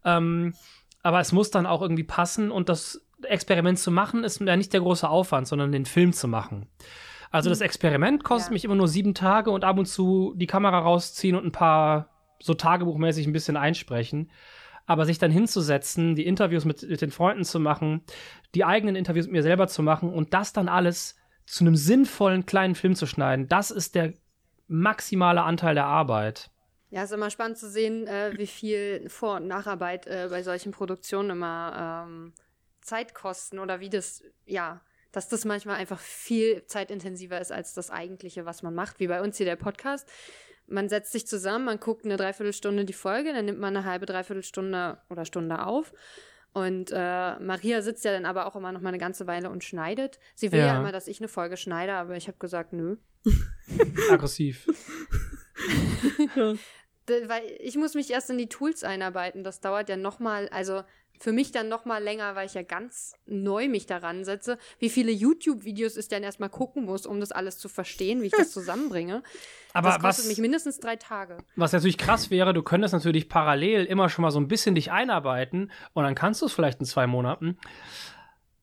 Ähm, 0.04 0.54
aber 1.02 1.20
es 1.20 1.32
muss 1.32 1.52
dann 1.52 1.66
auch 1.66 1.82
irgendwie 1.82 2.04
passen 2.04 2.52
und 2.52 2.70
das 2.70 3.02
Experiment 3.24 3.80
zu 3.80 3.92
machen 3.92 4.24
ist 4.24 4.40
ja 4.42 4.56
nicht 4.56 4.74
der 4.74 4.82
große 4.82 5.08
Aufwand, 5.10 5.48
sondern 5.48 5.72
den 5.72 5.86
Film 5.86 6.14
zu 6.14 6.28
machen. 6.28 6.68
Also 7.32 7.50
das 7.50 7.62
Experiment 7.62 8.24
kostet 8.24 8.50
Ja. 8.52 8.54
mich 8.54 8.66
immer 8.66 8.76
nur 8.76 8.88
sieben 8.88 9.14
Tage 9.14 9.52
und 9.52 9.64
ab 9.64 9.78
und 9.78 9.86
zu 9.88 10.34
die 10.38 10.48
Kamera 10.48 10.80
rausziehen 10.80 11.36
und 11.36 11.46
ein 11.46 11.52
paar 11.52 12.10
so 12.40 12.54
tagebuchmäßig 12.54 13.26
ein 13.28 13.34
bisschen 13.34 13.58
einsprechen. 13.58 14.32
Aber 14.86 15.06
sich 15.06 15.18
dann 15.18 15.32
hinzusetzen, 15.32 16.16
die 16.16 16.28
Interviews 16.28 16.66
mit, 16.66 16.88
mit 16.88 17.02
den 17.02 17.10
Freunden 17.12 17.44
zu 17.44 17.60
machen, 17.60 18.04
die 18.54 18.64
eigenen 18.64 18.96
Interviews 18.96 19.26
mit 19.26 19.34
mir 19.34 19.44
selber 19.44 19.68
zu 19.68 19.82
machen 19.82 20.14
und 20.14 20.34
das 20.34 20.54
dann 20.54 20.70
alles 20.70 21.16
zu 21.46 21.64
einem 21.64 21.76
sinnvollen 21.76 22.46
kleinen 22.46 22.76
Film 22.76 22.96
zu 22.96 23.06
schneiden, 23.06 23.48
das 23.48 23.72
ist 23.72 23.96
der 23.96 24.14
maximale 24.68 25.44
Anteil 25.44 25.76
der 25.76 25.86
Arbeit. 25.86 26.50
Ja, 26.90 27.04
ist 27.04 27.12
immer 27.12 27.30
spannend 27.30 27.58
zu 27.58 27.70
sehen, 27.70 28.08
äh, 28.08 28.34
wie 28.38 28.48
viel 28.48 29.10
Vor- 29.10 29.38
und 29.38 29.48
Nacharbeit 29.48 30.08
äh, 30.08 30.28
bei 30.30 30.44
solchen 30.44 30.72
Produktionen 30.72 31.32
immer 31.32 32.06
ähm, 32.08 32.34
Zeit 32.82 33.14
kosten 33.14 33.60
oder 33.60 33.80
wie 33.80 33.90
das, 33.90 34.24
ja, 34.46 34.82
dass 35.12 35.28
das 35.28 35.46
manchmal 35.46 35.78
einfach 35.78 36.00
viel 36.00 36.66
zeitintensiver 36.66 37.40
ist 37.40 37.52
als 37.52 37.74
das 37.74 37.90
eigentliche, 37.90 38.46
was 38.46 38.64
man 38.64 38.74
macht, 38.74 39.00
wie 39.00 39.08
bei 39.08 39.22
uns 39.22 39.38
hier 39.38 39.46
der 39.46 39.56
Podcast. 39.56 40.08
Man 40.68 40.90
setzt 40.90 41.12
sich 41.12 41.28
zusammen, 41.28 41.66
man 41.66 41.80
guckt 41.80 42.06
eine 42.06 42.18
Dreiviertelstunde 42.18 42.86
die 42.86 42.94
Folge, 42.94 43.34
dann 43.34 43.46
nimmt 43.46 43.60
man 43.60 43.76
eine 43.76 43.86
halbe 43.86 44.06
Dreiviertelstunde 44.06 44.98
oder 45.10 45.26
Stunde 45.26 45.66
auf. 45.66 45.94
Und 46.56 46.90
äh, 46.94 47.38
Maria 47.40 47.82
sitzt 47.82 48.06
ja 48.06 48.14
dann 48.14 48.26
aber 48.26 48.46
auch 48.46 48.56
immer 48.56 48.72
noch 48.72 48.80
mal 48.80 48.88
eine 48.88 48.98
ganze 48.98 49.28
Weile 49.28 49.50
und 49.50 49.66
schneidet. 49.66 50.20
Sie 50.36 50.54
will 50.54 50.60
ja, 50.60 50.68
Ja. 50.68 50.80
immer, 50.80 50.94
dass 50.94 51.10
ich 51.10 51.20
eine 51.20 51.28
Folge 51.28 51.58
schneide, 51.58 51.96
aber 51.96 52.16
ich 52.16 52.30
habe 52.30 52.38
gesagt, 52.38 52.72
nö. 52.72 52.96
Aggressiv. 54.10 54.66
Weil 57.08 57.44
ich 57.60 57.76
muss 57.76 57.94
mich 57.94 58.10
erst 58.10 58.30
in 58.30 58.38
die 58.38 58.48
Tools 58.48 58.86
einarbeiten. 58.86 59.44
Das 59.44 59.60
dauert 59.60 59.90
ja 59.90 59.98
noch 59.98 60.20
mal, 60.20 60.48
also 60.48 60.84
für 61.20 61.32
mich 61.32 61.52
dann 61.52 61.70
noch 61.70 61.86
mal 61.86 62.04
länger, 62.04 62.36
weil 62.36 62.46
ich 62.46 62.54
ja 62.54 62.64
ganz 62.64 63.14
neu 63.26 63.68
mich 63.68 63.86
daran 63.86 64.26
setze. 64.26 64.58
Wie 64.80 64.90
viele 64.90 65.12
YouTube-Videos 65.12 65.98
ich 65.98 66.08
dann 66.08 66.24
erstmal 66.24 66.50
gucken 66.50 66.86
muss, 66.86 67.06
um 67.06 67.20
das 67.20 67.32
alles 67.32 67.58
zu 67.58 67.70
verstehen, 67.70 68.22
wie 68.22 68.28
ich 68.28 68.34
das 68.34 68.52
zusammenbringe. 68.52 69.24
Aber 69.74 69.90
das 69.90 70.00
kostet 70.00 70.26
was, 70.26 70.30
mich 70.30 70.38
mindestens 70.40 70.80
drei 70.80 70.96
Tage. 70.96 71.38
was 71.56 71.74
natürlich 71.74 71.98
krass 71.98 72.30
wäre, 72.30 72.54
du 72.54 72.64
könntest 72.64 72.94
natürlich 72.94 73.28
parallel 73.30 73.86
immer 73.86 74.10
schon 74.10 74.24
mal 74.24 74.32
so 74.32 74.40
ein 74.40 74.48
bisschen 74.48 74.76
dich 74.76 74.92
einarbeiten 74.92 75.72
und 75.94 76.04
dann 76.04 76.16
kannst 76.16 76.42
du 76.42 76.46
es 76.46 76.54
vielleicht 76.54 76.80
in 76.80 76.86
zwei 76.86 77.08
Monaten. 77.08 77.58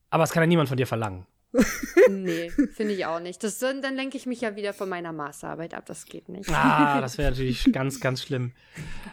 Aber 0.09 0.23
es 0.23 0.31
kann 0.31 0.43
ja 0.43 0.47
niemand 0.47 0.69
von 0.69 0.77
dir 0.77 0.87
verlangen. 0.87 1.25
Nee, 2.09 2.49
finde 2.49 2.93
ich 2.93 3.05
auch 3.05 3.19
nicht. 3.19 3.43
Das, 3.43 3.59
dann, 3.59 3.81
lenke 3.95 4.17
ich 4.17 4.25
mich 4.25 4.41
ja 4.41 4.55
wieder 4.55 4.73
von 4.73 4.89
meiner 4.89 5.13
Masterarbeit 5.13 5.73
ab. 5.73 5.85
Das 5.85 6.05
geht 6.05 6.29
nicht. 6.29 6.49
Ah, 6.49 6.99
das 7.01 7.17
wäre 7.17 7.31
natürlich 7.31 7.71
ganz, 7.71 7.99
ganz 7.99 8.21
schlimm. 8.21 8.51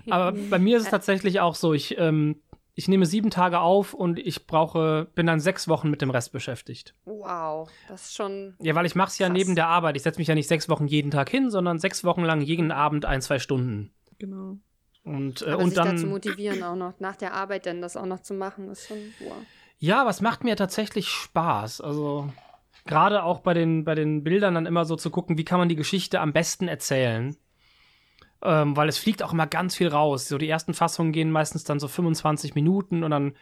Aber 0.08 0.32
bei 0.32 0.58
mir 0.58 0.76
ist 0.76 0.84
es 0.84 0.90
tatsächlich 0.90 1.40
auch 1.40 1.54
so, 1.54 1.72
ich, 1.72 1.96
ähm, 1.98 2.40
ich 2.74 2.88
nehme 2.88 3.06
sieben 3.06 3.30
Tage 3.30 3.60
auf 3.60 3.94
und 3.94 4.18
ich 4.18 4.46
brauche, 4.46 5.08
bin 5.14 5.26
dann 5.26 5.40
sechs 5.40 5.68
Wochen 5.68 5.90
mit 5.90 6.02
dem 6.02 6.10
Rest 6.10 6.32
beschäftigt. 6.32 6.94
Wow, 7.04 7.70
das 7.88 8.06
ist 8.06 8.14
schon. 8.14 8.54
Ja, 8.60 8.74
weil 8.74 8.86
ich 8.86 8.94
mache 8.94 9.08
es 9.08 9.18
ja 9.18 9.28
neben 9.28 9.54
der 9.54 9.66
Arbeit. 9.66 9.96
Ich 9.96 10.02
setze 10.02 10.18
mich 10.18 10.28
ja 10.28 10.34
nicht 10.34 10.48
sechs 10.48 10.68
Wochen 10.68 10.86
jeden 10.86 11.10
Tag 11.10 11.28
hin, 11.28 11.50
sondern 11.50 11.78
sechs 11.78 12.04
Wochen 12.04 12.22
lang 12.22 12.40
jeden 12.40 12.72
Abend 12.72 13.04
ein, 13.04 13.20
zwei 13.20 13.38
Stunden. 13.38 13.92
Genau. 14.18 14.56
Und, 15.04 15.42
äh, 15.42 15.50
Aber 15.50 15.62
und 15.62 15.70
sich 15.70 15.78
dazu 15.78 16.02
dann. 16.02 16.08
motivieren, 16.10 16.62
auch 16.62 16.76
noch 16.76 17.00
nach 17.00 17.16
der 17.16 17.34
Arbeit 17.34 17.66
dann 17.66 17.80
das 17.80 17.96
auch 17.96 18.06
noch 18.06 18.20
zu 18.20 18.34
machen, 18.34 18.68
ist 18.68 18.86
schon. 18.86 18.98
Wow. 19.20 19.32
Ja, 19.78 20.08
es 20.08 20.20
macht 20.20 20.44
mir 20.44 20.56
tatsächlich 20.56 21.08
Spaß. 21.08 21.80
Also 21.80 22.30
gerade 22.86 23.22
auch 23.22 23.40
bei 23.40 23.54
den, 23.54 23.84
bei 23.84 23.94
den 23.94 24.22
Bildern 24.22 24.54
dann 24.54 24.66
immer 24.66 24.84
so 24.84 24.96
zu 24.96 25.10
gucken, 25.10 25.38
wie 25.38 25.44
kann 25.44 25.58
man 25.58 25.68
die 25.70 25.76
Geschichte 25.76 26.20
am 26.20 26.32
besten 26.32 26.68
erzählen. 26.68 27.36
Ähm, 28.42 28.76
weil 28.76 28.88
es 28.88 28.98
fliegt 28.98 29.22
auch 29.22 29.32
immer 29.32 29.46
ganz 29.46 29.76
viel 29.76 29.88
raus. 29.88 30.28
So 30.28 30.38
die 30.38 30.48
ersten 30.48 30.72
Fassungen 30.74 31.12
gehen 31.12 31.30
meistens 31.30 31.64
dann 31.64 31.78
so 31.78 31.88
25 31.88 32.54
Minuten 32.54 33.04
und 33.04 33.10
dann 33.10 33.34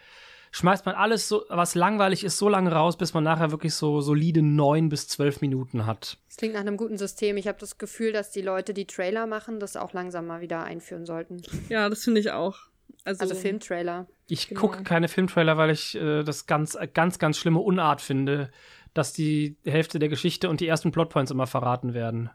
schmeißt 0.51 0.85
man 0.85 0.95
alles, 0.95 1.29
so, 1.29 1.43
was 1.49 1.75
langweilig 1.75 2.23
ist, 2.23 2.37
so 2.37 2.49
lange 2.49 2.71
raus, 2.71 2.97
bis 2.97 3.13
man 3.13 3.23
nachher 3.23 3.51
wirklich 3.51 3.73
so 3.75 4.01
solide 4.01 4.41
neun 4.41 4.89
bis 4.89 5.07
zwölf 5.07 5.41
Minuten 5.41 5.85
hat. 5.85 6.17
Das 6.27 6.37
klingt 6.37 6.55
nach 6.55 6.61
einem 6.61 6.75
guten 6.75 6.97
System. 6.97 7.37
Ich 7.37 7.47
habe 7.47 7.59
das 7.59 7.77
Gefühl, 7.77 8.11
dass 8.11 8.31
die 8.31 8.41
Leute, 8.41 8.73
die 8.73 8.87
Trailer 8.87 9.27
machen, 9.27 9.59
das 9.59 9.77
auch 9.77 9.93
langsam 9.93 10.25
mal 10.27 10.41
wieder 10.41 10.63
einführen 10.63 11.05
sollten. 11.05 11.41
Ja, 11.69 11.87
das 11.89 12.03
finde 12.03 12.19
ich 12.19 12.31
auch. 12.31 12.57
Also, 13.05 13.21
Also 13.21 13.35
Filmtrailer. 13.35 14.07
Ich 14.27 14.47
Genau. 14.47 14.61
gucke 14.61 14.83
keine 14.83 15.07
Filmtrailer, 15.07 15.57
weil 15.57 15.69
ich 15.69 15.95
äh, 15.95 16.23
das 16.23 16.45
ganz, 16.45 16.77
ganz, 16.93 17.19
ganz 17.19 17.37
schlimme 17.37 17.59
Unart 17.59 18.01
finde, 18.01 18.49
dass 18.93 19.13
die 19.13 19.57
Hälfte 19.65 19.99
der 19.99 20.09
Geschichte 20.09 20.49
und 20.49 20.59
die 20.59 20.67
ersten 20.67 20.91
Plotpoints 20.91 21.31
immer 21.31 21.47
verraten 21.47 21.93
werden. 21.93 22.29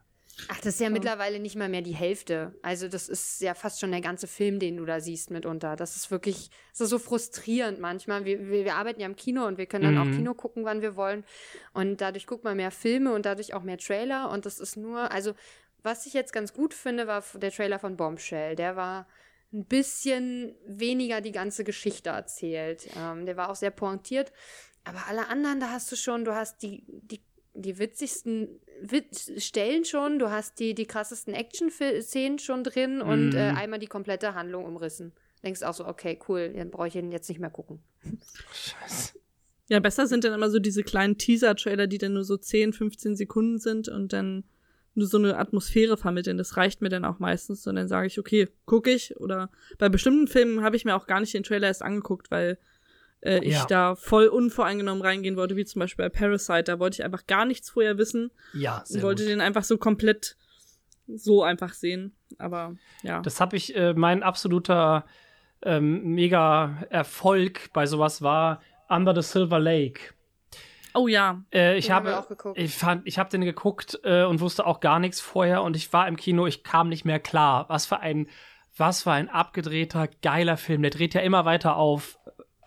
Ach, 0.49 0.57
das 0.59 0.75
ist 0.75 0.81
ja 0.81 0.91
mittlerweile 0.91 1.39
nicht 1.39 1.57
mal 1.57 1.69
mehr 1.69 1.83
die 1.83 1.95
Hälfte. 1.95 2.59
Also 2.63 2.89
das 2.89 3.09
ist 3.09 3.41
ja 3.41 3.55
fast 3.55 3.81
schon 3.81 3.93
der 3.93 4.01
ganze 4.01 4.27
Film, 4.27 4.59
den 4.59 4.77
du 4.77 4.85
da 4.85 5.01
siehst 5.01 5.31
mitunter. 5.31 5.77
Das 5.77 5.97
ist 5.97 6.11
wirklich, 6.11 6.51
das 6.73 6.83
ist 6.83 6.91
so 6.91 6.99
frustrierend 6.99 7.81
manchmal. 7.81 8.25
Wir, 8.25 8.41
wir, 8.49 8.65
wir 8.65 8.75
arbeiten 8.75 9.01
ja 9.01 9.07
im 9.07 9.17
Kino 9.17 9.47
und 9.47 9.59
wir 9.59 9.67
können 9.67 9.85
dann 9.85 9.95
Mhm. 9.95 10.01
auch 10.13 10.17
Kino 10.17 10.35
gucken, 10.35 10.65
wann 10.65 10.83
wir 10.83 10.97
wollen. 10.97 11.25
Und 11.73 12.01
dadurch 12.01 12.27
guckt 12.27 12.45
man 12.45 12.57
mehr 12.57 12.71
Filme 12.71 13.15
und 13.15 13.27
dadurch 13.27 13.55
auch 13.55 13.63
mehr 13.63 13.79
Trailer. 13.79 14.31
Und 14.31 14.45
das 14.45 14.61
ist 14.61 14.77
nur, 14.77 15.11
also 15.13 15.35
was 15.83 16.07
ich 16.07 16.15
jetzt 16.15 16.33
ganz 16.33 16.53
gut 16.53 16.75
finde, 16.75 17.07
war 17.07 17.23
der 17.35 17.53
Trailer 17.53 17.79
von 17.79 17.97
Bombshell. 17.97 18.57
Der 18.57 18.75
war 18.77 19.07
ein 19.53 19.65
bisschen 19.67 20.55
weniger 20.67 21.21
die 21.21 21.33
ganze 21.33 21.63
Geschichte 21.63 22.11
erzählt. 22.11 22.89
Ähm, 22.97 23.25
der 23.25 23.37
war 23.37 23.51
auch 23.51 23.57
sehr 23.57 23.71
pointiert. 23.71 24.33
Aber 24.83 25.07
alle 25.07 25.29
anderen, 25.29 25.61
da 25.61 25.71
hast 25.71 25.93
du 25.93 25.97
schon, 25.97 26.25
du 26.25 26.35
hast 26.35 26.63
die, 26.63 26.85
die, 26.89 27.23
die 27.55 27.79
witzigsten 27.79 28.49
Witz 28.49 28.64
Stellen 29.39 29.85
schon, 29.85 30.19
du 30.19 30.31
hast 30.31 30.59
die, 30.61 30.75
die 30.75 30.87
krassesten 30.87 31.35
Action-Szenen 31.35 32.39
schon 32.39 32.65
drin 32.65 33.01
und 33.01 33.31
Mhm. 33.31 33.37
äh, 33.37 33.51
einmal 33.53 33.79
die 33.79 33.87
komplette 33.87 34.35
Handlung 34.35 34.65
umrissen. 34.65 35.13
Denkst 35.43 35.63
auch 35.63 35.75
so, 35.75 35.87
okay, 35.87 36.19
cool, 36.29 36.53
dann 36.57 36.71
brauche 36.71 36.89
ich 36.89 36.95
ihn 36.97 37.13
jetzt 37.13 37.29
nicht 37.29 37.41
mehr 37.41 37.51
gucken. 37.51 37.81
Scheiße. 38.53 39.15
Ja, 39.69 39.81
besser 39.81 40.07
sind 40.07 40.25
dann 40.25 40.33
immer 40.35 40.51
so 40.51 40.59
diese 40.59 40.83
kleinen 40.83 41.17
Teaser-Trailer, 41.17 41.87
die 41.87 41.99
dann 41.99 42.13
nur 42.13 42.25
so 42.25 42.37
10, 42.37 42.73
15 42.73 43.17
Sekunden 43.17 43.59
sind 43.59 43.89
und 43.89 44.13
dann 44.13 44.45
nur 44.95 45.07
so 45.09 45.19
eine 45.19 45.39
Atmosphäre 45.39 45.97
vermitteln. 45.97 46.37
Das 46.39 46.57
reicht 46.57 46.81
mir 46.83 46.89
dann 46.91 47.05
auch 47.05 47.19
meistens. 47.19 47.67
Und 47.67 47.77
dann 47.77 47.89
sage 47.89 48.07
ich, 48.07 48.19
okay, 48.19 48.49
gucke 48.67 48.91
ich. 48.91 49.17
Oder 49.17 49.51
bei 49.79 49.89
bestimmten 49.89 50.29
Filmen 50.29 50.63
habe 50.63 50.77
ich 50.77 50.85
mir 50.85 50.95
auch 50.95 51.07
gar 51.07 51.21
nicht 51.21 51.35
den 51.35 51.43
Trailer 51.43 51.67
erst 51.69 51.83
angeguckt, 51.83 52.31
weil 52.31 52.59
äh, 53.25 53.39
ich 53.39 53.55
Ja. 53.55 53.65
da 53.67 53.95
voll 53.95 54.27
unvoreingenommen 54.29 55.03
reingehen 55.03 55.37
wollte, 55.37 55.57
wie 55.57 55.65
zum 55.65 55.81
Beispiel 55.81 56.05
bei 56.05 56.09
Parasite. 56.09 56.65
Da 56.65 56.79
wollte 56.79 56.97
ich 57.01 57.05
einfach 57.05 57.27
gar 57.27 57.45
nichts 57.45 57.71
vorher 57.71 57.99
wissen 57.99 58.31
Ja, 58.53 58.79
und 58.79 58.87
sehr 58.87 59.03
wollte 59.03 59.23
gut. 59.25 59.31
den 59.33 59.41
einfach 59.41 59.65
so 59.65 59.79
komplett 59.79 60.37
so 61.07 61.43
einfach 61.43 61.73
sehen. 61.75 62.15
Aber 62.39 62.77
ja. 63.03 63.21
Das 63.21 63.41
habe 63.41 63.57
ich, 63.57 63.77
äh, 63.77 63.95
mein 63.95 64.23
absoluter 64.23 65.05
ähm, 65.63 66.15
mega 66.15 66.85
Erfolg 66.91 67.71
bei 67.73 67.87
sowas 67.87 68.23
war 68.23 68.61
Under 68.89 69.15
the 69.15 69.23
Silver 69.23 69.59
Lake. 69.59 70.13
oh 70.95 71.09
ja. 71.09 71.43
Äh, 71.53 71.77
ich 71.79 71.87
Den 71.87 71.95
habe 71.95 72.19
auch 72.19 72.29
geguckt. 72.29 72.59
Ich 72.59 72.75
fand, 72.75 73.07
ich 73.07 73.19
habe 73.19 73.31
den 73.31 73.43
geguckt 73.43 73.99
äh, 74.05 74.25
und 74.25 74.41
wusste 74.41 74.67
auch 74.67 74.81
gar 74.81 74.99
nichts 74.99 75.21
vorher 75.21 75.63
und 75.63 75.77
ich 75.77 75.93
war 75.93 76.07
im 76.09 76.17
Kino, 76.17 76.47
ich 76.47 76.63
kam 76.65 76.89
nicht 76.89 77.05
mehr 77.05 77.19
klar. 77.19 77.67
Was 77.69 77.87
für 77.87 78.01
ein, 78.01 78.29
was 78.77 79.05
für 79.05 79.13
ein 79.13 79.29
abgedrehter, 79.29 80.09
geiler 80.23 80.57
Film. 80.57 80.83
Der 80.83 80.91
dreht 80.91 81.15
ja 81.15 81.21
immer 81.21 81.45
weiter 81.45 81.77
auf. 81.77 82.19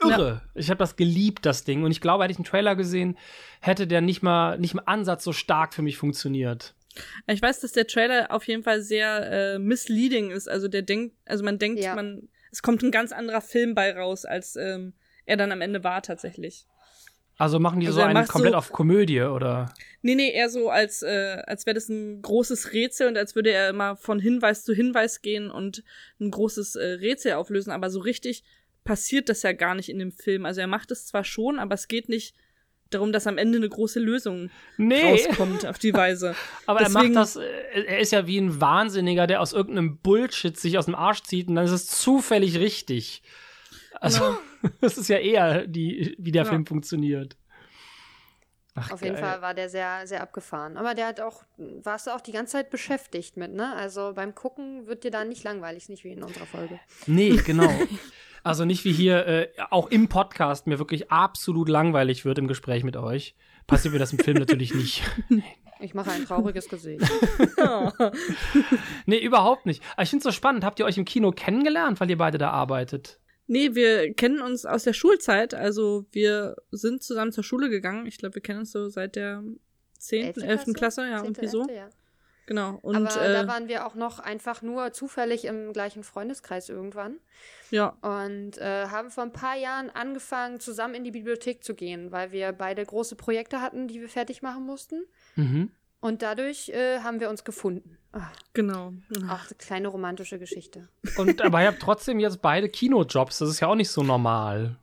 Irre. 0.03 0.41
Ich 0.55 0.69
habe 0.69 0.77
das 0.79 0.95
geliebt, 0.95 1.45
das 1.45 1.63
Ding. 1.63 1.83
Und 1.83 1.91
ich 1.91 2.01
glaube, 2.01 2.23
hätte 2.23 2.31
ich 2.31 2.37
einen 2.37 2.45
Trailer 2.45 2.75
gesehen, 2.75 3.17
hätte 3.61 3.87
der 3.87 4.01
nicht 4.01 4.21
mal, 4.21 4.57
nicht 4.59 4.73
im 4.73 4.81
Ansatz 4.85 5.23
so 5.23 5.33
stark 5.33 5.73
für 5.73 5.81
mich 5.81 5.97
funktioniert. 5.97 6.75
Ich 7.27 7.41
weiß, 7.41 7.59
dass 7.59 7.71
der 7.73 7.87
Trailer 7.87 8.31
auf 8.31 8.43
jeden 8.47 8.63
Fall 8.63 8.81
sehr 8.81 9.53
äh, 9.55 9.59
misleading 9.59 10.31
ist. 10.31 10.49
Also 10.49 10.67
der 10.67 10.81
denkt, 10.81 11.15
also 11.25 11.43
man 11.43 11.59
denkt, 11.59 11.79
Ja. 11.83 11.95
man, 11.95 12.29
es 12.51 12.61
kommt 12.61 12.81
ein 12.83 12.91
ganz 12.91 13.11
anderer 13.11 13.41
Film 13.41 13.75
bei 13.75 13.95
raus, 13.95 14.25
als 14.25 14.55
ähm, 14.55 14.93
er 15.25 15.37
dann 15.37 15.51
am 15.51 15.61
Ende 15.61 15.83
war 15.83 16.01
tatsächlich. 16.01 16.65
Also 17.39 17.59
machen 17.59 17.79
die 17.81 17.85
Also 17.87 17.99
so 17.99 18.05
einen 18.05 18.25
komplett 18.25 18.53
so- 18.53 18.57
auf 18.57 18.71
Komödie, 18.71 19.21
oder? 19.21 19.71
Nee, 20.01 20.15
nee, 20.15 20.31
eher 20.31 20.49
so, 20.49 20.69
als, 20.71 21.03
äh, 21.03 21.43
als 21.45 21.67
wäre 21.67 21.75
das 21.75 21.87
ein 21.87 22.21
großes 22.23 22.73
Rätsel 22.73 23.07
und 23.09 23.15
als 23.17 23.35
würde 23.35 23.51
er 23.51 23.69
immer 23.69 23.95
von 23.95 24.19
Hinweis 24.19 24.63
zu 24.63 24.73
Hinweis 24.73 25.21
gehen 25.21 25.51
und 25.51 25.83
ein 26.19 26.31
großes 26.31 26.77
äh, 26.77 26.83
Rätsel 26.93 27.33
auflösen, 27.33 27.69
aber 27.71 27.91
so 27.91 27.99
richtig 27.99 28.43
passiert 28.87 29.29
das 29.29 29.43
ja 29.43 29.51
gar 29.53 29.75
nicht 29.75 29.89
in 29.89 29.99
dem 29.99 30.11
Film. 30.11 30.45
Also 30.45 30.61
er 30.61 30.67
macht 30.67 30.89
es 30.91 31.05
zwar 31.05 31.23
schon, 31.23 31.59
aber 31.59 31.75
es 31.75 31.87
geht 31.87 32.09
nicht 32.09 32.35
darum, 32.89 33.11
dass 33.11 33.27
am 33.27 33.37
Ende 33.37 33.57
eine 33.57 33.67
große 33.67 33.99
Lösung 33.99 34.49
Nee. 34.77 35.01
rauskommt 35.27 35.65
auf 35.65 35.77
die 35.77 35.93
Weise. 35.93 36.35
Aber 36.65 36.79
Deswegen- 36.79 36.97
er 36.97 37.03
macht 37.03 37.15
das, 37.15 37.35
äh, 37.35 37.83
er 37.85 37.99
ist 37.99 38.13
ja 38.13 38.25
wie 38.27 38.37
ein 38.39 38.61
Wahnsinniger, 38.61 39.27
der 39.27 39.41
aus 39.41 39.51
irgendeinem 39.51 39.97
Bullshit 39.97 40.57
sich 40.57 40.77
aus 40.77 40.85
dem 40.85 40.95
Arsch 40.95 41.21
zieht 41.23 41.49
und 41.49 41.55
dann 41.55 41.65
ist 41.65 41.71
es 41.71 41.87
zufällig 41.87 42.57
richtig. 42.59 43.23
Also, 43.99 44.37
das 44.81 44.97
ist 44.97 45.09
ja 45.09 45.17
eher 45.17 45.67
die, 45.67 46.15
wie 46.17 46.31
der 46.31 46.43
Ja. 46.43 46.49
Film 46.49 46.65
funktioniert. 46.65 47.35
Ach, 48.75 48.91
Auf 48.91 49.01
jeden 49.01 49.15
geil. 49.15 49.23
Fall 49.23 49.41
war 49.41 49.53
der 49.55 49.69
sehr, 49.69 50.05
sehr 50.05 50.21
abgefahren. 50.21 50.77
Aber 50.77 50.93
der 50.93 51.07
hat 51.07 51.19
auch, 51.19 51.43
warst 51.57 52.05
du 52.07 52.11
auch 52.11 52.21
die 52.21 52.31
ganze 52.31 52.53
Zeit 52.53 52.69
beschäftigt 52.69 53.35
mit, 53.35 53.51
ne? 53.51 53.73
Also 53.75 54.13
beim 54.15 54.35
Gucken 54.35 54.85
wird 54.85 55.03
dir 55.03 55.09
da 55.09 55.25
nicht 55.25 55.43
langweilig, 55.43 55.83
ist 55.83 55.89
nicht 55.89 56.03
wie 56.03 56.11
in 56.13 56.21
unserer 56.23 56.45
Folge. 56.45 56.79
Nee, 57.07 57.35
genau. 57.43 57.69
Also 58.43 58.65
nicht 58.65 58.85
wie 58.85 58.93
hier 58.93 59.25
äh, 59.27 59.47
auch 59.69 59.89
im 59.89 60.07
Podcast 60.07 60.67
mir 60.67 60.79
wirklich 60.79 61.11
absolut 61.11 61.69
langweilig 61.69 62.25
wird 62.25 62.37
im 62.37 62.47
Gespräch 62.47 62.83
mit 62.83 62.97
euch. 62.97 63.35
Passiert 63.67 63.93
mir 63.93 63.99
das 63.99 64.13
im 64.13 64.19
Film 64.19 64.37
natürlich 64.37 64.73
nicht. 64.73 65.03
Ich 65.79 65.93
mache 65.93 66.09
ein 66.09 66.25
trauriges 66.25 66.69
Gesicht. 66.69 67.07
Nee, 69.05 69.19
überhaupt 69.19 69.67
nicht. 69.67 69.83
Aber 69.93 70.01
ich 70.01 70.09
finde 70.09 70.21
es 70.21 70.23
so 70.23 70.31
spannend. 70.31 70.63
Habt 70.63 70.79
ihr 70.79 70.85
euch 70.85 70.97
im 70.97 71.05
Kino 71.05 71.31
kennengelernt, 71.31 71.99
weil 71.99 72.09
ihr 72.09 72.17
beide 72.17 72.39
da 72.39 72.49
arbeitet? 72.49 73.19
Nee, 73.45 73.75
wir 73.75 74.13
kennen 74.13 74.41
uns 74.41 74.65
aus 74.65 74.83
der 74.83 74.93
Schulzeit. 74.93 75.53
Also 75.53 76.05
wir 76.11 76.55
sind 76.71 77.03
zusammen 77.03 77.31
zur 77.31 77.43
Schule 77.43 77.69
gegangen. 77.69 78.05
Ich 78.07 78.17
glaube, 78.17 78.35
wir 78.35 78.41
kennen 78.41 78.59
uns 78.59 78.71
so 78.71 78.89
seit 78.89 79.15
der 79.15 79.43
10., 79.99 80.41
11. 80.41 80.73
Klasse, 80.73 81.07
ja, 81.07 81.23
Zehnte, 81.23 81.41
irgendwie 81.41 81.47
so. 81.47 81.59
elfte, 81.59 81.73
ja. 81.75 81.89
Genau. 82.47 82.79
Und 82.81 82.95
Aber 82.95 83.21
äh, 83.21 83.33
da 83.33 83.47
waren 83.47 83.67
wir 83.67 83.85
auch 83.85 83.93
noch 83.93 84.19
einfach 84.19 84.61
nur 84.61 84.93
zufällig 84.93 85.45
im 85.45 85.73
gleichen 85.73 86.03
Freundeskreis 86.03 86.69
irgendwann. 86.69 87.17
ja, 87.71 87.89
Und 88.01 88.57
äh, 88.57 88.87
haben 88.87 89.11
vor 89.11 89.23
ein 89.23 89.33
paar 89.33 89.57
Jahren 89.57 89.89
angefangen, 89.89 90.59
zusammen 90.61 90.95
in 90.95 91.03
die 91.03 91.11
Bibliothek 91.11 91.63
zu 91.63 91.75
gehen, 91.75 92.11
weil 92.11 92.31
wir 92.31 92.53
beide 92.53 92.83
große 92.83 93.15
Projekte 93.17 93.61
hatten, 93.61 93.89
die 93.89 93.99
wir 93.99 94.09
fertig 94.09 94.41
machen 94.41 94.65
mussten. 94.65 95.05
Mhm. 95.35 95.71
Und 95.99 96.21
dadurch 96.21 96.69
äh, 96.69 96.99
haben 96.99 97.19
wir 97.19 97.29
uns 97.29 97.43
gefunden. 97.43 97.97
Ach, 98.13 98.31
genau. 98.53 98.93
auch 99.29 99.45
eine 99.45 99.57
kleine 99.57 99.89
romantische 99.89 100.39
Geschichte. 100.39 100.87
Und 101.17 101.41
aber 101.41 101.61
ihr 101.61 101.67
habt 101.67 101.81
trotzdem 101.81 102.19
jetzt 102.19 102.41
beide 102.41 102.69
Kinojobs. 102.69 103.39
Das 103.39 103.49
ist 103.49 103.59
ja 103.59 103.67
auch 103.67 103.75
nicht 103.75 103.89
so 103.89 104.03
normal. 104.03 104.77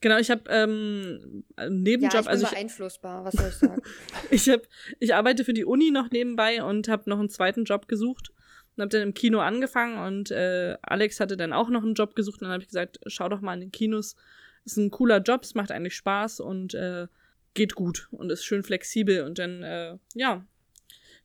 Genau, 0.00 0.18
ich 0.18 0.30
habe 0.30 0.44
ähm, 0.48 1.44
einen 1.56 1.84
Ja, 1.84 1.90
Nebenjob, 1.92 2.20
ich 2.20 2.20
bin 2.20 2.28
also 2.28 2.44
ich, 2.46 2.50
beeinflussbar, 2.52 3.24
was 3.24 3.34
soll 3.34 3.48
ich 3.48 3.54
sagen? 3.54 3.82
ich, 4.30 4.48
hab, 4.48 4.62
ich 4.98 5.14
arbeite 5.14 5.44
für 5.44 5.52
die 5.52 5.64
Uni 5.64 5.90
noch 5.90 6.10
nebenbei 6.10 6.62
und 6.62 6.88
habe 6.88 7.08
noch 7.10 7.18
einen 7.18 7.28
zweiten 7.28 7.64
Job 7.64 7.86
gesucht 7.86 8.32
und 8.76 8.82
habe 8.82 8.88
dann 8.88 9.02
im 9.02 9.14
Kino 9.14 9.40
angefangen 9.40 9.98
und 9.98 10.30
äh, 10.30 10.76
Alex 10.82 11.20
hatte 11.20 11.36
dann 11.36 11.52
auch 11.52 11.68
noch 11.68 11.82
einen 11.82 11.94
Job 11.94 12.14
gesucht 12.14 12.40
und 12.40 12.46
dann 12.46 12.52
habe 12.52 12.62
ich 12.62 12.68
gesagt, 12.68 12.98
schau 13.06 13.28
doch 13.28 13.40
mal 13.40 13.54
in 13.54 13.60
den 13.60 13.72
Kinos. 13.72 14.16
Ist 14.64 14.76
ein 14.76 14.90
cooler 14.90 15.18
Job, 15.18 15.42
es 15.42 15.54
macht 15.54 15.70
eigentlich 15.70 15.96
Spaß 15.96 16.40
und 16.40 16.74
äh, 16.74 17.08
geht 17.54 17.74
gut 17.74 18.08
und 18.10 18.30
ist 18.30 18.44
schön 18.44 18.62
flexibel 18.62 19.22
und 19.22 19.38
dann, 19.38 19.62
äh, 19.62 19.96
ja. 20.14 20.46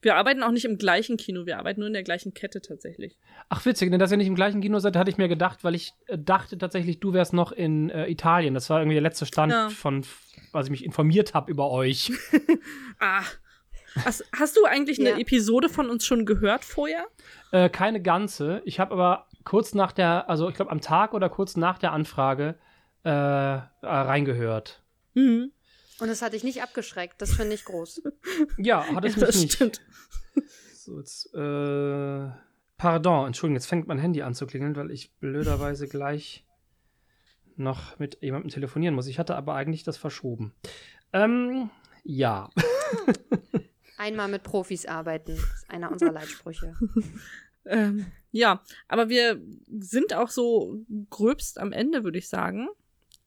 Wir 0.02 0.16
arbeiten 0.16 0.44
auch 0.44 0.52
nicht 0.52 0.66
im 0.66 0.78
gleichen 0.78 1.18
Kino, 1.18 1.46
wir 1.46 1.58
arbeiten 1.58 1.80
nur 1.80 1.88
in 1.88 1.94
der 1.94 2.04
gleichen 2.04 2.34
Kette 2.34 2.62
tatsächlich. 2.62 3.18
Ach, 3.50 3.66
witzig, 3.66 3.90
denn 3.90 4.00
dass 4.00 4.12
ihr 4.12 4.18
nicht 4.18 4.28
im 4.28 4.36
gleichen 4.36 4.62
Kino 4.62 4.78
seid, 4.80 4.96
hatte 4.96 5.10
ich 5.10 5.18
mir 5.18 5.28
gedacht, 5.28 5.64
weil 5.64 5.74
ich 5.76 5.94
äh, 6.08 6.18
dachte 6.20 6.58
tatsächlich, 6.58 7.00
du 7.00 7.14
wärst 7.14 7.34
noch 7.34 7.52
in 7.52 7.90
äh, 7.90 8.08
Italien. 8.08 8.54
Das 8.54 8.70
war 8.70 8.80
irgendwie 8.80 8.96
der 8.96 9.02
letzte 9.02 9.26
Stand 9.26 9.52
Ja. 9.52 9.70
von, 9.70 10.06
was 10.52 10.68
ich 10.68 10.72
mich 10.72 10.86
informiert 10.86 11.34
habe 11.34 11.50
über 11.52 11.72
euch. 11.72 12.12
Ah. 13.00 13.22
Hast, 14.06 14.24
hast 14.36 14.58
du 14.58 14.66
eigentlich 14.66 15.00
eine 15.00 15.12
Ja. 15.12 15.18
Episode 15.18 15.70
von 15.70 15.90
uns 15.90 16.06
schon 16.06 16.26
gehört 16.26 16.64
vorher? 16.64 17.06
Äh, 17.52 17.70
keine 17.70 18.02
ganze. 18.02 18.62
Ich 18.66 18.80
habe 18.80 18.94
aber 18.94 19.28
kurz 19.44 19.74
nach 19.74 19.92
der, 19.92 20.30
also 20.30 20.50
ich 20.50 20.56
glaube 20.56 20.72
am 20.72 20.82
Tag 20.82 21.14
oder 21.14 21.30
kurz 21.30 21.58
nach 21.58 21.78
der 21.80 21.92
Anfrage 21.94 22.56
äh, 23.06 23.10
äh, 23.10 23.62
reingehört. 23.82 24.82
Mhm. 25.14 25.52
Und 26.00 26.10
es 26.10 26.22
hat 26.22 26.34
dich 26.34 26.44
nicht 26.44 26.62
abgeschreckt, 26.62 27.22
das 27.22 27.34
finde 27.34 27.56
ich 27.56 27.66
groß. 27.66 28.02
Ja, 28.58 28.86
hat 28.94 29.04
es 29.06 29.16
Ja, 29.16 29.20
mich 29.22 29.28
das 29.28 29.42
nicht. 29.42 29.54
stimmt. 29.54 29.82
So, 30.74 31.00
jetzt, 31.00 31.34
äh, 31.34 32.30
pardon, 32.78 33.28
Entschuldigung, 33.28 33.56
jetzt 33.58 33.66
fängt 33.66 33.88
mein 33.90 34.00
Handy 34.00 34.22
an 34.22 34.34
zu 34.34 34.48
klingeln, 34.48 34.78
weil 34.78 34.90
ich 34.90 35.12
blöderweise 35.16 35.86
gleich 35.90 36.46
noch 37.58 38.00
mit 38.00 38.20
jemandem 38.22 38.50
telefonieren 38.52 38.96
muss. 38.96 39.08
Ich 39.08 39.20
hatte 39.20 39.36
aber 39.36 39.56
eigentlich 39.56 39.84
das 39.84 39.98
verschoben. 39.98 40.54
Ähm, 41.12 41.70
ja. 42.06 42.50
Einmal 43.98 44.30
mit 44.30 44.44
Profis 44.44 44.86
arbeiten, 44.86 45.32
ist 45.32 45.66
einer 45.70 45.92
unserer 45.92 46.14
Leitsprüche. 46.14 46.74
Ähm, 47.66 48.06
ja, 48.32 48.64
aber 48.88 49.10
wir 49.10 49.42
sind 49.80 50.14
auch 50.14 50.30
so 50.30 50.86
gröbst 51.10 51.60
am 51.60 51.74
Ende, 51.74 52.06
würde 52.06 52.20
ich 52.20 52.30
sagen. 52.30 52.70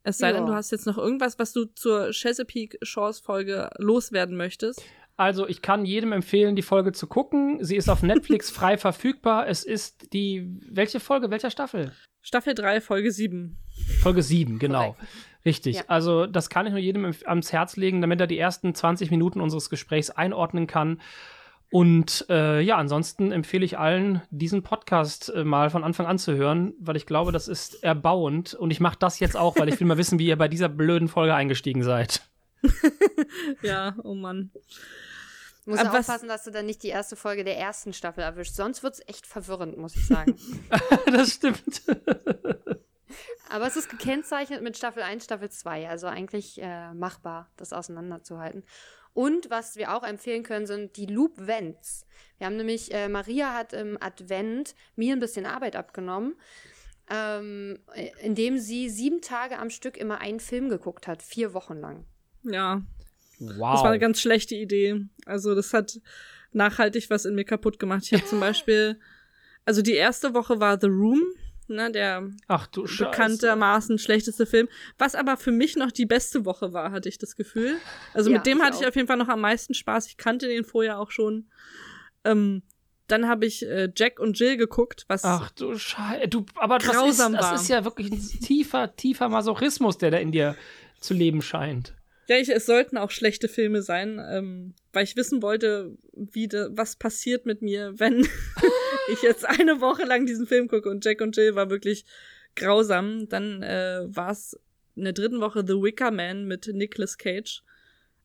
Es 0.02 0.18
sei 0.18 0.32
denn, 0.32 0.42
Ja. 0.42 0.48
du 0.48 0.54
hast 0.54 0.70
jetzt 0.72 0.86
noch 0.86 0.98
irgendwas, 0.98 1.38
was 1.38 1.52
du 1.52 1.64
zur 1.66 2.10
Chesapeake 2.12 2.78
Shores 2.82 3.20
Folge 3.20 3.68
loswerden 3.78 4.36
möchtest. 4.36 4.82
Also, 5.16 5.46
ich 5.46 5.60
kann 5.60 5.84
jedem 5.84 6.12
empfehlen, 6.12 6.56
die 6.56 6.62
Folge 6.62 6.92
zu 6.92 7.06
gucken. 7.06 7.62
Sie 7.62 7.76
ist 7.76 7.90
auf 7.90 8.02
Netflix 8.02 8.50
frei 8.50 8.78
verfügbar. 8.78 9.46
Es 9.48 9.64
ist 9.64 10.12
die, 10.14 10.48
welche 10.70 10.98
Folge, 11.00 11.30
welcher 11.30 11.50
Staffel? 11.50 11.92
Staffel 12.22 12.54
3, 12.54 12.80
Folge 12.80 13.12
7. 13.12 13.58
Folge 14.00 14.22
7, 14.22 14.58
genau. 14.58 14.92
Korrekt. 14.94 15.08
Richtig. 15.44 15.76
Ja. 15.76 15.82
Also, 15.88 16.26
das 16.26 16.48
kann 16.50 16.66
ich 16.66 16.72
nur 16.72 16.80
jedem 16.80 17.10
ans 17.26 17.52
Herz 17.52 17.76
legen, 17.76 18.00
damit 18.00 18.20
er 18.20 18.26
die 18.26 18.38
ersten 18.38 18.74
20 18.74 19.10
Minuten 19.10 19.40
unseres 19.40 19.68
Gesprächs 19.70 20.08
einordnen 20.10 20.66
kann. 20.66 21.00
Und 21.72 22.26
äh, 22.28 22.60
ja, 22.60 22.76
ansonsten 22.78 23.30
empfehle 23.30 23.64
ich 23.64 23.78
allen, 23.78 24.22
diesen 24.30 24.62
Podcast 24.64 25.28
äh, 25.32 25.44
mal 25.44 25.70
von 25.70 25.84
Anfang 25.84 26.06
an 26.06 26.18
zu 26.18 26.34
hören, 26.34 26.74
weil 26.80 26.96
ich 26.96 27.06
glaube, 27.06 27.30
das 27.30 27.46
ist 27.46 27.84
erbauend. 27.84 28.54
Und 28.54 28.72
ich 28.72 28.80
mache 28.80 28.98
das 28.98 29.20
jetzt 29.20 29.36
auch, 29.36 29.56
weil 29.56 29.68
ich 29.68 29.78
will 29.78 29.86
mal 29.86 29.96
wissen, 29.96 30.18
wie 30.18 30.26
ihr 30.26 30.36
bei 30.36 30.48
dieser 30.48 30.68
blöden 30.68 31.06
Folge 31.08 31.34
eingestiegen 31.34 31.82
seid. 31.82 32.22
Ja, 33.62 33.94
oh 34.02 34.14
Mann. 34.14 34.50
Muss 35.64 35.78
Aber 35.78 35.90
was- 35.92 36.08
aufpassen, 36.08 36.28
dass 36.28 36.44
du 36.44 36.50
dann 36.50 36.66
nicht 36.66 36.82
die 36.82 36.88
erste 36.88 37.14
Folge 37.16 37.44
der 37.44 37.56
ersten 37.56 37.92
Staffel 37.92 38.22
erwischst. 38.24 38.56
Sonst 38.56 38.82
wird 38.82 38.94
es 38.94 39.08
echt 39.08 39.26
verwirrend, 39.26 39.76
muss 39.78 39.94
ich 39.94 40.06
sagen. 40.06 40.36
das 41.06 41.34
stimmt. 41.34 41.82
Aber 43.50 43.66
es 43.66 43.76
ist 43.76 43.88
gekennzeichnet 43.88 44.62
mit 44.62 44.76
Staffel 44.76 45.02
1, 45.02 45.24
Staffel 45.24 45.50
2. 45.50 45.88
Also 45.88 46.06
eigentlich 46.06 46.60
äh, 46.60 46.92
machbar, 46.94 47.50
das 47.56 47.72
auseinanderzuhalten. 47.72 48.64
Und 49.12 49.50
was 49.50 49.76
wir 49.76 49.94
auch 49.94 50.02
empfehlen 50.04 50.42
können, 50.42 50.66
sind 50.66 50.96
die 50.96 51.06
Loop 51.06 51.32
Vents. 51.36 52.06
Wir 52.38 52.46
haben 52.46 52.56
nämlich, 52.56 52.92
äh, 52.94 53.08
Maria 53.08 53.54
hat 53.54 53.72
im 53.72 53.98
Advent 54.00 54.74
mir 54.96 55.14
ein 55.14 55.20
bisschen 55.20 55.46
Arbeit 55.46 55.76
abgenommen, 55.76 56.36
ähm, 57.10 57.78
äh, 57.94 58.10
indem 58.22 58.58
sie 58.58 58.88
sieben 58.88 59.20
Tage 59.20 59.58
am 59.58 59.68
Stück 59.70 59.96
immer 59.96 60.20
einen 60.20 60.40
Film 60.40 60.68
geguckt 60.68 61.06
hat, 61.08 61.22
vier 61.22 61.54
Wochen 61.54 61.78
lang. 61.80 62.04
Ja, 62.42 62.82
Wow. 63.40 63.72
das 63.72 63.82
war 63.82 63.86
eine 63.90 63.98
ganz 63.98 64.20
schlechte 64.20 64.54
Idee. 64.54 65.06
Also, 65.26 65.54
das 65.54 65.72
hat 65.72 65.98
nachhaltig 66.52 67.08
was 67.10 67.24
in 67.24 67.34
mir 67.34 67.44
kaputt 67.44 67.78
gemacht. 67.78 68.02
Ich 68.04 68.12
habe 68.12 68.24
zum 68.26 68.38
Beispiel, 68.40 69.00
also 69.64 69.82
die 69.82 69.94
erste 69.94 70.34
Woche 70.34 70.60
war 70.60 70.78
The 70.80 70.86
Room 70.88 71.22
ne, 71.70 71.90
der 71.90 72.28
Ach 72.48 72.66
du 72.66 72.86
Scheiße. 72.86 73.10
bekanntermaßen 73.10 73.98
schlechteste 73.98 74.44
Film. 74.46 74.68
Was 74.98 75.14
aber 75.14 75.36
für 75.36 75.52
mich 75.52 75.76
noch 75.76 75.90
die 75.90 76.06
beste 76.06 76.44
Woche 76.44 76.72
war, 76.72 76.90
hatte 76.92 77.08
ich 77.08 77.18
das 77.18 77.36
Gefühl. 77.36 77.76
Also 78.12 78.30
Ja, 78.30 78.36
mit 78.36 78.46
dem 78.46 78.58
ich 78.58 78.64
hatte 78.64 78.76
ich 78.80 78.84
auch. 78.84 78.88
auf 78.88 78.96
jeden 78.96 79.08
Fall 79.08 79.16
noch 79.16 79.28
am 79.28 79.40
meisten 79.40 79.74
Spaß. 79.74 80.06
Ich 80.08 80.16
kannte 80.16 80.46
den 80.48 80.64
vorher 80.64 80.98
auch 80.98 81.10
schon. 81.10 81.48
Ähm, 82.24 82.62
dann 83.06 83.26
habe 83.28 83.46
ich 83.46 83.66
äh, 83.66 83.90
Jack 83.96 84.20
und 84.20 84.38
Jill 84.38 84.56
geguckt, 84.56 85.04
was 85.08 85.24
Ach 85.24 85.50
du 85.50 85.76
Scheiße. 85.76 86.28
Du, 86.28 86.46
aber 86.54 86.78
das 86.78 86.86
ist, 86.88 86.92
Grausam 86.92 87.32
das 87.32 87.62
ist 87.62 87.68
ja 87.68 87.84
wirklich 87.84 88.12
ein 88.12 88.20
tiefer, 88.40 88.94
tiefer 88.94 89.28
Masochismus, 89.28 89.98
der 89.98 90.10
da 90.12 90.18
in 90.18 90.30
dir 90.32 90.54
zu 91.00 91.14
leben 91.14 91.42
scheint. 91.42 91.94
Ja, 92.28 92.36
ich, 92.36 92.48
es 92.48 92.66
sollten 92.66 92.96
auch 92.96 93.10
schlechte 93.10 93.48
Filme 93.48 93.82
sein, 93.82 94.20
ähm, 94.30 94.74
weil 94.92 95.02
ich 95.02 95.16
wissen 95.16 95.42
wollte, 95.42 95.96
wie 96.12 96.46
de, 96.46 96.68
was 96.70 96.94
passiert 96.94 97.44
mit 97.46 97.60
mir, 97.62 97.94
wenn 97.98 98.28
ich 99.12 99.22
jetzt 99.22 99.44
eine 99.46 99.80
Woche 99.80 100.04
lang 100.04 100.26
diesen 100.26 100.46
Film 100.46 100.68
gucke. 100.68 100.88
Und 100.90 101.04
Jack 101.04 101.20
und 101.20 101.36
Jill 101.36 101.54
war 101.54 101.70
wirklich 101.70 102.04
grausam. 102.56 103.28
Dann 103.28 103.62
äh, 103.62 104.02
war 104.06 104.30
es 104.30 104.58
in 104.96 105.04
der 105.04 105.12
dritten 105.12 105.40
Woche 105.40 105.64
The 105.66 105.74
Wicker 105.74 106.10
Man 106.10 106.46
mit 106.46 106.68
Nicolas 106.72 107.16
Cage. 107.18 107.62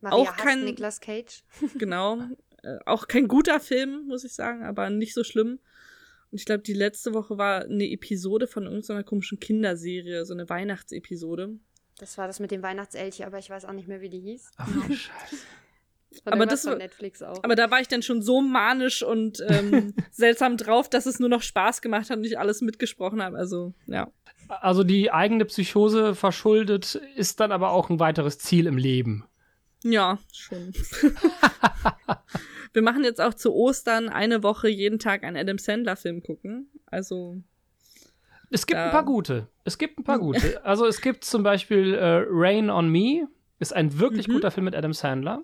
Maria 0.01 0.17
Auch 0.17 0.35
kein- 0.37 0.65
Nicolas 0.65 0.99
Cage. 0.99 1.43
Genau. 1.77 2.19
äh, 2.63 2.77
auch 2.85 3.07
kein 3.07 3.27
guter 3.27 3.59
Film, 3.59 4.05
muss 4.07 4.23
ich 4.23 4.33
sagen, 4.33 4.63
aber 4.63 4.89
nicht 4.89 5.13
so 5.13 5.23
schlimm. 5.23 5.59
Und 6.31 6.39
ich 6.39 6.45
glaube, 6.45 6.63
die 6.63 6.73
letzte 6.73 7.13
Woche 7.13 7.37
war 7.37 7.63
eine 7.63 7.89
Episode 7.89 8.47
von 8.47 8.65
irgendeiner 8.65 9.03
komischen 9.03 9.39
Kinderserie, 9.39 10.25
so 10.25 10.33
eine 10.33 10.49
Weihnachtsepisode. 10.49 11.57
Das 11.97 12.17
war 12.17 12.27
das 12.27 12.39
mit 12.41 12.51
dem 12.51 12.61
Weihnachtselch, 12.61 13.25
aber 13.25 13.37
ich 13.37 13.49
weiß 13.49 13.63
auch 13.65 13.71
nicht 13.71 13.87
mehr, 13.87 14.01
wie 14.01 14.09
die 14.09 14.19
hieß. 14.19 14.51
Ach 14.57 14.67
du 14.67 14.81
Scheiße. 14.93 15.37
Von 16.23 16.33
Aber 16.33 16.45
das 16.45 16.61
von 16.63 16.71
war- 16.71 16.77
Netflix 16.77 17.21
auch. 17.21 17.43
Aber 17.43 17.55
da 17.55 17.69
war 17.71 17.81
ich 17.81 17.87
dann 17.87 18.01
schon 18.01 18.21
so 18.21 18.41
manisch 18.41 19.03
und 19.03 19.43
ähm, 19.47 19.93
seltsam 20.11 20.57
drauf, 20.57 20.89
dass 20.89 21.05
es 21.05 21.19
nur 21.19 21.29
noch 21.29 21.41
Spaß 21.41 21.81
gemacht 21.81 22.09
hat 22.09 22.17
und 22.17 22.23
ich 22.25 22.39
alles 22.39 22.61
mitgesprochen 22.61 23.21
habe. 23.23 23.37
Also, 23.37 23.73
ja. 23.87 24.11
Also 24.47 24.83
die 24.83 25.11
eigene 25.11 25.45
Psychose 25.45 26.13
verschuldet 26.15 26.95
ist 27.15 27.39
dann 27.39 27.51
aber 27.51 27.71
auch 27.71 27.89
ein 27.89 27.99
weiteres 27.99 28.37
Ziel 28.37 28.67
im 28.67 28.77
Leben. 28.77 29.25
Ja, 29.83 30.19
schon. 30.33 30.71
Wir 32.73 32.81
machen 32.81 33.03
jetzt 33.03 33.21
auch 33.21 33.33
zu 33.33 33.53
Ostern 33.53 34.09
eine 34.09 34.43
Woche 34.43 34.67
jeden 34.67 34.99
Tag 34.99 35.23
einen 35.23 35.37
Adam 35.37 35.57
Sandler-Film 35.57 36.23
gucken. 36.23 36.69
Also, 36.87 37.37
Es 38.51 38.67
gibt 38.67 38.79
ein 38.79 38.91
paar 38.91 39.05
gute. 39.05 39.47
Es 39.63 39.77
gibt 39.77 39.97
ein 39.99 40.03
paar 40.03 40.19
gute. 40.27 40.63
Also 40.65 40.85
es 40.85 40.99
gibt 41.01 41.23
zum 41.23 41.43
Beispiel 41.43 41.93
äh, 41.93 42.25
Rain 42.27 42.69
on 42.69 42.89
Me. 42.89 43.27
Ist 43.59 43.73
ein 43.73 43.97
wirklich 43.99 44.27
Mhm. 44.27 44.33
guter 44.33 44.51
Film 44.51 44.65
mit 44.65 44.75
Adam 44.75 44.91
Sandler. 44.93 45.41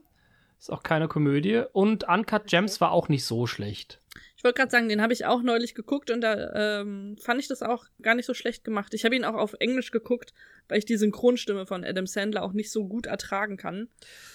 Ist 0.61 0.71
auch 0.71 0.83
keine 0.83 1.07
Komödie. 1.07 1.63
Und 1.73 2.07
Uncut 2.07 2.45
Gems 2.45 2.79
war 2.81 2.91
auch 2.91 3.09
nicht 3.09 3.25
so 3.25 3.47
schlecht. 3.47 3.99
ich 4.37 4.43
wollte 4.43 4.59
gerade 4.59 4.69
sagen, 4.69 4.89
den 4.89 5.01
habe 5.01 5.11
ich 5.11 5.25
auch 5.25 5.41
neulich 5.41 5.73
geguckt 5.73 6.11
und 6.11 6.21
da 6.21 6.81
ähm, 6.81 7.17
fand 7.19 7.39
ich 7.39 7.47
das 7.47 7.63
auch 7.63 7.85
gar 7.99 8.13
nicht 8.13 8.27
so 8.27 8.35
schlecht 8.35 8.63
gemacht. 8.63 8.93
Ich 8.93 9.03
habe 9.03 9.15
ihn 9.15 9.25
auch 9.25 9.33
auf 9.33 9.55
Englisch 9.59 9.89
geguckt, 9.89 10.35
weil 10.67 10.77
ich 10.77 10.85
die 10.85 10.97
Synchronstimme 10.97 11.65
von 11.65 11.83
Adam 11.83 12.05
Sandler 12.05 12.43
auch 12.43 12.53
nicht 12.53 12.71
so 12.71 12.87
gut 12.87 13.07
ertragen 13.07 13.57
kann. 13.57 13.87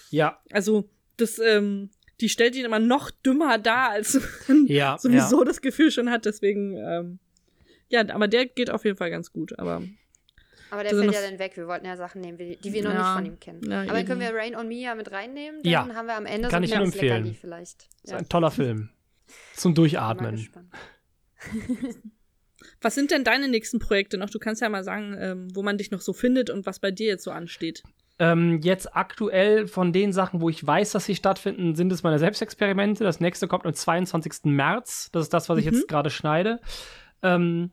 Ja, 0.09 0.41
Also, 0.51 0.89
das, 1.15 1.39
ähm, 1.39 1.91
die 2.19 2.27
stellt 2.27 2.57
ihn 2.57 2.65
immer 2.65 2.79
noch 2.79 3.09
dümmer 3.09 3.57
dar, 3.57 3.91
als 3.91 4.19
man 4.49 4.65
ja. 4.67 4.97
sowieso 4.97 5.45
das 5.45 5.61
Gefühl 5.61 5.91
schon 5.91 6.11
hat. 6.11 6.25
Deswegen, 6.25 6.75
ähm, 6.75 7.19
ja, 7.87 8.01
aber 8.09 8.27
der 8.27 8.47
geht 8.47 8.69
auf 8.69 8.83
jeden 8.83 8.97
Fall 8.97 9.11
ganz 9.11 9.31
gut. 9.31 9.57
Aber 9.57 9.81
aber 10.71 10.83
der 10.83 10.91
fällt 10.95 11.13
ja 11.13 11.21
dann 11.21 11.39
weg. 11.39 11.55
Wir 11.57 11.67
wollten 11.67 11.85
ja 11.85 11.95
Sachen 11.97 12.21
nehmen, 12.21 12.37
die 12.37 12.57
wir 12.73 12.83
noch 12.83 12.93
Ja. 12.93 12.97
nicht 12.99 13.13
von 13.15 13.25
ihm 13.25 13.39
kennen. 13.39 13.61
Ja, 13.69 13.81
aber 13.83 13.93
dann 13.93 14.05
können 14.05 14.21
eben. 14.21 14.33
wir 14.33 14.39
Rain 14.39 14.55
on 14.55 14.67
Me 14.67 14.75
ja 14.75 14.95
mit 14.95 15.11
reinnehmen. 15.11 15.61
Dann 15.63 15.71
Ja. 15.71 15.87
haben 15.93 16.07
wir 16.07 16.15
am 16.15 16.25
Ende 16.25 16.47
Kann 16.49 16.63
so 16.63 16.69
ich 16.69 16.75
ein 16.75 16.83
empfehlen. 16.83 17.23
Leckerli 17.25 17.33
vielleicht. 17.39 17.87
Ist 18.03 18.13
ein 18.13 18.27
toller 18.29 18.51
Film. 18.51 18.89
Zum 19.55 19.73
Durchatmen. 19.75 20.35
gespannt. 20.37 20.69
was 22.81 22.95
sind 22.95 23.11
denn 23.11 23.23
deine 23.23 23.47
nächsten 23.47 23.79
Projekte 23.79 24.17
noch? 24.17 24.29
Du 24.29 24.39
kannst 24.39 24.61
ja 24.61 24.69
mal 24.69 24.83
sagen, 24.83 25.15
ähm, 25.19 25.47
wo 25.55 25.63
man 25.63 25.77
dich 25.77 25.91
noch 25.91 26.01
so 26.01 26.13
findet 26.13 26.49
und 26.49 26.65
was 26.65 26.79
bei 26.79 26.91
dir 26.91 27.07
jetzt 27.07 27.23
so 27.23 27.31
ansteht. 27.31 27.83
Ähm, 28.19 28.61
jetzt 28.63 28.95
aktuell 28.95 29.67
von 29.67 29.93
den 29.93 30.11
Sachen, 30.11 30.41
wo 30.41 30.49
ich 30.49 30.65
weiß, 30.65 30.91
dass 30.93 31.05
sie 31.05 31.15
stattfinden, 31.15 31.75
sind 31.75 31.91
es 31.91 32.01
meine 32.01 32.17
Selbstexperimente. 32.17 33.03
Das 33.03 33.19
nächste 33.19 33.47
kommt 33.47 33.65
am 33.67 33.73
22. 33.73 34.45
März. 34.45 35.09
Das 35.11 35.23
ist 35.23 35.33
das, 35.33 35.49
was 35.49 35.59
ich 35.59 35.65
Mhm. 35.67 35.73
jetzt 35.73 35.87
gerade 35.87 36.09
schneide. 36.09 36.59
Ähm, 37.21 37.71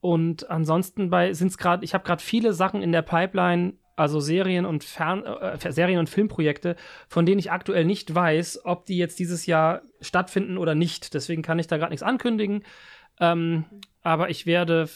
und 0.00 0.48
ansonsten 0.50 1.10
bei 1.10 1.32
sind 1.32 1.48
es 1.48 1.58
gerade, 1.58 1.84
ich 1.84 1.94
habe 1.94 2.04
gerade 2.04 2.22
viele 2.22 2.52
Sachen 2.52 2.82
in 2.82 2.92
der 2.92 3.02
Pipeline, 3.02 3.74
also 3.96 4.18
Serien 4.18 4.64
und 4.64 4.82
Fern 4.82 5.24
äh, 5.24 5.72
Serien 5.72 5.98
und 5.98 6.08
Filmprojekte, 6.08 6.76
von 7.08 7.26
denen 7.26 7.38
ich 7.38 7.52
aktuell 7.52 7.84
nicht 7.84 8.14
weiß, 8.14 8.64
ob 8.64 8.86
die 8.86 8.96
jetzt 8.96 9.18
dieses 9.18 9.44
Jahr 9.44 9.82
stattfinden 10.00 10.56
oder 10.56 10.74
nicht. 10.74 11.12
Deswegen 11.12 11.42
kann 11.42 11.58
ich 11.58 11.66
da 11.66 11.76
gerade 11.76 11.90
nichts 11.90 12.02
ankündigen. 12.02 12.64
Ähm, 13.20 13.66
aber 14.00 14.30
ich 14.30 14.46
werde, 14.46 14.88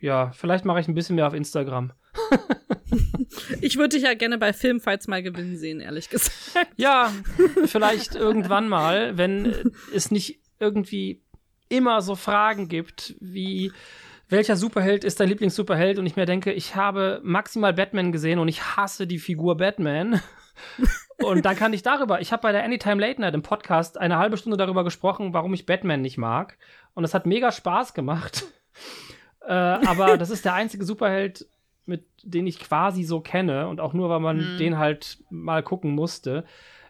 ja, 0.00 0.32
vielleicht 0.32 0.64
mache 0.64 0.80
ich 0.80 0.88
ein 0.88 0.94
bisschen 0.94 1.16
mehr 1.16 1.26
auf 1.26 1.34
Instagram. 1.34 1.92
Ich 3.60 3.76
würde 3.76 3.96
dich 3.96 4.02
ja 4.02 4.14
gerne 4.14 4.38
bei 4.38 4.52
Filmfights 4.52 5.06
mal 5.08 5.22
gewinnen 5.22 5.56
sehen, 5.56 5.80
ehrlich 5.80 6.08
gesagt. 6.08 6.68
Ja, 6.76 7.12
vielleicht 7.66 8.14
irgendwann 8.14 8.68
mal, 8.68 9.18
wenn 9.18 9.46
äh, 9.46 9.64
es 9.94 10.10
nicht 10.10 10.40
irgendwie 10.58 11.22
immer 11.68 12.00
so 12.02 12.14
Fragen 12.14 12.68
gibt, 12.68 13.14
wie 13.20 13.72
welcher 14.28 14.56
Superheld 14.56 15.04
ist 15.04 15.20
dein 15.20 15.28
Lieblings-Superheld? 15.28 15.98
Und 15.98 16.06
ich 16.06 16.16
mir 16.16 16.26
denke, 16.26 16.52
ich 16.52 16.76
habe 16.76 17.20
maximal 17.22 17.72
Batman 17.72 18.12
gesehen 18.12 18.38
und 18.38 18.48
ich 18.48 18.76
hasse 18.76 19.06
die 19.06 19.18
Figur 19.18 19.56
Batman. 19.56 20.20
Und 21.20 21.44
dann 21.44 21.56
kann 21.56 21.72
ich 21.72 21.82
darüber, 21.82 22.20
ich 22.20 22.30
habe 22.32 22.42
bei 22.42 22.52
der 22.52 22.62
Anytime 22.64 23.00
Late 23.00 23.20
Night 23.20 23.34
im 23.34 23.42
Podcast 23.42 23.98
eine 23.98 24.18
halbe 24.18 24.36
Stunde 24.36 24.56
darüber 24.56 24.84
gesprochen, 24.84 25.32
warum 25.34 25.52
ich 25.54 25.66
Batman 25.66 26.00
nicht 26.00 26.16
mag. 26.18 26.56
Und 26.94 27.02
es 27.04 27.12
hat 27.14 27.26
mega 27.26 27.50
Spaß 27.50 27.92
gemacht. 27.94 28.44
Äh, 29.46 29.52
aber 29.52 30.16
das 30.18 30.30
ist 30.30 30.44
der 30.44 30.54
einzige 30.54 30.84
Superheld, 30.84 31.46
mit 31.86 32.04
den 32.22 32.46
ich 32.46 32.60
quasi 32.60 33.02
so 33.02 33.20
kenne 33.20 33.66
und 33.68 33.80
auch 33.80 33.94
nur, 33.94 34.08
weil 34.10 34.20
man 34.20 34.54
Mhm. 34.54 34.58
den 34.58 34.78
halt 34.78 35.18
mal 35.30 35.62
gucken 35.62 35.92
musste, 35.92 36.44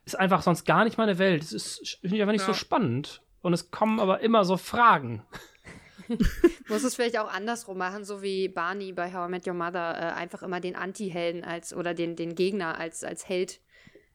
ist 0.04 0.18
einfach 0.18 0.42
sonst 0.42 0.64
gar 0.66 0.84
nicht 0.84 0.98
meine 0.98 1.18
Welt. 1.18 1.42
Es 1.42 1.52
ist 1.52 1.98
finde 2.00 2.16
ich 2.16 2.22
einfach 2.22 2.32
nicht 2.32 2.44
so 2.44 2.52
Ja. 2.52 2.58
spannend. 2.58 3.22
Und 3.48 3.54
es 3.54 3.70
kommen 3.70 3.98
aber 3.98 4.20
immer 4.20 4.44
so 4.44 4.58
Fragen. 4.58 5.22
Muss 6.68 6.84
es 6.84 6.94
vielleicht 6.94 7.18
auch 7.18 7.32
andersrum 7.32 7.78
machen, 7.78 8.04
so 8.04 8.20
wie 8.20 8.46
Barney 8.46 8.92
bei 8.92 9.10
How 9.10 9.26
I 9.26 9.30
Met 9.30 9.46
Your 9.46 9.54
Mother 9.54 9.96
äh, 9.96 10.12
einfach 10.12 10.42
immer 10.42 10.60
den 10.60 10.76
Anti-Helden 10.76 11.44
als 11.44 11.72
oder 11.72 11.94
den, 11.94 12.14
den 12.14 12.34
Gegner 12.34 12.78
als, 12.78 13.04
als 13.04 13.26
Held 13.26 13.60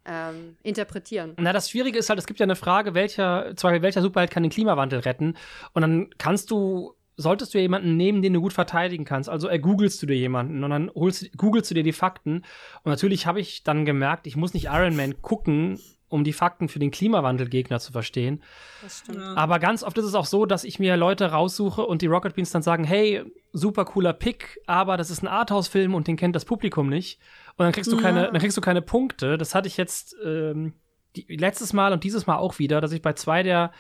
ähm, 0.06 0.56
interpretieren. 0.62 1.34
Na, 1.40 1.52
das 1.52 1.72
Schwierige 1.72 1.98
ist 1.98 2.10
halt, 2.10 2.20
es 2.20 2.28
gibt 2.28 2.40
ja 2.40 2.44
eine 2.44 2.56
Frage, 2.56 2.94
welcher, 2.94 3.56
zwar 3.56 3.82
welcher 3.82 4.04
Superheld 4.04 4.30
kann 4.30 4.44
den 4.44 4.52
Klimawandel 4.52 5.00
retten? 5.00 5.36
Und 5.74 5.82
dann 5.82 6.12
kannst 6.20 6.52
du, 6.52 6.94
solltest 7.18 7.56
du 7.56 7.58
ja 7.58 7.64
jemanden 7.64 7.98
nehmen, 7.98 8.22
den 8.22 8.34
du 8.34 8.42
gut 8.42 8.54
verteidigen 8.54 9.04
kannst. 9.04 9.30
Also 9.30 9.48
ergoogelst 9.48 10.00
du 10.00 10.06
dir 10.06 10.16
jemanden 10.16 10.64
und 10.64 10.70
dann 10.70 10.92
holst, 10.94 11.36
googelst 11.36 11.72
du 11.72 11.74
dir 11.74 11.84
die 11.84 11.92
Fakten. 11.92 12.44
Und 12.84 12.92
natürlich 12.92 13.26
habe 13.26 13.40
ich 13.40 13.64
dann 13.64 13.84
gemerkt, 13.84 14.28
ich 14.28 14.36
muss 14.36 14.54
nicht 14.54 14.66
Iron 14.66 14.96
Man 14.96 15.24
gucken, 15.24 15.80
um 16.14 16.24
die 16.24 16.32
Fakten 16.32 16.70
für 16.70 16.78
den 16.80 16.92
Klimawandelgegner 16.92 17.80
zu 17.80 17.92
verstehen. 17.92 18.44
Das 18.84 19.00
stimmt. 19.00 19.18
Ja. 19.18 19.36
Aber 19.36 19.58
ganz 19.58 19.84
oft 19.84 19.98
ist 19.98 20.06
es 20.06 20.14
auch 20.14 20.26
so, 20.28 20.46
dass 20.46 20.64
ich 20.64 20.78
mir 20.80 20.96
Leute 20.96 21.32
raussuche 21.32 21.86
und 21.86 22.04
die 22.04 22.08
Rocket 22.08 22.36
Beans 22.36 22.52
dann 22.52 22.62
sagen, 22.62 22.84
hey, 22.84 23.24
super 23.52 23.84
cooler 23.86 24.14
Pick, 24.14 24.60
aber 24.68 24.96
das 24.96 25.10
ist 25.10 25.24
ein 25.24 25.28
Arthouse-Film 25.28 25.96
und 25.96 26.08
den 26.08 26.16
kennt 26.16 26.36
das 26.36 26.46
Publikum 26.46 26.88
nicht. 26.88 27.20
Und 27.58 27.66
dann 27.66 27.72
kriegst 27.74 27.92
du 27.92 27.98
keine, 27.98 28.26
Ja. 28.26 28.32
dann 28.32 28.40
kriegst 28.40 28.56
du 28.56 28.62
keine 28.62 28.82
Punkte. 28.84 29.38
Das 29.40 29.56
hatte 29.56 29.68
ich 29.68 29.76
jetzt 29.76 30.16
ähm, 30.24 30.74
die, 31.16 31.26
letztes 31.36 31.74
Mal 31.74 31.92
und 31.94 32.04
dieses 32.04 32.28
Mal 32.28 32.38
auch 32.38 32.60
wieder, 32.60 32.80
dass 32.80 32.92
ich 32.92 33.02
bei 33.02 33.14
zwei 33.14 33.42
der 33.42 33.72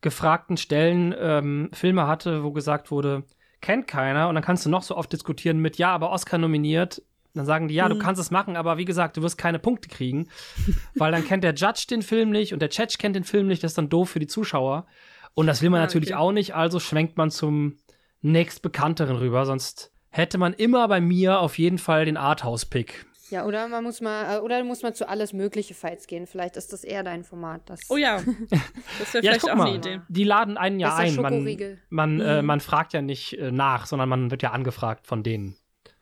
gefragten 0.00 0.56
Stellen 0.56 1.14
ähm, 1.18 1.70
Filme 1.72 2.06
hatte, 2.06 2.44
wo 2.44 2.52
gesagt 2.52 2.90
wurde, 2.90 3.24
kennt 3.60 3.86
keiner. 3.86 4.28
Und 4.28 4.34
dann 4.34 4.44
kannst 4.44 4.64
du 4.64 4.70
noch 4.70 4.82
so 4.82 4.96
oft 4.96 5.12
diskutieren 5.12 5.58
mit, 5.58 5.76
ja, 5.78 5.90
aber 5.94 6.10
Oscar 6.10 6.38
nominiert. 6.38 7.02
Dann 7.34 7.46
sagen 7.46 7.68
die, 7.68 7.74
ja, 7.74 7.88
du 7.88 7.96
Mhm. 7.96 7.98
kannst 7.98 8.20
es 8.20 8.30
machen, 8.30 8.56
aber 8.56 8.78
wie 8.78 8.84
gesagt, 8.84 9.16
du 9.16 9.22
wirst 9.22 9.36
keine 9.38 9.58
Punkte 9.58 9.88
kriegen, 9.88 10.28
weil 10.94 11.10
dann 11.12 11.24
kennt 11.24 11.42
der 11.44 11.54
Judge 11.54 11.86
den 11.90 12.02
Film 12.02 12.30
nicht 12.30 12.52
und 12.52 12.60
der 12.60 12.68
Judge 12.70 12.96
kennt 12.98 13.16
den 13.16 13.24
Film 13.24 13.48
nicht, 13.48 13.62
das 13.64 13.72
ist 13.72 13.78
dann 13.78 13.88
doof 13.88 14.10
für 14.10 14.20
die 14.20 14.26
Zuschauer. 14.28 14.86
Und 15.34 15.46
das 15.48 15.60
will 15.60 15.70
man 15.70 15.80
Ah, 15.80 15.84
natürlich 15.84 16.10
okay. 16.10 16.18
auch 16.20 16.30
nicht, 16.32 16.54
also 16.54 16.78
schwenkt 16.78 17.16
man 17.16 17.30
zum 17.32 17.76
nächstbekannteren 18.22 19.16
rüber, 19.16 19.46
sonst 19.46 19.92
hätte 20.10 20.38
man 20.38 20.52
immer 20.52 20.86
bei 20.88 21.00
mir 21.00 21.40
auf 21.40 21.58
jeden 21.58 21.78
Fall 21.78 22.04
den 22.04 22.16
Arthouse-Pick. 22.16 23.06
Ja, 23.30 23.44
oder 23.46 23.66
man 23.68 23.82
muss 23.82 24.00
mal, 24.00 24.36
äh, 24.36 24.40
oder 24.40 24.62
muss 24.64 24.82
man 24.82 24.94
zu 24.94 25.08
alles 25.08 25.32
mögliche 25.32 25.74
Fights 25.74 26.06
gehen. 26.06 26.26
Vielleicht 26.26 26.56
ist 26.56 26.72
das 26.72 26.84
eher 26.84 27.02
dein 27.02 27.24
Format. 27.24 27.62
Das 27.68 27.80
Oh 27.88 27.96
ja, 27.96 28.18
das 28.98 29.12
wäre 29.14 29.24
Ja, 29.24 29.30
vielleicht 29.32 29.40
guck 29.40 29.50
auch 29.50 29.56
mal. 29.56 29.66
eine 29.68 29.76
Idee. 29.76 30.00
Die 30.08 30.24
laden 30.24 30.56
einen 30.56 30.78
ja 30.78 30.94
ein. 30.94 31.16
Man, 31.16 31.44
man, 31.88 32.20
äh, 32.20 32.42
Mhm. 32.42 32.46
man 32.46 32.60
fragt 32.60 32.92
ja 32.92 33.02
nicht 33.02 33.36
äh, 33.38 33.50
nach, 33.50 33.86
sondern 33.86 34.08
man 34.08 34.30
wird 34.30 34.42
ja 34.42 34.52
angefragt 34.52 35.06
von 35.06 35.22
denen. 35.22 35.56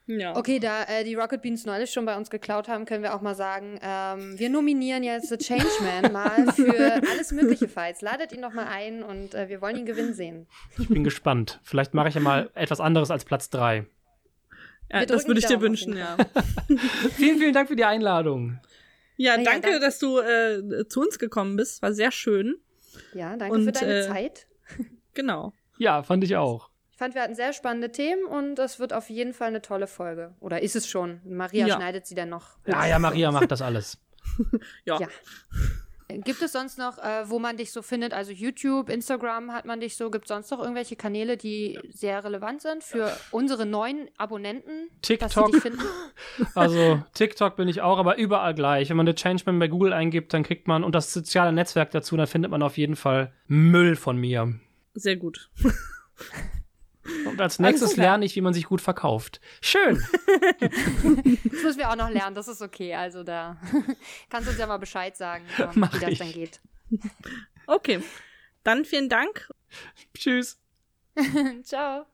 Ja. 0.06 0.36
Okay, 0.36 0.58
da 0.58 0.84
äh, 0.84 1.04
die 1.04 1.14
Rocket 1.14 1.42
Beans 1.42 1.64
neulich 1.64 1.90
schon 1.92 2.04
bei 2.04 2.16
uns 2.16 2.28
geklaut 2.28 2.68
haben, 2.68 2.86
können 2.86 3.02
wir 3.04 3.14
auch 3.14 3.20
mal 3.20 3.34
sagen, 3.36 3.78
ähm, 3.82 4.38
wir 4.38 4.50
nominieren 4.50 5.04
jetzt 5.04 5.28
The 5.28 5.38
Changeman 5.38 6.12
mal 6.12 6.52
für 6.56 7.00
alles 7.10 7.30
mögliche 7.30 7.68
Fights. 7.68 8.00
Ladet 8.00 8.32
ihn 8.32 8.42
doch 8.42 8.52
mal 8.52 8.66
ein 8.66 9.02
und 9.04 9.34
äh, 9.34 9.48
wir 9.48 9.60
wollen 9.60 9.76
ihn 9.76 9.86
gewinnen 9.86 10.12
sehen. 10.14 10.46
Ich 10.78 10.88
bin 10.88 11.04
gespannt. 11.04 11.60
Vielleicht 11.62 11.94
mache 11.94 12.08
ich 12.08 12.14
ja 12.16 12.20
mal 12.20 12.50
etwas 12.54 12.80
anderes 12.80 13.10
als 13.12 13.24
Platz 13.24 13.48
3. 13.50 13.86
ja 14.90 15.06
das 15.06 15.26
würde 15.28 15.38
ich 15.38 15.46
dir 15.46 15.60
wünschen, 15.60 15.96
ja. 15.96 16.16
Vielen, 17.16 17.38
vielen 17.38 17.52
Dank 17.52 17.68
für 17.68 17.76
die 17.76 17.84
Einladung. 17.84 18.58
Ja, 19.16 19.36
Ja, 19.36 19.44
danke, 19.44 19.68
danke. 19.70 19.80
dass 19.80 19.98
du 20.00 20.18
äh, 20.18 20.86
zu 20.88 21.00
uns 21.00 21.18
gekommen 21.20 21.56
bist. 21.56 21.80
War 21.80 21.92
sehr 21.92 22.10
schön. 22.10 22.56
Ja, 23.14 23.36
danke 23.36 23.54
Und, 23.54 23.64
für 23.66 23.72
deine 23.72 24.00
äh, 24.00 24.08
Zeit. 24.08 24.46
Genau. 25.14 25.52
Ja, 25.78 26.02
fand 26.02 26.24
ich 26.24 26.36
auch. 26.36 26.71
Fand, 27.02 27.16
wir 27.16 27.22
hatten 27.22 27.34
sehr 27.34 27.52
spannende 27.52 27.90
Themen 27.90 28.24
und 28.26 28.54
das 28.54 28.78
wird 28.78 28.92
auf 28.92 29.10
jeden 29.10 29.34
Fall 29.34 29.48
eine 29.48 29.60
tolle 29.60 29.88
Folge. 29.88 30.36
Oder 30.38 30.62
ist 30.62 30.76
es 30.76 30.86
schon? 30.86 31.20
Maria 31.24 31.66
Ja. 31.66 31.74
schneidet 31.74 32.06
sie 32.06 32.14
dann 32.14 32.28
noch. 32.28 32.58
Ja, 32.64 32.86
ja, 32.86 33.00
Maria 33.00 33.32
macht 33.32 33.50
das 33.50 33.60
alles. 33.60 33.98
Ja. 34.84 35.00
Ja. 35.00 35.08
Gibt 36.18 36.40
es 36.42 36.52
sonst 36.52 36.78
noch, 36.78 36.98
äh, 36.98 37.28
wo 37.28 37.40
man 37.40 37.56
dich 37.56 37.72
so 37.72 37.82
findet? 37.82 38.12
Also 38.14 38.30
YouTube, 38.30 38.88
Instagram 38.88 39.52
hat 39.52 39.64
man 39.64 39.80
dich 39.80 39.96
so. 39.96 40.10
Gibt 40.12 40.26
es 40.26 40.28
sonst 40.28 40.52
noch 40.52 40.60
irgendwelche 40.60 40.94
Kanäle, 40.94 41.36
die 41.36 41.76
sehr 41.90 42.22
relevant 42.22 42.62
sind 42.62 42.84
für 42.84 43.16
unsere 43.32 43.66
neuen 43.66 44.08
Abonnenten? 44.16 44.88
Dass 45.00 45.08
sie 45.08 45.16
TikTok. 45.16 45.50
dich 45.52 45.60
finden? 45.60 45.80
Also 46.54 47.02
TikTok 47.14 47.56
bin 47.56 47.66
ich 47.66 47.80
auch, 47.80 47.98
aber 47.98 48.16
überall 48.16 48.54
gleich. 48.54 48.90
Wenn 48.90 48.96
man 48.96 49.06
The 49.08 49.14
Changeman 49.14 49.58
bei 49.58 49.66
Google 49.66 49.92
eingibt, 49.92 50.32
dann 50.34 50.44
kriegt 50.44 50.68
man 50.68 50.84
und 50.84 50.94
das 50.94 51.12
soziale 51.12 51.52
Netzwerk 51.52 51.90
dazu, 51.90 52.16
dann 52.16 52.28
findet 52.28 52.52
man 52.52 52.62
auf 52.62 52.78
jeden 52.78 52.94
Fall 52.94 53.32
Müll 53.48 53.96
von 53.96 54.16
mir. 54.18 54.54
Sehr 54.94 55.16
gut. 55.16 55.50
Und 57.26 57.40
als 57.40 57.58
nächstes 57.58 57.96
lerne 57.96 58.24
ich, 58.24 58.36
wie 58.36 58.40
man 58.40 58.54
sich 58.54 58.64
gut 58.64 58.80
verkauft. 58.80 59.40
Schön. 59.60 60.02
Das 61.44 61.62
müssen 61.62 61.78
wir 61.78 61.90
auch 61.90 61.96
noch 61.96 62.10
lernen, 62.10 62.34
das 62.34 62.48
ist 62.48 62.62
okay. 62.62 62.94
Also 62.94 63.22
da 63.22 63.56
kannst 64.30 64.46
du 64.46 64.50
uns 64.50 64.58
ja 64.58 64.66
mal 64.66 64.78
Bescheid 64.78 65.16
sagen, 65.16 65.44
äh, 65.58 65.66
Mach 65.74 65.92
wie 65.94 66.00
das 66.00 66.10
ich. 66.10 66.18
dann 66.18 66.32
geht. 66.32 66.60
Okay. 67.66 68.02
Dann 68.64 68.84
vielen 68.84 69.08
Dank 69.08 69.48
Tschüss. 70.14 70.58
Ciao. 71.62 72.06